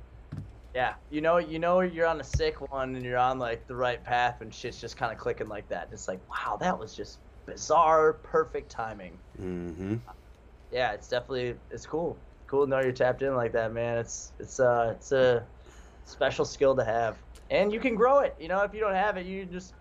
yeah. 0.75 0.95
You 1.11 1.21
know, 1.21 1.39
you 1.39 1.59
know 1.59 1.81
you're 1.81 2.07
on 2.07 2.21
a 2.21 2.25
sick 2.25 2.71
one 2.71 2.95
and 2.95 3.05
you're 3.05 3.19
on 3.19 3.39
like 3.39 3.67
the 3.67 3.75
right 3.75 4.03
path 4.03 4.41
and 4.41 4.55
shit's 4.55 4.81
just 4.81 4.97
kind 4.97 5.13
of 5.13 5.19
clicking 5.19 5.49
like 5.49 5.69
that. 5.69 5.89
It's 5.93 6.07
like, 6.07 6.21
wow, 6.31 6.57
that 6.61 6.79
was 6.79 6.95
just 6.95 7.19
bizarre, 7.51 8.15
perfect 8.15 8.71
timing. 8.71 9.19
Mm-hmm. 9.41 9.97
Yeah, 10.71 10.93
it's 10.93 11.09
definitely 11.09 11.55
it's 11.71 11.87
cool. 11.87 12.17
Cool 12.47 12.65
to 12.65 12.71
know 12.71 12.81
you're 12.81 12.93
tapped 12.93 13.23
in 13.23 13.35
like 13.35 13.53
that, 13.53 13.73
man. 13.73 13.99
It's 13.99 14.33
it's 14.39 14.61
uh 14.61 14.95
it's 14.97 15.13
a 15.13 15.47
special 16.05 16.45
skill 16.45 16.77
to 16.77 16.85
have. 16.85 17.19
And 17.51 17.73
you 17.73 17.81
can 17.81 17.95
grow 17.97 18.21
it. 18.21 18.37
You 18.39 18.49
know, 18.49 18.63
if 18.63 18.73
you 18.73 18.81
don't 18.81 18.95
have 18.95 19.17
it, 19.17 19.27
you 19.27 19.45
just 19.45 19.75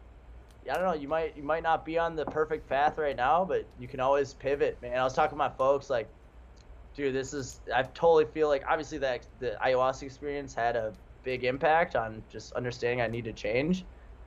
I 0.69 0.75
don't 0.75 0.85
know. 0.85 0.93
You 0.93 1.07
might 1.07 1.37
you 1.37 1.43
might 1.43 1.63
not 1.63 1.85
be 1.85 1.97
on 1.97 2.15
the 2.15 2.25
perfect 2.25 2.67
path 2.67 2.97
right 2.97 3.15
now, 3.15 3.45
but 3.45 3.67
you 3.77 3.87
can 3.87 3.99
always 3.99 4.33
pivot, 4.33 4.81
man. 4.81 4.97
I 4.97 5.03
was 5.03 5.13
talking 5.13 5.31
to 5.31 5.37
my 5.37 5.49
folks 5.49 5.89
like, 5.89 6.09
dude, 6.95 7.15
this 7.15 7.33
is. 7.33 7.61
I 7.73 7.83
totally 7.83 8.25
feel 8.25 8.47
like 8.47 8.63
obviously 8.67 8.97
that 8.99 9.25
the 9.39 9.57
ayahuasca 9.63 10.03
experience 10.03 10.53
had 10.53 10.75
a 10.75 10.93
big 11.23 11.43
impact 11.43 11.95
on 11.95 12.23
just 12.29 12.53
understanding 12.53 13.01
I 13.01 13.07
need 13.07 13.25
to 13.25 13.33
change, 13.33 13.85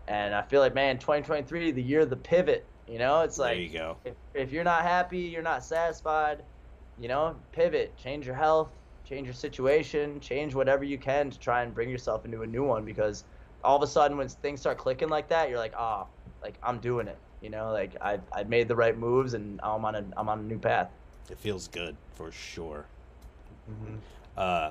and 0.08 0.34
I 0.34 0.42
feel 0.42 0.60
like 0.60 0.74
man, 0.74 0.98
2023, 0.98 1.72
the 1.72 1.82
year 1.82 2.00
of 2.00 2.10
the 2.10 2.16
pivot. 2.16 2.66
You 2.88 2.98
know, 2.98 3.20
it's 3.20 3.38
like 3.38 3.54
there 3.56 3.62
you 3.62 3.78
go. 3.78 3.96
If, 4.04 4.14
if 4.34 4.52
you're 4.52 4.64
not 4.64 4.82
happy, 4.82 5.18
you're 5.18 5.42
not 5.42 5.64
satisfied. 5.64 6.42
You 7.00 7.08
know, 7.08 7.36
pivot, 7.52 7.96
change 7.96 8.26
your 8.26 8.34
health, 8.34 8.68
change 9.04 9.26
your 9.26 9.34
situation, 9.34 10.20
change 10.20 10.54
whatever 10.54 10.84
you 10.84 10.98
can 10.98 11.30
to 11.30 11.38
try 11.38 11.62
and 11.62 11.74
bring 11.74 11.88
yourself 11.88 12.24
into 12.24 12.42
a 12.42 12.46
new 12.46 12.64
one 12.64 12.84
because 12.84 13.24
all 13.64 13.76
of 13.76 13.82
a 13.82 13.86
sudden 13.86 14.16
when 14.16 14.28
things 14.28 14.60
start 14.60 14.78
clicking 14.78 15.08
like 15.08 15.28
that, 15.28 15.48
you're 15.48 15.58
like, 15.58 15.74
oh, 15.76 16.06
like 16.42 16.54
I'm 16.62 16.78
doing 16.78 17.08
it. 17.08 17.18
You 17.40 17.50
know, 17.50 17.72
like 17.72 17.96
I 18.00 18.18
I 18.32 18.44
made 18.44 18.68
the 18.68 18.76
right 18.76 18.96
moves 18.96 19.34
and 19.34 19.60
I'm 19.62 19.84
on 19.84 19.94
a 19.94 20.04
I'm 20.16 20.28
on 20.28 20.40
a 20.40 20.42
new 20.42 20.58
path. 20.58 20.90
It 21.30 21.38
feels 21.38 21.68
good 21.68 21.96
for 22.14 22.30
sure. 22.30 22.86
Mm-hmm. 23.70 23.96
Uh, 24.36 24.70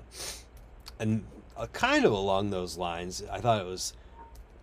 and 1.00 1.24
uh, 1.58 1.68
kind 1.68 2.06
of 2.06 2.12
along 2.12 2.50
those 2.50 2.78
lines, 2.78 3.24
I 3.32 3.40
thought 3.40 3.62
it 3.62 3.66
was 3.66 3.94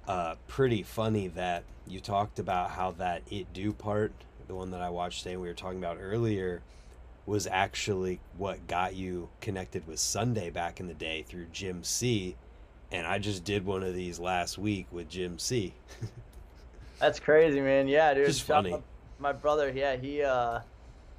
uh, 0.08 0.36
pretty 0.48 0.82
funny 0.82 1.28
that 1.28 1.62
you 1.86 2.00
talked 2.00 2.38
about 2.38 2.70
how 2.70 2.92
that 2.92 3.22
it 3.30 3.52
do 3.52 3.72
part, 3.72 4.10
the 4.48 4.54
one 4.54 4.70
that 4.70 4.80
I 4.80 4.88
watched 4.88 5.22
today, 5.22 5.36
we 5.36 5.46
were 5.46 5.54
talking 5.54 5.78
about 5.78 5.98
earlier, 6.00 6.62
was 7.26 7.46
actually 7.46 8.18
what 8.38 8.66
got 8.66 8.96
you 8.96 9.28
connected 9.42 9.86
with 9.86 9.98
Sunday 9.98 10.48
back 10.48 10.80
in 10.80 10.88
the 10.88 10.94
day 10.94 11.22
through 11.28 11.46
Jim 11.52 11.84
C. 11.84 12.36
And 12.90 13.06
I 13.06 13.18
just 13.18 13.44
did 13.44 13.66
one 13.66 13.82
of 13.82 13.94
these 13.94 14.18
last 14.18 14.56
week 14.56 14.86
with 14.90 15.10
Jim 15.10 15.38
C. 15.38 15.74
That's 16.98 17.20
crazy, 17.20 17.60
man. 17.60 17.86
Yeah, 17.86 18.14
dude. 18.14 18.26
Just 18.26 18.44
funny. 18.44 18.82
My, 19.18 19.32
brother, 19.32 19.70
yeah, 19.70 19.96
he, 19.96 20.22
uh, 20.22 20.60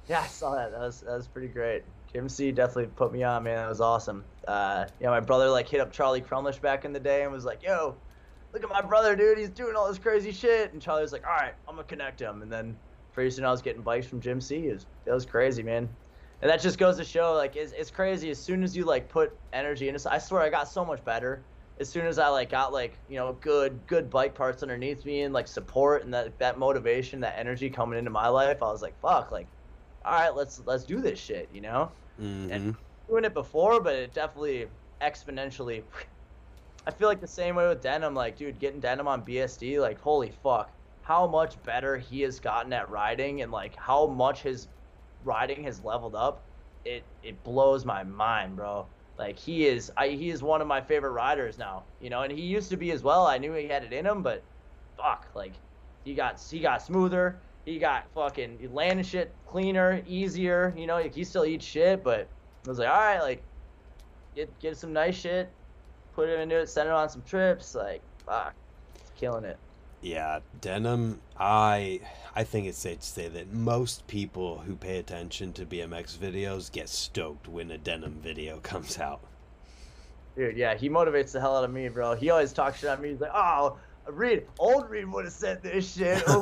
yeah, 0.08 0.22
I 0.22 0.26
saw 0.26 0.56
that. 0.56 0.72
That 0.72 0.80
was 0.80 1.00
that 1.02 1.16
was 1.16 1.28
pretty 1.28 1.48
great. 1.48 1.84
Jim 2.12 2.28
C 2.28 2.50
definitely 2.50 2.90
put 2.96 3.12
me 3.12 3.22
on, 3.22 3.44
man. 3.44 3.56
That 3.56 3.68
was 3.68 3.80
awesome. 3.80 4.24
Uh, 4.48 4.86
yeah, 5.00 5.10
my 5.10 5.20
brother 5.20 5.48
like 5.48 5.68
hit 5.68 5.80
up 5.80 5.92
Charlie 5.92 6.20
Crumlish 6.20 6.60
back 6.60 6.84
in 6.84 6.92
the 6.92 6.98
day 6.98 7.22
and 7.22 7.30
was 7.30 7.44
like, 7.44 7.62
"Yo, 7.62 7.94
look 8.52 8.62
at 8.62 8.68
my 8.68 8.82
brother, 8.82 9.16
dude. 9.16 9.38
He's 9.38 9.50
doing 9.50 9.76
all 9.76 9.88
this 9.88 9.98
crazy 9.98 10.32
shit." 10.32 10.72
And 10.72 10.80
Charlie's 10.80 11.12
like, 11.12 11.26
"All 11.26 11.34
right, 11.34 11.54
I'm 11.68 11.76
gonna 11.76 11.86
connect 11.86 12.20
him." 12.20 12.42
And 12.42 12.52
then 12.52 12.76
pretty 13.12 13.30
soon 13.30 13.44
I 13.44 13.50
was 13.50 13.62
getting 13.62 13.82
bikes 13.82 14.06
from 14.06 14.20
Jim 14.20 14.40
C. 14.40 14.68
It 14.68 14.72
was, 14.74 14.86
it 15.06 15.12
was 15.12 15.26
crazy, 15.26 15.62
man. 15.62 15.88
And 16.42 16.50
that 16.50 16.60
just 16.60 16.78
goes 16.78 16.96
to 16.96 17.04
show, 17.04 17.34
like, 17.34 17.54
it's, 17.56 17.72
it's 17.72 17.90
crazy. 17.90 18.30
As 18.30 18.38
soon 18.38 18.62
as 18.62 18.74
you 18.74 18.84
like 18.84 19.08
put 19.08 19.36
energy 19.52 19.88
into, 19.88 20.10
I 20.10 20.18
swear 20.18 20.40
I 20.42 20.48
got 20.48 20.68
so 20.68 20.84
much 20.84 21.04
better. 21.04 21.42
As 21.78 21.88
soon 21.88 22.06
as 22.06 22.18
I 22.18 22.28
like 22.28 22.50
got 22.50 22.74
like 22.74 22.98
you 23.08 23.16
know 23.16 23.38
good 23.40 23.80
good 23.86 24.10
bike 24.10 24.34
parts 24.34 24.62
underneath 24.62 25.04
me 25.06 25.22
and 25.22 25.32
like 25.32 25.48
support 25.48 26.04
and 26.04 26.12
that 26.12 26.38
that 26.38 26.58
motivation, 26.58 27.20
that 27.20 27.38
energy 27.38 27.70
coming 27.70 27.98
into 27.98 28.10
my 28.10 28.28
life, 28.28 28.62
I 28.62 28.66
was 28.66 28.82
like, 28.82 28.98
fuck, 29.00 29.32
like, 29.32 29.46
all 30.04 30.12
right, 30.12 30.34
let's 30.34 30.60
let's 30.66 30.84
do 30.84 31.00
this 31.00 31.18
shit, 31.18 31.48
you 31.54 31.62
know. 31.62 31.90
Mm-hmm. 32.20 32.50
And 32.50 32.76
doing 33.08 33.24
it 33.24 33.32
before, 33.32 33.80
but 33.80 33.94
it 33.94 34.12
definitely 34.12 34.66
exponentially. 35.00 35.82
I 36.86 36.90
feel 36.90 37.08
like 37.08 37.20
the 37.20 37.26
same 37.26 37.56
way 37.56 37.68
with 37.68 37.82
denim. 37.82 38.14
Like, 38.14 38.36
dude, 38.36 38.58
getting 38.58 38.80
denim 38.80 39.08
on 39.08 39.22
BSD, 39.22 39.80
like, 39.80 40.00
holy 40.00 40.32
fuck, 40.42 40.70
how 41.02 41.26
much 41.26 41.62
better 41.64 41.98
he 41.98 42.22
has 42.22 42.40
gotten 42.40 42.72
at 42.72 42.90
riding, 42.90 43.42
and 43.42 43.52
like 43.52 43.76
how 43.76 44.06
much 44.06 44.42
his 44.42 44.68
riding 45.24 45.64
has 45.64 45.82
leveled 45.84 46.14
up. 46.14 46.42
It 46.84 47.02
it 47.22 47.42
blows 47.44 47.84
my 47.84 48.04
mind, 48.04 48.56
bro. 48.56 48.86
Like 49.18 49.38
he 49.38 49.66
is, 49.66 49.92
I, 49.98 50.08
he 50.08 50.30
is 50.30 50.42
one 50.42 50.62
of 50.62 50.66
my 50.66 50.80
favorite 50.80 51.10
riders 51.10 51.58
now. 51.58 51.82
You 52.00 52.08
know, 52.08 52.22
and 52.22 52.32
he 52.32 52.42
used 52.42 52.70
to 52.70 52.76
be 52.76 52.90
as 52.92 53.02
well. 53.02 53.26
I 53.26 53.36
knew 53.36 53.52
he 53.52 53.68
had 53.68 53.84
it 53.84 53.92
in 53.92 54.06
him, 54.06 54.22
but 54.22 54.42
fuck, 54.96 55.26
like 55.34 55.52
he 56.04 56.14
got 56.14 56.40
he 56.50 56.60
got 56.60 56.82
smoother. 56.82 57.36
He 57.66 57.78
got 57.78 58.06
fucking 58.14 58.58
he 58.58 58.66
landing 58.68 59.04
shit 59.04 59.30
cleaner, 59.46 60.02
easier. 60.06 60.72
You 60.76 60.86
know, 60.86 60.94
like, 60.94 61.14
he 61.14 61.24
still 61.24 61.44
eats 61.44 61.66
shit, 61.66 62.02
but 62.02 62.28
I 62.66 62.68
was 62.68 62.78
like, 62.78 62.88
all 62.88 62.94
right, 62.94 63.20
like 63.20 63.42
get 64.34 64.58
get 64.58 64.76
some 64.76 64.92
nice 64.92 65.16
shit, 65.16 65.50
put 66.20 66.28
it 66.28 66.38
into 66.38 66.58
it, 66.58 66.68
send 66.68 66.86
it 66.86 66.92
on 66.92 67.08
some 67.08 67.22
trips. 67.22 67.74
Like, 67.74 68.02
fuck, 68.26 68.54
it's 68.94 69.10
killing 69.16 69.44
it. 69.44 69.56
Yeah, 70.02 70.40
denim. 70.60 71.20
I 71.38 72.00
I 72.36 72.44
think 72.44 72.66
it's 72.66 72.78
safe 72.78 73.00
to 73.00 73.06
say 73.06 73.28
that 73.28 73.52
most 73.52 74.06
people 74.06 74.58
who 74.58 74.76
pay 74.76 74.98
attention 74.98 75.54
to 75.54 75.64
BMX 75.64 76.16
videos 76.16 76.70
get 76.70 76.90
stoked 76.90 77.48
when 77.48 77.70
a 77.70 77.78
denim 77.78 78.18
video 78.22 78.58
comes 78.62 78.98
out. 78.98 79.20
Dude, 80.36 80.56
yeah, 80.56 80.74
he 80.74 80.90
motivates 80.90 81.32
the 81.32 81.40
hell 81.40 81.56
out 81.56 81.64
of 81.64 81.72
me, 81.72 81.88
bro. 81.88 82.14
He 82.14 82.28
always 82.30 82.52
talks 82.52 82.80
shit 82.80 82.90
on 82.90 83.00
me. 83.00 83.08
He's 83.10 83.20
like, 83.20 83.32
oh, 83.34 83.78
Reed, 84.06 84.46
old 84.58 84.88
Reed 84.88 85.10
would 85.10 85.24
have 85.24 85.34
said 85.34 85.62
this 85.62 85.94
shit. 85.94 86.22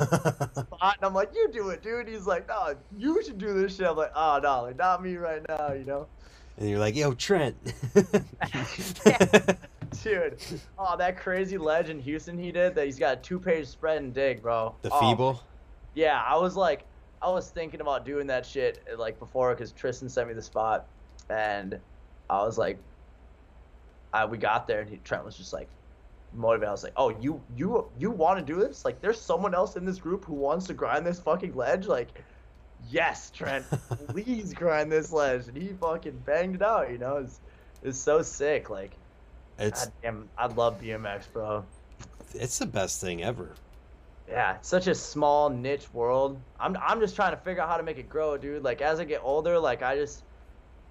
And 0.80 0.94
I'm 1.02 1.12
like, 1.12 1.30
you 1.34 1.48
do 1.52 1.70
it, 1.70 1.82
dude. 1.82 2.06
He's 2.06 2.26
like, 2.26 2.46
no, 2.48 2.74
you 2.96 3.22
should 3.24 3.38
do 3.38 3.52
this 3.52 3.76
shit. 3.76 3.86
I'm 3.86 3.96
like, 3.96 4.12
oh, 4.14 4.38
no, 4.42 4.62
like, 4.62 4.76
not 4.76 5.02
me 5.02 5.16
right 5.16 5.42
now, 5.48 5.72
you 5.72 5.84
know? 5.84 6.06
And 6.58 6.68
you're 6.68 6.78
like, 6.80 6.96
yo, 6.96 7.14
Trent. 7.14 7.56
Dude, 10.02 10.38
oh, 10.78 10.96
that 10.96 11.16
crazy 11.16 11.56
ledge 11.56 11.88
in 11.88 12.00
Houston 12.00 12.36
he 12.36 12.52
did 12.52 12.74
that 12.74 12.84
he's 12.84 12.98
got 12.98 13.18
a 13.18 13.20
two 13.20 13.38
page 13.38 13.66
spread 13.66 14.02
and 14.02 14.12
dig, 14.12 14.42
bro. 14.42 14.74
The 14.82 14.90
oh, 14.92 15.00
feeble? 15.00 15.42
Yeah, 15.94 16.22
I 16.26 16.36
was 16.36 16.56
like, 16.56 16.84
I 17.22 17.30
was 17.30 17.50
thinking 17.50 17.80
about 17.80 18.04
doing 18.04 18.26
that 18.26 18.44
shit 18.44 18.84
like 18.98 19.18
before 19.18 19.54
because 19.54 19.72
Tristan 19.72 20.08
sent 20.08 20.28
me 20.28 20.34
the 20.34 20.42
spot. 20.42 20.86
And 21.30 21.78
I 22.28 22.42
was 22.42 22.58
like, 22.58 22.78
I, 24.12 24.24
we 24.24 24.36
got 24.36 24.66
there 24.66 24.80
and 24.80 24.90
he, 24.90 24.96
Trent 25.04 25.24
was 25.24 25.36
just 25.36 25.52
like, 25.52 25.68
motivated. 26.34 26.68
I 26.68 26.72
was 26.72 26.84
like, 26.84 26.92
"Oh, 26.96 27.10
you 27.20 27.40
you 27.56 27.88
you 27.98 28.10
want 28.10 28.38
to 28.38 28.44
do 28.44 28.58
this? 28.60 28.84
Like, 28.84 29.00
there's 29.00 29.20
someone 29.20 29.54
else 29.54 29.76
in 29.76 29.84
this 29.84 29.98
group 29.98 30.24
who 30.24 30.34
wants 30.34 30.66
to 30.66 30.74
grind 30.74 31.06
this 31.06 31.20
fucking 31.20 31.54
ledge. 31.54 31.86
Like, 31.86 32.22
yes, 32.90 33.30
Trent, 33.30 33.64
please 34.08 34.54
grind 34.54 34.90
this 34.90 35.12
ledge." 35.12 35.48
And 35.48 35.56
he 35.56 35.68
fucking 35.68 36.22
banged 36.24 36.56
it 36.56 36.62
out. 36.62 36.90
You 36.90 36.98
know, 36.98 37.16
it's 37.16 37.40
it's 37.82 37.98
so 37.98 38.22
sick. 38.22 38.70
Like, 38.70 38.92
it's 39.58 39.88
I 40.04 40.46
love 40.46 40.80
BMX, 40.80 41.32
bro. 41.32 41.64
It's 42.34 42.58
the 42.58 42.66
best 42.66 43.00
thing 43.00 43.22
ever. 43.22 43.52
Yeah, 44.28 44.58
such 44.60 44.88
a 44.88 44.94
small 44.94 45.48
niche 45.48 45.92
world. 45.92 46.38
I'm 46.60 46.76
I'm 46.82 47.00
just 47.00 47.16
trying 47.16 47.32
to 47.32 47.38
figure 47.38 47.62
out 47.62 47.68
how 47.68 47.78
to 47.78 47.82
make 47.82 47.98
it 47.98 48.08
grow, 48.08 48.36
dude. 48.36 48.62
Like 48.62 48.82
as 48.82 49.00
I 49.00 49.04
get 49.04 49.22
older, 49.24 49.58
like 49.58 49.82
I 49.82 49.96
just 49.96 50.22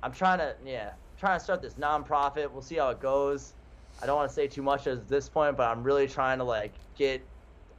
I'm 0.01 0.11
trying 0.11 0.39
to 0.39 0.55
yeah, 0.65 0.93
trying 1.19 1.37
to 1.37 1.43
start 1.43 1.61
this 1.61 1.75
nonprofit. 1.75 2.51
We'll 2.51 2.63
see 2.63 2.77
how 2.77 2.89
it 2.89 2.99
goes. 2.99 3.53
I 4.01 4.05
don't 4.05 4.15
want 4.15 4.29
to 4.29 4.33
say 4.33 4.47
too 4.47 4.63
much 4.63 4.87
at 4.87 5.07
this 5.07 5.29
point, 5.29 5.55
but 5.57 5.69
I'm 5.69 5.83
really 5.83 6.07
trying 6.07 6.39
to 6.39 6.43
like 6.43 6.73
get 6.97 7.21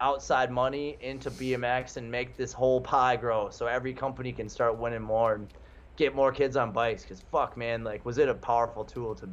outside 0.00 0.50
money 0.50 0.96
into 1.00 1.30
BMX 1.30 1.96
and 1.96 2.10
make 2.10 2.36
this 2.36 2.52
whole 2.52 2.80
pie 2.80 3.16
grow 3.16 3.50
so 3.50 3.66
every 3.66 3.92
company 3.92 4.32
can 4.32 4.48
start 4.48 4.78
winning 4.78 5.02
more 5.02 5.34
and 5.34 5.52
get 5.96 6.14
more 6.14 6.30
kids 6.30 6.56
on 6.56 6.72
bikes 6.72 7.04
cuz 7.04 7.20
fuck 7.32 7.56
man 7.56 7.82
like 7.82 8.04
was 8.04 8.18
it 8.18 8.28
a 8.28 8.34
powerful 8.34 8.84
tool 8.84 9.14
to 9.16 9.28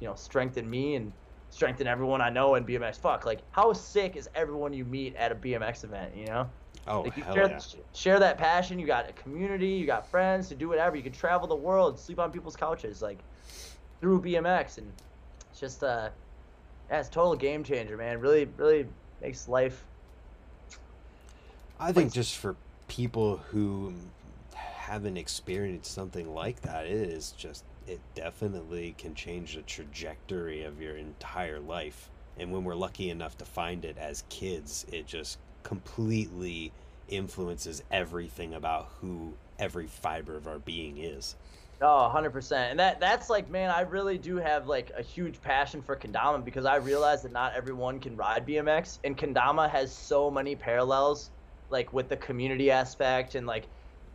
you 0.00 0.08
know 0.08 0.14
strengthen 0.14 0.68
me 0.68 0.96
and 0.96 1.12
strengthen 1.50 1.86
everyone 1.86 2.20
I 2.20 2.30
know 2.30 2.56
in 2.56 2.64
BMX 2.64 2.98
fuck 2.98 3.24
like 3.24 3.42
how 3.52 3.72
sick 3.72 4.16
is 4.16 4.28
everyone 4.34 4.72
you 4.72 4.84
meet 4.84 5.14
at 5.16 5.30
a 5.30 5.36
BMX 5.36 5.84
event 5.84 6.16
you 6.16 6.26
know 6.26 6.48
Oh, 6.86 7.02
like 7.02 7.16
you 7.16 7.22
hell 7.22 7.36
share, 7.36 7.48
yeah. 7.48 7.60
share 7.94 8.18
that 8.18 8.38
passion. 8.38 8.78
You 8.78 8.86
got 8.86 9.08
a 9.08 9.12
community. 9.12 9.68
You 9.68 9.86
got 9.86 10.10
friends 10.10 10.48
to 10.48 10.54
do 10.54 10.68
whatever. 10.68 10.96
You 10.96 11.02
can 11.02 11.12
travel 11.12 11.46
the 11.46 11.54
world, 11.54 11.98
sleep 11.98 12.18
on 12.18 12.32
people's 12.32 12.56
couches, 12.56 13.00
like 13.00 13.18
through 14.00 14.22
BMX, 14.22 14.78
and 14.78 14.92
it's 15.50 15.60
just 15.60 15.84
uh, 15.84 16.10
yeah, 16.90 16.98
it's 16.98 17.08
a 17.08 17.12
total 17.12 17.36
game 17.36 17.62
changer, 17.62 17.96
man. 17.96 18.20
Really, 18.20 18.46
really 18.46 18.86
makes 19.20 19.46
life. 19.46 19.86
I 21.82 21.90
think 21.90 22.12
just 22.12 22.36
for 22.36 22.54
people 22.86 23.38
who 23.50 23.92
haven't 24.54 25.16
experienced 25.16 25.92
something 25.92 26.32
like 26.32 26.60
that, 26.62 26.86
it 26.86 26.92
is 26.92 27.32
just 27.32 27.64
it 27.88 27.98
definitely 28.14 28.94
can 28.96 29.16
change 29.16 29.56
the 29.56 29.62
trajectory 29.62 30.62
of 30.62 30.80
your 30.80 30.96
entire 30.96 31.58
life. 31.58 32.08
And 32.38 32.52
when 32.52 32.62
we're 32.62 32.76
lucky 32.76 33.10
enough 33.10 33.36
to 33.38 33.44
find 33.44 33.84
it 33.84 33.98
as 33.98 34.22
kids, 34.28 34.86
it 34.92 35.08
just 35.08 35.40
completely 35.64 36.70
influences 37.08 37.82
everything 37.90 38.54
about 38.54 38.88
who 39.00 39.32
every 39.58 39.88
fiber 39.88 40.36
of 40.36 40.46
our 40.46 40.60
being 40.60 40.98
is. 40.98 41.34
Oh, 41.80 42.12
100%. 42.14 42.52
And 42.52 42.78
that 42.78 43.00
that's 43.00 43.28
like, 43.28 43.50
man, 43.50 43.70
I 43.70 43.80
really 43.80 44.18
do 44.18 44.36
have 44.36 44.68
like 44.68 44.92
a 44.96 45.02
huge 45.02 45.42
passion 45.42 45.82
for 45.82 45.96
kendama 45.96 46.44
because 46.44 46.64
I 46.64 46.76
realize 46.76 47.22
that 47.22 47.32
not 47.32 47.54
everyone 47.56 47.98
can 47.98 48.14
ride 48.16 48.46
BMX 48.46 49.00
and 49.02 49.18
kendama 49.18 49.68
has 49.68 49.92
so 49.92 50.30
many 50.30 50.54
parallels 50.54 51.32
like 51.72 51.92
with 51.92 52.08
the 52.08 52.16
community 52.16 52.70
aspect 52.70 53.34
and 53.34 53.46
like 53.46 53.68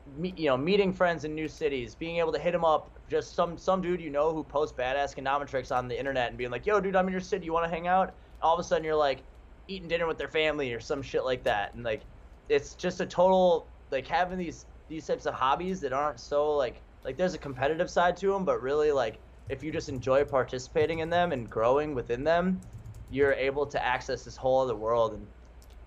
me, 0.05 0.33
you 0.37 0.45
know, 0.45 0.55
meeting 0.55 0.93
friends 0.93 1.25
in 1.25 1.35
new 1.35 1.47
cities, 1.47 1.95
being 1.95 2.17
able 2.17 2.31
to 2.31 2.39
hit 2.39 2.53
them 2.53 2.63
up, 2.63 2.97
just 3.09 3.35
some 3.35 3.57
some 3.57 3.81
dude 3.81 3.99
you 3.99 4.09
know 4.09 4.33
who 4.33 4.43
posts 4.43 4.77
badass 4.77 5.49
tricks 5.49 5.71
on 5.71 5.87
the 5.87 5.99
internet 5.99 6.29
and 6.29 6.37
being 6.37 6.51
like, 6.51 6.65
"Yo, 6.65 6.79
dude, 6.79 6.95
I'm 6.95 7.07
in 7.07 7.11
your 7.11 7.19
city. 7.19 7.45
You 7.45 7.53
want 7.53 7.65
to 7.65 7.69
hang 7.69 7.87
out?" 7.87 8.15
All 8.41 8.53
of 8.53 8.59
a 8.59 8.63
sudden 8.63 8.83
you're 8.85 8.95
like 8.95 9.23
eating 9.67 9.89
dinner 9.89 10.07
with 10.07 10.17
their 10.17 10.29
family 10.29 10.71
or 10.73 10.79
some 10.79 11.01
shit 11.01 11.25
like 11.25 11.43
that. 11.43 11.73
And 11.73 11.83
like 11.83 12.03
it's 12.47 12.75
just 12.75 13.01
a 13.01 13.05
total 13.05 13.67
like 13.91 14.07
having 14.07 14.37
these 14.37 14.65
these 14.87 15.05
types 15.05 15.25
of 15.25 15.33
hobbies 15.33 15.81
that 15.81 15.93
aren't 15.93 16.19
so 16.19 16.55
like 16.55 16.81
like 17.03 17.17
there's 17.17 17.33
a 17.33 17.39
competitive 17.39 17.89
side 17.89 18.15
to 18.17 18.31
them, 18.31 18.45
but 18.45 18.61
really 18.61 18.91
like 18.91 19.19
if 19.49 19.63
you 19.63 19.71
just 19.71 19.89
enjoy 19.89 20.23
participating 20.23 20.99
in 20.99 21.09
them 21.09 21.31
and 21.31 21.49
growing 21.49 21.95
within 21.95 22.23
them, 22.23 22.61
you're 23.09 23.33
able 23.33 23.65
to 23.65 23.83
access 23.83 24.23
this 24.23 24.35
whole 24.35 24.61
other 24.61 24.75
world. 24.75 25.13
And 25.13 25.27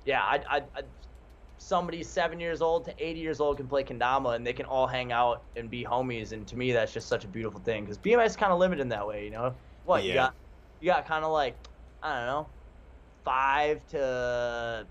yeah, 0.04 0.22
I, 0.22 0.42
I, 0.48 0.56
I 0.74 0.82
somebody 1.61 2.02
seven 2.02 2.40
years 2.40 2.62
old 2.62 2.86
to 2.86 2.94
80 2.98 3.20
years 3.20 3.38
old 3.38 3.58
can 3.58 3.68
play 3.68 3.84
kendama 3.84 4.34
and 4.34 4.46
they 4.46 4.54
can 4.54 4.64
all 4.64 4.86
hang 4.86 5.12
out 5.12 5.44
and 5.56 5.68
be 5.68 5.84
homies. 5.84 6.32
And 6.32 6.46
to 6.48 6.56
me, 6.56 6.72
that's 6.72 6.92
just 6.92 7.06
such 7.06 7.24
a 7.24 7.28
beautiful 7.28 7.61
thing 7.61 7.84
because 7.84 7.98
BMX 7.98 8.26
is 8.26 8.36
kind 8.36 8.50
of 8.50 8.58
limited 8.58 8.80
in 8.80 8.88
that 8.88 9.06
way, 9.06 9.24
you 9.24 9.30
know. 9.30 9.54
What 9.84 10.04
you 10.04 10.14
got? 10.14 10.34
You 10.80 10.86
got 10.86 11.06
kind 11.06 11.24
of 11.24 11.32
like 11.32 11.56
I 12.02 12.16
don't 12.16 12.26
know, 12.26 12.48
five 13.24 13.86
to 13.88 14.86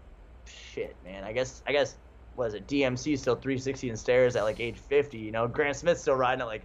shit, 0.46 0.96
man. 1.04 1.24
I 1.24 1.34
guess 1.34 1.64
I 1.68 1.72
guess 1.72 1.98
was 2.36 2.54
it 2.54 2.68
DMC 2.68 3.18
still 3.18 3.36
360 3.36 3.90
and 3.90 4.00
stairs 4.00 4.36
at 4.36 4.44
like 4.44 4.60
age 4.60 4.78
50. 4.78 5.18
You 5.18 5.32
know, 5.32 5.48
Grant 5.48 5.76
Smith's 5.76 6.02
still 6.02 6.16
riding 6.16 6.42
at 6.42 6.48
like 6.48 6.64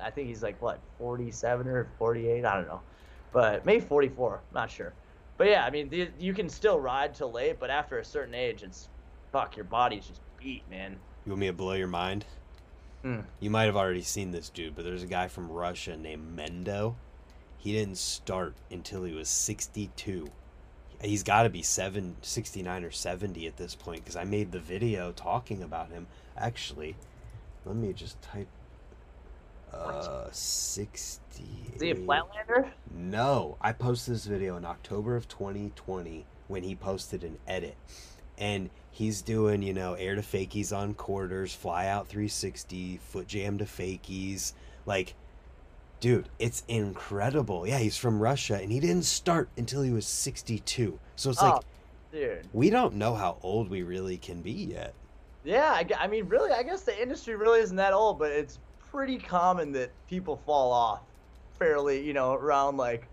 I 0.00 0.10
think 0.10 0.28
he's 0.28 0.44
like 0.44 0.62
what 0.62 0.78
47 0.98 1.66
or 1.66 1.88
48. 1.98 2.44
I 2.44 2.54
don't 2.54 2.68
know, 2.68 2.80
but 3.32 3.66
maybe 3.66 3.80
44. 3.80 4.42
Not 4.52 4.70
sure. 4.70 4.94
But 5.36 5.48
yeah, 5.48 5.64
I 5.64 5.70
mean, 5.70 5.88
the, 5.88 6.08
you 6.20 6.32
can 6.32 6.48
still 6.48 6.78
ride 6.78 7.14
till 7.16 7.32
late, 7.32 7.58
but 7.58 7.68
after 7.68 7.98
a 7.98 8.04
certain 8.04 8.34
age, 8.34 8.62
it's 8.62 8.88
fuck 9.34 9.56
your 9.56 9.64
body's 9.64 10.06
just 10.06 10.20
beat, 10.38 10.62
man. 10.70 10.96
You 11.26 11.32
want 11.32 11.40
me 11.40 11.48
to 11.48 11.52
blow 11.52 11.72
your 11.72 11.88
mind? 11.88 12.24
Hmm. 13.02 13.22
You 13.40 13.50
might 13.50 13.64
have 13.64 13.76
already 13.76 14.02
seen 14.02 14.30
this 14.30 14.48
dude, 14.48 14.76
but 14.76 14.84
there's 14.84 15.02
a 15.02 15.08
guy 15.08 15.26
from 15.26 15.50
Russia 15.50 15.96
named 15.96 16.38
Mendo. 16.38 16.94
He 17.58 17.72
didn't 17.72 17.98
start 17.98 18.54
until 18.70 19.02
he 19.02 19.12
was 19.12 19.28
62. 19.28 20.30
He's 21.02 21.24
got 21.24 21.42
to 21.42 21.50
be 21.50 21.62
seven, 21.62 22.14
69 22.22 22.84
or 22.84 22.92
70 22.92 23.48
at 23.48 23.56
this 23.56 23.74
point 23.74 24.04
because 24.04 24.14
I 24.14 24.22
made 24.22 24.52
the 24.52 24.60
video 24.60 25.10
talking 25.10 25.64
about 25.64 25.90
him. 25.90 26.06
Actually, 26.38 26.94
let 27.64 27.74
me 27.74 27.92
just 27.92 28.22
type 28.22 28.46
uh 29.72 30.28
60 30.30 31.42
Is 31.74 31.82
he 31.82 31.90
a 31.90 31.96
flatlander? 31.96 32.70
no, 32.94 33.56
I 33.60 33.72
posted 33.72 34.14
this 34.14 34.26
video 34.26 34.56
in 34.56 34.64
October 34.64 35.16
of 35.16 35.26
2020 35.26 36.24
when 36.46 36.62
he 36.62 36.76
posted 36.76 37.24
an 37.24 37.38
edit. 37.48 37.74
And 38.38 38.70
he's 38.94 39.22
doing, 39.22 39.60
you 39.60 39.74
know, 39.74 39.94
air 39.94 40.14
to 40.14 40.22
fakies 40.22 40.74
on 40.74 40.94
quarters, 40.94 41.52
fly 41.52 41.88
out 41.88 42.06
360, 42.06 42.98
foot 42.98 43.26
jam 43.26 43.58
to 43.58 43.64
fakies. 43.64 44.52
Like, 44.86 45.14
dude, 45.98 46.28
it's 46.38 46.62
incredible. 46.68 47.66
Yeah, 47.66 47.78
he's 47.78 47.96
from 47.96 48.20
Russia 48.20 48.54
and 48.54 48.70
he 48.70 48.78
didn't 48.78 49.02
start 49.02 49.48
until 49.56 49.82
he 49.82 49.90
was 49.90 50.06
62. 50.06 50.98
So 51.16 51.30
it's 51.30 51.42
oh, 51.42 51.46
like, 51.46 51.62
dude. 52.12 52.46
we 52.52 52.70
don't 52.70 52.94
know 52.94 53.14
how 53.14 53.36
old 53.42 53.68
we 53.68 53.82
really 53.82 54.16
can 54.16 54.40
be 54.42 54.52
yet. 54.52 54.94
Yeah, 55.42 55.72
I, 55.72 55.86
I 55.98 56.06
mean, 56.06 56.28
really, 56.28 56.52
I 56.52 56.62
guess 56.62 56.82
the 56.82 57.00
industry 57.00 57.34
really 57.34 57.60
isn't 57.60 57.76
that 57.76 57.92
old, 57.92 58.18
but 58.18 58.30
it's 58.30 58.60
pretty 58.90 59.18
common 59.18 59.72
that 59.72 59.90
people 60.08 60.40
fall 60.46 60.72
off 60.72 61.00
fairly, 61.58 62.00
you 62.00 62.12
know, 62.12 62.34
around 62.34 62.76
like 62.76 63.08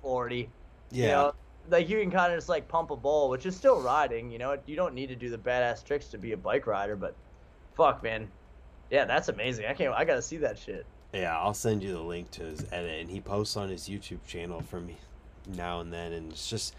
40. 0.00 0.48
Yeah. 0.90 1.02
You 1.02 1.08
know, 1.12 1.32
like 1.70 1.88
you 1.88 2.00
can 2.00 2.10
kind 2.10 2.32
of 2.32 2.38
just 2.38 2.48
like 2.48 2.68
pump 2.68 2.90
a 2.90 2.96
bowl, 2.96 3.28
which 3.28 3.46
is 3.46 3.56
still 3.56 3.80
riding. 3.80 4.30
You 4.30 4.38
know, 4.38 4.58
you 4.66 4.76
don't 4.76 4.94
need 4.94 5.08
to 5.08 5.16
do 5.16 5.30
the 5.30 5.38
badass 5.38 5.84
tricks 5.84 6.06
to 6.08 6.18
be 6.18 6.32
a 6.32 6.36
bike 6.36 6.66
rider, 6.66 6.96
but 6.96 7.14
fuck, 7.74 8.02
man, 8.02 8.30
yeah, 8.90 9.04
that's 9.04 9.28
amazing. 9.28 9.66
I 9.66 9.74
can't. 9.74 9.94
I 9.94 10.04
gotta 10.04 10.22
see 10.22 10.38
that 10.38 10.58
shit. 10.58 10.86
Yeah, 11.12 11.38
I'll 11.38 11.54
send 11.54 11.82
you 11.82 11.92
the 11.92 12.02
link 12.02 12.30
to 12.32 12.42
his 12.42 12.66
edit, 12.70 13.00
and 13.00 13.10
he 13.10 13.20
posts 13.20 13.56
on 13.56 13.68
his 13.68 13.88
YouTube 13.88 14.24
channel 14.26 14.60
from 14.60 14.90
now 15.46 15.80
and 15.80 15.92
then, 15.92 16.12
and 16.12 16.32
it's 16.32 16.48
just 16.48 16.74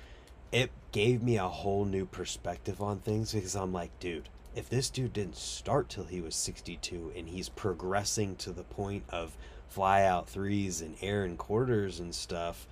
it 0.51 0.71
gave 0.91 1.21
me 1.21 1.37
a 1.37 1.47
whole 1.47 1.85
new 1.85 2.05
perspective 2.05 2.81
on 2.81 2.99
things 2.99 3.33
because 3.33 3.55
I'm 3.55 3.71
like, 3.71 3.97
dude, 3.99 4.29
if 4.55 4.69
this 4.69 4.89
dude 4.89 5.13
didn't 5.13 5.35
start 5.35 5.89
till 5.89 6.05
he 6.05 6.21
was 6.21 6.35
62 6.35 7.13
and 7.15 7.29
he's 7.29 7.49
progressing 7.49 8.35
to 8.37 8.51
the 8.51 8.63
point 8.63 9.03
of 9.09 9.37
fly 9.67 10.03
out 10.03 10.27
threes 10.27 10.81
and 10.81 10.95
air 11.01 11.23
and 11.23 11.37
quarters 11.37 11.99
and 11.99 12.13
stuff, 12.13 12.67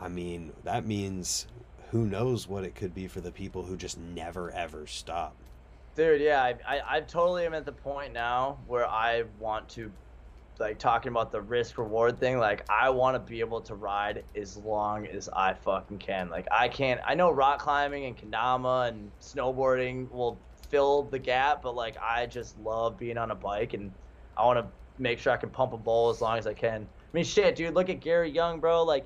I 0.00 0.08
mean, 0.08 0.52
that 0.64 0.86
means 0.86 1.46
who 1.90 2.06
knows 2.06 2.46
what 2.46 2.64
it 2.64 2.74
could 2.74 2.94
be 2.94 3.08
for 3.08 3.20
the 3.20 3.32
people 3.32 3.64
who 3.64 3.76
just 3.76 3.98
never 3.98 4.50
ever 4.50 4.86
stop. 4.86 5.34
Dude, 5.96 6.20
yeah, 6.20 6.42
I, 6.42 6.54
I, 6.66 6.96
I 6.96 7.00
totally 7.00 7.44
am 7.44 7.54
at 7.54 7.64
the 7.64 7.72
point 7.72 8.12
now 8.12 8.58
where 8.68 8.86
I 8.86 9.24
want 9.40 9.68
to, 9.70 9.90
like, 10.60 10.78
talking 10.78 11.10
about 11.10 11.32
the 11.32 11.40
risk 11.40 11.76
reward 11.76 12.20
thing. 12.20 12.38
Like, 12.38 12.64
I 12.70 12.90
want 12.90 13.16
to 13.16 13.18
be 13.18 13.40
able 13.40 13.60
to 13.62 13.74
ride 13.74 14.22
as 14.36 14.56
long 14.56 15.06
as 15.06 15.28
I 15.28 15.54
fucking 15.54 15.98
can. 15.98 16.30
Like, 16.30 16.46
I 16.52 16.68
can't. 16.68 17.00
I 17.04 17.14
know 17.14 17.32
rock 17.32 17.58
climbing 17.58 18.04
and 18.04 18.16
kendama 18.16 18.88
and 18.88 19.10
snowboarding 19.20 20.08
will 20.12 20.38
fill 20.68 21.02
the 21.04 21.18
gap, 21.18 21.62
but 21.62 21.74
like, 21.74 21.96
I 22.00 22.26
just 22.26 22.58
love 22.60 22.98
being 22.98 23.18
on 23.18 23.30
a 23.30 23.34
bike 23.34 23.74
and 23.74 23.90
I 24.36 24.44
want 24.44 24.58
to 24.60 24.66
make 25.02 25.18
sure 25.18 25.32
I 25.32 25.36
can 25.36 25.50
pump 25.50 25.72
a 25.72 25.78
bowl 25.78 26.10
as 26.10 26.20
long 26.20 26.38
as 26.38 26.46
I 26.46 26.54
can. 26.54 26.82
I 26.82 27.10
mean, 27.12 27.24
shit, 27.24 27.56
dude, 27.56 27.74
look 27.74 27.88
at 27.88 28.00
Gary 28.00 28.30
Young, 28.30 28.60
bro. 28.60 28.84
Like, 28.84 29.04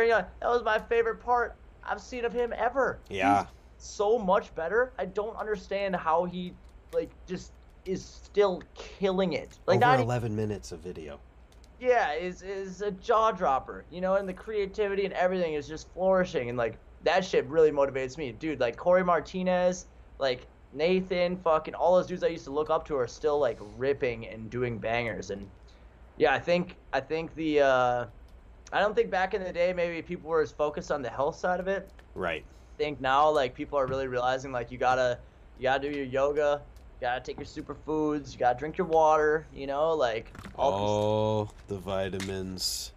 Young, 0.00 0.24
that 0.40 0.48
was 0.48 0.62
my 0.64 0.78
favorite 0.78 1.16
part 1.22 1.54
I've 1.84 2.00
seen 2.00 2.24
of 2.24 2.32
him 2.32 2.52
ever. 2.56 2.98
Yeah. 3.10 3.46
so 3.76 4.18
much 4.18 4.54
better. 4.54 4.92
I 4.98 5.04
don't 5.04 5.36
understand 5.36 5.94
how 5.96 6.24
he 6.24 6.54
like 6.94 7.10
just 7.26 7.52
is 7.84 8.04
still 8.04 8.62
killing 8.74 9.32
it. 9.34 9.58
Like 9.66 9.76
Over 9.78 9.86
not 9.86 9.94
even- 9.94 10.04
11 10.06 10.36
minutes 10.36 10.72
of 10.72 10.78
video. 10.80 11.18
yeah, 11.80 12.12
is 12.14 12.42
is 12.42 12.80
a 12.80 12.92
jaw 12.92 13.32
dropper. 13.32 13.84
You 13.90 14.00
know, 14.00 14.14
and 14.14 14.28
the 14.28 14.32
creativity 14.32 15.04
and 15.04 15.12
everything 15.14 15.54
is 15.54 15.66
just 15.68 15.88
flourishing 15.92 16.48
and 16.48 16.56
like 16.56 16.78
that 17.04 17.24
shit 17.24 17.44
really 17.48 17.72
motivates 17.72 18.16
me. 18.16 18.30
Dude, 18.32 18.60
like 18.60 18.76
Corey 18.76 19.02
Martinez, 19.04 19.86
like 20.20 20.46
Nathan, 20.72 21.36
fucking 21.38 21.74
all 21.74 21.96
those 21.96 22.06
dudes 22.06 22.22
I 22.22 22.28
used 22.28 22.44
to 22.44 22.50
look 22.52 22.70
up 22.70 22.86
to 22.86 22.96
are 22.96 23.08
still 23.08 23.38
like 23.40 23.58
ripping 23.76 24.28
and 24.28 24.48
doing 24.48 24.78
bangers 24.78 25.30
and 25.30 25.50
yeah, 26.18 26.32
I 26.32 26.38
think 26.38 26.76
I 26.92 27.00
think 27.00 27.34
the 27.34 27.60
uh 27.62 28.06
I 28.72 28.80
don't 28.80 28.94
think 28.94 29.10
back 29.10 29.34
in 29.34 29.44
the 29.44 29.52
day 29.52 29.72
maybe 29.72 30.00
people 30.02 30.30
were 30.30 30.40
as 30.40 30.50
focused 30.52 30.90
on 30.90 31.02
the 31.02 31.10
health 31.10 31.36
side 31.36 31.60
of 31.60 31.68
it 31.68 31.88
Right. 32.14 32.44
think 32.78 33.00
now 33.00 33.30
like 33.30 33.54
people 33.54 33.78
are 33.78 33.86
really 33.86 34.06
realizing 34.08 34.50
like 34.52 34.70
you 34.70 34.78
gotta 34.78 35.18
you 35.58 35.64
gotta 35.64 35.90
do 35.90 35.94
your 35.96 36.06
yoga 36.06 36.62
you 37.00 37.06
gotta 37.06 37.20
take 37.20 37.36
your 37.36 37.46
superfoods 37.46 38.32
you 38.32 38.38
gotta 38.38 38.58
drink 38.58 38.78
your 38.78 38.86
water 38.86 39.46
you 39.54 39.66
know 39.66 39.92
like 39.92 40.32
all 40.56 40.72
all 40.72 41.54
the 41.68 41.76
vitamins 41.78 42.92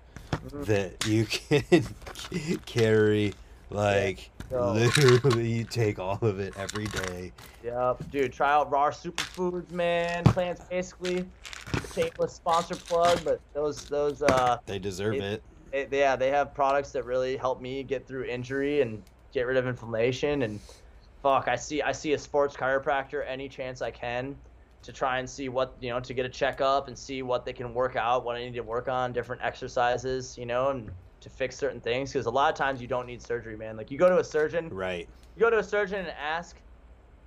Mhm. 0.47 0.65
that 0.65 1.07
you 1.07 1.25
can 1.25 2.59
carry 2.65 3.33
like 3.69 4.29
No. 4.51 4.71
literally 4.73 5.47
you 5.49 5.63
take 5.63 5.97
all 5.99 6.19
of 6.21 6.39
it 6.39 6.53
every 6.57 6.85
day 6.85 7.31
yep 7.63 7.97
dude 8.11 8.31
try 8.33 8.51
out 8.53 8.69
raw 8.71 8.89
superfoods 8.91 9.71
man 9.71 10.23
plants 10.25 10.61
basically 10.69 11.25
shameless 11.93 12.33
sponsor 12.33 12.75
plug 12.75 13.19
but 13.25 13.39
those 13.53 13.85
those 13.85 14.21
uh 14.21 14.57
they 14.65 14.77
deserve 14.79 15.15
It- 15.15 15.43
yeah 15.91 16.15
they 16.15 16.29
have 16.29 16.53
products 16.53 16.91
that 16.91 17.03
really 17.05 17.37
help 17.37 17.61
me 17.61 17.83
get 17.83 18.07
through 18.07 18.25
injury 18.25 18.81
and 18.81 19.03
get 19.31 19.43
rid 19.43 19.57
of 19.57 19.67
inflammation 19.67 20.43
and 20.43 20.59
fuck 21.21 21.47
i 21.47 21.55
see 21.55 21.81
i 21.81 21.91
see 21.91 22.13
a 22.13 22.17
sports 22.17 22.55
chiropractor 22.55 23.23
any 23.27 23.49
chance 23.49 23.81
i 23.81 23.91
can 23.91 24.37
to 24.81 24.93
try 24.93 25.17
and 25.19 25.29
see 25.29 25.49
what 25.49 25.75
you 25.79 25.89
know 25.89 25.99
to 25.99 26.13
get 26.13 26.25
a 26.25 26.29
checkup 26.29 26.87
and 26.87 26.97
see 26.97 27.21
what 27.21 27.45
they 27.45 27.53
can 27.53 27.73
work 27.73 27.95
out 27.95 28.23
what 28.23 28.35
i 28.35 28.39
need 28.39 28.53
to 28.53 28.61
work 28.61 28.87
on 28.87 29.11
different 29.11 29.41
exercises 29.43 30.37
you 30.37 30.45
know 30.45 30.69
and 30.69 30.91
to 31.19 31.29
fix 31.29 31.57
certain 31.57 31.81
things 31.81 32.11
because 32.13 32.27
a 32.27 32.31
lot 32.31 32.51
of 32.51 32.55
times 32.57 32.81
you 32.81 32.87
don't 32.87 33.07
need 33.07 33.21
surgery 33.21 33.57
man 33.57 33.75
like 33.75 33.89
you 33.89 33.97
go 33.97 34.09
to 34.09 34.19
a 34.19 34.23
surgeon 34.23 34.69
right 34.69 35.09
you 35.35 35.39
go 35.41 35.49
to 35.49 35.57
a 35.57 35.63
surgeon 35.63 35.99
and 35.99 36.09
ask 36.09 36.61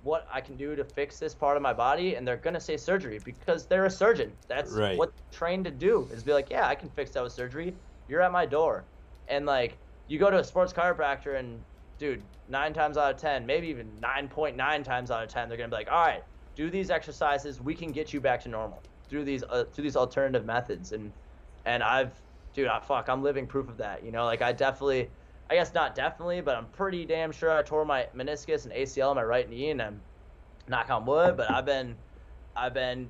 what 0.01 0.25
I 0.31 0.41
can 0.41 0.55
do 0.55 0.75
to 0.75 0.83
fix 0.83 1.19
this 1.19 1.35
part 1.35 1.57
of 1.57 1.63
my 1.63 1.73
body, 1.73 2.15
and 2.15 2.27
they're 2.27 2.37
gonna 2.37 2.59
say 2.59 2.77
surgery 2.77 3.19
because 3.19 3.67
they're 3.67 3.85
a 3.85 3.91
surgeon. 3.91 4.37
That's 4.47 4.75
Right. 4.75 4.97
what 4.97 5.11
they're 5.15 5.37
trained 5.37 5.65
to 5.65 5.71
do 5.71 6.09
is 6.11 6.23
be 6.23 6.33
like, 6.33 6.49
yeah, 6.49 6.67
I 6.67 6.75
can 6.75 6.89
fix 6.89 7.11
that 7.11 7.23
with 7.23 7.33
surgery. 7.33 7.75
You're 8.09 8.21
at 8.21 8.31
my 8.31 8.45
door, 8.45 8.83
and 9.27 9.45
like 9.45 9.77
you 10.07 10.17
go 10.19 10.29
to 10.29 10.39
a 10.39 10.43
sports 10.43 10.73
chiropractor, 10.73 11.39
and 11.39 11.61
dude, 11.97 12.21
nine 12.47 12.73
times 12.73 12.97
out 12.97 13.13
of 13.13 13.21
ten, 13.21 13.45
maybe 13.45 13.67
even 13.67 13.99
nine 13.99 14.27
point 14.27 14.57
nine 14.57 14.83
times 14.83 15.11
out 15.11 15.23
of 15.23 15.29
ten, 15.29 15.47
they're 15.47 15.57
gonna 15.57 15.69
be 15.69 15.75
like, 15.75 15.91
all 15.91 16.05
right, 16.05 16.23
do 16.55 16.69
these 16.69 16.89
exercises. 16.89 17.61
We 17.61 17.75
can 17.75 17.91
get 17.91 18.11
you 18.13 18.19
back 18.19 18.41
to 18.41 18.49
normal 18.49 18.81
through 19.07 19.25
these 19.25 19.43
uh, 19.43 19.65
through 19.71 19.83
these 19.83 19.95
alternative 19.95 20.45
methods, 20.45 20.91
and 20.91 21.11
and 21.65 21.83
I've, 21.83 22.13
dude, 22.53 22.67
I, 22.67 22.79
fuck, 22.79 23.09
I'm 23.09 23.21
living 23.21 23.45
proof 23.45 23.69
of 23.69 23.77
that. 23.77 24.03
You 24.03 24.11
know, 24.11 24.25
like 24.25 24.41
I 24.41 24.51
definitely. 24.51 25.09
I 25.51 25.55
guess 25.55 25.73
not 25.73 25.95
definitely, 25.95 26.41
but 26.41 26.55
I'm 26.55 26.67
pretty 26.67 27.05
damn 27.05 27.31
sure 27.31 27.49
I 27.49 27.63
tore 27.63 27.83
my 27.83 28.05
meniscus 28.15 28.65
and 28.65 28.71
ACL 28.71 29.09
in 29.09 29.15
my 29.15 29.23
right 29.23 29.49
knee, 29.49 29.71
and 29.71 29.81
I'm 29.81 29.99
knock 30.67 30.91
on 30.91 31.07
wood. 31.07 31.37
But 31.37 31.49
I've 31.49 31.65
been, 31.65 31.95
I've 32.55 32.75
been 32.75 33.09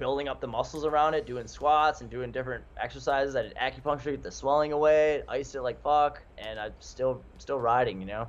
building 0.00 0.26
up 0.26 0.40
the 0.40 0.48
muscles 0.48 0.84
around 0.84 1.14
it, 1.14 1.26
doing 1.26 1.46
squats 1.46 2.00
and 2.00 2.10
doing 2.10 2.32
different 2.32 2.64
exercises. 2.76 3.36
I 3.36 3.42
did 3.42 3.54
acupuncture 3.54 4.04
to 4.04 4.10
get 4.12 4.22
the 4.24 4.32
swelling 4.32 4.72
away, 4.72 5.22
iced 5.28 5.54
it 5.54 5.62
like 5.62 5.80
fuck, 5.82 6.20
and 6.38 6.58
I'm 6.58 6.72
still 6.80 7.22
still 7.38 7.60
riding. 7.60 8.00
You 8.00 8.06
know. 8.06 8.28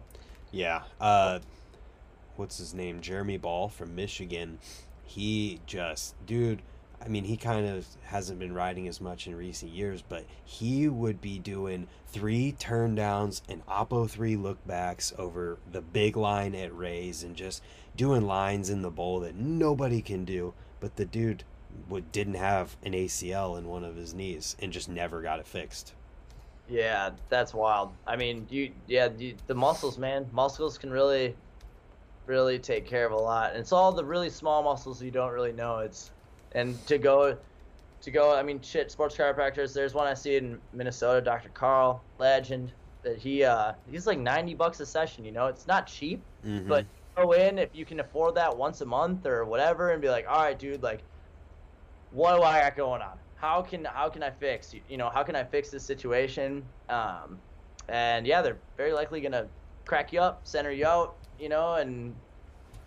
yeah 0.52 0.84
uh 1.00 1.40
what's 2.36 2.58
his 2.58 2.74
name 2.74 3.00
jeremy 3.00 3.38
ball 3.38 3.70
from 3.70 3.96
michigan 3.96 4.60
he 5.04 5.60
just 5.66 6.14
dude 6.26 6.62
i 7.04 7.08
mean 7.08 7.24
he 7.24 7.38
kind 7.38 7.66
of 7.68 7.86
hasn't 8.04 8.38
been 8.40 8.54
riding 8.54 8.88
as 8.88 9.00
much 9.00 9.28
in 9.28 9.36
recent 9.36 9.72
years 9.72 10.04
but 10.08 10.26
he 10.44 10.90
would 10.90 11.22
be 11.22 11.40
doing 11.40 11.88
three 12.08 12.52
turn 12.54 12.96
downs 12.96 13.42
and 13.48 13.66
oppo 13.66 14.10
three 14.10 14.36
look 14.36 14.66
backs 14.68 15.14
over 15.18 15.58
the 15.72 15.82
big 15.82 16.18
line 16.18 16.54
at 16.56 16.76
rays 16.76 17.24
and 17.24 17.36
just 17.36 17.64
doing 17.96 18.26
lines 18.26 18.70
in 18.70 18.82
the 18.82 18.92
bowl 18.92 19.22
that 19.22 19.36
nobody 19.36 20.02
can 20.02 20.26
do 20.26 20.54
but 20.82 20.96
the 20.98 21.06
dude 21.06 21.44
would, 21.90 22.12
didn't 22.12 22.36
have 22.36 22.76
an 22.84 22.94
acl 22.94 23.58
in 23.58 23.68
one 23.68 23.84
of 23.84 23.96
his 23.96 24.14
knees 24.14 24.56
and 24.62 24.72
just 24.72 24.90
never 24.90 25.22
got 25.22 25.40
it 25.40 25.48
fixed 25.48 25.94
Yeah, 26.68 27.10
that's 27.30 27.54
wild. 27.54 27.94
I 28.08 28.16
mean, 28.16 28.48
you 28.50 28.72
yeah, 28.88 29.10
you, 29.18 29.36
the 29.48 29.56
muscles, 29.56 29.98
man. 29.98 30.28
Muscles 30.32 30.78
can 30.78 30.90
really 30.92 31.36
really 32.28 32.60
take 32.60 32.86
care 32.86 33.06
of 33.06 33.12
a 33.12 33.16
lot. 33.18 33.52
And 33.52 33.60
it's 33.60 33.72
all 33.72 33.92
the 33.92 34.06
really 34.06 34.30
small 34.30 34.64
muscles 34.64 35.02
you 35.02 35.12
don't 35.12 35.32
really 35.32 35.52
know. 35.52 35.80
It's 35.80 36.12
and 36.54 36.76
to 36.88 36.98
go 36.98 37.38
to 38.02 38.12
go, 38.12 38.36
I 38.36 38.42
mean, 38.42 38.62
shit, 38.62 38.90
sports 38.92 39.16
chiropractors, 39.16 39.74
there's 39.74 39.94
one 39.94 40.08
I 40.08 40.14
see 40.16 40.36
in 40.36 40.60
Minnesota, 40.74 41.22
Dr. 41.22 41.50
Carl, 41.50 42.04
legend, 42.20 42.72
that 43.04 43.18
he 43.18 43.44
uh 43.44 43.74
he's 43.90 44.08
like 44.08 44.20
90 44.20 44.54
bucks 44.56 44.80
a 44.80 44.86
session, 44.86 45.26
you 45.26 45.32
know. 45.32 45.48
It's 45.48 45.68
not 45.68 45.88
cheap, 45.88 46.22
Mhm. 46.46 46.68
but 46.68 46.86
go 47.18 47.34
in 47.34 47.60
if 47.60 47.70
you 47.74 47.86
can 47.86 48.00
afford 48.00 48.36
that 48.36 48.56
once 48.56 48.82
a 48.82 48.86
month 48.86 49.26
or 49.26 49.44
whatever 49.46 49.92
and 49.92 50.02
be 50.02 50.10
like, 50.10 50.26
"All 50.30 50.42
right, 50.42 50.58
dude, 50.58 50.82
like 50.84 51.04
what 52.12 52.36
do 52.36 52.44
I 52.44 52.62
got 52.62 52.76
going 52.76 53.02
on? 53.02 53.18
how 53.42 53.62
can 53.64 53.84
how 53.86 54.08
can 54.08 54.22
I 54.22 54.30
fix 54.30 54.74
you 54.88 54.98
know 54.98 55.10
how 55.10 55.24
can 55.24 55.36
I 55.36 55.44
fix 55.44 55.72
this 55.72 55.84
situation? 55.84 56.64
Um, 56.90 57.40
and 57.90 58.26
yeah, 58.28 58.42
they're 58.42 58.60
very 58.78 58.94
likely 58.94 59.20
gonna 59.20 59.48
crack 59.86 60.14
you 60.14 60.22
up, 60.22 60.42
center 60.44 60.72
you 60.72 60.86
out, 60.86 61.16
you 61.40 61.50
know, 61.50 61.76
and 61.76 62.16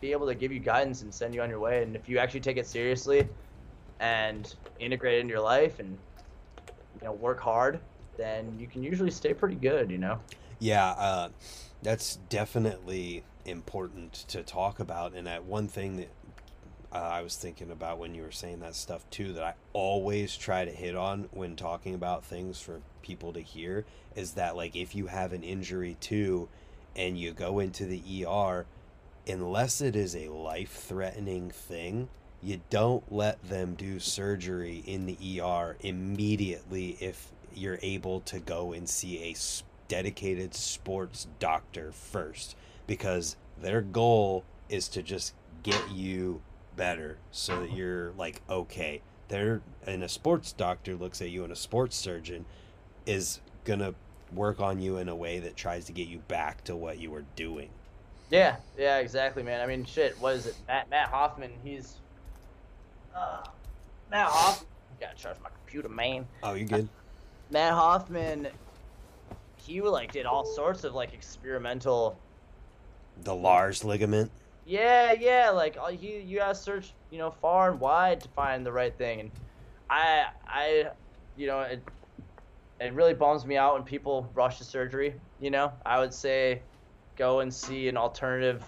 be 0.00 0.12
able 0.12 0.26
to 0.28 0.34
give 0.34 0.52
you 0.52 0.60
guidance 0.60 1.02
and 1.02 1.12
send 1.12 1.34
you 1.34 1.42
on 1.42 1.50
your 1.50 1.58
way. 1.58 1.82
And 1.82 1.96
if 1.96 2.08
you 2.08 2.18
actually 2.18 2.40
take 2.40 2.56
it 2.56 2.66
seriously 2.66 3.28
and 3.98 4.54
integrate 4.78 5.18
it 5.18 5.20
into 5.22 5.32
your 5.32 5.42
life 5.42 5.80
and 5.80 5.98
you 7.00 7.06
know 7.06 7.12
work 7.12 7.40
hard, 7.40 7.80
then 8.16 8.56
you 8.58 8.68
can 8.68 8.84
usually 8.84 9.10
stay 9.10 9.34
pretty 9.34 9.56
good, 9.56 9.90
you 9.90 9.98
know. 9.98 10.20
Yeah, 10.60 10.90
uh, 10.90 11.28
that's 11.82 12.16
definitely 12.28 13.24
important 13.44 14.12
to 14.28 14.44
talk 14.44 14.78
about. 14.78 15.14
And 15.14 15.26
that 15.26 15.44
one 15.44 15.66
thing 15.66 15.96
that 15.96 16.10
uh, 16.94 16.98
I 16.98 17.22
was 17.22 17.36
thinking 17.36 17.70
about 17.70 17.98
when 17.98 18.14
you 18.14 18.22
were 18.22 18.30
saying 18.30 18.60
that 18.60 18.76
stuff 18.76 19.08
too, 19.10 19.32
that 19.32 19.42
I 19.42 19.54
always 19.72 20.36
try 20.36 20.64
to 20.64 20.70
hit 20.70 20.94
on 20.94 21.28
when 21.32 21.56
talking 21.56 21.94
about 21.94 22.24
things 22.24 22.60
for 22.60 22.80
people 23.02 23.32
to 23.32 23.40
hear 23.40 23.84
is 24.14 24.32
that 24.32 24.56
like 24.56 24.76
if 24.76 24.94
you 24.94 25.08
have 25.08 25.32
an 25.32 25.42
injury 25.42 25.96
too, 26.00 26.48
and 26.96 27.18
you 27.18 27.32
go 27.32 27.58
into 27.58 27.86
the 27.86 28.24
ER, 28.24 28.66
unless 29.26 29.80
it 29.80 29.96
is 29.96 30.14
a 30.14 30.28
life-threatening 30.28 31.50
thing, 31.50 32.08
you 32.42 32.60
don't 32.70 33.10
let 33.12 33.42
them 33.48 33.74
do 33.74 33.98
surgery 33.98 34.82
in 34.86 35.06
the 35.06 35.40
ER 35.40 35.76
immediately 35.80 36.96
if 37.00 37.32
you're 37.54 37.78
able 37.82 38.20
to 38.20 38.38
go 38.38 38.72
and 38.72 38.88
see 38.88 39.18
a 39.24 39.34
dedicated 39.88 40.54
sports 40.54 41.26
doctor 41.38 41.90
first 41.92 42.54
because 42.86 43.36
their 43.60 43.80
goal 43.80 44.44
is 44.68 44.88
to 44.88 45.02
just 45.02 45.34
get 45.62 45.90
you 45.90 46.40
better 46.76 47.18
so 47.30 47.60
that 47.60 47.72
you're 47.72 48.12
like 48.12 48.42
okay. 48.48 49.02
They're 49.28 49.62
and 49.86 50.02
a 50.02 50.08
sports 50.08 50.52
doctor 50.52 50.94
looks 50.94 51.20
at 51.20 51.30
you 51.30 51.44
and 51.44 51.52
a 51.52 51.56
sports 51.56 51.96
surgeon 51.96 52.44
is 53.06 53.40
gonna 53.64 53.94
work 54.34 54.60
on 54.60 54.80
you 54.80 54.98
in 54.98 55.08
a 55.08 55.16
way 55.16 55.38
that 55.38 55.56
tries 55.56 55.84
to 55.86 55.92
get 55.92 56.08
you 56.08 56.18
back 56.28 56.64
to 56.64 56.76
what 56.76 56.98
you 56.98 57.10
were 57.10 57.24
doing. 57.36 57.70
Yeah 58.30 58.56
yeah 58.78 58.98
exactly 58.98 59.42
man. 59.42 59.60
I 59.60 59.66
mean 59.66 59.84
shit 59.84 60.20
what 60.20 60.34
is 60.36 60.46
it? 60.46 60.56
Matt 60.66 60.90
matt 60.90 61.08
hoffman 61.08 61.52
he's 61.62 61.96
uh, 63.14 63.44
matt 64.10 64.28
hoffman 64.28 64.68
gotta 65.00 65.16
charge 65.16 65.36
my 65.42 65.50
computer 65.50 65.88
man. 65.88 66.26
Oh 66.42 66.54
you 66.54 66.66
good? 66.66 66.88
Matt 67.50 67.72
hoffman 67.72 68.48
he 69.56 69.80
like 69.80 70.12
did 70.12 70.26
all 70.26 70.44
sorts 70.44 70.84
of 70.84 70.94
like 70.94 71.14
experimental 71.14 72.18
the 73.22 73.34
lars 73.34 73.84
ligament 73.84 74.30
yeah, 74.66 75.12
yeah. 75.12 75.50
Like 75.50 75.76
you, 76.00 76.10
you 76.18 76.38
gotta 76.38 76.54
search, 76.54 76.92
you 77.10 77.18
know, 77.18 77.30
far 77.30 77.70
and 77.70 77.80
wide 77.80 78.20
to 78.22 78.28
find 78.30 78.64
the 78.64 78.72
right 78.72 78.96
thing. 78.96 79.20
And 79.20 79.30
I, 79.90 80.26
I, 80.46 80.86
you 81.36 81.46
know, 81.46 81.60
it, 81.60 81.82
it 82.80 82.92
really 82.92 83.14
bums 83.14 83.44
me 83.46 83.56
out 83.56 83.74
when 83.74 83.82
people 83.82 84.28
rush 84.34 84.58
to 84.58 84.64
surgery. 84.64 85.14
You 85.40 85.50
know, 85.50 85.72
I 85.84 86.00
would 86.00 86.14
say, 86.14 86.62
go 87.16 87.40
and 87.40 87.52
see 87.52 87.88
an 87.88 87.96
alternative 87.96 88.64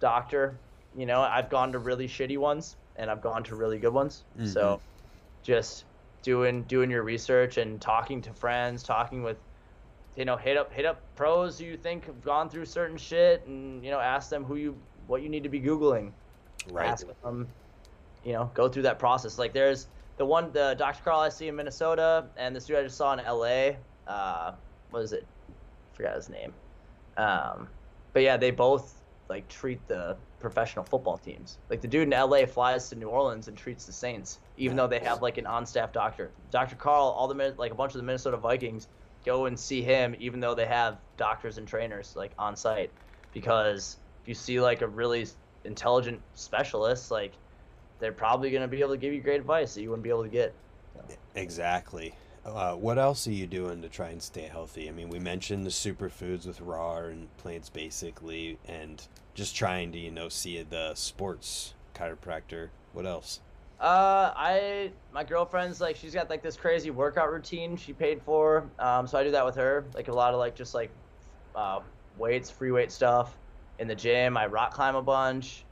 doctor. 0.00 0.56
You 0.96 1.06
know, 1.06 1.20
I've 1.20 1.50
gone 1.50 1.72
to 1.72 1.78
really 1.78 2.06
shitty 2.06 2.38
ones, 2.38 2.76
and 2.96 3.10
I've 3.10 3.20
gone 3.20 3.42
to 3.44 3.56
really 3.56 3.78
good 3.78 3.92
ones. 3.92 4.24
Mm-hmm. 4.38 4.46
So, 4.46 4.80
just 5.42 5.84
doing 6.22 6.62
doing 6.64 6.90
your 6.90 7.02
research 7.02 7.56
and 7.58 7.80
talking 7.80 8.22
to 8.22 8.32
friends, 8.32 8.82
talking 8.82 9.22
with 9.22 9.38
you 10.16 10.24
know, 10.24 10.36
hit 10.36 10.56
up 10.56 10.72
hit 10.72 10.84
up 10.84 11.00
pros 11.16 11.58
who 11.58 11.64
you 11.64 11.76
think 11.76 12.06
have 12.06 12.22
gone 12.22 12.48
through 12.48 12.66
certain 12.66 12.96
shit, 12.96 13.44
and 13.46 13.84
you 13.84 13.90
know, 13.90 13.98
ask 13.98 14.30
them 14.30 14.44
who 14.44 14.56
you 14.56 14.76
what 15.06 15.22
you 15.22 15.28
need 15.28 15.42
to 15.42 15.48
be 15.48 15.60
googling. 15.60 16.12
Right. 16.70 16.88
Ask 16.88 17.06
them, 17.22 17.48
you 18.24 18.32
know, 18.32 18.50
go 18.54 18.68
through 18.68 18.82
that 18.82 18.98
process. 18.98 19.38
Like 19.38 19.52
there's 19.52 19.88
the 20.16 20.24
one, 20.24 20.52
the 20.52 20.74
Dr. 20.78 21.02
Carl 21.02 21.20
I 21.20 21.28
see 21.28 21.48
in 21.48 21.56
Minnesota, 21.56 22.26
and 22.36 22.54
the 22.54 22.60
dude 22.60 22.76
I 22.76 22.82
just 22.82 22.96
saw 22.96 23.12
in 23.12 23.20
L.A. 23.20 23.76
Uh, 24.06 24.52
what 24.90 25.02
is 25.02 25.12
it? 25.12 25.26
I 25.48 25.96
forgot 25.96 26.16
his 26.16 26.28
name. 26.28 26.54
Um, 27.16 27.68
but 28.12 28.22
yeah, 28.22 28.36
they 28.36 28.50
both 28.50 29.02
like 29.28 29.48
treat 29.48 29.86
the 29.88 30.16
professional 30.38 30.84
football 30.84 31.16
teams. 31.16 31.58
Like 31.70 31.80
the 31.80 31.88
dude 31.88 32.02
in 32.02 32.10
LA 32.10 32.46
flies 32.46 32.88
to 32.90 32.96
New 32.96 33.08
Orleans 33.08 33.48
and 33.48 33.56
treats 33.56 33.86
the 33.86 33.92
Saints, 33.92 34.38
even 34.56 34.76
though 34.76 34.86
they 34.86 35.00
have 35.00 35.22
like 35.22 35.38
an 35.38 35.46
on-staff 35.46 35.92
doctor. 35.92 36.30
Dr. 36.50 36.76
Carl, 36.76 37.06
all 37.06 37.26
the 37.28 37.54
like 37.58 37.72
a 37.72 37.74
bunch 37.74 37.94
of 37.94 37.98
the 37.98 38.04
Minnesota 38.04 38.36
Vikings 38.36 38.88
go 39.24 39.46
and 39.46 39.58
see 39.58 39.82
him, 39.82 40.14
even 40.18 40.40
though 40.40 40.54
they 40.54 40.66
have 40.66 40.98
doctors 41.16 41.58
and 41.58 41.66
trainers 41.66 42.14
like 42.14 42.32
on 42.38 42.56
site, 42.56 42.92
because 43.32 43.96
if 44.24 44.28
you 44.28 44.34
see 44.34 44.58
like 44.58 44.80
a 44.80 44.88
really 44.88 45.26
intelligent 45.64 46.18
specialist, 46.32 47.10
like 47.10 47.32
they're 47.98 48.10
probably 48.10 48.50
going 48.50 48.62
to 48.62 48.68
be 48.68 48.80
able 48.80 48.92
to 48.92 48.96
give 48.96 49.12
you 49.12 49.20
great 49.20 49.38
advice 49.38 49.74
that 49.74 49.82
you 49.82 49.90
wouldn't 49.90 50.02
be 50.02 50.08
able 50.08 50.22
to 50.22 50.30
get. 50.30 50.54
So. 50.94 51.16
Exactly. 51.34 52.14
Uh, 52.46 52.72
what 52.72 52.98
else 52.98 53.26
are 53.26 53.32
you 53.32 53.46
doing 53.46 53.82
to 53.82 53.88
try 53.90 54.08
and 54.08 54.22
stay 54.22 54.44
healthy? 54.44 54.88
I 54.88 54.92
mean, 54.92 55.10
we 55.10 55.18
mentioned 55.18 55.66
the 55.66 55.70
superfoods 55.70 56.46
with 56.46 56.62
raw 56.62 57.00
and 57.00 57.34
plants 57.36 57.68
basically, 57.68 58.58
and 58.66 59.06
just 59.34 59.54
trying 59.54 59.92
to, 59.92 59.98
you 59.98 60.10
know, 60.10 60.30
see 60.30 60.62
the 60.62 60.94
sports 60.94 61.74
chiropractor. 61.94 62.70
What 62.94 63.04
else? 63.04 63.40
Uh, 63.78 64.32
I 64.34 64.92
my 65.12 65.24
girlfriend's 65.24 65.82
like 65.82 65.96
she's 65.96 66.14
got 66.14 66.30
like 66.30 66.42
this 66.42 66.56
crazy 66.56 66.90
workout 66.90 67.30
routine 67.30 67.76
she 67.76 67.92
paid 67.92 68.22
for. 68.22 68.70
Um, 68.78 69.06
so 69.06 69.18
I 69.18 69.24
do 69.24 69.30
that 69.32 69.44
with 69.44 69.56
her. 69.56 69.84
Like 69.94 70.08
a 70.08 70.14
lot 70.14 70.32
of 70.32 70.38
like 70.38 70.54
just 70.54 70.72
like 70.72 70.90
uh, 71.54 71.80
weights, 72.16 72.50
free 72.50 72.70
weight 72.70 72.90
stuff 72.90 73.36
in 73.78 73.88
the 73.88 73.94
gym. 73.94 74.36
I 74.36 74.46
rock 74.46 74.72
climb 74.72 74.94
a 74.96 75.02
bunch. 75.02 75.64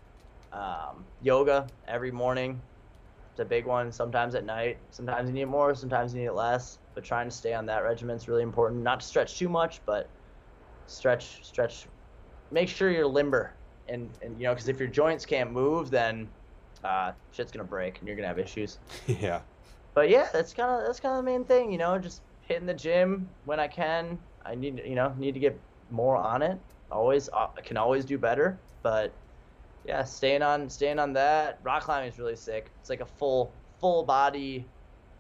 Um, 0.52 1.06
yoga 1.20 1.66
every 1.88 2.10
morning. 2.10 2.60
It's 3.30 3.40
a 3.40 3.44
big 3.44 3.64
one. 3.64 3.90
Sometimes 3.92 4.34
at 4.34 4.44
night. 4.44 4.78
Sometimes 4.90 5.28
you 5.28 5.34
need 5.34 5.46
more. 5.46 5.74
Sometimes 5.74 6.14
you 6.14 6.20
need 6.20 6.30
less. 6.30 6.78
But 6.94 7.04
trying 7.04 7.28
to 7.28 7.34
stay 7.34 7.54
on 7.54 7.64
that 7.66 7.82
regimen 7.82 8.16
is 8.16 8.28
really 8.28 8.42
important. 8.42 8.82
Not 8.82 9.00
to 9.00 9.06
stretch 9.06 9.38
too 9.38 9.48
much, 9.48 9.80
but 9.86 10.10
stretch, 10.86 11.44
stretch. 11.44 11.86
Make 12.50 12.68
sure 12.68 12.90
you're 12.90 13.06
limber, 13.06 13.54
and 13.88 14.10
and 14.20 14.38
you 14.38 14.44
know, 14.44 14.52
because 14.52 14.68
if 14.68 14.78
your 14.78 14.88
joints 14.88 15.24
can't 15.24 15.50
move, 15.50 15.90
then 15.90 16.28
uh, 16.84 17.12
shit's 17.30 17.50
gonna 17.50 17.64
break, 17.64 17.98
and 17.98 18.06
you're 18.06 18.16
gonna 18.16 18.28
have 18.28 18.38
issues. 18.38 18.78
yeah. 19.06 19.40
But 19.94 20.10
yeah, 20.10 20.28
that's 20.34 20.52
kind 20.52 20.70
of 20.70 20.86
that's 20.86 21.00
kind 21.00 21.18
of 21.18 21.24
the 21.24 21.30
main 21.30 21.44
thing. 21.44 21.72
You 21.72 21.78
know, 21.78 21.98
just 21.98 22.20
hitting 22.42 22.66
the 22.66 22.74
gym 22.74 23.30
when 23.46 23.58
I 23.58 23.68
can. 23.68 24.18
I 24.44 24.54
need 24.54 24.82
you 24.84 24.94
know 24.94 25.14
need 25.16 25.32
to 25.32 25.40
get 25.40 25.58
more 25.88 26.16
on 26.16 26.42
it 26.42 26.58
always 26.93 27.28
uh, 27.32 27.48
can 27.64 27.77
always 27.77 28.05
do 28.05 28.19
better, 28.19 28.60
but 28.82 29.14
yeah, 29.85 30.05
staying 30.05 30.43
on 30.43 30.69
staying 30.69 30.98
on 30.98 31.12
that. 31.14 31.59
Rock 31.62 31.85
climbing 31.85 32.10
is 32.10 32.19
really 32.19 32.36
sick. 32.36 32.70
It's 32.81 32.90
like 32.90 33.01
a 33.01 33.06
full 33.06 33.55
full 33.81 34.05
body 34.05 34.70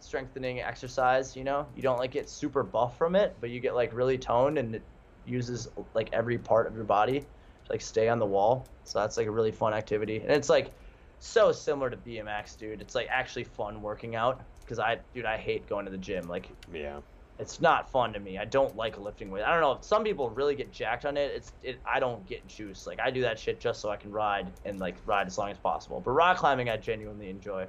strengthening 0.00 0.60
exercise. 0.60 1.36
You 1.36 1.44
know, 1.44 1.66
you 1.74 1.82
don't 1.82 1.98
like 1.98 2.12
get 2.12 2.28
super 2.28 2.62
buff 2.62 2.96
from 2.96 3.16
it, 3.16 3.36
but 3.40 3.50
you 3.50 3.60
get 3.60 3.74
like 3.74 3.92
really 3.92 4.18
toned, 4.18 4.58
and 4.58 4.76
it 4.76 4.86
uses 5.24 5.68
like 5.94 6.10
every 6.12 6.38
part 6.38 6.66
of 6.66 6.74
your 6.74 6.84
body 6.84 7.20
to 7.20 7.26
like 7.70 7.80
stay 7.80 8.08
on 8.08 8.18
the 8.18 8.26
wall. 8.26 8.68
So 8.84 9.00
that's 9.00 9.16
like 9.16 9.26
a 9.26 9.30
really 9.30 9.52
fun 9.52 9.74
activity, 9.74 10.20
and 10.20 10.30
it's 10.30 10.48
like 10.48 10.72
so 11.18 11.52
similar 11.52 11.88
to 11.88 11.96
BMX, 11.96 12.58
dude. 12.58 12.80
It's 12.80 12.94
like 12.94 13.06
actually 13.08 13.44
fun 13.44 13.80
working 13.80 14.16
out 14.16 14.42
because 14.60 14.80
I, 14.80 14.98
dude, 15.14 15.24
I 15.24 15.36
hate 15.36 15.68
going 15.68 15.84
to 15.84 15.90
the 15.90 15.98
gym. 15.98 16.28
Like, 16.28 16.48
yeah, 16.72 17.00
it's 17.38 17.60
not 17.60 17.90
fun 17.90 18.12
to 18.12 18.20
me. 18.20 18.38
I 18.38 18.44
don't 18.44 18.76
like 18.76 18.98
lifting 18.98 19.30
weights. 19.30 19.46
I 19.46 19.52
don't 19.52 19.60
know. 19.60 19.72
If 19.72 19.84
some 19.84 20.04
people 20.04 20.30
really 20.30 20.54
get 20.54 20.72
jacked 20.72 21.04
on 21.04 21.16
it. 21.16 21.32
It's 21.34 21.52
it. 21.62 21.78
I 21.84 21.98
don't 21.98 22.26
get 22.26 22.46
juice. 22.46 22.86
Like 22.86 23.00
I 23.00 23.10
do 23.10 23.22
that 23.22 23.38
shit 23.38 23.58
just 23.58 23.80
so 23.80 23.90
I 23.90 23.96
can 23.96 24.12
ride 24.12 24.52
and 24.64 24.78
like 24.78 24.96
ride 25.06 25.26
as 25.26 25.38
long 25.38 25.50
as 25.50 25.58
possible. 25.58 26.00
But 26.00 26.12
rock 26.12 26.36
climbing, 26.36 26.68
I 26.68 26.76
genuinely 26.76 27.30
enjoy. 27.30 27.66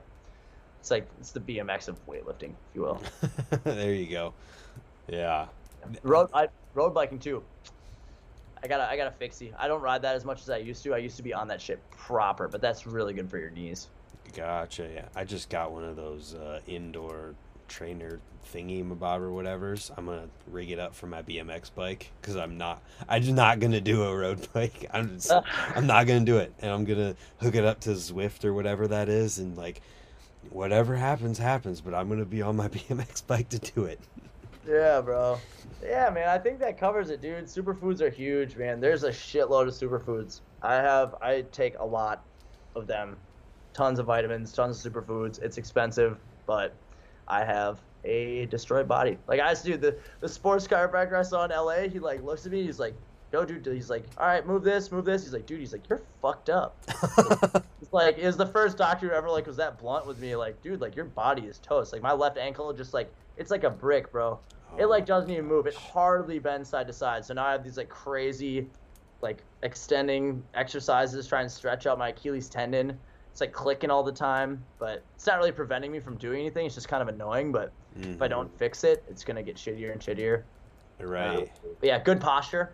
It's 0.79 0.91
like 0.91 1.07
it's 1.19 1.31
the 1.31 1.39
BMX 1.39 1.87
of 1.87 2.05
weightlifting, 2.05 2.51
if 2.51 2.75
you 2.75 2.81
will. 2.81 3.01
there 3.63 3.93
you 3.93 4.07
go. 4.07 4.33
Yeah. 5.07 5.47
Road 6.03 6.29
I, 6.33 6.49
road 6.73 6.93
biking 6.93 7.19
too. 7.19 7.43
I 8.61 8.67
gotta 8.67 8.89
I 8.89 8.95
gotta 8.95 9.11
fix 9.11 9.41
you. 9.41 9.53
I 9.57 9.67
don't 9.67 9.81
ride 9.81 10.01
that 10.03 10.15
as 10.15 10.23
much 10.23 10.41
as 10.41 10.49
I 10.49 10.57
used 10.57 10.83
to. 10.83 10.93
I 10.93 10.97
used 10.97 11.17
to 11.17 11.23
be 11.23 11.33
on 11.33 11.47
that 11.47 11.61
shit 11.61 11.79
proper, 11.91 12.47
but 12.47 12.61
that's 12.61 12.85
really 12.85 13.13
good 13.13 13.29
for 13.29 13.37
your 13.37 13.49
knees. 13.49 13.87
Gotcha. 14.35 14.89
Yeah, 14.93 15.05
I 15.15 15.25
just 15.25 15.49
got 15.49 15.71
one 15.71 15.83
of 15.83 15.95
those 15.95 16.33
uh, 16.35 16.59
indoor 16.67 17.35
trainer 17.67 18.19
thingy 18.53 18.85
mabob 18.85 19.19
or 19.19 19.31
whatever's. 19.31 19.91
I'm 19.97 20.05
gonna 20.05 20.27
rig 20.47 20.71
it 20.71 20.79
up 20.79 20.95
for 20.95 21.07
my 21.07 21.21
BMX 21.21 21.73
bike 21.73 22.11
because 22.21 22.35
I'm 22.35 22.57
not. 22.57 22.81
I'm 23.07 23.35
not 23.35 23.59
gonna 23.59 23.81
do 23.81 24.03
a 24.03 24.15
road 24.15 24.47
bike. 24.53 24.89
I'm 24.93 25.17
just, 25.17 25.31
I'm 25.75 25.87
not 25.87 26.07
gonna 26.07 26.25
do 26.25 26.37
it, 26.37 26.53
and 26.59 26.71
I'm 26.71 26.85
gonna 26.85 27.15
hook 27.37 27.55
it 27.55 27.65
up 27.65 27.79
to 27.81 27.91
Zwift 27.91 28.45
or 28.45 28.53
whatever 28.53 28.87
that 28.87 29.09
is, 29.09 29.39
and 29.39 29.57
like 29.57 29.81
whatever 30.49 30.95
happens 30.95 31.37
happens. 31.37 31.81
But 31.81 31.93
I'm 31.93 32.09
gonna 32.09 32.25
be 32.25 32.41
on 32.41 32.55
my 32.55 32.67
BMX 32.69 33.25
bike 33.25 33.49
to 33.49 33.59
do 33.59 33.85
it. 33.85 33.99
Yeah, 34.67 35.01
bro. 35.01 35.39
Yeah, 35.83 36.09
man. 36.09 36.29
I 36.29 36.37
think 36.37 36.59
that 36.59 36.77
covers 36.77 37.09
it, 37.09 37.21
dude. 37.21 37.45
Superfoods 37.45 37.99
are 38.01 38.09
huge, 38.09 38.55
man. 38.55 38.79
There's 38.79 39.03
a 39.03 39.09
shitload 39.09 39.67
of 39.67 39.73
superfoods. 39.73 40.41
I 40.61 40.75
have. 40.75 41.15
I 41.21 41.41
take 41.51 41.77
a 41.79 41.85
lot 41.85 42.23
of 42.75 42.87
them. 42.87 43.17
Tons 43.73 43.97
of 43.99 44.05
vitamins, 44.05 44.53
tons 44.53 44.85
of 44.85 44.93
superfoods. 44.93 45.41
It's 45.41 45.57
expensive, 45.57 46.17
but 46.45 46.73
I 47.27 47.43
have 47.43 47.79
a 48.05 48.45
destroyed 48.47 48.87
body. 48.87 49.17
Like 49.27 49.39
I 49.39 49.53
dude, 49.53 49.81
the 49.81 49.97
the 50.19 50.29
sports 50.29 50.67
chiropractor 50.67 51.13
I 51.13 51.23
saw 51.23 51.45
in 51.45 51.51
LA, 51.51 51.89
he 51.89 51.99
like 51.99 52.23
looks 52.23 52.45
at 52.45 52.51
me, 52.51 52.63
he's 52.63 52.79
like, 52.79 52.95
"Yo, 53.31 53.45
dude," 53.45 53.65
he's 53.65 53.89
like, 53.89 54.05
"All 54.17 54.27
right, 54.27 54.45
move 54.45 54.63
this, 54.63 54.91
move 54.91 55.05
this." 55.05 55.23
He's 55.23 55.33
like, 55.33 55.45
"Dude," 55.45 55.59
he's 55.59 55.71
like, 55.71 55.87
"You're 55.89 56.01
fucked 56.21 56.49
up." 56.49 56.77
he's 57.79 57.91
like 57.91 58.17
is 58.17 58.37
the 58.37 58.47
first 58.47 58.77
doctor 58.77 59.09
who 59.09 59.13
ever 59.13 59.29
like 59.29 59.47
was 59.47 59.57
that 59.57 59.79
blunt 59.79 60.05
with 60.05 60.19
me. 60.19 60.35
Like, 60.35 60.61
dude, 60.61 60.81
like 60.81 60.95
your 60.95 61.05
body 61.05 61.43
is 61.43 61.59
toast. 61.59 61.93
Like 61.93 62.01
my 62.01 62.13
left 62.13 62.37
ankle 62.37 62.73
just 62.73 62.93
like 62.93 63.11
it's 63.37 63.51
like 63.51 63.63
a 63.63 63.69
brick, 63.69 64.11
bro. 64.11 64.39
It 64.77 64.85
oh 64.85 64.89
like 64.89 65.05
doesn't 65.05 65.29
even 65.29 65.45
move. 65.45 65.67
It 65.67 65.75
hardly 65.75 66.39
bends 66.39 66.69
side 66.69 66.87
to 66.87 66.93
side. 66.93 67.25
So 67.25 67.33
now 67.33 67.45
I 67.45 67.51
have 67.51 67.63
these 67.63 67.77
like 67.77 67.89
crazy, 67.89 68.67
like 69.21 69.43
extending 69.61 70.43
exercises, 70.55 71.27
trying 71.27 71.45
to 71.45 71.49
stretch 71.49 71.85
out 71.85 71.97
my 71.97 72.09
Achilles 72.09 72.49
tendon. 72.49 72.97
It's 73.33 73.41
like 73.41 73.51
clicking 73.51 73.89
all 73.89 74.03
the 74.03 74.11
time, 74.11 74.63
but 74.79 75.03
it's 75.15 75.25
not 75.25 75.39
really 75.39 75.51
preventing 75.51 75.91
me 75.91 75.99
from 75.99 76.17
doing 76.17 76.41
anything. 76.41 76.67
It's 76.67 76.75
just 76.75 76.87
kind 76.87 77.01
of 77.01 77.09
annoying. 77.09 77.51
But 77.51 77.73
Mm-hmm. 77.99 78.13
if 78.13 78.21
I 78.23 78.27
don't 78.27 78.51
fix 78.57 78.83
it, 78.83 79.03
it's 79.07 79.23
gonna 79.23 79.43
get 79.43 79.55
shittier 79.55 79.91
and 79.91 80.01
shittier. 80.01 80.41
Right. 80.99 81.51
But 81.79 81.87
yeah, 81.87 81.99
good 81.99 82.19
posture, 82.19 82.73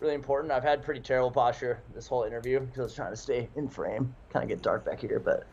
really 0.00 0.14
important. 0.14 0.52
I've 0.52 0.62
had 0.62 0.82
pretty 0.82 1.00
terrible 1.00 1.30
posture 1.30 1.80
this 1.94 2.06
whole 2.06 2.24
interview 2.24 2.60
because 2.60 2.78
I 2.78 2.82
was 2.82 2.94
trying 2.94 3.12
to 3.12 3.16
stay 3.16 3.48
in 3.56 3.66
frame. 3.68 4.14
Kind 4.30 4.42
of 4.42 4.50
get 4.50 4.60
dark 4.60 4.84
back 4.84 5.00
here, 5.00 5.18
but 5.20 5.44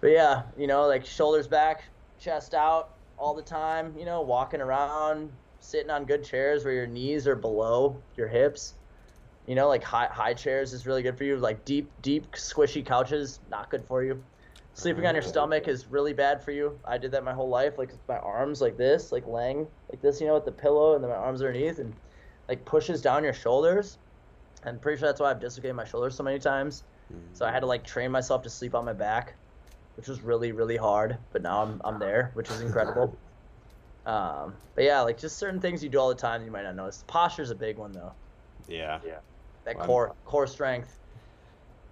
but 0.00 0.10
yeah, 0.10 0.42
you 0.58 0.66
know, 0.66 0.86
like 0.88 1.04
shoulders 1.06 1.46
back, 1.46 1.84
chest 2.18 2.52
out 2.54 2.90
all 3.16 3.32
the 3.34 3.42
time. 3.42 3.94
You 3.96 4.06
know, 4.06 4.22
walking 4.22 4.60
around, 4.60 5.30
sitting 5.60 5.90
on 5.90 6.04
good 6.04 6.24
chairs 6.24 6.64
where 6.64 6.74
your 6.74 6.88
knees 6.88 7.28
are 7.28 7.36
below 7.36 7.96
your 8.16 8.26
hips. 8.26 8.74
You 9.46 9.54
know, 9.56 9.68
like 9.68 9.82
high 9.82 10.06
high 10.06 10.34
chairs 10.34 10.72
is 10.72 10.86
really 10.86 11.02
good 11.02 11.18
for 11.18 11.24
you. 11.24 11.36
Like 11.36 11.64
deep 11.64 11.92
deep 12.00 12.32
squishy 12.32 12.84
couches 12.84 13.40
not 13.48 13.70
good 13.70 13.86
for 13.86 14.02
you. 14.04 14.24
Sleeping 14.74 15.06
on 15.06 15.14
your 15.14 15.22
stomach 15.22 15.68
is 15.68 15.86
really 15.88 16.12
bad 16.14 16.42
for 16.42 16.50
you. 16.52 16.80
I 16.84 16.96
did 16.98 17.12
that 17.12 17.24
my 17.24 17.32
whole 17.34 17.48
life, 17.50 17.76
like 17.76 17.92
my 18.08 18.16
arms 18.18 18.60
like 18.60 18.76
this, 18.76 19.12
like 19.12 19.26
laying 19.26 19.66
like 19.90 20.00
this, 20.00 20.20
you 20.20 20.26
know, 20.26 20.34
with 20.34 20.44
the 20.46 20.52
pillow 20.52 20.94
and 20.94 21.04
then 21.04 21.10
my 21.10 21.16
arms 21.16 21.42
underneath 21.42 21.78
and 21.78 21.94
like 22.48 22.64
pushes 22.64 23.02
down 23.02 23.24
your 23.24 23.34
shoulders. 23.34 23.98
I'm 24.64 24.80
pretty 24.80 24.98
sure 25.00 25.08
that's 25.08 25.20
why 25.20 25.30
I've 25.30 25.40
dislocated 25.40 25.76
my 25.76 25.84
shoulders 25.84 26.16
so 26.16 26.22
many 26.22 26.38
times. 26.38 26.84
So 27.32 27.46
I 27.46 27.52
had 27.52 27.60
to 27.60 27.66
like 27.66 27.84
train 27.84 28.10
myself 28.10 28.42
to 28.42 28.50
sleep 28.50 28.74
on 28.74 28.84
my 28.84 28.92
back, 28.92 29.38
which 29.96 30.08
was 30.08 30.22
really 30.22 30.52
really 30.52 30.76
hard. 30.76 31.18
But 31.32 31.42
now 31.42 31.62
I'm 31.62 31.80
I'm 31.84 31.98
there, 31.98 32.30
which 32.34 32.50
is 32.50 32.60
incredible. 32.60 33.18
Um, 34.04 34.58
but 34.74 34.84
yeah, 34.84 35.02
like 35.02 35.18
just 35.18 35.38
certain 35.38 35.60
things 35.60 35.82
you 35.84 35.88
do 35.88 35.98
all 35.98 36.08
the 36.08 36.14
time 36.16 36.44
you 36.44 36.50
might 36.50 36.64
not 36.64 36.74
notice. 36.76 37.04
Posture's 37.06 37.50
a 37.50 37.54
big 37.54 37.78
one 37.78 37.92
though. 37.92 38.16
Yeah. 38.66 39.00
Yeah. 39.04 39.20
That 39.64 39.76
Wow. 39.78 39.86
core 39.86 40.16
core 40.24 40.46
strength. 40.46 40.98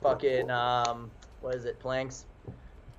Fucking 0.03 0.51
um, 0.51 1.11
what 1.41 1.55
is 1.55 1.65
it? 1.65 1.79
Planks. 1.79 2.25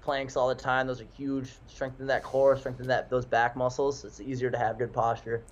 Planks 0.02 0.36
all 0.36 0.48
the 0.48 0.56
time. 0.56 0.88
Those 0.88 1.02
are 1.02 1.08
huge. 1.16 1.54
Strengthen 1.68 2.08
that 2.08 2.24
core. 2.24 2.56
Strengthen 2.58 2.88
that 2.88 3.10
those 3.10 3.26
back 3.26 3.56
muscles. 3.56 4.04
It's 4.06 4.20
easier 4.20 4.50
to 4.50 4.58
have 4.58 4.78
good 4.78 4.94
posture. 4.94 5.44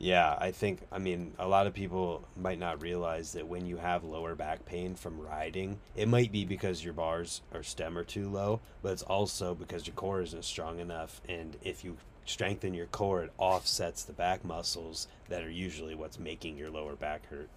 Yeah, 0.00 0.36
I 0.38 0.52
think, 0.52 0.82
I 0.92 0.98
mean, 0.98 1.34
a 1.40 1.48
lot 1.48 1.66
of 1.66 1.74
people 1.74 2.24
might 2.36 2.60
not 2.60 2.80
realize 2.80 3.32
that 3.32 3.48
when 3.48 3.66
you 3.66 3.78
have 3.78 4.04
lower 4.04 4.36
back 4.36 4.64
pain 4.64 4.94
from 4.94 5.20
riding, 5.20 5.80
it 5.96 6.06
might 6.06 6.30
be 6.30 6.44
because 6.44 6.84
your 6.84 6.92
bars 6.92 7.42
or 7.52 7.64
stem 7.64 7.98
are 7.98 8.04
too 8.04 8.28
low, 8.28 8.60
but 8.80 8.92
it's 8.92 9.02
also 9.02 9.56
because 9.56 9.88
your 9.88 9.94
core 9.94 10.22
isn't 10.22 10.44
strong 10.44 10.78
enough. 10.78 11.20
And 11.28 11.56
if 11.62 11.84
you 11.84 11.96
strengthen 12.24 12.74
your 12.74 12.86
core, 12.86 13.24
it 13.24 13.32
offsets 13.38 14.04
the 14.04 14.12
back 14.12 14.44
muscles 14.44 15.08
that 15.28 15.42
are 15.42 15.50
usually 15.50 15.96
what's 15.96 16.18
making 16.18 16.56
your 16.56 16.70
lower 16.70 16.94
back 16.94 17.26
hurt. 17.26 17.48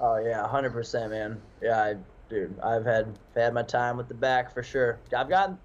Oh 0.00 0.16
yeah, 0.16 0.46
hundred 0.48 0.72
percent, 0.72 1.10
man. 1.10 1.40
Yeah, 1.62 1.82
I, 1.82 1.96
dude, 2.30 2.58
I've 2.60 2.84
had 2.84 3.18
had 3.34 3.52
my 3.52 3.62
time 3.62 3.96
with 3.98 4.08
the 4.08 4.14
back 4.14 4.52
for 4.52 4.62
sure. 4.62 4.98
I've 5.14 5.28
gotten, 5.28 5.58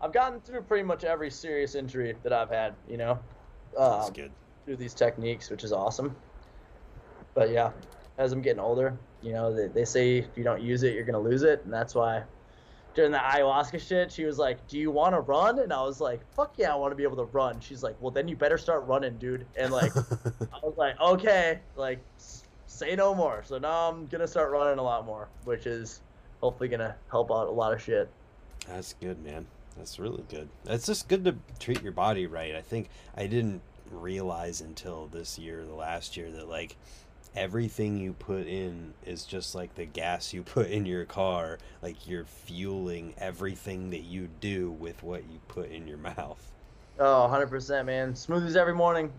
I've 0.00 0.12
gotten 0.12 0.40
through 0.40 0.62
pretty 0.62 0.84
much 0.84 1.02
every 1.02 1.30
serious 1.30 1.74
injury 1.74 2.16
that 2.22 2.32
I've 2.32 2.50
had. 2.50 2.74
You 2.88 2.98
know, 2.98 3.18
That's 3.76 4.06
um, 4.06 4.12
good. 4.12 4.32
through 4.64 4.76
these 4.76 4.94
techniques, 4.94 5.50
which 5.50 5.64
is 5.64 5.72
awesome. 5.72 6.14
But 7.34 7.50
yeah, 7.50 7.72
as 8.16 8.32
I'm 8.32 8.42
getting 8.42 8.60
older, 8.60 8.96
you 9.22 9.32
know, 9.32 9.54
they, 9.54 9.66
they 9.66 9.84
say 9.84 10.18
if 10.18 10.36
you 10.36 10.44
don't 10.44 10.62
use 10.62 10.84
it, 10.84 10.94
you're 10.94 11.04
gonna 11.04 11.18
lose 11.18 11.42
it, 11.42 11.62
and 11.64 11.72
that's 11.72 11.94
why. 11.94 12.22
During 12.94 13.12
the 13.12 13.18
ayahuasca 13.18 13.80
shit, 13.80 14.12
she 14.12 14.24
was 14.24 14.38
like, 14.38 14.66
"Do 14.68 14.78
you 14.78 14.90
want 14.90 15.14
to 15.14 15.20
run?" 15.20 15.60
And 15.60 15.72
I 15.72 15.82
was 15.82 16.00
like, 16.00 16.20
"Fuck 16.34 16.54
yeah, 16.58 16.72
I 16.72 16.76
want 16.76 16.92
to 16.92 16.96
be 16.96 17.04
able 17.04 17.16
to 17.16 17.24
run." 17.24 17.60
She's 17.60 17.82
like, 17.82 17.96
"Well, 18.00 18.10
then 18.10 18.28
you 18.28 18.36
better 18.36 18.58
start 18.58 18.84
running, 18.86 19.16
dude." 19.18 19.46
And 19.56 19.72
like, 19.72 19.92
I 20.52 20.58
was 20.62 20.74
like, 20.76 21.00
"Okay, 21.00 21.60
like, 21.76 22.04
say 22.70 22.94
no 22.96 23.14
more." 23.14 23.42
So 23.44 23.58
now 23.58 23.88
I'm 23.90 24.06
gonna 24.06 24.26
start 24.26 24.50
running 24.50 24.78
a 24.78 24.82
lot 24.82 25.04
more, 25.04 25.28
which 25.44 25.66
is 25.66 26.00
hopefully 26.40 26.68
gonna 26.68 26.96
help 27.10 27.30
out 27.30 27.48
a 27.48 27.50
lot 27.50 27.72
of 27.72 27.82
shit. 27.82 28.08
That's 28.66 28.94
good, 28.94 29.22
man. 29.24 29.46
That's 29.76 29.98
really 29.98 30.24
good. 30.28 30.48
It's 30.66 30.86
just 30.86 31.08
good 31.08 31.24
to 31.24 31.36
treat 31.58 31.82
your 31.82 31.92
body 31.92 32.26
right. 32.26 32.54
I 32.54 32.60
think 32.60 32.88
I 33.16 33.26
didn't 33.26 33.62
realize 33.90 34.60
until 34.60 35.06
this 35.06 35.38
year, 35.38 35.64
the 35.64 35.74
last 35.74 36.16
year, 36.16 36.30
that 36.30 36.48
like 36.48 36.76
everything 37.36 37.98
you 37.98 38.12
put 38.12 38.46
in 38.46 38.94
is 39.06 39.24
just 39.24 39.54
like 39.54 39.74
the 39.74 39.84
gas 39.86 40.32
you 40.32 40.42
put 40.44 40.68
in 40.68 40.86
your 40.86 41.04
car. 41.04 41.58
Like 41.82 42.06
you're 42.06 42.24
fueling 42.24 43.14
everything 43.18 43.90
that 43.90 44.02
you 44.02 44.28
do 44.40 44.70
with 44.70 45.02
what 45.02 45.22
you 45.30 45.40
put 45.48 45.70
in 45.70 45.86
your 45.86 45.98
mouth. 45.98 46.50
Oh, 46.98 47.30
100%, 47.32 47.86
man. 47.86 48.12
Smoothies 48.12 48.56
every 48.56 48.74
morning. 48.74 49.10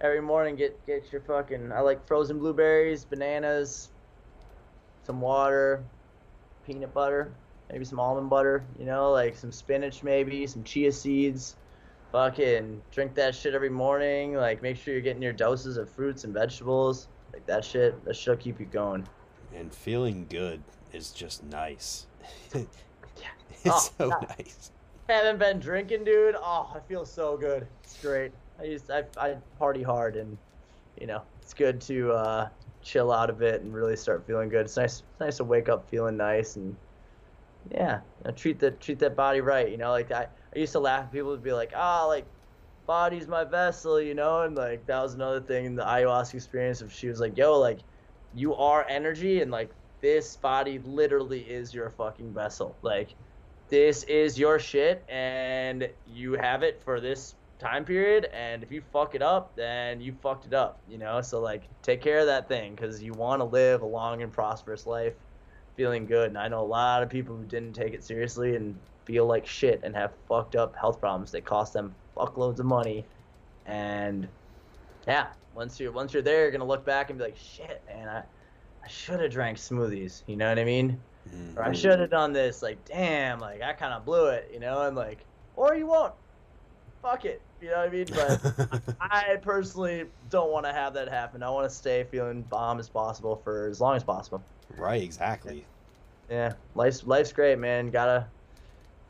Every 0.00 0.22
morning, 0.22 0.56
get 0.56 0.84
get 0.86 1.12
your 1.12 1.20
fucking. 1.20 1.72
I 1.72 1.80
like 1.80 2.06
frozen 2.06 2.38
blueberries, 2.38 3.04
bananas, 3.04 3.90
some 5.02 5.20
water, 5.20 5.84
peanut 6.66 6.94
butter, 6.94 7.32
maybe 7.70 7.84
some 7.84 8.00
almond 8.00 8.30
butter. 8.30 8.64
You 8.78 8.86
know, 8.86 9.10
like 9.12 9.36
some 9.36 9.52
spinach, 9.52 10.02
maybe 10.02 10.46
some 10.46 10.64
chia 10.64 10.90
seeds. 10.92 11.56
Fucking 12.12 12.82
drink 12.90 13.14
that 13.14 13.34
shit 13.34 13.54
every 13.54 13.68
morning. 13.70 14.34
Like, 14.34 14.62
make 14.62 14.76
sure 14.76 14.94
you're 14.94 15.02
getting 15.02 15.22
your 15.22 15.32
doses 15.32 15.76
of 15.76 15.88
fruits 15.88 16.24
and 16.24 16.32
vegetables. 16.34 17.06
Like 17.32 17.46
that 17.46 17.64
shit. 17.64 18.02
That 18.04 18.16
shit'll 18.16 18.36
keep 18.40 18.58
you 18.58 18.66
going. 18.66 19.06
And 19.54 19.72
feeling 19.72 20.26
good 20.28 20.62
is 20.92 21.10
just 21.12 21.44
nice. 21.44 22.06
Yeah. 22.54 23.28
It's 23.64 23.66
Oh, 23.66 23.90
so 23.98 24.10
God. 24.10 24.34
nice. 24.38 24.70
Haven't 25.08 25.38
been 25.38 25.58
drinking, 25.60 26.04
dude. 26.04 26.34
Oh, 26.38 26.72
I 26.74 26.80
feel 26.88 27.04
so 27.04 27.36
good. 27.36 27.66
It's 27.84 28.00
great. 28.00 28.32
I 28.60 28.64
used 28.64 28.90
I, 28.90 29.04
I 29.16 29.36
party 29.58 29.82
hard, 29.82 30.16
and 30.16 30.36
you 31.00 31.06
know 31.06 31.22
it's 31.42 31.54
good 31.54 31.80
to 31.82 32.12
uh, 32.12 32.48
chill 32.82 33.10
out 33.12 33.30
a 33.30 33.32
bit 33.32 33.62
and 33.62 33.72
really 33.72 33.96
start 33.96 34.26
feeling 34.26 34.48
good. 34.48 34.66
It's 34.66 34.76
nice. 34.76 35.00
It's 35.00 35.20
nice 35.20 35.36
to 35.38 35.44
wake 35.44 35.68
up 35.68 35.88
feeling 35.88 36.16
nice 36.16 36.56
and 36.56 36.76
yeah, 37.70 38.00
you 38.18 38.30
know, 38.30 38.36
treat 38.36 38.58
the 38.58 38.72
treat 38.72 38.98
that 39.00 39.16
body 39.16 39.40
right. 39.40 39.70
You 39.70 39.76
know, 39.76 39.90
like 39.90 40.12
I, 40.12 40.26
I 40.54 40.58
used 40.58 40.72
to 40.72 40.80
laugh. 40.80 41.04
at 41.04 41.12
People 41.12 41.30
would 41.30 41.42
be 41.42 41.52
like, 41.52 41.72
ah, 41.74 42.04
like 42.06 42.26
body's 42.86 43.28
my 43.28 43.44
vessel, 43.44 44.00
you 44.00 44.14
know, 44.14 44.42
and 44.42 44.56
like 44.56 44.86
that 44.86 45.02
was 45.02 45.14
another 45.14 45.40
thing 45.40 45.64
in 45.64 45.74
the 45.74 45.84
ayahuasca 45.84 46.34
experience. 46.34 46.82
If 46.82 46.92
she 46.92 47.08
was 47.08 47.20
like, 47.20 47.36
yo, 47.38 47.58
like 47.58 47.80
you 48.34 48.54
are 48.54 48.86
energy, 48.88 49.40
and 49.40 49.50
like 49.50 49.70
this 50.00 50.36
body 50.36 50.78
literally 50.84 51.40
is 51.40 51.72
your 51.72 51.90
fucking 51.90 52.34
vessel, 52.34 52.76
like 52.82 53.14
this 53.70 54.02
is 54.04 54.38
your 54.38 54.58
shit 54.58 55.04
and 55.08 55.88
you 56.04 56.32
have 56.32 56.64
it 56.64 56.82
for 56.82 57.00
this 57.00 57.36
time 57.60 57.84
period 57.84 58.26
and 58.32 58.62
if 58.62 58.72
you 58.72 58.82
fuck 58.92 59.14
it 59.14 59.22
up 59.22 59.54
then 59.54 60.00
you 60.00 60.12
fucked 60.22 60.46
it 60.46 60.54
up 60.54 60.80
you 60.88 60.98
know 60.98 61.20
so 61.20 61.40
like 61.40 61.68
take 61.82 62.00
care 62.00 62.18
of 62.18 62.26
that 62.26 62.48
thing 62.48 62.74
because 62.74 63.02
you 63.02 63.12
want 63.12 63.40
to 63.40 63.44
live 63.44 63.82
a 63.82 63.86
long 63.86 64.22
and 64.22 64.32
prosperous 64.32 64.86
life 64.86 65.14
feeling 65.76 66.06
good 66.06 66.28
and 66.28 66.38
i 66.38 66.48
know 66.48 66.60
a 66.60 66.62
lot 66.66 67.02
of 67.02 67.08
people 67.10 67.36
who 67.36 67.44
didn't 67.44 67.74
take 67.74 67.92
it 67.92 68.02
seriously 68.02 68.56
and 68.56 68.78
feel 69.04 69.26
like 69.26 69.46
shit 69.46 69.80
and 69.82 69.94
have 69.94 70.12
fucked 70.26 70.56
up 70.56 70.74
health 70.76 71.00
problems 71.00 71.30
that 71.30 71.44
cost 71.44 71.72
them 71.72 71.94
fuckloads 72.16 72.58
of 72.58 72.66
money 72.66 73.04
and 73.66 74.26
yeah 75.06 75.26
once 75.54 75.78
you're 75.78 75.92
once 75.92 76.12
you're 76.12 76.22
there 76.22 76.42
you're 76.42 76.50
gonna 76.50 76.64
look 76.64 76.84
back 76.84 77.10
and 77.10 77.18
be 77.18 77.24
like 77.24 77.36
shit 77.36 77.82
man 77.86 78.08
i 78.08 78.18
i 78.84 78.88
should 78.88 79.20
have 79.20 79.30
drank 79.30 79.58
smoothies 79.58 80.22
you 80.26 80.36
know 80.36 80.48
what 80.48 80.58
i 80.58 80.64
mean 80.64 80.98
Mm. 81.28 81.54
or 81.54 81.64
I 81.64 81.72
should 81.72 82.00
have 82.00 82.10
done 82.10 82.32
this. 82.32 82.62
Like, 82.62 82.84
damn, 82.86 83.40
like 83.40 83.60
I 83.60 83.74
kind 83.74 83.92
of 83.92 84.06
blew 84.06 84.28
it, 84.28 84.48
you 84.52 84.58
know, 84.58 84.80
and 84.82 84.96
like, 84.96 85.26
or 85.54 85.74
you 85.74 85.86
won't. 85.86 86.14
Fuck 87.02 87.24
it, 87.24 87.40
you 87.60 87.70
know 87.70 87.78
what 87.78 87.88
I 87.88 87.90
mean? 87.90 88.06
But 88.14 88.96
I 89.00 89.36
personally 89.40 90.04
don't 90.28 90.52
want 90.52 90.66
to 90.66 90.72
have 90.72 90.92
that 90.94 91.08
happen. 91.08 91.42
I 91.42 91.50
want 91.50 91.68
to 91.68 91.74
stay 91.74 92.04
feeling 92.04 92.42
bomb 92.42 92.78
as 92.78 92.88
possible 92.88 93.40
for 93.42 93.68
as 93.68 93.80
long 93.80 93.96
as 93.96 94.04
possible. 94.04 94.42
right, 94.76 95.02
exactly. 95.02 95.64
Yeah, 96.30 96.52
life's 96.74 97.04
life's 97.04 97.32
great, 97.32 97.58
man. 97.58 97.90
Gotta 97.90 98.26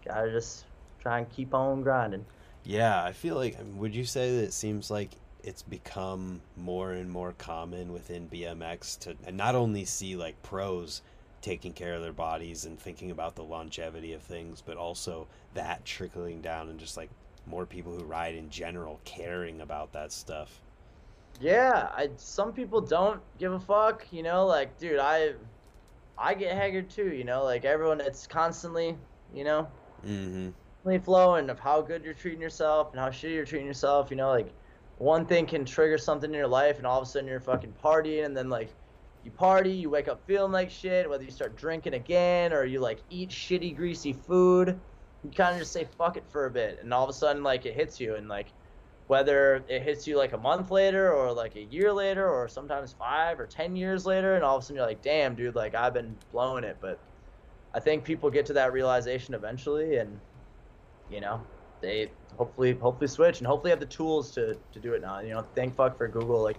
gotta 0.04 0.30
just 0.30 0.64
try 1.00 1.18
and 1.18 1.28
keep 1.30 1.52
on 1.54 1.82
grinding. 1.82 2.24
Yeah, 2.64 3.02
I 3.04 3.12
feel 3.12 3.34
like. 3.34 3.58
Would 3.74 3.94
you 3.94 4.04
say 4.04 4.36
that 4.36 4.44
it 4.44 4.52
seems 4.52 4.90
like 4.90 5.10
it's 5.42 5.62
become 5.62 6.40
more 6.56 6.92
and 6.92 7.10
more 7.10 7.34
common 7.38 7.92
within 7.92 8.28
BMX 8.28 8.98
to 9.00 9.32
not 9.32 9.54
only 9.54 9.84
see 9.84 10.16
like 10.16 10.40
pros 10.42 11.02
taking 11.42 11.72
care 11.72 11.94
of 11.94 12.02
their 12.02 12.12
bodies 12.12 12.66
and 12.66 12.78
thinking 12.78 13.10
about 13.10 13.34
the 13.34 13.42
longevity 13.42 14.12
of 14.12 14.22
things, 14.22 14.62
but 14.64 14.76
also 14.76 15.26
that 15.54 15.84
trickling 15.84 16.40
down 16.40 16.68
and 16.68 16.78
just 16.78 16.96
like 16.96 17.08
more 17.46 17.66
people 17.66 17.94
who 17.94 18.04
ride 18.04 18.34
in 18.34 18.50
general 18.50 19.00
caring 19.04 19.60
about 19.60 19.92
that 19.92 20.12
stuff. 20.12 20.62
Yeah, 21.38 21.90
I 21.94 22.10
some 22.16 22.52
people 22.52 22.80
don't 22.82 23.22
give 23.38 23.52
a 23.52 23.58
fuck, 23.60 24.12
you 24.12 24.22
know, 24.22 24.46
like 24.46 24.76
dude, 24.78 24.98
I 24.98 25.34
I 26.18 26.34
get 26.34 26.56
haggard 26.56 26.90
too, 26.90 27.14
you 27.14 27.24
know, 27.24 27.44
like 27.44 27.64
everyone 27.64 28.00
it's 28.00 28.26
constantly, 28.26 28.98
you 29.32 29.44
know, 29.44 29.68
Mm-hmm. 30.04 30.50
constantly 30.82 31.04
flowing 31.04 31.50
of 31.50 31.58
how 31.60 31.82
good 31.82 32.04
you're 32.04 32.14
treating 32.14 32.40
yourself 32.40 32.90
and 32.92 33.00
how 33.00 33.08
shitty 33.08 33.34
you're 33.34 33.44
treating 33.44 33.66
yourself. 33.66 34.10
You 34.10 34.16
know, 34.16 34.30
like 34.30 34.54
one 34.96 35.26
thing 35.26 35.46
can 35.46 35.64
trigger 35.64 35.98
something 35.98 36.30
in 36.30 36.36
your 36.36 36.48
life, 36.48 36.78
and 36.78 36.86
all 36.86 37.00
of 37.00 37.06
a 37.06 37.10
sudden 37.10 37.28
you're 37.28 37.40
fucking 37.40 37.74
partying, 37.82 38.24
and 38.24 38.36
then 38.36 38.48
like 38.48 38.74
you 39.22 39.30
party, 39.30 39.72
you 39.72 39.90
wake 39.90 40.08
up 40.08 40.24
feeling 40.26 40.52
like 40.52 40.70
shit, 40.70 41.08
whether 41.08 41.24
you 41.24 41.30
start 41.30 41.56
drinking 41.56 41.94
again 41.94 42.52
or 42.52 42.64
you 42.64 42.80
like 42.80 43.00
eat 43.10 43.30
shitty 43.30 43.76
greasy 43.76 44.12
food, 44.12 44.80
you 45.22 45.30
kind 45.30 45.54
of 45.54 45.60
just 45.60 45.72
say 45.72 45.86
fuck 45.98 46.16
it 46.16 46.24
for 46.30 46.46
a 46.46 46.50
bit, 46.50 46.78
and 46.82 46.92
all 46.92 47.04
of 47.04 47.10
a 47.10 47.12
sudden 47.12 47.42
like 47.42 47.66
it 47.66 47.74
hits 47.74 48.00
you, 48.00 48.14
and 48.14 48.28
like 48.28 48.46
whether 49.06 49.64
it 49.68 49.82
hits 49.82 50.06
you 50.06 50.16
like 50.16 50.32
a 50.32 50.38
month 50.38 50.70
later 50.70 51.12
or 51.12 51.32
like 51.32 51.56
a 51.56 51.62
year 51.62 51.92
later 51.92 52.28
or 52.28 52.46
sometimes 52.46 52.92
five 52.92 53.40
or 53.40 53.46
ten 53.46 53.76
years 53.76 54.06
later, 54.06 54.34
and 54.36 54.44
all 54.44 54.56
of 54.56 54.62
a 54.62 54.66
sudden 54.66 54.76
you're 54.76 54.86
like, 54.86 55.02
damn, 55.02 55.34
dude, 55.34 55.54
like 55.54 55.74
I've 55.74 55.94
been 55.94 56.16
blowing 56.30 56.64
it, 56.64 56.76
but 56.80 56.98
I 57.74 57.80
think 57.80 58.04
people 58.04 58.30
get 58.30 58.46
to 58.46 58.52
that 58.54 58.72
realization 58.72 59.34
eventually, 59.34 59.96
and 59.96 60.18
you 61.10 61.20
know 61.20 61.40
they 61.80 62.10
hopefully 62.36 62.72
hopefully 62.74 63.08
switch 63.08 63.38
and 63.38 63.46
hopefully 63.46 63.70
have 63.70 63.80
the 63.80 63.86
tools 63.86 64.30
to 64.32 64.56
to 64.72 64.80
do 64.80 64.94
it 64.94 65.02
now. 65.02 65.20
You 65.20 65.34
know, 65.34 65.44
thank 65.54 65.74
fuck 65.76 65.96
for 65.98 66.08
Google. 66.08 66.42
Like, 66.42 66.58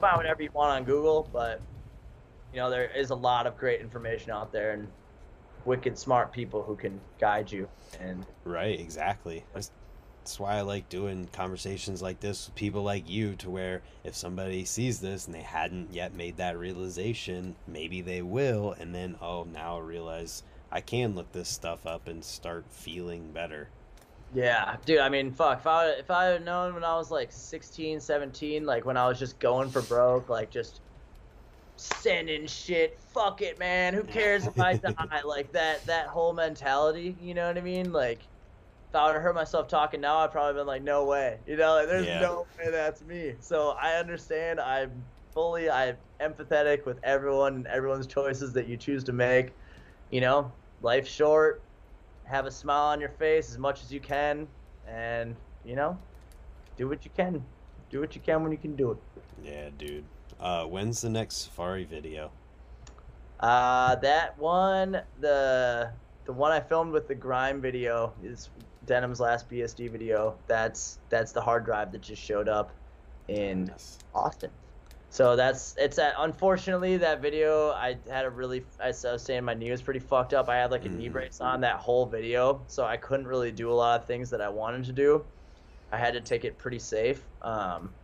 find 0.00 0.16
whatever 0.16 0.42
you 0.42 0.50
want 0.54 0.70
on 0.70 0.84
Google, 0.84 1.28
but 1.32 1.60
you 2.52 2.58
know 2.58 2.70
there 2.70 2.90
is 2.96 3.10
a 3.10 3.14
lot 3.14 3.46
of 3.46 3.56
great 3.56 3.80
information 3.80 4.30
out 4.32 4.52
there 4.52 4.72
and 4.72 4.88
wicked 5.66 5.98
smart 5.98 6.32
people 6.32 6.62
who 6.62 6.76
can 6.76 7.00
guide 7.18 7.50
you. 7.50 7.68
And 8.00 8.24
right, 8.44 8.78
exactly. 8.78 9.44
That's, 9.52 9.70
that's 10.22 10.40
why 10.40 10.56
I 10.56 10.60
like 10.62 10.88
doing 10.88 11.28
conversations 11.32 12.02
like 12.02 12.20
this 12.20 12.46
with 12.46 12.54
people 12.54 12.82
like 12.82 13.08
you, 13.08 13.34
to 13.36 13.50
where 13.50 13.82
if 14.04 14.16
somebody 14.16 14.64
sees 14.64 15.00
this 15.00 15.26
and 15.26 15.34
they 15.34 15.42
hadn't 15.42 15.92
yet 15.92 16.14
made 16.14 16.36
that 16.38 16.58
realization, 16.58 17.56
maybe 17.66 18.00
they 18.00 18.22
will, 18.22 18.74
and 18.78 18.94
then 18.94 19.16
oh, 19.20 19.44
now 19.44 19.76
I 19.76 19.80
realize 19.80 20.42
I 20.70 20.80
can 20.80 21.14
look 21.14 21.30
this 21.32 21.48
stuff 21.48 21.86
up 21.86 22.08
and 22.08 22.24
start 22.24 22.64
feeling 22.70 23.30
better. 23.32 23.68
Yeah, 24.34 24.76
dude, 24.84 24.98
I 24.98 25.08
mean, 25.08 25.30
fuck, 25.30 25.60
if 25.60 25.66
I 25.66 25.90
if 25.90 26.10
I 26.10 26.24
had 26.24 26.44
known 26.44 26.74
when 26.74 26.82
I 26.82 26.96
was 26.96 27.10
like 27.10 27.30
16, 27.30 28.00
17, 28.00 28.66
like 28.66 28.84
when 28.84 28.96
I 28.96 29.06
was 29.06 29.18
just 29.18 29.38
going 29.38 29.70
for 29.70 29.82
broke, 29.82 30.28
like 30.28 30.50
just 30.50 30.80
sending 31.76 32.46
shit, 32.46 32.98
fuck 32.98 33.42
it, 33.42 33.58
man, 33.58 33.94
who 33.94 34.02
cares 34.02 34.46
if 34.46 34.58
I 34.58 34.76
die? 34.76 35.22
like 35.24 35.52
that 35.52 35.84
that 35.86 36.06
whole 36.08 36.32
mentality, 36.32 37.16
you 37.20 37.34
know 37.34 37.46
what 37.46 37.58
I 37.58 37.60
mean? 37.60 37.92
Like 37.92 38.18
if 38.88 38.94
I 38.94 39.06
would 39.06 39.14
have 39.14 39.22
heard 39.22 39.34
myself 39.34 39.68
talking 39.68 40.00
now, 40.00 40.18
I'd 40.18 40.32
probably 40.32 40.58
been 40.60 40.66
like, 40.66 40.82
no 40.82 41.04
way, 41.04 41.38
you 41.46 41.56
know, 41.56 41.74
like 41.74 41.88
there's 41.88 42.06
Yeah. 42.06 42.20
no 42.20 42.46
way 42.58 42.70
that's 42.70 43.02
me. 43.02 43.34
So 43.40 43.70
I 43.80 43.94
understand. 43.96 44.60
I'm 44.60 44.90
fully, 45.32 45.68
I'm 45.68 45.96
empathetic 46.20 46.86
with 46.86 46.98
everyone 47.02 47.54
and 47.56 47.66
everyone's 47.66 48.06
choices 48.06 48.52
that 48.54 48.68
you 48.68 48.76
choose 48.76 49.04
to 49.04 49.12
make. 49.12 49.52
You 50.10 50.20
know, 50.20 50.52
life's 50.82 51.10
short. 51.10 51.62
Have 52.24 52.46
a 52.46 52.50
smile 52.50 52.86
on 52.86 53.00
your 53.00 53.10
face 53.10 53.50
as 53.50 53.58
much 53.58 53.82
as 53.82 53.92
you 53.92 54.00
can, 54.00 54.48
and 54.88 55.36
you 55.64 55.76
know, 55.76 55.96
do 56.76 56.88
what 56.88 57.04
you 57.04 57.10
can. 57.16 57.44
Do 57.90 58.00
what 58.00 58.14
you 58.16 58.20
can 58.20 58.42
when 58.42 58.50
you 58.50 58.58
can 58.58 58.74
do 58.74 58.92
it. 58.92 58.98
Yeah, 59.44 59.68
dude. 59.78 60.04
Uh, 60.40 60.64
when's 60.64 61.00
the 61.00 61.08
next 61.08 61.36
Safari 61.36 61.84
video? 61.84 62.30
Uh, 63.40 63.96
that 63.96 64.38
one, 64.38 65.00
the 65.20 65.90
the 66.24 66.32
one 66.32 66.52
I 66.52 66.60
filmed 66.60 66.92
with 66.92 67.06
the 67.06 67.14
grime 67.14 67.60
video 67.60 68.12
is 68.22 68.50
Denim's 68.86 69.20
last 69.20 69.48
BSD 69.48 69.90
video. 69.90 70.36
That's 70.46 70.98
that's 71.08 71.32
the 71.32 71.40
hard 71.40 71.64
drive 71.64 71.92
that 71.92 72.00
just 72.02 72.22
showed 72.22 72.48
up 72.48 72.70
in 73.28 73.66
Yes. 73.66 73.98
Austin. 74.14 74.50
So 75.10 75.36
that's 75.36 75.74
it's 75.78 75.96
that. 75.96 76.14
Unfortunately, 76.18 76.96
that 76.98 77.20
video 77.22 77.70
I 77.70 77.96
had 78.10 78.24
a 78.24 78.30
really 78.30 78.64
I 78.80 78.88
was 78.88 79.22
saying 79.22 79.44
my 79.44 79.54
knee 79.54 79.70
was 79.70 79.82
pretty 79.82 80.00
fucked 80.00 80.34
up. 80.34 80.48
I 80.48 80.56
had 80.56 80.70
like 80.70 80.84
a 80.84 80.88
knee 80.88 81.08
Mhm. 81.08 81.12
brace 81.12 81.40
on 81.40 81.60
that 81.62 81.76
whole 81.76 82.06
video, 82.06 82.60
so 82.66 82.84
I 82.84 82.96
couldn't 82.96 83.26
really 83.26 83.52
do 83.52 83.70
a 83.70 83.74
lot 83.74 84.00
of 84.00 84.06
things 84.06 84.30
that 84.30 84.40
I 84.40 84.48
wanted 84.48 84.84
to 84.86 84.92
do. 84.92 85.24
I 85.92 85.96
had 85.98 86.14
to 86.14 86.20
take 86.20 86.44
it 86.44 86.58
pretty 86.58 86.80
safe, 86.80 87.22
um, 87.42 87.94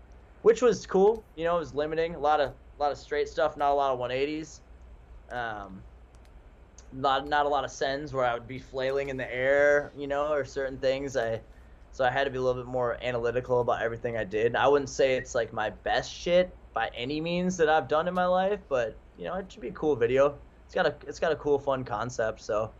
which 0.43 0.63
was 0.63 0.87
cool. 0.87 1.25
You 1.37 1.45
know, 1.45 1.57
it 1.57 1.61
was 1.61 1.75
limiting. 1.75 2.15
A 2.15 2.19
lot 2.19 2.41
of 2.41 2.51
a 2.51 2.83
lot 2.83 2.93
of 2.93 2.99
straight 2.99 3.29
stuff, 3.29 3.57
not 3.57 3.71
a 3.71 3.75
lot 3.75 3.93
of 3.93 3.99
180s. 3.99 4.61
Um, 5.31 5.83
not 6.93 7.27
not 7.27 7.47
a 7.47 7.49
lot 7.49 7.65
of 7.65 7.71
sends 7.71 8.13
where 8.13 8.25
I 8.25 8.35
would 8.35 8.47
be 8.47 8.59
flailing 8.59 9.09
in 9.09 9.17
the 9.17 9.35
air, 9.35 9.93
you 9.97 10.07
know, 10.07 10.33
or 10.33 10.45
certain 10.45 10.79
things. 10.79 11.17
I 11.17 11.41
so 11.93 12.05
I 12.05 12.11
had 12.11 12.25
to 12.25 12.31
be 12.31 12.39
a 12.39 12.43
little 12.43 12.63
bit 12.63 12.71
more 12.71 12.99
analytical 13.03 13.61
about 13.61 13.83
everything 13.83 14.17
I 14.17 14.25
did. 14.25 14.57
I 14.57 14.67
wouldn't 14.69 14.91
say 14.91 15.17
it's 15.17 15.35
like 15.35 15.53
my 15.53 15.71
best 15.71 16.13
shit 16.13 16.55
by 16.75 16.91
any 16.95 17.21
means 17.21 17.57
that 17.59 17.69
I've 17.69 17.87
done 17.89 18.09
in 18.09 18.15
my 18.15 18.27
life, 18.27 18.61
but 18.69 18.97
you 19.19 19.25
know, 19.25 19.35
it 19.35 19.51
should 19.51 19.61
be 19.61 19.69
a 19.69 19.73
cool 19.73 19.95
video. 19.95 20.39
It's 20.67 20.75
got 20.75 20.87
a 20.87 20.95
it's 21.07 21.19
got 21.19 21.33
a 21.33 21.37
cool 21.37 21.59
fun 21.59 21.85
concept, 21.85 22.41
so 22.41 22.71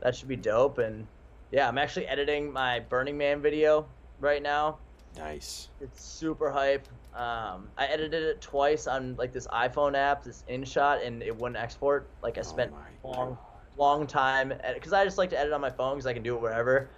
that 0.00 0.14
should 0.14 0.28
be 0.28 0.36
dope. 0.36 0.78
And 0.78 1.06
yeah, 1.50 1.68
I'm 1.68 1.78
actually 1.78 2.06
editing 2.06 2.52
my 2.52 2.80
Burning 2.80 3.16
Man 3.16 3.40
video 3.40 3.86
right 4.20 4.42
now. 4.42 4.78
Nice. 5.16 5.68
It's 5.80 6.02
super 6.02 6.50
hype. 6.50 6.86
Um, 7.14 7.68
I 7.76 7.86
edited 7.86 8.22
it 8.22 8.40
twice 8.40 8.86
on 8.86 9.16
like 9.16 9.32
this 9.32 9.46
iPhone 9.48 9.96
app, 9.96 10.22
this 10.22 10.44
InShot, 10.48 11.04
and 11.06 11.22
it 11.22 11.36
wouldn't 11.36 11.60
export. 11.60 12.08
Like 12.22 12.38
I 12.38 12.40
Oh 12.40 12.44
spent 12.44 12.72
my 12.72 12.78
long, 13.02 13.38
long 13.76 14.06
time 14.06 14.52
because 14.74 14.92
I 14.92 15.04
just 15.04 15.18
like 15.18 15.30
to 15.30 15.38
edit 15.38 15.52
on 15.52 15.60
my 15.60 15.70
phone 15.70 15.94
because 15.94 16.06
I 16.06 16.12
can 16.12 16.22
do 16.22 16.36
it 16.36 16.40
wherever. 16.40 16.88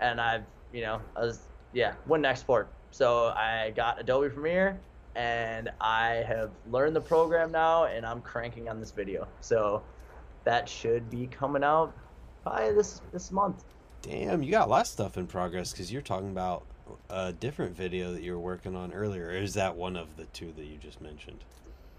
And 0.00 0.20
I've, 0.20 0.44
you 0.72 0.82
know, 0.82 1.00
I 1.16 1.20
was 1.20 1.40
yeah, 1.72 1.94
wouldn't 2.06 2.26
export. 2.26 2.68
So 2.90 3.26
I 3.26 3.72
got 3.76 4.00
Adobe 4.00 4.30
Premiere, 4.30 4.80
and 5.14 5.70
I 5.80 6.24
have 6.26 6.50
learned 6.70 6.96
the 6.96 7.00
program 7.00 7.52
now, 7.52 7.84
and 7.84 8.06
I'm 8.06 8.22
cranking 8.22 8.68
on 8.68 8.80
this 8.80 8.90
video. 8.90 9.28
So 9.40 9.82
that 10.44 10.68
should 10.68 11.10
be 11.10 11.26
coming 11.26 11.62
out 11.62 11.92
by 12.44 12.72
this 12.72 13.02
this 13.12 13.30
month. 13.30 13.64
Damn, 14.00 14.42
you 14.42 14.50
got 14.50 14.68
a 14.68 14.70
lot 14.70 14.82
of 14.82 14.86
stuff 14.86 15.18
in 15.18 15.26
progress 15.26 15.72
because 15.72 15.92
you're 15.92 16.02
talking 16.02 16.30
about 16.30 16.64
a 17.10 17.32
different 17.32 17.76
video 17.76 18.12
that 18.12 18.22
you 18.22 18.32
were 18.32 18.40
working 18.40 18.74
on 18.76 18.92
earlier. 18.92 19.30
Is 19.30 19.54
that 19.54 19.74
one 19.76 19.96
of 19.96 20.16
the 20.16 20.24
two 20.26 20.52
that 20.56 20.64
you 20.64 20.76
just 20.76 21.00
mentioned? 21.00 21.44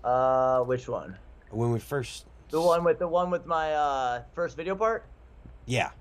Uh, 0.04 0.62
which 0.62 0.88
one? 0.88 1.18
When 1.52 1.72
we 1.72 1.80
first. 1.80 2.26
The 2.50 2.62
one 2.62 2.84
with 2.84 3.00
the 3.00 3.08
one 3.08 3.30
with 3.30 3.46
my 3.46 3.74
uh 3.74 4.24
first 4.34 4.58
video 4.58 4.76
part. 4.76 5.06
Yeah. 5.66 5.92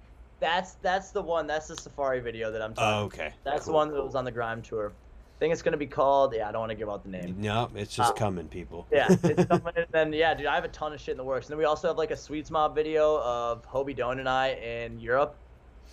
That's 0.40 0.74
that's 0.82 1.10
the 1.10 1.20
one. 1.22 1.46
That's 1.46 1.66
the 1.68 1.76
Safari 1.76 2.20
video 2.20 2.50
that 2.52 2.62
I'm 2.62 2.72
talking. 2.74 2.98
Oh, 3.00 3.04
okay. 3.04 3.34
That's 3.44 3.64
Cool, 3.64 3.72
the 3.72 3.76
one 3.76 3.92
that 3.92 4.02
was 4.04 4.14
on 4.14 4.24
the 4.24 4.30
Grime 4.30 4.62
tour. 4.62 4.92
I 4.92 5.38
think 5.38 5.52
it's 5.52 5.62
gonna 5.62 5.76
be 5.76 5.86
called. 5.86 6.34
Yeah, 6.34 6.48
I 6.48 6.52
don't 6.52 6.60
want 6.60 6.70
to 6.70 6.76
give 6.76 6.88
out 6.88 7.02
the 7.04 7.10
name. 7.10 7.36
No, 7.38 7.68
it's 7.74 7.94
just 7.94 8.12
Uh, 8.12 8.14
coming, 8.14 8.48
people. 8.48 8.86
Yeah, 8.90 9.06
it's 9.10 9.44
coming. 9.48 9.72
And 9.76 9.86
then 9.90 10.12
yeah, 10.12 10.34
dude, 10.34 10.46
I 10.46 10.54
have 10.54 10.64
a 10.64 10.68
ton 10.68 10.92
of 10.92 11.00
shit 11.00 11.12
in 11.12 11.16
the 11.16 11.24
works. 11.24 11.46
And 11.46 11.52
then 11.52 11.58
we 11.58 11.64
also 11.64 11.88
have 11.88 11.96
like 11.98 12.10
a 12.10 12.16
Sweets 12.16 12.50
Mob 12.50 12.74
video 12.74 13.20
of 13.20 13.64
Hobie 13.68 13.96
Doan 13.96 14.20
and 14.20 14.28
I 14.28 14.50
in 14.50 14.98
Europe. 15.00 15.34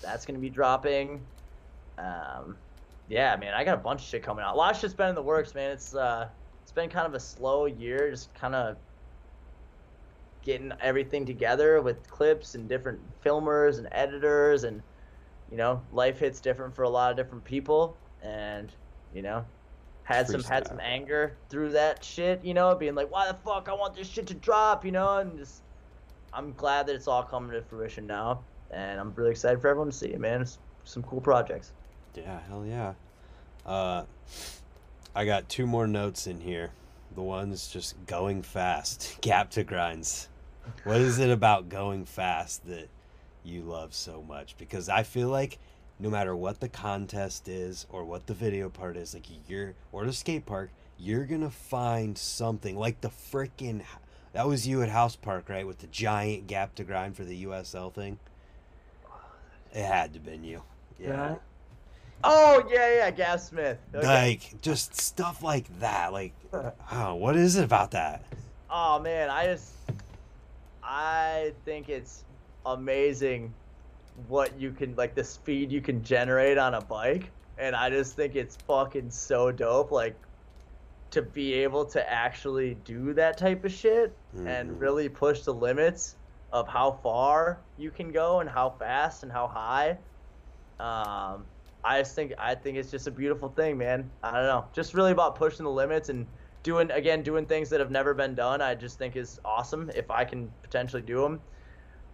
That's 0.02 0.26
gonna 0.26 0.40
be 0.40 0.50
dropping. 0.50 1.22
Um, 1.98 2.58
yeah, 3.08 3.36
man, 3.36 3.54
I 3.54 3.64
got 3.64 3.76
a 3.76 3.82
bunch 3.82 4.02
of 4.02 4.08
shit 4.08 4.24
coming 4.24 4.44
out. 4.44 4.56
A 4.56 4.58
lot 4.58 4.74
of 4.74 4.80
shit's 4.80 4.94
been 4.94 5.10
in 5.10 5.16
the 5.16 5.22
works, 5.22 5.54
man. 5.54 5.72
It's 5.72 5.94
uh, 5.94 6.30
it's 6.64 6.72
been 6.72 6.90
kind 6.90 7.06
of 7.06 7.14
a 7.14 7.20
slow 7.20 7.66
year, 7.66 8.10
just 8.10 8.34
kind 8.34 8.56
of 8.56 8.78
getting 10.44 10.72
everything 10.82 11.26
together 11.26 11.82
with 11.82 12.08
clips 12.08 12.56
and 12.56 12.70
different 12.70 13.00
filmers 13.24 13.80
and 13.80 13.88
editors 13.92 14.64
and 14.64 14.82
you 15.50 15.58
know 15.58 15.82
life 15.92 16.20
hits 16.20 16.40
different 16.40 16.76
for 16.76 16.84
a 16.84 16.90
lot 16.90 17.12
of 17.12 17.18
different 17.18 17.44
people. 17.44 17.98
And 18.22 18.74
you 19.12 19.22
know 19.22 19.46
had 20.04 20.28
some 20.28 20.44
had 20.44 20.68
some 20.68 20.80
anger 20.80 21.40
through 21.50 21.72
that 21.72 22.04
shit 22.04 22.44
you 22.44 22.54
know 22.54 22.76
being 22.76 22.96
like 22.96 23.12
why 23.12 23.28
the 23.28 23.38
fuck? 23.46 23.68
I 23.70 23.74
want 23.74 23.96
this 23.96 24.08
shit 24.08 24.28
to 24.28 24.34
drop 24.34 24.86
you 24.86 24.92
know 24.92 25.18
and 25.18 25.38
just 25.38 25.64
i'm 26.34 26.54
glad 26.54 26.88
that 26.88 26.96
it's 26.96 27.08
all 27.08 27.24
coming 27.24 27.52
to 27.52 27.62
fruition 27.64 28.06
now. 28.08 28.46
And 28.72 29.00
i'm 29.00 29.14
really 29.14 29.32
excited 29.32 29.62
for 29.62 29.68
everyone 29.68 29.92
to 29.92 29.96
see 29.96 30.08
it 30.08 30.20
man. 30.20 30.42
It's 30.42 30.60
some 30.84 31.04
cool 31.04 31.22
projects 31.22 31.74
Yeah, 32.16 32.40
hell 32.48 32.66
yeah. 32.66 32.94
Uh, 33.66 34.06
I 35.14 35.26
got 35.26 35.50
two 35.50 35.66
more 35.68 35.88
notes 35.88 36.28
in 36.28 36.40
here. 36.40 36.72
The 37.16 37.22
one's 37.22 37.68
just 37.68 37.96
going 38.06 38.42
fast. 38.42 39.18
Gap 39.22 39.52
to 39.52 39.64
grinds. 39.64 40.28
What 40.84 40.98
is 40.98 41.20
it 41.20 41.30
about 41.30 41.70
going 41.70 42.06
fast 42.06 42.66
that 42.68 42.90
you 43.44 43.62
love 43.62 43.94
so 43.94 44.24
much? 44.28 44.58
Because 44.58 44.90
I 44.90 45.04
feel 45.04 45.30
like 45.30 45.60
no 46.00 46.10
matter 46.10 46.36
what 46.36 46.60
the 46.60 46.70
contest 46.70 47.48
is 47.48 47.86
or 47.90 48.04
what 48.04 48.28
the 48.28 48.34
video 48.34 48.70
part 48.70 48.98
is, 48.98 49.14
like 49.14 49.26
you're 49.48 49.74
or 49.92 50.06
the 50.06 50.14
skate 50.14 50.46
park, 50.46 50.72
you're 50.98 51.26
gonna 51.26 51.52
find 51.52 52.18
something 52.18 52.78
like 52.78 53.02
the 53.02 53.10
frickin' 53.10 53.82
that 54.36 54.50
was 54.50 54.68
you 54.68 54.82
at 54.82 54.90
House 54.90 55.16
Park, 55.16 55.48
right? 55.48 55.66
With 55.66 55.80
the 55.80 55.88
giant 55.88 56.48
gap 56.48 56.76
to 56.76 56.84
grind 56.84 57.16
for 57.16 57.24
the 57.24 57.46
USL 57.46 57.94
thing. 57.94 58.20
It 59.74 59.86
had 59.86 60.14
to 60.14 60.20
been 60.20 60.44
you. 60.44 60.62
Yeah. 61.00 61.36
Oh 62.24 62.64
yeah 62.72 62.96
yeah 62.96 63.12
Gas 63.12 63.50
smith 63.50 63.78
Okay. 63.94 64.06
Like 64.08 64.62
just 64.62 64.96
stuff 65.00 65.44
like 65.44 65.68
that. 65.80 66.12
Like, 66.14 66.34
oh, 66.92 67.16
what 67.16 67.36
is 67.36 67.56
it 67.58 67.64
about 67.64 67.92
that? 67.92 68.24
Oh 68.70 69.00
man, 69.00 69.30
I 69.30 69.46
just 69.48 69.72
I 70.84 71.54
think 71.66 71.90
it's 71.90 72.24
amazing 72.66 73.54
what 74.28 74.58
you 74.60 74.72
can 74.72 74.96
like 74.96 75.14
the 75.16 75.24
speed 75.24 75.72
you 75.72 75.82
can 75.82 76.04
generate 76.04 76.58
on 76.58 76.74
a 76.76 76.82
bike 76.82 77.30
and 77.58 77.76
I 77.76 77.90
just 77.90 78.16
think 78.16 78.36
it's 78.36 78.56
fucking 78.68 79.12
so 79.12 79.52
dope 79.52 79.92
like 79.92 80.16
to 81.12 81.22
be 81.22 81.54
able 81.54 81.86
to 81.86 82.12
actually 82.12 82.76
do 82.86 83.14
that 83.14 83.38
type 83.38 83.64
of 83.66 83.72
shit 83.72 84.16
Mhm. 84.38 84.48
and 84.48 84.80
really 84.80 85.08
push 85.10 85.42
the 85.44 85.54
limits 85.54 86.16
of 86.52 86.68
how 86.68 86.92
far 87.04 87.60
you 87.78 87.92
can 87.92 88.12
go 88.12 88.40
and 88.40 88.50
how 88.50 88.70
fast 88.72 89.24
and 89.24 89.32
how 89.32 89.48
high. 89.48 89.98
Um, 90.80 91.46
I 91.86 92.00
just 92.00 92.16
think 92.16 92.34
I 92.40 92.56
think 92.56 92.78
it's 92.78 92.90
just 92.92 93.08
a 93.08 93.12
beautiful 93.12 93.50
thing, 93.50 93.78
man. 93.78 94.12
I 94.24 94.32
don't 94.32 94.48
know, 94.48 94.66
just 94.74 94.94
really 94.94 95.12
about 95.12 95.36
pushing 95.36 95.64
the 95.64 95.72
limits 95.72 96.10
and 96.10 96.26
doing 96.64 96.90
again 96.92 97.22
doing 97.22 97.46
things 97.46 97.70
that 97.70 97.80
have 97.80 97.92
never 97.92 98.14
been 98.14 98.34
done. 98.36 98.62
I 98.62 98.74
just 98.76 98.98
think 98.98 99.16
is 99.16 99.40
awesome 99.46 99.92
if 99.96 100.10
I 100.10 100.26
can 100.26 100.50
potentially 100.64 101.04
do 101.04 101.22
them. 101.22 101.40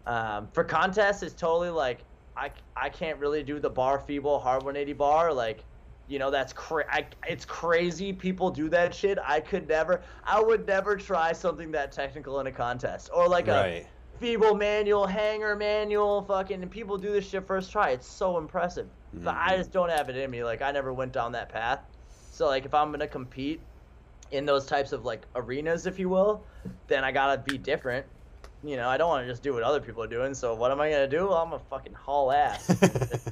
Um, 0.05 0.49
for 0.53 0.63
contests, 0.63 1.23
it's 1.23 1.35
totally 1.35 1.69
like 1.69 2.05
I, 2.35 2.51
I 2.75 2.89
can't 2.89 3.19
really 3.19 3.43
do 3.43 3.59
the 3.59 3.69
bar 3.69 3.99
feeble 3.99 4.39
hard 4.39 4.63
180 4.63 4.93
bar 4.93 5.33
like 5.33 5.65
you 6.07 6.19
know 6.19 6.31
that's 6.31 6.53
cra- 6.53 6.85
I, 6.89 7.07
it's 7.27 7.45
crazy 7.45 8.11
people 8.13 8.49
do 8.49 8.69
that 8.69 8.95
shit 8.95 9.19
i 9.25 9.39
could 9.39 9.67
never 9.67 10.01
i 10.25 10.41
would 10.41 10.65
never 10.65 10.95
try 10.95 11.31
something 11.33 11.71
that 11.71 11.91
technical 11.91 12.39
in 12.39 12.47
a 12.47 12.51
contest 12.51 13.09
or 13.13 13.27
like 13.27 13.47
right. 13.47 13.83
a 13.83 13.87
feeble 14.21 14.53
manual 14.53 15.07
hanger 15.07 15.55
manual 15.55 16.21
fucking 16.21 16.61
and 16.61 16.69
people 16.69 16.95
do 16.95 17.11
this 17.11 17.27
shit 17.27 17.45
first 17.47 17.71
try. 17.71 17.89
It's 17.89 18.07
so 18.07 18.37
impressive. 18.37 18.87
But 19.13 19.35
i 19.35 19.57
just 19.57 19.71
mm-hmm. 19.71 19.79
don't 19.79 19.89
have 19.89 20.09
it 20.09 20.15
in 20.15 20.29
me. 20.29 20.43
Like 20.43 20.61
i 20.61 20.71
never 20.71 20.93
went 20.93 21.11
down 21.11 21.31
that 21.31 21.49
path. 21.49 21.79
So 22.31 22.45
like 22.45 22.65
if 22.65 22.73
i'm 22.73 22.91
gonna 22.91 23.07
compete 23.07 23.59
in 24.31 24.45
those 24.45 24.65
types 24.65 24.93
of 24.93 25.03
like 25.03 25.23
arenas 25.35 25.85
if 25.87 25.99
you 25.99 26.07
will 26.07 26.41
then 26.87 27.03
i 27.03 27.11
gotta 27.11 27.41
be 27.41 27.57
different. 27.57 28.05
You 28.63 28.77
know 28.77 28.87
i 28.87 28.95
don't 28.95 29.09
want 29.09 29.25
to 29.25 29.31
just 29.31 29.41
do 29.41 29.53
what 29.53 29.63
other 29.63 29.81
people 29.81 30.03
are 30.03 30.07
doing. 30.07 30.35
So 30.35 30.53
what 30.53 30.71
am 30.71 30.79
i 30.79 30.89
gonna 30.91 31.07
do? 31.07 31.27
Well, 31.27 31.37
i'm 31.37 31.49
gonna 31.49 31.63
fucking 31.69 31.93
haul 31.93 32.31
ass. 32.31 32.71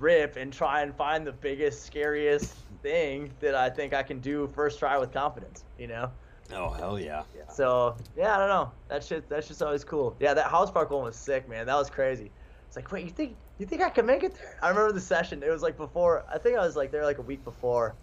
Rip 0.00 0.36
and 0.36 0.52
try 0.52 0.82
and 0.82 0.92
find 0.96 1.24
the 1.24 1.30
biggest, 1.30 1.86
scariest 1.86 2.56
thing 2.82 3.30
that 3.38 3.54
I 3.54 3.70
think 3.70 3.94
I 3.94 4.02
can 4.02 4.18
do 4.18 4.50
first 4.52 4.80
try 4.80 4.98
with 4.98 5.12
confidence. 5.12 5.62
You 5.78 5.86
know. 5.86 6.10
Oh 6.54 6.70
hell 6.70 6.98
yeah. 6.98 7.22
So 7.52 7.96
yeah, 8.16 8.34
I 8.34 8.38
don't 8.38 8.48
know. 8.48 8.70
That 8.88 9.04
shit, 9.04 9.28
that's 9.28 9.48
just 9.48 9.62
always 9.62 9.84
cool. 9.84 10.16
Yeah, 10.20 10.34
that 10.34 10.46
house 10.46 10.70
park 10.70 10.90
one 10.90 11.04
was 11.04 11.16
sick, 11.16 11.48
man. 11.48 11.66
That 11.66 11.76
was 11.76 11.90
crazy. 11.90 12.30
It's 12.66 12.76
like, 12.76 12.90
wait, 12.90 13.04
you 13.04 13.10
think 13.10 13.36
you 13.58 13.66
think 13.66 13.82
I 13.82 13.90
can 13.90 14.06
make 14.06 14.22
it 14.22 14.34
there? 14.34 14.58
I 14.62 14.68
remember 14.70 14.92
the 14.92 15.00
session. 15.00 15.42
It 15.42 15.50
was 15.50 15.62
like 15.62 15.76
before. 15.76 16.24
I 16.32 16.38
think 16.38 16.56
I 16.56 16.60
was 16.64 16.76
like 16.76 16.90
there 16.90 17.04
like 17.04 17.18
a 17.18 17.22
week 17.22 17.44
before. 17.44 17.94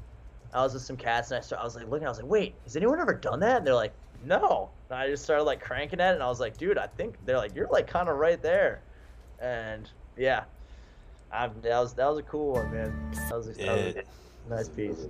I 0.54 0.64
was 0.64 0.74
with 0.74 0.84
some 0.84 0.98
cats 0.98 1.30
and 1.32 1.38
I 1.38 1.42
started, 1.42 1.62
I 1.62 1.66
was 1.66 1.76
like 1.76 1.88
looking. 1.90 2.08
I 2.08 2.10
was 2.10 2.20
like, 2.20 2.30
wait, 2.30 2.56
has 2.64 2.76
anyone 2.76 3.00
ever 3.00 3.14
done 3.14 3.40
that? 3.42 3.58
And 3.58 3.68
they're 3.68 3.74
like, 3.76 3.94
no. 4.26 4.70
And 4.90 4.98
I 5.00 5.08
just 5.08 5.24
started 5.24 5.44
like 5.44 5.62
cranking 5.62 6.00
at 6.02 6.12
it, 6.12 6.16
and 6.16 6.24
I 6.24 6.28
was 6.28 6.40
like, 6.40 6.58
dude, 6.58 6.78
I 6.78 6.88
think 6.88 7.16
they're 7.26 7.38
like, 7.38 7.56
you're 7.56 7.68
like 7.68 7.88
kind 7.88 8.10
of 8.10 8.18
right 8.18 8.42
there. 8.42 8.82
And 9.40 9.90
yeah, 10.18 10.44
I, 11.32 11.48
that 11.48 11.80
was 11.80 11.94
that 11.94 12.08
was 12.08 12.18
a 12.20 12.24
cool 12.24 12.54
one, 12.54 12.72
man. 12.72 13.12
That 13.30 13.36
was, 13.38 13.48
that 13.48 13.58
was 13.58 13.96
It- 13.96 14.08
nice 14.50 14.70
piece. 14.70 15.08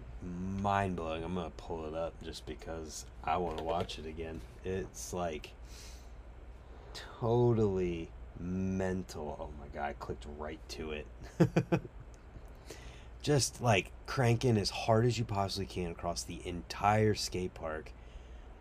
mind 0.61 0.95
blowing. 0.95 1.23
I'm 1.23 1.35
gonna 1.35 1.51
pull 1.51 1.85
it 1.85 1.93
up 1.93 2.13
just 2.23 2.45
because 2.45 3.05
I 3.23 3.37
want 3.37 3.57
to 3.57 3.63
watch 3.63 3.99
it 3.99 4.05
again. 4.05 4.41
It's 4.63 5.13
like 5.13 5.51
totally 6.93 8.09
mental. 8.39 9.37
Oh 9.39 9.49
my 9.59 9.67
god, 9.73 9.89
I 9.89 9.93
clicked 9.93 10.25
right 10.37 10.59
to 10.69 10.91
it. 10.91 11.07
just 13.21 13.61
like 13.61 13.91
cranking 14.05 14.57
as 14.57 14.69
hard 14.69 15.05
as 15.05 15.17
you 15.17 15.25
possibly 15.25 15.65
can 15.65 15.91
across 15.91 16.23
the 16.23 16.41
entire 16.45 17.15
skate 17.15 17.53
park 17.53 17.91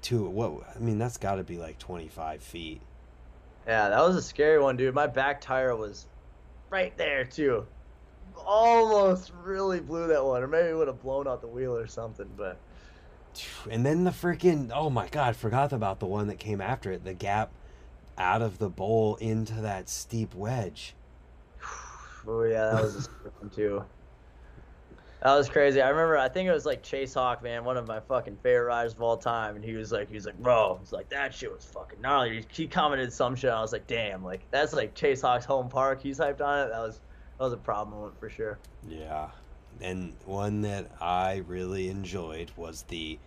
to 0.03 0.25
what 0.25 0.63
I 0.75 0.79
mean 0.79 0.99
that's 0.99 1.17
got 1.17 1.37
to 1.37 1.45
be 1.45 1.59
like 1.59 1.79
25 1.79 2.43
feet. 2.43 2.81
Yeah, 3.67 3.91
that 3.91 4.01
was 4.01 4.17
a 4.17 4.23
scary 4.23 4.59
one, 4.59 4.77
dude. 4.77 4.95
My 4.95 5.07
back 5.07 5.41
tire 5.41 5.77
was 5.77 6.07
right 6.71 6.97
there 6.97 7.25
too. 7.25 7.67
Almost 8.47 9.33
really 9.43 9.81
blew 9.81 10.07
that 10.09 10.25
one, 10.25 10.43
or 10.43 10.49
maybe 10.49 10.73
would 10.73 10.89
have 10.89 11.03
blown 11.03 11.29
out 11.29 11.41
the 11.41 11.49
wheel 11.49 11.77
or 11.77 11.87
something. 11.87 12.29
But 12.37 12.59
And 13.71 13.85
then 13.85 14.05
the 14.05 14.11
freaking 14.11 14.71
oh 14.75 14.91
my 14.91 15.09
god, 15.09 15.37
forgot 15.37 15.73
about 15.73 16.01
the 16.01 16.07
one 16.07 16.29
that 16.29 16.39
came 16.39 16.61
after 16.61 16.93
it, 16.93 17.05
the 17.05 17.15
gap 17.15 17.51
out 18.17 18.43
of 18.43 18.59
the 18.59 18.69
bowl 18.69 19.17
into 19.17 19.55
that 19.55 19.89
steep 19.89 20.35
wedge. 20.35 20.95
oh 22.27 22.43
yeah, 22.43 22.71
that 22.71 22.83
was 22.83 23.09
a 23.25 23.29
one 23.41 23.51
too. 23.51 23.85
That 25.23 25.35
was 25.35 25.49
crazy. 25.49 25.83
I 25.83 25.89
remember. 25.89 26.17
I 26.17 26.29
think 26.29 26.49
it 26.49 26.53
was 26.53 26.65
like 26.65 26.83
Chase 26.83 27.15
Hawk, 27.15 27.43
man, 27.43 27.65
one 27.65 27.77
of 27.77 27.89
my 27.89 27.99
fucking 27.99 28.37
favorite 28.37 28.67
riders 28.67 28.93
of 28.93 29.03
all 29.03 29.17
time, 29.17 29.57
and 29.57 29.65
he 29.65 29.75
was 29.75 29.91
like, 29.91 30.09
he 30.09 30.15
was 30.15 30.27
like, 30.27 30.39
bro, 30.39 30.79
he's 30.81 30.93
like, 30.93 31.09
that 31.09 31.35
shit 31.35 31.53
was 31.53 31.65
fucking 31.65 32.01
gnarly. 32.01 32.47
He, 32.53 32.63
he 32.63 32.69
commented 32.69 33.13
some 33.13 33.35
shit. 33.35 33.51
I 33.51 33.61
was 33.61 33.73
like, 33.73 33.89
damn, 33.89 34.23
like 34.23 34.43
that's 34.53 34.73
like 34.73 34.95
Chase 34.95 35.21
Hawk's 35.21 35.45
home 35.45 35.69
park. 35.69 36.01
He's 36.01 36.19
hyped 36.19 36.41
on 36.41 36.67
it. 36.67 36.71
That 36.71 36.81
was 36.81 37.01
that 37.39 37.45
was 37.45 37.53
a 37.53 37.57
proud 37.59 37.89
moment 37.91 38.19
for 38.19 38.29
sure. 38.29 38.59
Yeah. 38.89 39.29
And 39.81 40.15
one 40.25 40.63
that 40.63 40.91
I 41.01 41.43
really 41.47 41.89
enjoyed 41.89 42.51
was 42.57 42.83
the 42.83 43.19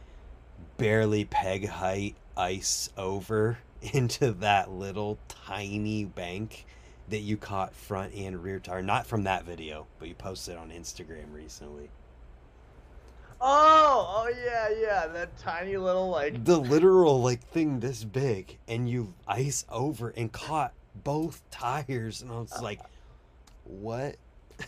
barely 0.78 1.26
peg 1.26 1.68
height 1.68 2.16
ice 2.36 2.90
over 2.98 3.60
into 3.94 4.32
that 4.32 4.72
little 4.72 5.18
tiny 5.28 6.06
bank 6.06 6.66
that 7.10 7.20
you 7.20 7.38
caught 7.38 7.74
front 7.74 8.14
and 8.14 8.44
rear 8.44 8.60
tire. 8.60 8.82
Not 8.82 9.06
from 9.06 9.24
that 9.24 9.46
video, 9.46 9.88
but 10.00 10.08
you 10.08 10.16
posted 10.16 10.58
on 10.58 10.72
Instagram 10.72 11.34
recently. 11.34 11.90
Oh, 13.44 14.06
oh 14.08 14.34
yeah, 14.46 14.70
yeah, 14.70 15.08
that 15.08 15.38
tiny 15.40 15.76
little 15.76 16.10
like 16.10 16.44
The 16.44 16.60
literal 16.60 17.22
like 17.22 17.42
thing 17.48 17.80
this 17.80 18.04
big 18.04 18.58
and 18.68 18.88
you 18.88 19.14
ice 19.28 19.66
over 19.70 20.10
and 20.10 20.32
caught 20.32 20.74
both 21.04 21.42
tires 21.50 22.22
and 22.22 22.32
I 22.32 22.40
was 22.40 22.62
like 22.62 22.82
what? 23.64 24.16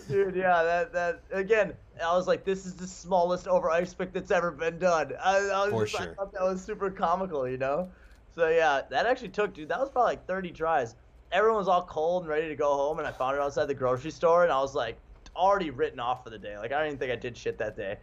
Dude, 0.07 0.35
yeah, 0.35 0.63
that 0.63 0.93
that 0.93 1.21
again. 1.31 1.73
I 2.03 2.15
was 2.15 2.27
like, 2.27 2.43
this 2.43 2.65
is 2.65 2.73
the 2.73 2.87
smallest 2.87 3.47
over 3.47 3.69
ice 3.69 3.93
pick 3.93 4.11
that's 4.11 4.31
ever 4.31 4.49
been 4.49 4.79
done. 4.79 5.13
I, 5.23 5.37
I 5.37 5.69
was 5.69 5.91
For 5.91 5.97
just, 5.97 6.09
I 6.09 6.13
thought 6.15 6.33
that 6.33 6.41
was 6.41 6.63
super 6.63 6.89
comical, 6.89 7.47
you 7.47 7.57
know. 7.57 7.89
So 8.33 8.49
yeah, 8.49 8.81
that 8.89 9.05
actually 9.05 9.29
took, 9.29 9.53
dude. 9.53 9.69
That 9.69 9.79
was 9.79 9.91
probably 9.91 10.13
like 10.13 10.25
30 10.25 10.51
tries. 10.51 10.95
Everyone 11.31 11.59
was 11.59 11.67
all 11.67 11.83
cold 11.83 12.23
and 12.23 12.29
ready 12.29 12.47
to 12.47 12.55
go 12.55 12.73
home, 12.73 12.97
and 12.97 13.07
I 13.07 13.11
found 13.11 13.35
it 13.35 13.41
outside 13.41 13.65
the 13.65 13.75
grocery 13.75 14.11
store, 14.11 14.43
and 14.43 14.51
I 14.51 14.59
was 14.59 14.73
like, 14.73 14.97
already 15.35 15.69
written 15.69 15.99
off 15.99 16.23
for 16.23 16.29
the 16.29 16.37
day. 16.37 16.57
Like 16.57 16.71
I 16.71 16.79
don't 16.79 16.87
even 16.87 16.99
think 16.99 17.11
I 17.11 17.15
did 17.15 17.37
shit 17.37 17.57
that 17.59 17.75
day, 17.75 17.97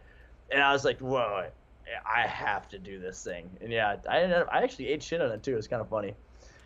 and 0.51 0.61
I 0.61 0.71
was 0.73 0.85
like, 0.85 0.99
whoa, 0.99 1.49
I 2.05 2.27
have 2.27 2.67
to 2.69 2.79
do 2.79 2.99
this 2.99 3.23
thing. 3.23 3.49
And 3.61 3.71
yeah, 3.71 3.97
I 4.09 4.21
ended 4.21 4.37
up, 4.39 4.47
I 4.51 4.61
actually 4.63 4.87
ate 4.89 5.03
shit 5.03 5.21
on 5.21 5.31
it 5.31 5.43
too. 5.43 5.57
It's 5.57 5.67
kind 5.67 5.81
of 5.81 5.89
funny. 5.89 6.15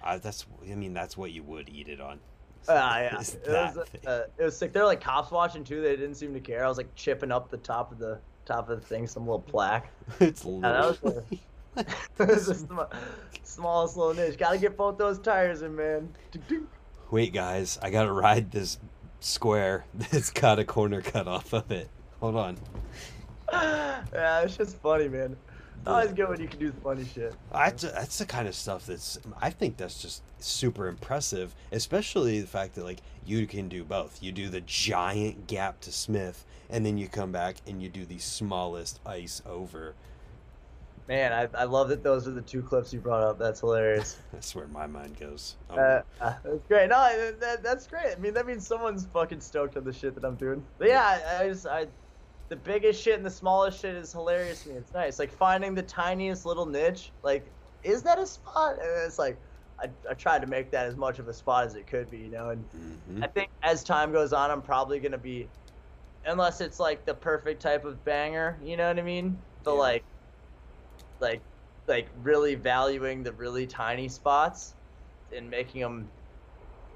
Uh, 0.04 0.20
that's 0.20 0.46
I 0.70 0.76
mean 0.76 0.94
that's 0.94 1.18
what 1.18 1.32
you 1.32 1.44
would 1.44 1.70
eat 1.70 1.88
it 1.88 2.00
on. 2.00 2.20
Uh, 2.68 2.74
yeah, 3.02 3.08
it 3.08 3.18
was, 3.18 3.38
uh, 4.06 4.24
it 4.38 4.44
was 4.44 4.58
sick. 4.58 4.74
They're 4.74 4.86
like 4.86 5.02
cops 5.02 5.32
watching 5.32 5.64
too. 5.64 5.82
They 5.82 5.96
didn't 5.96 6.16
seem 6.16 6.34
to 6.34 6.40
care. 6.40 6.66
I 6.66 6.68
was 6.68 6.78
like 6.78 6.94
chipping 6.96 7.32
up 7.32 7.50
the 7.50 7.58
top 7.58 7.92
of 7.92 8.00
the 8.00 8.20
top 8.46 8.70
of 8.70 8.80
the 8.80 8.86
thing, 8.86 9.08
some 9.08 9.24
little 9.24 9.42
plaque. 9.42 9.92
it's 10.20 10.42
that 10.42 10.50
was 10.52 11.04
literally 11.04 11.42
it 11.78 11.88
was 12.20 12.46
the 12.46 12.88
smallest 13.44 13.98
little 13.98 14.14
niche. 14.14 14.38
Got 14.38 14.52
to 14.52 14.58
get 14.58 14.78
both 14.78 14.98
those 14.98 15.20
tires 15.20 15.62
in, 15.62 15.76
man. 15.76 16.14
Wait, 17.12 17.34
guys, 17.34 17.78
I 17.82 17.90
gotta 17.90 18.12
ride 18.12 18.52
this 18.52 18.80
square 19.20 19.86
that's 19.94 20.30
got 20.30 20.60
a 20.60 20.64
corner 20.64 21.02
cut 21.02 21.28
off 21.28 21.54
of 21.54 21.72
it. 21.72 21.90
Hold 22.22 22.36
on. 22.36 22.58
yeah, 23.52 24.42
it's 24.42 24.58
just 24.58 24.78
funny, 24.78 25.08
man. 25.10 25.36
It's 25.86 25.92
always 25.92 26.14
good 26.14 26.30
when 26.30 26.42
you 26.42 26.48
can 26.48 26.60
do 26.60 26.72
the 26.72 26.82
funny 26.82 27.06
shit. 27.06 27.36
That's, 27.54 27.84
that's 27.84 28.18
the 28.18 28.26
kind 28.26 28.48
of 28.48 28.56
stuff 28.56 28.88
that's, 28.88 29.20
I 29.40 29.52
think 29.52 29.78
that's 29.78 30.02
just 30.02 30.24
super 30.40 30.88
impressive, 30.88 31.54
especially 31.72 32.42
the 32.42 32.48
fact 32.48 32.74
that, 32.74 32.86
like, 32.86 33.02
you 33.24 33.46
can 33.46 33.70
do 33.70 33.84
both. 33.84 34.18
You 34.24 34.32
do 34.32 34.50
the 34.50 34.62
giant 34.62 35.46
gap 35.46 35.82
to 35.82 35.92
Smith, 35.92 36.44
and 36.72 36.84
then 36.84 36.98
you 36.98 37.08
come 37.08 37.32
back 37.32 37.58
and 37.68 37.84
you 37.84 37.90
do 37.90 38.04
the 38.04 38.18
smallest 38.18 39.00
ice 39.06 39.44
over. 39.46 39.94
Man, 41.08 41.32
I, 41.32 41.48
I 41.56 41.66
love 41.66 41.90
that 41.90 42.02
those 42.02 42.28
are 42.28 42.32
the 42.32 42.42
two 42.42 42.64
clips 42.64 42.92
you 42.92 43.00
brought 43.00 43.22
up. 43.22 43.38
That's 43.38 43.60
hilarious. 43.60 44.18
That's 44.34 44.56
where 44.56 44.66
my 44.66 44.88
mind 44.88 45.20
goes. 45.20 45.56
Um, 45.70 45.78
Uh, 45.78 46.02
uh, 46.20 46.34
that's 46.44 46.68
great. 46.68 46.90
No, 46.90 47.16
that, 47.16 47.40
that, 47.40 47.64
that's 47.64 47.86
great. 47.86 48.16
I 48.18 48.20
mean, 48.20 48.34
that 48.34 48.48
means 48.48 48.66
someone's 48.66 49.06
fucking 49.14 49.40
stoked 49.40 49.78
on 49.78 49.84
the 49.84 49.94
shit 49.94 50.16
that 50.16 50.26
I'm 50.26 50.34
doing. 50.34 50.64
But 50.80 50.88
yeah, 50.88 51.20
I, 51.40 51.44
I 51.44 51.48
just, 51.50 51.68
I, 51.68 51.86
the 52.50 52.56
biggest 52.56 53.02
shit 53.02 53.16
and 53.18 53.26
the 53.26 53.32
smallest 53.32 53.80
shit 53.80 53.96
is 53.96 54.12
hilarious 54.12 54.64
to 54.64 54.70
me. 54.70 54.76
It's 54.76 54.94
nice. 54.94 55.20
Like 55.20 55.32
finding 55.32 55.74
the 55.76 55.84
tiniest 55.84 56.46
little 56.46 56.66
niche. 56.66 57.14
Like, 57.24 57.56
is 57.84 58.04
that 58.04 58.20
a 58.20 58.28
spot? 58.28 58.74
And 58.74 59.06
it's 59.08 59.20
like, 59.20 59.42
I, 59.80 59.90
I 60.10 60.14
tried 60.14 60.42
to 60.42 60.48
make 60.48 60.72
that 60.72 60.86
as 60.88 60.96
much 60.96 61.20
of 61.20 61.28
a 61.28 61.34
spot 61.34 61.66
as 61.66 61.76
it 61.76 61.88
could 61.88 62.10
be, 62.10 62.20
you 62.20 62.30
know. 62.32 62.50
And 62.50 62.70
mhm. 62.74 63.22
I 63.22 63.28
think 63.28 63.50
as 63.64 63.84
time 63.84 64.12
goes 64.12 64.34
on, 64.34 64.52
I'm 64.52 64.62
probably 64.62 65.00
gonna 65.00 65.18
be, 65.18 65.52
unless 66.24 66.62
it's 66.62 66.80
like 66.80 67.06
the 67.06 67.16
perfect 67.16 67.62
type 67.62 67.86
of 67.86 68.04
banger, 68.04 68.60
you 68.64 68.78
know 68.78 68.88
what 68.88 69.00
I 69.00 69.04
mean? 69.04 69.44
But 69.64 69.76
Yeah. 69.76 69.78
like, 69.78 70.06
like, 71.20 71.46
like 71.88 72.10
really 72.16 72.56
valuing 72.56 73.24
the 73.24 73.34
really 73.34 73.68
tiny 73.68 74.10
spots 74.10 74.76
and 75.32 75.50
making 75.50 75.82
them, 75.82 76.12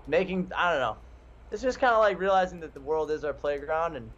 making 0.07 0.51
I 0.55 0.71
don't 0.73 0.81
know. 0.81 1.03
It's 1.51 1.63
just 1.63 1.79
kind 1.79 1.93
of 1.93 1.99
like 1.99 2.19
realizing 2.19 2.61
that 2.61 2.73
the 2.73 2.81
world 2.81 3.11
is 3.11 3.23
our 3.25 3.33
playground 3.33 3.97
and 3.97 4.13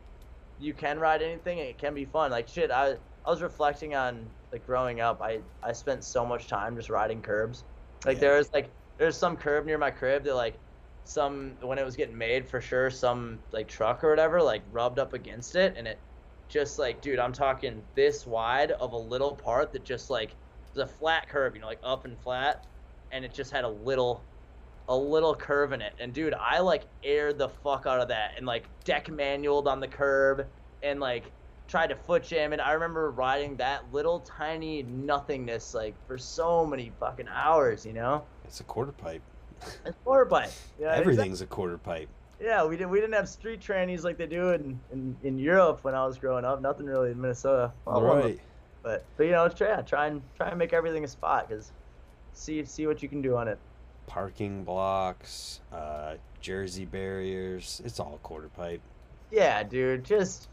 you 0.61 0.73
can 0.73 0.99
ride 0.99 1.21
anything 1.21 1.59
and 1.59 1.67
it 1.69 1.77
can 1.77 1.93
be 1.93 2.05
fun. 2.05 2.31
Like 2.31 2.47
shit, 2.47 2.71
I 2.71 2.93
I 3.25 3.29
was 3.29 3.41
reflecting 3.41 3.95
on 3.95 4.31
like 4.51 4.65
growing 4.65 5.01
up. 5.01 5.21
I 5.21 5.41
I 5.63 5.73
spent 5.73 6.03
so 6.03 6.25
much 6.25 6.47
time 6.47 6.75
just 6.75 6.89
riding 6.89 7.21
curbs. 7.21 7.65
Like 8.05 8.17
Yeah. 8.17 8.21
there 8.21 8.37
was 8.37 8.49
like 8.53 8.75
there's 8.99 9.17
some 9.17 9.37
curb 9.37 9.65
near 9.65 9.77
my 9.77 9.91
crib 9.91 10.23
that 10.25 10.35
like 10.35 10.59
some 11.03 11.57
when 11.61 11.79
it 11.79 11.85
was 11.85 11.95
getting 11.95 12.17
made 12.17 12.47
for 12.47 12.61
sure 12.61 12.89
some 12.89 13.43
like 13.51 13.67
truck 13.67 14.03
or 14.03 14.09
whatever 14.11 14.41
like 14.41 14.63
rubbed 14.71 14.99
up 14.99 15.13
against 15.13 15.55
it 15.55 15.73
and 15.75 15.87
it 15.87 15.99
just 16.47 16.77
like 16.77 17.01
dude 17.01 17.17
i'm 17.19 17.33
talking 17.33 17.83
this 17.95 18.25
wide 18.27 18.71
of 18.71 18.93
a 18.93 18.97
little 18.97 19.35
part 19.35 19.71
that 19.73 19.83
just 19.83 20.11
like 20.11 20.37
was 20.75 20.83
a 20.83 20.87
flat 20.87 21.27
curb 21.27 21.55
you 21.55 21.61
know 21.61 21.67
like 21.67 21.79
up 21.83 22.05
and 22.05 22.19
flat 22.21 22.67
and 23.11 23.25
it 23.25 23.33
just 23.33 23.51
had 23.51 23.63
a 23.63 23.69
little 23.69 24.30
a 24.91 24.97
little 24.97 25.33
curve 25.33 25.71
in 25.71 25.81
it 25.81 25.93
and 25.99 26.13
dude 26.13 26.33
i 26.33 26.59
like 26.59 26.83
aired 27.03 27.37
the 27.37 27.47
fuck 27.47 27.85
out 27.85 27.99
of 27.99 28.07
that 28.09 28.33
and 28.37 28.45
like 28.45 28.65
deck 28.83 29.09
manualed 29.09 29.67
on 29.67 29.79
the 29.79 29.87
curb 29.87 30.45
and 30.83 30.99
like 30.99 31.31
tried 31.71 31.87
to 31.87 31.95
foot 31.95 32.21
jam 32.21 32.51
it. 32.51 32.59
I 32.59 32.73
remember 32.73 33.11
riding 33.11 33.55
that 33.55 33.81
little 33.93 34.19
tiny 34.19 34.83
nothingness 34.83 35.73
like 35.73 35.95
for 36.05 36.17
so 36.17 36.65
many 36.65 36.91
fucking 36.99 37.29
hours, 37.29 37.85
you 37.85 37.93
know. 37.93 38.23
It's 38.43 38.59
a 38.59 38.63
quarter 38.65 38.91
pipe. 38.91 39.21
It's 39.61 39.79
a 39.85 39.93
quarter 40.03 40.25
pipe. 40.25 40.51
Yeah, 40.79 40.93
Everything's 40.93 41.39
a 41.39 41.45
quarter 41.45 41.77
pipe. 41.77 42.09
Yeah, 42.41 42.65
we 42.65 42.75
didn't 42.75 42.89
we 42.89 42.99
didn't 42.99 43.13
have 43.13 43.29
street 43.29 43.61
trannies 43.61 44.03
like 44.03 44.17
they 44.17 44.27
do 44.27 44.49
in, 44.49 44.79
in, 44.91 45.15
in 45.23 45.39
Europe 45.39 45.79
when 45.83 45.95
I 45.95 46.05
was 46.05 46.17
growing 46.17 46.43
up. 46.43 46.61
Nothing 46.61 46.87
really 46.87 47.11
in 47.11 47.21
Minnesota. 47.21 47.71
Well, 47.85 48.01
one 48.01 48.17
of 48.17 48.23
them. 48.23 48.31
right. 48.31 48.41
But 48.83 49.05
but 49.15 49.23
you 49.25 49.31
know, 49.31 49.47
try 49.47 49.69
yeah, 49.69 49.81
try 49.81 50.07
and 50.07 50.21
try 50.35 50.49
and 50.49 50.57
make 50.57 50.73
everything 50.73 51.05
a 51.05 51.07
spot 51.07 51.47
because 51.47 51.71
see 52.33 52.65
see 52.65 52.85
what 52.85 53.01
you 53.01 53.07
can 53.07 53.21
do 53.21 53.37
on 53.37 53.47
it. 53.47 53.59
Parking 54.07 54.63
blocks, 54.63 55.61
uh, 55.71 56.15
jersey 56.41 56.85
barriers. 56.85 57.81
It's 57.85 57.99
all 57.99 58.19
quarter 58.23 58.49
pipe. 58.49 58.81
Yeah, 59.31 59.63
dude, 59.63 60.03
just 60.03 60.49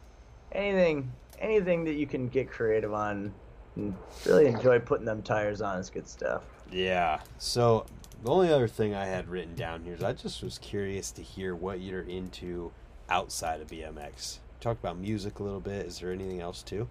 anything 0.53 1.11
anything 1.41 1.85
that 1.85 1.95
you 1.95 2.07
can 2.07 2.29
get 2.29 2.51
creative 2.51 2.93
on 2.93 3.33
and 3.77 3.95
really 4.27 4.47
enjoy 4.47 4.79
putting 4.79 5.07
them 5.07 5.23
tires 5.23 5.61
on 5.61 5.79
is 5.79 5.91
good 5.91 6.09
stuff. 6.09 6.43
Yeah. 6.71 7.21
So 7.39 7.87
the 8.23 8.31
only 8.31 8.53
other 8.53 8.69
thing 8.69 8.95
I 8.95 9.07
had 9.07 9.29
written 9.29 9.55
down 9.55 9.83
here 9.85 9.95
is 9.95 10.03
I 10.03 10.13
just 10.13 10.43
was 10.43 10.59
curious 10.59 11.11
to 11.13 11.23
hear 11.23 11.55
what 11.55 11.81
you're 11.81 12.03
into 12.03 12.73
outside 13.09 13.61
of 13.61 13.69
BMX. 13.69 14.39
Talk 14.61 14.79
about 14.79 14.99
music 14.99 15.39
a 15.39 15.43
little 15.43 15.61
bit. 15.61 15.87
Is 15.87 16.01
there 16.01 16.13
anything 16.13 16.41
else 16.41 16.63
too? 16.63 16.89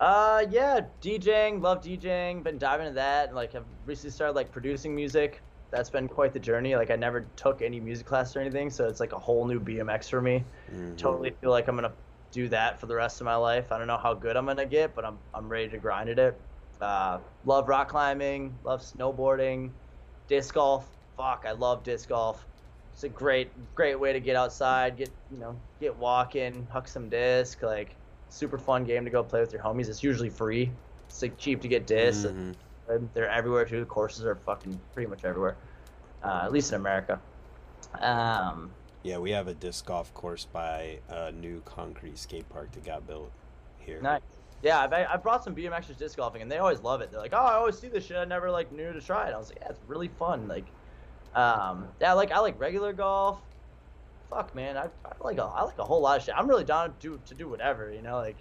Uh, 0.00 0.44
yeah, 0.50 0.80
DJing, 1.02 1.60
love 1.60 1.82
DJing. 1.82 2.42
Been 2.42 2.58
diving 2.58 2.86
into 2.86 2.96
that. 2.96 3.34
Like, 3.34 3.54
I've 3.54 3.64
recently 3.86 4.10
started 4.10 4.34
like 4.34 4.50
producing 4.50 4.94
music. 4.94 5.42
That's 5.70 5.90
been 5.90 6.08
quite 6.08 6.32
the 6.32 6.38
journey. 6.40 6.76
Like, 6.76 6.90
I 6.90 6.96
never 6.96 7.22
took 7.36 7.60
any 7.60 7.80
music 7.80 8.06
class 8.06 8.36
or 8.36 8.40
anything, 8.40 8.70
so 8.70 8.86
it's 8.88 9.00
like 9.00 9.12
a 9.12 9.18
whole 9.18 9.46
new 9.46 9.60
BMX 9.60 10.08
for 10.08 10.20
me. 10.20 10.44
Mhm. 10.72 10.96
Totally 10.96 11.30
feel 11.30 11.50
like 11.50 11.68
I'm 11.68 11.74
gonna 11.76 11.92
do 12.32 12.48
that 12.48 12.78
for 12.78 12.86
the 12.86 12.94
rest 12.94 13.20
of 13.20 13.24
my 13.24 13.36
life. 13.36 13.72
I 13.72 13.78
don't 13.78 13.86
know 13.86 13.96
how 13.96 14.14
good 14.14 14.36
I'm 14.36 14.46
gonna 14.46 14.66
get, 14.66 14.94
but 14.94 15.04
I'm 15.04 15.18
I'm 15.34 15.48
ready 15.48 15.68
to 15.68 15.78
grind 15.78 16.08
at 16.10 16.18
it. 16.18 16.40
Uh, 16.80 17.18
love 17.44 17.68
rock 17.68 17.88
climbing, 17.88 18.54
love 18.62 18.80
snowboarding, 18.82 19.70
disc 20.28 20.54
golf. 20.54 20.88
Fuck, 21.16 21.44
I 21.46 21.52
love 21.52 21.82
disc 21.82 22.08
golf. 22.08 22.44
It's 22.92 23.04
a 23.04 23.08
great 23.08 23.50
great 23.74 23.98
way 23.98 24.12
to 24.12 24.20
get 24.20 24.36
outside, 24.36 24.96
get 24.96 25.10
you 25.30 25.38
know 25.38 25.56
get 25.80 25.96
walking, 25.96 26.66
huck 26.70 26.88
some 26.88 27.08
disc. 27.08 27.62
Like 27.62 27.96
super 28.28 28.58
fun 28.58 28.84
game 28.84 29.04
to 29.04 29.10
go 29.10 29.22
play 29.22 29.40
with 29.40 29.52
your 29.52 29.62
homies. 29.62 29.88
It's 29.88 30.02
usually 30.02 30.30
free. 30.30 30.70
It's 31.08 31.22
like 31.22 31.38
cheap 31.38 31.62
to 31.62 31.68
get 31.68 31.86
discs. 31.86 32.32
Mhm. 32.32 32.54
And 32.88 33.08
They're 33.14 33.28
everywhere 33.30 33.64
too. 33.64 33.80
The 33.80 33.86
courses 33.86 34.24
are 34.24 34.34
fucking 34.34 34.78
pretty 34.94 35.08
much 35.08 35.24
everywhere, 35.24 35.56
uh, 36.22 36.42
at 36.44 36.52
least 36.52 36.72
in 36.72 36.80
America. 36.80 37.20
Um, 38.00 38.70
Yeah, 39.02 39.18
we 39.18 39.30
have 39.30 39.48
a 39.48 39.54
disc 39.54 39.86
golf 39.86 40.12
course 40.14 40.46
by 40.52 40.98
a 41.08 41.32
new 41.32 41.62
concrete 41.64 42.18
skate 42.18 42.48
park 42.48 42.72
that 42.72 42.84
got 42.84 43.06
built 43.06 43.30
here. 43.78 44.00
Nice. 44.00 44.22
Yeah, 44.62 44.80
I've, 44.80 44.92
I 44.92 45.16
brought 45.16 45.44
some 45.44 45.54
BMXers 45.54 45.98
disc 45.98 46.16
golfing, 46.16 46.42
and 46.42 46.50
they 46.50 46.58
always 46.58 46.80
love 46.80 47.00
it. 47.02 47.10
They're 47.10 47.20
like, 47.20 47.34
"Oh, 47.34 47.36
I 47.44 47.54
always 47.54 47.78
see 47.78 47.88
this 47.88 48.06
shit. 48.06 48.16
I 48.16 48.24
never 48.24 48.50
like 48.50 48.72
knew 48.72 48.92
to 48.92 49.00
try 49.00 49.28
it." 49.28 49.34
I 49.34 49.36
was 49.38 49.50
like, 49.50 49.58
"Yeah, 49.60 49.68
it's 49.68 49.80
really 49.86 50.08
fun." 50.08 50.48
Like, 50.48 50.64
um, 51.34 51.88
yeah, 52.00 52.14
like 52.14 52.32
I 52.32 52.40
like 52.40 52.58
regular 52.58 52.92
golf. 52.92 53.38
Fuck, 54.30 54.54
man, 54.54 54.76
I, 54.76 54.84
I 55.04 55.12
like 55.20 55.38
a 55.38 55.44
I 55.44 55.62
like 55.62 55.78
a 55.78 55.84
whole 55.84 56.00
lot 56.00 56.18
of 56.18 56.24
shit. 56.24 56.34
I'm 56.36 56.48
really 56.48 56.64
down 56.64 56.88
to 56.88 56.94
do 56.98 57.20
to 57.26 57.34
do 57.34 57.48
whatever, 57.48 57.92
you 57.92 58.02
know. 58.02 58.16
Like, 58.16 58.38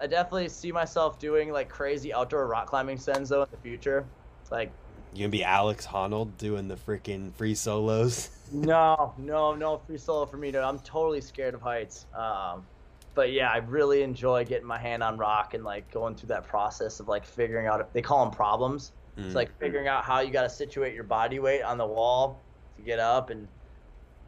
I 0.00 0.06
definitely 0.06 0.48
see 0.48 0.72
myself 0.72 1.18
doing 1.18 1.50
like 1.52 1.68
crazy 1.68 2.12
outdoor 2.12 2.46
rock 2.48 2.68
climbing 2.68 2.98
sends 2.98 3.30
though 3.30 3.42
in 3.42 3.48
the 3.50 3.58
future. 3.58 4.12
Like, 4.50 4.78
You 5.12 5.20
gonna 5.20 5.28
be 5.30 5.44
Alex 5.44 5.86
Honnold 5.86 6.36
doing 6.36 6.68
the 6.68 6.76
freaking 6.76 7.34
free 7.34 7.54
solos? 7.54 8.30
no, 8.50 9.14
no, 9.18 9.54
no 9.54 9.78
free 9.78 9.98
solo 9.98 10.26
for 10.26 10.36
me, 10.36 10.50
dude. 10.50 10.62
I'm 10.62 10.78
totally 10.80 11.20
scared 11.20 11.54
of 11.54 11.62
heights. 11.62 12.06
Um, 12.14 12.68
but 13.14 13.32
yeah, 13.32 13.50
I 13.50 13.58
really 13.58 14.02
enjoy 14.02 14.44
getting 14.44 14.66
my 14.66 14.78
hand 14.78 15.02
on 15.02 15.18
rock 15.18 15.54
and 15.54 15.64
like 15.64 15.90
going 15.90 16.14
through 16.16 16.28
that 16.28 16.44
process 16.44 17.00
of 17.00 17.08
like 17.08 17.26
figuring 17.26 17.66
out. 17.66 17.92
They 17.92 18.02
call 18.02 18.24
them 18.24 18.34
problems. 18.34 18.92
It's 19.26 19.34
Mm. 19.34 19.34
like 19.34 19.50
figuring 19.60 19.88
out 19.88 20.04
how 20.04 20.20
you 20.20 20.30
got 20.32 20.42
to 20.42 20.50
situate 20.50 20.94
your 20.94 21.04
body 21.04 21.38
weight 21.38 21.62
on 21.62 21.76
the 21.78 21.86
wall 21.86 22.48
to 22.76 22.82
get 22.82 22.98
up, 22.98 23.30
and 23.30 23.48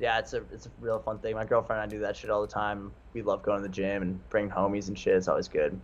yeah, 0.00 0.18
it's 0.18 0.32
a 0.32 0.42
it's 0.52 0.66
a 0.66 0.70
real 0.80 0.98
fun 0.98 1.18
thing. 1.18 1.34
My 1.34 1.44
girlfriend 1.44 1.82
and 1.82 1.90
I 1.90 1.94
do 1.94 2.00
that 2.00 2.16
shit 2.16 2.30
all 2.30 2.40
the 2.40 2.48
time. 2.48 2.90
We 3.12 3.22
love 3.22 3.42
going 3.42 3.58
to 3.58 3.62
the 3.62 3.72
gym 3.72 4.02
and 4.02 4.28
bringing 4.30 4.50
homies 4.50 4.88
and 4.88 4.98
shit. 4.98 5.14
It's 5.14 5.28
always 5.28 5.46
good. 5.48 5.78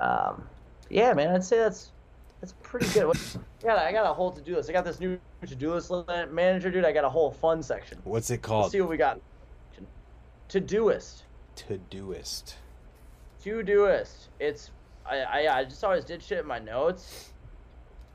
Um, 0.00 0.44
yeah, 0.88 1.12
man, 1.12 1.30
I'd 1.34 1.44
say 1.44 1.58
that's 1.58 1.92
that's 2.40 2.54
pretty 2.62 2.88
good. 2.88 3.06
What- 3.06 3.36
I 3.64 3.92
got 3.92 4.10
a 4.10 4.12
whole 4.12 4.32
to 4.32 4.40
do 4.40 4.56
list. 4.56 4.68
I 4.68 4.72
got 4.72 4.84
this 4.84 4.98
new 4.98 5.18
to 5.46 5.54
do 5.54 5.72
list 5.74 5.92
manager, 6.30 6.70
dude. 6.70 6.84
I 6.84 6.90
got 6.92 7.04
a 7.04 7.08
whole 7.08 7.30
fun 7.30 7.62
section. 7.62 7.98
What's 8.02 8.30
it 8.30 8.34
Let's 8.34 8.46
called? 8.46 8.72
see 8.72 8.80
what 8.80 8.90
we 8.90 8.96
got. 8.96 9.20
To 10.48 10.60
doist. 10.60 11.22
Todoist. 11.56 12.54
To 13.44 13.62
doist. 13.62 14.28
It's 14.40 14.70
I, 15.06 15.18
I 15.20 15.58
I 15.58 15.64
just 15.64 15.82
always 15.84 16.04
did 16.04 16.22
shit 16.22 16.40
in 16.40 16.46
my 16.46 16.58
notes. 16.58 17.31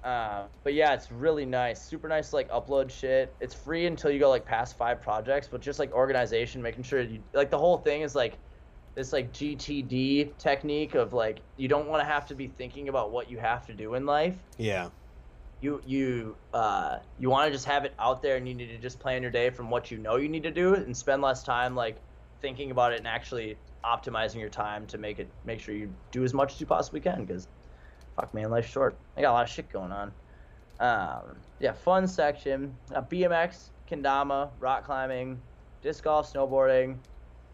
Uh, 0.03 0.47
but 0.63 0.73
yeah, 0.73 0.93
it's 0.93 1.11
really 1.11 1.45
nice. 1.45 1.83
Super 1.83 2.07
nice 2.07 2.33
like 2.33 2.49
upload 2.49 2.89
shit. 2.89 3.35
It's 3.41 3.53
free 3.53 3.85
until 3.87 4.11
you 4.11 4.19
go 4.19 4.29
like 4.29 4.45
past 4.45 4.77
five 4.77 5.01
projects, 5.01 5.47
but 5.51 5.61
just 5.61 5.79
like 5.79 5.91
organization, 5.91 6.61
making 6.61 6.83
sure 6.83 7.01
you 7.01 7.23
like 7.33 7.49
the 7.49 7.57
whole 7.57 7.77
thing 7.77 8.01
is 8.01 8.15
like 8.15 8.39
this 8.95 9.13
like 9.13 9.31
GTD 9.31 10.37
technique 10.37 10.95
of 10.95 11.13
like 11.13 11.41
you 11.55 11.67
don't 11.67 11.87
want 11.87 12.01
to 12.01 12.05
have 12.05 12.25
to 12.27 12.35
be 12.35 12.47
thinking 12.47 12.89
about 12.89 13.11
what 13.11 13.29
you 13.29 13.37
have 13.37 13.65
to 13.67 13.73
do 13.73 13.95
in 13.95 14.05
life. 14.05 14.35
Yeah. 14.57 14.89
You 15.61 15.81
you 15.85 16.37
uh 16.53 16.99
you 17.17 17.29
want 17.29 17.47
to 17.47 17.51
just 17.51 17.65
have 17.65 17.83
it 17.83 17.93
out 17.99 18.21
there 18.21 18.37
and 18.37 18.47
you 18.47 18.53
need 18.53 18.67
to 18.67 18.77
just 18.77 18.99
plan 18.99 19.21
your 19.23 19.31
day 19.31 19.49
from 19.49 19.69
what 19.69 19.89
you 19.91 19.97
know 19.97 20.17
you 20.17 20.29
need 20.29 20.43
to 20.43 20.51
do 20.51 20.75
and 20.75 20.95
spend 20.95 21.21
less 21.21 21.43
time 21.43 21.75
like 21.75 21.97
thinking 22.41 22.71
about 22.71 22.93
it 22.93 22.99
and 22.99 23.07
actually 23.07 23.57
optimizing 23.83 24.39
your 24.39 24.49
time 24.49 24.85
to 24.87 24.97
make 24.97 25.19
it 25.19 25.31
make 25.43 25.59
sure 25.59 25.73
you 25.73 25.91
do 26.11 26.23
as 26.23 26.33
much 26.33 26.53
as 26.53 26.59
you 26.59 26.65
possibly 26.67 26.99
can 26.99 27.25
because 27.25 27.47
fuck 28.17 28.33
man 28.33 28.49
life's 28.49 28.67
short 28.67 28.97
i 29.15 29.21
got 29.21 29.31
a 29.31 29.33
lot 29.33 29.43
of 29.43 29.49
shit 29.49 29.71
going 29.71 29.91
on 29.91 30.11
um 30.79 31.35
yeah 31.59 31.71
fun 31.71 32.05
section 32.05 32.75
uh, 32.93 33.01
bmx 33.01 33.69
kendama 33.89 34.49
rock 34.59 34.83
climbing 34.83 35.39
disc 35.81 36.03
golf 36.03 36.31
snowboarding 36.33 36.97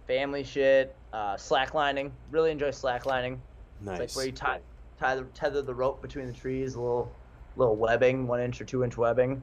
family 0.07 0.43
shit 0.43 0.95
uh 1.13 1.35
slacklining 1.35 2.09
really 2.31 2.49
enjoy 2.49 2.69
slacklining 2.69 3.37
Nice. 3.85 3.99
it's 3.99 4.15
like 4.15 4.17
where 4.17 4.25
you 4.25 4.31
tie, 4.31 4.59
tie 4.99 5.15
the, 5.15 5.23
tether 5.33 5.61
the 5.61 5.73
rope 5.73 6.01
between 6.01 6.27
the 6.27 6.33
trees, 6.33 6.75
a 6.75 6.81
little, 6.81 7.11
little 7.55 7.75
webbing, 7.75 8.27
one 8.27 8.39
inch 8.39 8.61
or 8.61 8.65
two 8.65 8.83
inch 8.83 8.97
webbing. 8.97 9.41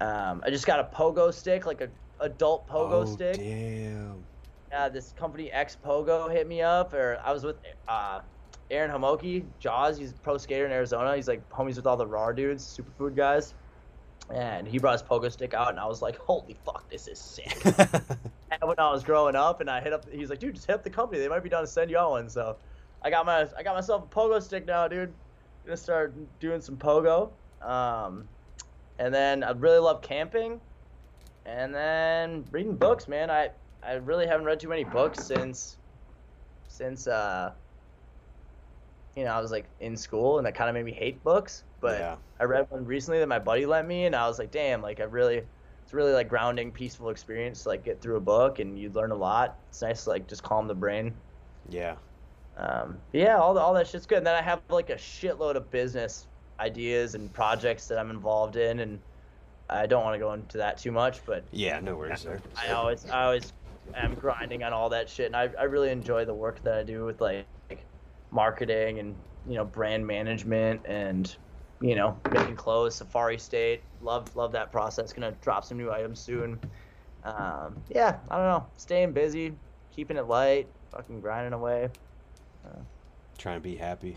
Um, 0.00 0.42
I 0.44 0.50
just 0.50 0.66
got 0.66 0.80
a 0.80 0.84
pogo 0.84 1.32
stick, 1.32 1.66
like 1.66 1.80
a 1.80 1.88
adult 2.20 2.68
pogo 2.68 3.02
oh, 3.02 3.04
stick. 3.04 3.36
Damn. 3.36 4.24
Uh, 4.74 4.88
this 4.88 5.14
company 5.16 5.50
Xpogo 5.54 6.30
hit 6.30 6.46
me 6.48 6.60
up, 6.60 6.92
or 6.92 7.20
I 7.24 7.32
was 7.32 7.44
with 7.44 7.56
uh, 7.88 8.20
Aaron 8.70 8.90
Homoki, 8.90 9.44
Jaws. 9.60 9.96
He's 9.96 10.10
a 10.10 10.14
pro 10.14 10.38
skater 10.38 10.66
in 10.66 10.72
Arizona. 10.72 11.14
He's 11.14 11.28
like 11.28 11.48
homies 11.50 11.76
with 11.76 11.86
all 11.86 11.96
the 11.96 12.06
raw 12.06 12.32
dudes, 12.32 12.64
superfood 12.64 13.14
guys. 13.14 13.54
And 14.32 14.66
he 14.66 14.78
brought 14.78 14.92
his 14.92 15.02
pogo 15.02 15.30
stick 15.30 15.54
out, 15.54 15.70
and 15.70 15.78
I 15.78 15.86
was 15.86 16.02
like, 16.02 16.18
"Holy 16.18 16.56
fuck, 16.64 16.88
this 16.90 17.06
is 17.06 17.18
sick!" 17.18 17.56
And 18.48 18.68
when 18.68 18.78
I 18.78 18.90
was 18.90 19.02
growing 19.02 19.34
up, 19.34 19.60
and 19.60 19.68
I 19.68 19.80
hit 19.80 19.92
up, 19.92 20.08
he's 20.10 20.30
like, 20.30 20.38
"Dude, 20.38 20.54
just 20.54 20.66
hit 20.66 20.74
up 20.74 20.84
the 20.84 20.90
company. 20.90 21.20
They 21.20 21.28
might 21.28 21.42
be 21.42 21.48
down 21.48 21.62
to 21.62 21.66
send 21.66 21.90
you 21.90 21.98
out 21.98 22.10
one." 22.10 22.28
So, 22.28 22.56
I 23.02 23.10
got 23.10 23.26
my, 23.26 23.46
I 23.56 23.62
got 23.62 23.74
myself 23.74 24.04
a 24.04 24.06
pogo 24.06 24.42
stick 24.42 24.66
now, 24.66 24.88
dude. 24.88 25.12
Gonna 25.64 25.76
start 25.76 26.14
doing 26.40 26.60
some 26.60 26.76
pogo. 26.76 27.30
Um, 27.60 28.28
and 28.98 29.14
then 29.14 29.44
I 29.44 29.50
really 29.50 29.78
love 29.78 30.00
camping, 30.00 30.60
and 31.44 31.74
then 31.74 32.44
reading 32.50 32.76
books, 32.76 33.08
man. 33.08 33.30
I, 33.30 33.50
I 33.82 33.94
really 33.94 34.26
haven't 34.26 34.46
read 34.46 34.58
too 34.58 34.68
many 34.68 34.84
books 34.84 35.24
since, 35.24 35.78
since 36.68 37.06
uh, 37.06 37.52
you 39.16 39.24
know, 39.24 39.32
I 39.32 39.40
was 39.40 39.50
like 39.50 39.64
in 39.80 39.96
school, 39.96 40.38
and 40.38 40.46
that 40.46 40.54
kind 40.54 40.68
of 40.68 40.74
made 40.74 40.84
me 40.84 40.92
hate 40.92 41.22
books. 41.24 41.64
But 41.80 41.98
yeah. 41.98 42.16
I 42.38 42.44
read 42.44 42.66
one 42.70 42.84
recently 42.84 43.18
that 43.18 43.26
my 43.26 43.38
buddy 43.38 43.66
lent 43.66 43.88
me, 43.88 44.04
and 44.04 44.14
I 44.14 44.28
was 44.28 44.38
like, 44.38 44.50
damn, 44.50 44.82
like 44.82 45.00
I 45.00 45.04
really, 45.04 45.42
it's 45.82 45.92
really 45.94 46.12
like 46.12 46.28
grounding, 46.28 46.70
peaceful 46.70 47.08
experience 47.08 47.62
to 47.62 47.70
like 47.70 47.84
get 47.84 48.00
through 48.00 48.16
a 48.16 48.20
book, 48.20 48.58
and 48.58 48.78
you 48.78 48.90
learn 48.90 49.10
a 49.10 49.16
lot. 49.16 49.58
It's 49.70 49.80
nice 49.80 50.04
to 50.04 50.10
like 50.10 50.28
just 50.28 50.42
calm 50.42 50.68
the 50.68 50.74
brain. 50.74 51.14
Yeah. 51.70 51.96
Um, 52.58 52.98
yeah, 53.12 53.38
all 53.38 53.54
the, 53.54 53.60
all 53.60 53.74
that 53.74 53.86
shit's 53.86 54.06
good. 54.06 54.18
And 54.18 54.26
then 54.26 54.34
I 54.34 54.42
have 54.42 54.60
like 54.68 54.90
a 54.90 54.96
shitload 54.96 55.56
of 55.56 55.70
business 55.70 56.26
ideas 56.60 57.14
and 57.14 57.32
projects 57.32 57.88
that 57.88 57.98
I'm 57.98 58.10
involved 58.10 58.56
in, 58.56 58.80
and 58.80 58.98
I 59.70 59.86
don't 59.86 60.04
want 60.04 60.14
to 60.14 60.18
go 60.18 60.34
into 60.34 60.58
that 60.58 60.76
too 60.76 60.92
much, 60.92 61.24
but 61.24 61.42
Yeah. 61.52 61.80
No 61.80 61.96
worries 61.96 62.22
there. 62.22 62.40
I 62.54 62.72
always 62.72 63.08
I 63.08 63.24
always 63.24 63.52
am 63.94 64.14
grinding 64.14 64.62
on 64.62 64.74
all 64.74 64.90
that 64.90 65.08
shit, 65.08 65.26
and 65.26 65.36
I 65.36 65.50
I 65.58 65.64
really 65.64 65.90
enjoy 65.90 66.26
the 66.26 66.34
work 66.34 66.62
that 66.64 66.74
I 66.74 66.82
do 66.82 67.06
with 67.06 67.22
like 67.22 67.46
marketing 68.36 69.00
and 69.00 69.16
you 69.48 69.54
know 69.54 69.64
brand 69.64 70.06
management 70.06 70.82
and 70.86 71.34
you 71.80 71.96
know 71.96 72.16
making 72.32 72.54
clothes. 72.54 72.94
Safari 72.94 73.38
State, 73.38 73.82
love 74.00 74.36
love 74.36 74.52
that 74.52 74.70
process. 74.70 75.12
Gonna 75.12 75.34
drop 75.40 75.64
some 75.64 75.78
new 75.78 75.90
items 75.90 76.20
soon. 76.20 76.60
Um, 77.24 77.82
yeah, 77.88 78.18
I 78.30 78.36
don't 78.36 78.46
know, 78.46 78.66
staying 78.76 79.12
busy, 79.12 79.52
keeping 79.90 80.16
it 80.16 80.28
light, 80.28 80.68
fucking 80.92 81.20
grinding 81.20 81.54
away. 81.54 81.88
Trying 83.38 83.56
to 83.56 83.60
be 83.60 83.74
happy. 83.74 84.16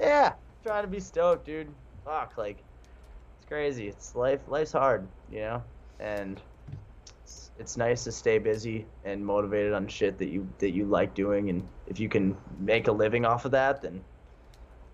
Yeah, 0.00 0.34
trying 0.62 0.84
to 0.84 0.90
be 0.90 1.00
stoked, 1.00 1.46
dude. 1.46 1.72
Fuck, 2.04 2.36
like 2.36 2.58
it's 3.38 3.46
crazy. 3.48 3.88
It's 3.88 4.14
life. 4.14 4.40
Life's 4.48 4.72
hard, 4.72 5.06
you 5.30 5.40
know, 5.40 5.62
and 6.00 6.40
it's, 7.58 7.76
nice 7.76 8.04
to 8.04 8.12
stay 8.12 8.38
busy 8.38 8.86
and 9.04 9.24
motivated 9.24 9.72
on 9.72 9.86
shit 9.86 10.18
that 10.18 10.28
you 10.28 10.48
that 10.58 10.70
you 10.70 10.84
like 10.84 11.14
doing, 11.14 11.50
and 11.50 11.66
if 11.86 12.00
you 12.00 12.08
can 12.08 12.36
make 12.58 12.88
a 12.88 12.92
living 12.92 13.24
off 13.24 13.44
of 13.44 13.50
that, 13.52 13.82
then 13.82 14.02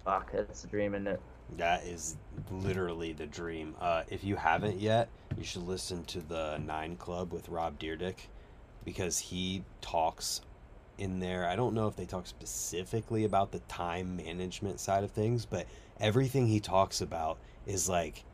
fuck, 0.05 0.33
that's 0.33 0.63
the 0.63 0.69
dream, 0.69 0.95
isn't 0.95 1.07
it? 1.07 1.21
That 1.57 1.85
is 1.85 2.17
literally 2.51 3.13
the 3.13 3.27
dream. 3.27 3.75
Uh, 3.81 4.03
if 4.09 4.23
you 4.23 4.37
haven't 4.37 4.79
yet, 4.79 5.09
you 5.37 5.45
should 5.45 5.63
listen 5.63 6.05
to 6.05 6.21
the 6.21 6.59
Nine 6.59 6.97
Club 6.97 7.33
with 7.33 7.49
Rob 7.49 7.79
Dyrdek 7.79 8.17
because 8.85 9.19
he 9.19 9.65
talks 9.81 10.41
in 10.99 11.21
there. 11.21 11.47
I 11.47 11.57
don't 11.57 11.75
know 11.75 11.87
if 11.87 11.97
they 11.97 12.05
talk 12.05 12.27
specifically 12.27 13.25
about 13.25 13.53
the 13.53 13.61
time 13.61 14.17
management 14.17 14.81
side 14.81 15.05
of 15.05 15.11
things, 15.11 15.47
but 15.47 15.67
everything 16.01 16.47
he 16.47 16.61
talks 16.61 17.01
about 17.01 17.39
is 17.67 17.89
like 17.89 18.25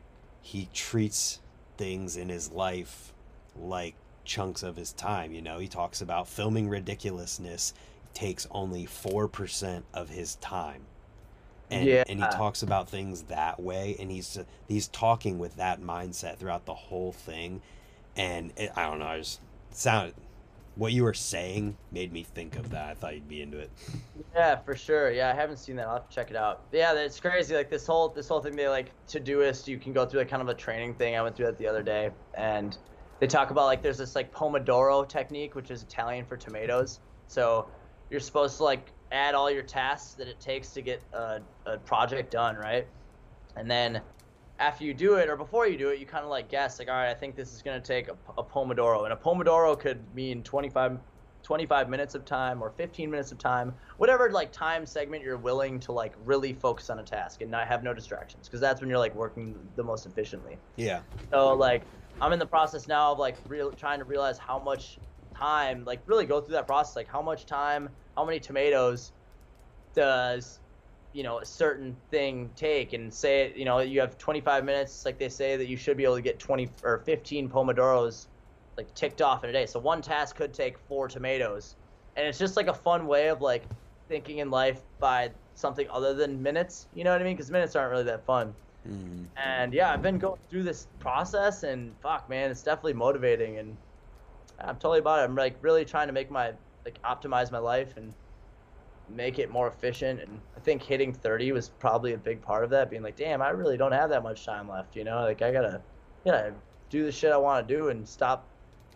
he 0.41 0.69
treats 0.73 1.39
things 1.77 2.17
in 2.17 2.29
his 2.29 2.51
life 2.51 3.13
like 3.57 3.95
chunks 4.25 4.63
of 4.63 4.75
his 4.75 4.91
time. 4.93 5.31
You 5.33 5.41
know, 5.41 5.59
he 5.59 5.67
talks 5.67 6.01
about 6.01 6.27
filming 6.27 6.67
ridiculousness 6.69 7.73
takes 8.13 8.47
only 8.51 8.85
4% 8.85 9.83
of 9.93 10.09
his 10.09 10.35
time 10.35 10.81
and 11.69 11.85
Yeah. 11.85 12.03
and 12.07 12.19
he 12.23 12.25
talks 12.29 12.61
about 12.63 12.87
things 12.87 13.23
that 13.23 13.59
way 13.59 13.95
and 13.99 14.09
he's 14.11 14.37
he's 14.67 14.87
talking 14.87 15.39
with 15.39 15.55
that 15.57 15.81
mindset 15.81 16.37
throughout 16.37 16.65
the 16.65 16.73
whole 16.75 17.11
thing 17.11 17.61
and 18.15 18.53
it, 18.55 18.71
i 18.75 18.85
don't 18.85 18.99
know 18.99 19.05
i 19.07 19.17
just 19.17 19.41
sounded 19.71 20.13
what 20.75 20.93
you 20.93 21.03
were 21.03 21.13
saying 21.13 21.75
made 21.91 22.13
me 22.13 22.21
think 22.23 22.55
of 22.55 22.69
that 22.69 22.89
i 22.89 22.93
thought 22.93 23.15
you'd 23.15 23.27
be 23.27 23.41
into 23.41 23.57
it 23.57 23.69
Yeah, 24.35 24.57
for 24.57 24.75
sure. 24.75 25.11
Yeah, 25.11 25.31
I 25.31 25.33
haven't 25.33 25.57
seen 25.57 25.77
that. 25.77 25.87
I'll 25.87 25.93
have 25.95 26.09
to 26.09 26.13
check 26.13 26.29
it 26.29 26.35
out. 26.35 26.63
Yeah, 26.73 26.93
it's 26.93 27.21
crazy. 27.21 27.55
Like 27.55 27.69
this 27.69 27.87
whole 27.87 28.09
this 28.09 28.27
whole 28.27 28.41
thing, 28.41 28.55
they 28.57 28.67
like 28.67 28.91
Todoist. 29.07 29.65
You 29.65 29.77
can 29.77 29.93
go 29.93 30.05
through 30.05 30.19
like 30.19 30.29
kind 30.29 30.41
of 30.41 30.49
a 30.49 30.53
training 30.53 30.93
thing. 30.95 31.15
I 31.15 31.21
went 31.21 31.37
through 31.37 31.45
that 31.45 31.57
the 31.57 31.65
other 31.67 31.81
day, 31.81 32.11
and 32.33 32.77
they 33.19 33.27
talk 33.27 33.51
about 33.51 33.65
like 33.65 33.81
there's 33.81 33.97
this 33.97 34.15
like 34.15 34.33
Pomodoro 34.33 35.07
technique, 35.07 35.55
which 35.55 35.71
is 35.71 35.83
Italian 35.83 36.25
for 36.25 36.37
tomatoes. 36.37 36.99
So 37.27 37.67
you're 38.09 38.19
supposed 38.19 38.57
to 38.57 38.63
like 38.63 38.91
add 39.11 39.35
all 39.35 39.49
your 39.49 39.63
tasks 39.63 40.13
that 40.15 40.27
it 40.27 40.39
takes 40.39 40.69
to 40.71 40.81
get 40.81 41.01
a, 41.13 41.41
a 41.65 41.77
project 41.77 42.31
done, 42.31 42.55
right? 42.55 42.87
And 43.55 43.69
then 43.69 44.01
after 44.59 44.83
you 44.83 44.93
do 44.93 45.15
it 45.15 45.29
or 45.29 45.35
before 45.35 45.67
you 45.67 45.77
do 45.77 45.89
it, 45.89 45.99
you 45.99 46.05
kind 46.05 46.23
of 46.23 46.29
like 46.29 46.49
guess 46.49 46.79
like, 46.79 46.87
all 46.87 46.95
right, 46.95 47.09
I 47.09 47.13
think 47.13 47.35
this 47.35 47.53
is 47.53 47.61
gonna 47.61 47.79
take 47.79 48.09
a, 48.09 48.15
a 48.37 48.43
Pomodoro, 48.43 49.05
and 49.05 49.13
a 49.13 49.15
Pomodoro 49.15 49.79
could 49.79 50.13
mean 50.13 50.43
25 50.43 50.99
25 51.43 51.89
minutes 51.89 52.15
of 52.15 52.25
time 52.25 52.59
or 52.63 52.71
15 52.71 53.11
minutes 53.11 53.31
of 53.31 53.37
time 53.37 53.71
whatever 53.97 54.31
like 54.31 54.51
time 54.51 54.83
segment 54.83 55.21
you're 55.21 55.37
willing 55.37 55.79
to 55.79 55.91
like 55.91 56.15
really 56.25 56.53
focus 56.53 56.89
on 56.89 56.97
a 56.97 57.03
task 57.03 57.43
and 57.43 57.51
not 57.51 57.67
have 57.67 57.83
no 57.83 57.93
distractions 57.93 58.47
because 58.47 58.59
that's 58.59 58.81
when 58.81 58.89
you're 58.89 58.97
like 58.97 59.13
working 59.13 59.55
the 59.75 59.83
most 59.83 60.07
efficiently 60.07 60.57
yeah 60.75 61.01
so 61.31 61.53
like 61.53 61.83
i'm 62.21 62.33
in 62.33 62.39
the 62.39 62.45
process 62.45 62.87
now 62.87 63.11
of 63.11 63.19
like 63.19 63.37
real 63.47 63.71
trying 63.71 63.99
to 63.99 64.05
realize 64.05 64.37
how 64.37 64.59
much 64.59 64.99
time 65.37 65.83
like 65.85 66.01
really 66.05 66.25
go 66.25 66.39
through 66.41 66.53
that 66.53 66.67
process 66.67 66.95
like 66.95 67.07
how 67.07 67.21
much 67.21 67.45
time 67.45 67.89
how 68.15 68.25
many 68.25 68.39
tomatoes 68.39 69.11
does 69.93 70.59
you 71.13 71.23
know 71.23 71.39
a 71.39 71.45
certain 71.45 71.95
thing 72.11 72.51
take? 72.55 72.93
And 72.93 73.11
say 73.11 73.53
you 73.55 73.65
know 73.65 73.79
you 73.79 74.01
have 74.01 74.17
25 74.17 74.65
minutes 74.65 75.05
like 75.05 75.17
they 75.17 75.29
say 75.29 75.55
that 75.55 75.67
you 75.67 75.77
should 75.77 75.97
be 75.97 76.03
able 76.03 76.17
to 76.17 76.21
get 76.21 76.39
20 76.39 76.69
or 76.83 76.99
15 77.05 77.49
pomodoros 77.49 78.27
like 78.77 78.93
ticked 78.93 79.21
off 79.21 79.43
in 79.45 79.49
a 79.49 79.53
day. 79.53 79.65
So 79.65 79.79
one 79.79 80.01
task 80.01 80.35
could 80.35 80.53
take 80.53 80.77
four 80.77 81.07
tomatoes. 81.07 81.77
And 82.17 82.27
it's 82.27 82.37
just 82.37 82.57
like 82.57 82.67
a 82.67 82.73
fun 82.73 83.07
way 83.07 83.29
of 83.29 83.41
like 83.41 83.63
thinking 84.09 84.39
in 84.39 84.51
life 84.51 84.81
by 84.99 85.31
something 85.55 85.87
other 85.89 86.13
than 86.13 86.43
minutes 86.43 86.87
you 86.93 87.05
know 87.05 87.11
what 87.13 87.21
i 87.21 87.23
mean? 87.23 87.35
Because 87.35 87.49
minutes 87.49 87.75
aren't 87.75 87.91
really 87.91 88.03
that 88.03 88.25
fun 88.25 88.53
mm-hmm. 88.87 89.23
and 89.37 89.73
yeah, 89.73 89.91
I've 89.91 90.01
been 90.01 90.17
going 90.17 90.39
through 90.49 90.63
this 90.63 90.87
process, 90.99 91.63
and 91.63 91.93
fuck, 92.01 92.29
man, 92.29 92.51
it's 92.51 92.63
definitely 92.63 92.93
motivating, 92.93 93.57
and 93.57 93.77
I'm 94.59 94.75
totally 94.75 94.99
about 94.99 95.19
it. 95.19 95.23
I'm 95.23 95.35
like 95.35 95.57
really 95.61 95.85
trying 95.85 96.07
to 96.07 96.13
make 96.13 96.31
my 96.31 96.53
like 96.85 97.01
optimize 97.03 97.51
my 97.51 97.57
life 97.57 97.97
and 97.97 98.13
make 99.09 99.39
it 99.39 99.49
more 99.49 99.67
efficient. 99.67 100.21
And 100.21 100.39
I 100.55 100.59
think 100.59 100.81
hitting 100.81 101.13
30 101.13 101.51
was 101.51 101.69
probably 101.69 102.13
a 102.13 102.17
big 102.17 102.41
part 102.41 102.63
of 102.63 102.69
that. 102.71 102.89
Being 102.89 103.03
like, 103.03 103.15
damn, 103.15 103.41
I 103.41 103.49
really 103.49 103.77
don't 103.77 103.91
have 103.91 104.09
that 104.09 104.23
much 104.23 104.45
time 104.45 104.69
left. 104.69 104.95
You 104.95 105.03
know, 105.03 105.21
like 105.21 105.41
I 105.41 105.51
gotta, 105.51 105.81
gotta 106.23 106.53
do 106.89 107.05
the 107.05 107.11
shit 107.11 107.31
I 107.31 107.37
want 107.37 107.67
to 107.67 107.75
do 107.75 107.89
and 107.89 108.07
stop 108.07 108.47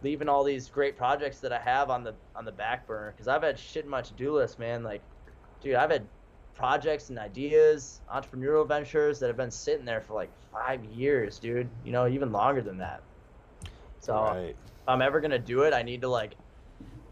leaving 0.01 0.29
all 0.29 0.43
these 0.43 0.69
great 0.69 0.97
projects 0.97 1.39
that 1.39 1.51
I 1.51 1.59
have 1.59 1.89
on 1.89 2.03
the 2.03 2.13
on 2.35 2.45
the 2.45 2.51
back 2.51 2.87
burner. 2.87 3.11
Because 3.11 3.27
I've 3.27 3.43
had 3.43 3.57
shit 3.57 3.85
in 3.85 3.89
my 3.89 4.01
to 4.01 4.13
do 4.13 4.33
list, 4.33 4.59
man. 4.59 4.83
Like, 4.83 5.01
dude, 5.61 5.75
I've 5.75 5.91
had 5.91 6.05
projects 6.59 7.09
and 7.09 7.17
ideas, 7.17 8.01
entrepreneurial 8.13 8.67
ventures 8.67 9.19
that 9.19 9.27
have 9.27 9.37
been 9.37 9.49
sitting 9.49 9.85
there 9.85 10.01
for 10.01 10.13
like 10.13 10.29
five 10.51 10.83
years, 10.85 11.39
dude. 11.39 11.69
You 11.83 11.91
know, 11.91 12.07
even 12.07 12.31
longer 12.31 12.61
than 12.61 12.77
that. 12.77 13.01
So 14.01 14.13
right 14.13 14.55
if 14.89 14.93
I'm 14.93 15.01
ever 15.01 15.19
gonna 15.19 15.39
do 15.39 15.61
it, 15.61 15.73
I 15.73 15.83
need 15.83 16.01
to 16.01 16.07
like 16.07 16.35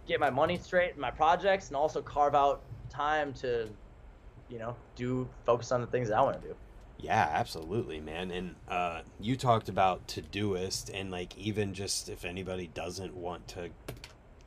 get 0.08 0.20
my 0.20 0.30
money 0.30 0.58
straight 0.58 0.96
in 0.96 1.02
my 1.02 1.12
projects 1.12 1.68
and 1.68 1.76
also 1.76 2.02
carve 2.02 2.34
out 2.34 2.62
time 2.90 3.34
to, 3.34 3.70
you 4.50 4.58
know, 4.58 4.76
do 4.96 5.28
focus 5.46 5.72
on 5.72 5.82
the 5.82 5.88
things 5.88 6.10
that 6.10 6.18
I 6.18 6.22
want 6.22 6.42
to 6.42 6.48
do. 6.48 6.56
Yeah, 6.98 7.30
absolutely, 7.32 8.00
man. 8.00 8.32
And 8.32 8.56
uh, 8.68 9.02
you 9.20 9.36
talked 9.36 9.70
about 9.70 10.08
Todoist, 10.08 10.90
and 10.92 11.12
like 11.12 11.38
even 11.38 11.76
just 11.76 12.10
if 12.10 12.26
anybody 12.26 12.68
doesn't 12.74 13.16
want 13.16 13.48
to 13.50 13.70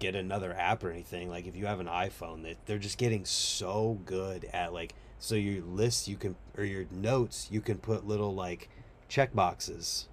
get 0.00 0.16
another 0.16 0.52
app 0.54 0.82
or 0.82 0.90
anything, 0.90 1.30
like 1.30 1.46
if 1.46 1.54
you 1.54 1.66
have 1.66 1.78
an 1.78 1.86
iPhone, 1.86 2.42
that 2.42 2.56
they're 2.66 2.78
just 2.78 2.98
getting 2.98 3.24
so 3.24 4.00
good 4.04 4.46
at 4.52 4.72
like 4.72 4.94
so 5.20 5.36
your 5.36 5.62
list 5.62 6.08
you 6.08 6.16
can 6.16 6.34
or 6.58 6.64
your 6.64 6.86
notes 6.90 7.46
you 7.50 7.60
can 7.60 7.76
put 7.78 8.06
little 8.06 8.34
like 8.34 8.68
check 9.08 9.32
boxes 9.34 10.08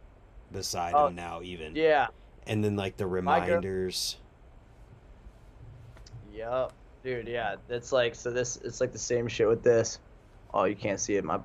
beside 0.52 0.94
Oh, 0.94 1.06
them 1.06 1.16
now 1.16 1.42
even, 1.42 1.76
Yeah. 1.76 2.08
and 2.46 2.64
then 2.64 2.76
like 2.76 2.98
the 2.98 3.08
reminders. 3.08 4.18
Yep. 6.34 6.72
Dude, 7.04 7.28
yeah. 7.28 7.56
It's 7.70 7.92
like 7.92 8.14
so 8.16 8.30
this 8.32 8.58
it's 8.58 8.82
like 8.82 8.92
the 8.92 9.00
same 9.00 9.28
shit 9.28 9.48
with 9.48 9.64
this. 9.64 10.00
Oh, 10.54 10.66
you 10.66 10.76
can't 10.76 11.00
see 11.00 11.16
it. 11.16 11.24
My 11.24 11.40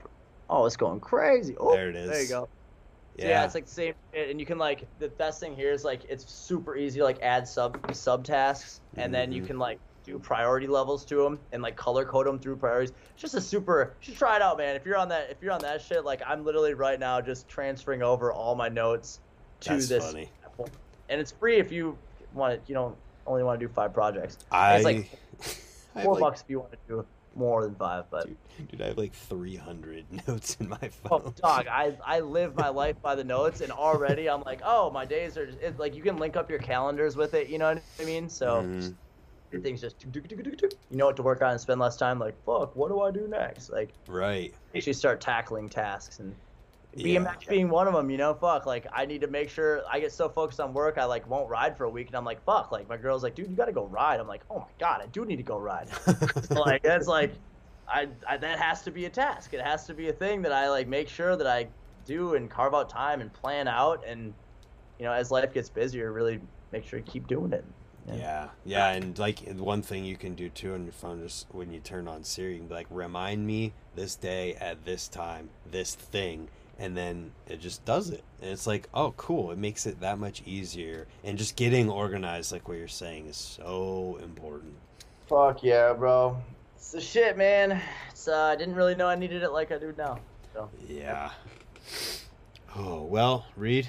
Oh, 0.51 0.67
it's 0.67 0.77
going 0.77 1.01
crazy. 1.01 1.57
Oh, 1.59 1.73
There 1.75 1.89
it 1.89 1.97
is. 1.97 2.11
There 2.11 2.19
you 2.19 2.25
is. 2.25 2.49
Go. 3.17 3.23
Yeah, 3.25 3.29
Yeah. 3.31 3.45
it's 3.45 3.55
like 3.55 3.67
the 3.67 3.71
same 3.71 3.95
shit, 4.13 4.31
and 4.31 4.41
you 4.41 4.47
can 4.47 4.59
like 4.59 4.87
the 4.99 5.09
best 5.09 5.41
thing 5.41 5.55
here 5.55 5.73
is 5.73 5.85
like 5.85 6.05
it's 6.09 6.31
super 6.31 6.77
easy 6.77 6.99
to 7.01 7.05
like 7.05 7.21
add 7.23 7.47
sub 7.47 7.79
sub 7.95 8.25
tasks, 8.25 8.81
and 8.97 9.15
then 9.15 9.33
you 9.33 9.43
Mhm. 9.43 9.47
can 9.47 9.59
like 9.59 9.79
do 10.05 10.19
priority 10.19 10.67
levels 10.67 11.05
to 11.05 11.15
them 11.23 11.39
and 11.53 11.63
like 11.63 11.77
color 11.77 12.05
code 12.05 12.27
them 12.27 12.39
through 12.39 12.57
priorities. 12.57 12.93
It's 13.13 13.23
just 13.23 13.35
a 13.35 13.41
super. 13.41 13.95
You 14.01 14.07
should 14.07 14.17
try 14.17 14.37
it 14.37 14.43
out, 14.43 14.59
man. 14.59 14.75
If 14.75 14.85
you're 14.85 14.97
on 14.97 15.09
that, 15.11 15.31
if 15.31 15.37
you're 15.41 15.53
on 15.53 15.61
that 15.61 15.81
shit, 15.81 16.05
like 16.05 16.23
I'm 16.27 16.45
literally 16.45 16.75
right 16.75 16.99
now 16.99 17.21
just 17.21 17.49
transferring 17.49 18.03
over 18.03 18.33
all 18.33 18.55
my 18.55 18.69
notes 18.69 19.21
to 19.61 19.71
that's 19.71 19.89
this 19.89 20.05
funny. 20.05 20.29
and 21.09 21.21
it's 21.21 21.31
free 21.31 21.59
if 21.59 21.71
you 21.71 21.97
want 22.35 22.55
it. 22.55 22.63
You 22.67 22.75
don't 22.75 22.97
only 23.27 23.45
want 23.45 23.61
to 23.61 23.67
do 23.67 23.73
five 23.73 23.93
projects. 23.95 24.39
I, 24.51 24.75
It's 24.77 24.85
like 24.85 25.09
I 25.95 26.03
Four 26.03 26.15
like, 26.15 26.21
bucks 26.21 26.41
if 26.41 26.51
you 26.51 26.59
want 26.61 26.73
to 26.73 26.79
do 26.89 27.07
more 27.35 27.63
than 27.65 27.75
five, 27.77 28.11
but. 28.11 28.33
Dude, 28.57 28.69
dude, 28.69 28.81
I 28.83 28.87
have 28.89 28.99
like 28.99 29.15
300 29.15 30.11
notes 30.29 30.57
in 30.57 30.69
my 30.69 30.89
Oh, 31.11 31.21
phone. 31.21 31.35
dog, 31.43 31.67
I, 31.69 31.97
I 32.05 32.21
live 32.21 32.55
my 32.55 32.69
life 32.71 33.01
by 33.03 33.15
the 33.15 33.25
notes, 33.25 33.61
and 33.61 33.71
already 33.71 34.29
I'm 34.31 34.43
like, 34.43 34.63
oh, 34.65 34.91
my 34.91 35.05
days 35.05 35.37
are 35.37 35.47
just, 35.47 35.79
like 35.79 35.95
you 35.95 36.03
can 36.03 36.19
link 36.19 36.37
up 36.37 36.49
your 36.51 36.59
calendars 36.59 37.17
with 37.17 37.35
it. 37.35 37.49
You 37.49 37.59
know 37.59 37.75
what 37.75 37.85
I 38.01 38.05
mean? 38.05 38.29
So 38.29 38.71
Mhm. 38.73 38.99
everything's 39.53 39.81
just 39.81 40.05
you 40.05 40.13
know 40.91 41.07
what 41.07 41.17
to 41.17 41.23
work 41.23 41.43
on 41.43 41.53
and 41.53 41.61
spend 41.61 41.81
less 41.81 41.97
time. 41.97 42.19
Like, 42.19 42.43
fuck, 42.45 42.77
what 42.77 42.89
do 42.91 43.01
I 43.03 43.11
do 43.11 43.29
next? 43.29 43.71
Like, 43.71 43.95
Right. 44.07 44.55
actually 44.77 44.95
start 44.95 45.21
tackling 45.21 45.69
tasks 45.71 46.21
and 46.21 46.41
Yeah. 46.95 47.21
BMX 47.21 47.49
being 47.49 47.69
one 47.71 47.89
of 47.89 47.95
them. 47.95 48.11
You 48.11 48.19
know, 48.19 48.35
fuck, 48.35 48.67
like 48.67 48.87
I 48.93 49.07
need 49.07 49.23
to 49.23 49.29
make 49.29 49.49
sure 49.49 49.83
I 49.91 50.01
get 50.01 50.13
so 50.13 50.29
focused 50.29 50.61
on 50.61 50.75
work, 50.75 50.99
I 50.99 51.05
like 51.05 51.29
won't 51.29 51.49
ride 51.49 51.77
for 51.77 51.85
a 51.85 51.91
week, 51.91 52.09
and 52.09 52.17
I'm 52.17 52.25
like, 52.25 52.45
fuck, 52.45 52.71
like 52.71 52.89
my 52.89 52.97
girl's 52.97 53.23
like, 53.23 53.35
dude, 53.35 53.49
you 53.49 53.57
gotta 53.57 53.73
go 53.73 53.87
ride. 53.87 54.21
I'm 54.21 54.29
like, 54.29 54.43
oh 54.51 54.59
my 54.59 54.73
god, 54.79 55.01
I 55.03 55.07
do 55.07 55.25
need 55.25 55.37
to 55.37 55.43
go 55.43 55.59
ride. 55.59 55.89
Like 56.51 56.83
that's 56.83 57.07
like 57.07 57.33
I, 57.89 58.09
I 58.29 58.37
that 58.37 58.59
has 58.59 58.83
to 58.83 58.91
be 58.91 59.05
a 59.07 59.11
task 59.11 59.55
it 59.55 59.61
has 59.61 59.87
to 59.87 59.95
be 59.95 60.09
a 60.09 60.13
thing 60.13 60.43
that 60.43 60.53
i 60.53 60.69
like 60.71 60.89
make 60.89 61.09
sure 61.09 61.37
that 61.37 61.47
i 61.47 61.67
do 62.07 62.35
and 62.35 62.51
carve 62.51 62.75
out 62.75 62.89
time 62.89 63.21
and 63.21 63.33
plan 63.33 63.69
out 63.69 64.05
and 64.07 64.33
you 64.99 65.05
know 65.05 65.13
as 65.13 65.31
life 65.31 65.53
gets 65.53 65.69
busier 65.69 66.13
really 66.13 66.41
make 66.73 66.87
sure 66.87 66.99
you 66.99 67.05
keep 67.05 67.27
doing 67.27 67.53
it 67.53 67.65
Yeah, 68.13 68.49
yeah, 68.65 68.89
and 68.91 69.17
like 69.17 69.41
one 69.57 69.81
thing 69.83 70.05
you 70.05 70.17
can 70.17 70.35
do 70.35 70.49
too 70.49 70.75
on 70.75 70.83
your 70.85 70.93
phone 70.93 71.21
is 71.23 71.47
when 71.53 71.73
you 71.73 71.79
turn 71.79 72.09
on 72.09 72.25
Siri, 72.25 72.55
you 72.55 72.59
can 72.59 72.67
be 72.67 72.75
like, 72.75 72.89
"Remind 72.91 73.47
me 73.47 73.75
this 73.95 74.17
day 74.17 74.57
at 74.57 74.85
this 74.85 75.07
time, 75.07 75.51
this 75.71 75.95
thing," 75.95 76.49
and 76.79 76.97
then 76.97 77.33
it 77.49 77.61
just 77.61 77.85
does 77.85 78.11
it, 78.11 78.23
and 78.41 78.51
it's 78.51 78.67
like, 78.67 78.89
"Oh, 78.95 79.13
cool!" 79.17 79.51
It 79.53 79.59
makes 79.59 79.87
it 79.87 80.01
that 80.01 80.19
much 80.19 80.43
easier, 80.47 81.07
and 81.25 81.39
just 81.39 81.57
getting 81.57 81.89
organized, 81.91 82.53
like 82.53 82.69
what 82.69 82.79
you're 82.79 82.89
saying, 82.89 83.27
is 83.27 83.37
so 83.37 84.19
important. 84.23 84.75
fuck 85.29 85.63
yeah 85.63 85.93
bro 85.95 86.37
it's 86.77 86.91
the 86.93 87.01
shit 87.01 87.37
man 87.39 87.81
it's 88.11 88.29
uh, 88.29 88.37
i 88.53 88.57
didn't 88.57 88.75
really 88.75 88.95
know 88.95 89.07
i 89.09 89.15
needed 89.15 89.43
it 89.43 89.51
like 89.51 89.71
i 89.73 89.79
do 89.79 89.95
now 89.97 90.19
so 90.53 90.69
Yeah. 90.89 91.31
Oh 92.75 93.03
well, 93.03 93.47
Reed, 93.57 93.89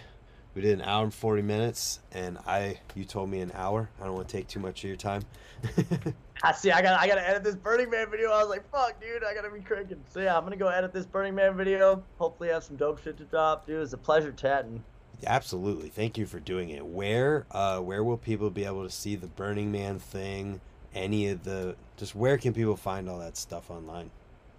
we 0.55 0.61
did 0.61 0.79
an 0.79 0.85
hour 0.85 1.03
and 1.03 1.13
forty 1.13 1.41
minutes, 1.41 1.99
and 2.11 2.37
I, 2.45 2.79
you 2.95 3.05
told 3.05 3.29
me 3.29 3.39
an 3.41 3.51
hour. 3.55 3.89
I 3.99 4.05
don't 4.05 4.13
want 4.15 4.27
to 4.27 4.37
take 4.37 4.47
too 4.47 4.59
much 4.59 4.83
of 4.83 4.87
your 4.87 4.97
time. 4.97 5.23
i 6.43 6.51
see 6.51 6.71
i 6.71 6.81
gotta 6.81 6.99
i 6.99 7.07
gotta 7.07 7.27
edit 7.27 7.43
this 7.43 7.55
burning 7.55 7.89
man 7.89 8.09
video 8.09 8.31
i 8.31 8.39
was 8.39 8.49
like 8.49 8.69
fuck 8.71 8.99
dude 8.99 9.23
i 9.23 9.33
gotta 9.33 9.49
be 9.49 9.61
cranking 9.61 10.01
so 10.09 10.19
yeah 10.19 10.37
i'm 10.37 10.43
gonna 10.43 10.55
go 10.55 10.67
edit 10.67 10.91
this 10.93 11.05
burning 11.05 11.33
man 11.35 11.55
video 11.55 12.03
hopefully 12.17 12.49
I 12.49 12.55
have 12.55 12.63
some 12.63 12.75
dope 12.75 13.01
shit 13.01 13.17
to 13.17 13.23
drop 13.25 13.65
dude 13.65 13.81
it's 13.81 13.93
a 13.93 13.97
pleasure 13.97 14.31
chatting 14.31 14.83
Absolutely. 15.25 15.89
Thank 15.89 16.17
you 16.17 16.25
for 16.25 16.39
doing 16.39 16.69
it. 16.69 16.85
Where 16.85 17.45
uh 17.51 17.79
where 17.79 18.03
will 18.03 18.17
people 18.17 18.49
be 18.49 18.65
able 18.65 18.83
to 18.83 18.89
see 18.89 19.15
the 19.15 19.27
Burning 19.27 19.71
Man 19.71 19.99
thing? 19.99 20.59
Any 20.93 21.29
of 21.29 21.43
the 21.43 21.75
just 21.97 22.15
where 22.15 22.37
can 22.37 22.53
people 22.53 22.75
find 22.75 23.09
all 23.09 23.19
that 23.19 23.37
stuff 23.37 23.71
online? 23.71 24.11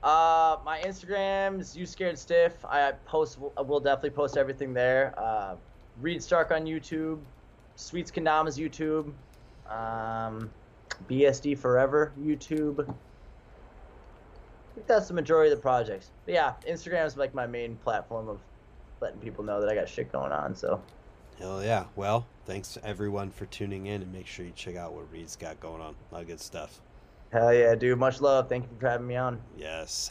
Uh, 0.03 0.59
my 0.65 0.81
Instagram 0.85 1.61
is 1.61 1.75
you 1.77 1.87
scared 1.87 2.19
stiff. 2.19 2.53
I 2.65 2.93
post. 3.07 3.39
I 3.57 3.63
will 3.63 3.81
definitely 3.81 4.11
post 4.11 4.37
everything 4.37 4.75
there. 4.75 5.15
Uh, 5.17 5.57
Reed 6.01 6.23
Stark 6.23 6.51
on 6.51 6.67
YouTube, 6.67 7.21
Sweets 7.77 8.11
Kendama's 8.11 8.59
YouTube, 8.59 9.13
um, 9.71 10.51
BSD 11.09 11.59
Forever 11.59 12.13
YouTube. 12.21 12.81
I 12.81 12.93
think 14.75 14.87
that's 14.87 15.09
the 15.09 15.15
majority 15.15 15.53
of 15.53 15.59
the 15.59 15.63
projects. 15.63 16.11
But 16.25 16.35
yeah, 16.35 16.55
Instagram 16.69 17.07
is 17.07 17.17
like 17.17 17.35
my 17.35 17.47
main 17.47 17.77
platform 17.77 18.29
of 18.29 18.41
letting 19.01 19.21
people 19.21 19.45
know 19.45 19.61
that 19.61 19.69
I 19.69 19.75
got 19.75 19.89
shit 19.89 20.11
going 20.11 20.33
on. 20.33 20.55
So 20.57 20.81
Hell 21.39 21.65
yeah. 21.65 21.85
Well, 21.97 22.27
thanks 22.47 22.79
everyone 22.83 23.31
for 23.31 23.47
tuning 23.47 23.87
in 23.87 24.03
and 24.03 24.13
make 24.13 24.27
sure 24.27 24.45
you 24.47 24.53
check 24.55 24.77
out 24.77 24.93
what 24.93 25.11
Reed's 25.13 25.37
got 25.37 25.61
going 25.61 25.81
on. 25.81 25.95
A 26.11 26.15
lot 26.15 26.23
of 26.23 26.29
good 26.29 26.41
stuff. 26.41 26.81
hell 27.33 27.53
yeah, 27.53 27.75
dude. 27.75 27.99
Much 27.99 28.21
love. 28.21 28.49
Thank 28.49 28.65
you 28.65 28.77
for 28.79 28.89
having 28.89 29.07
me 29.07 29.17
on. 29.17 29.41
Yes. 29.57 30.11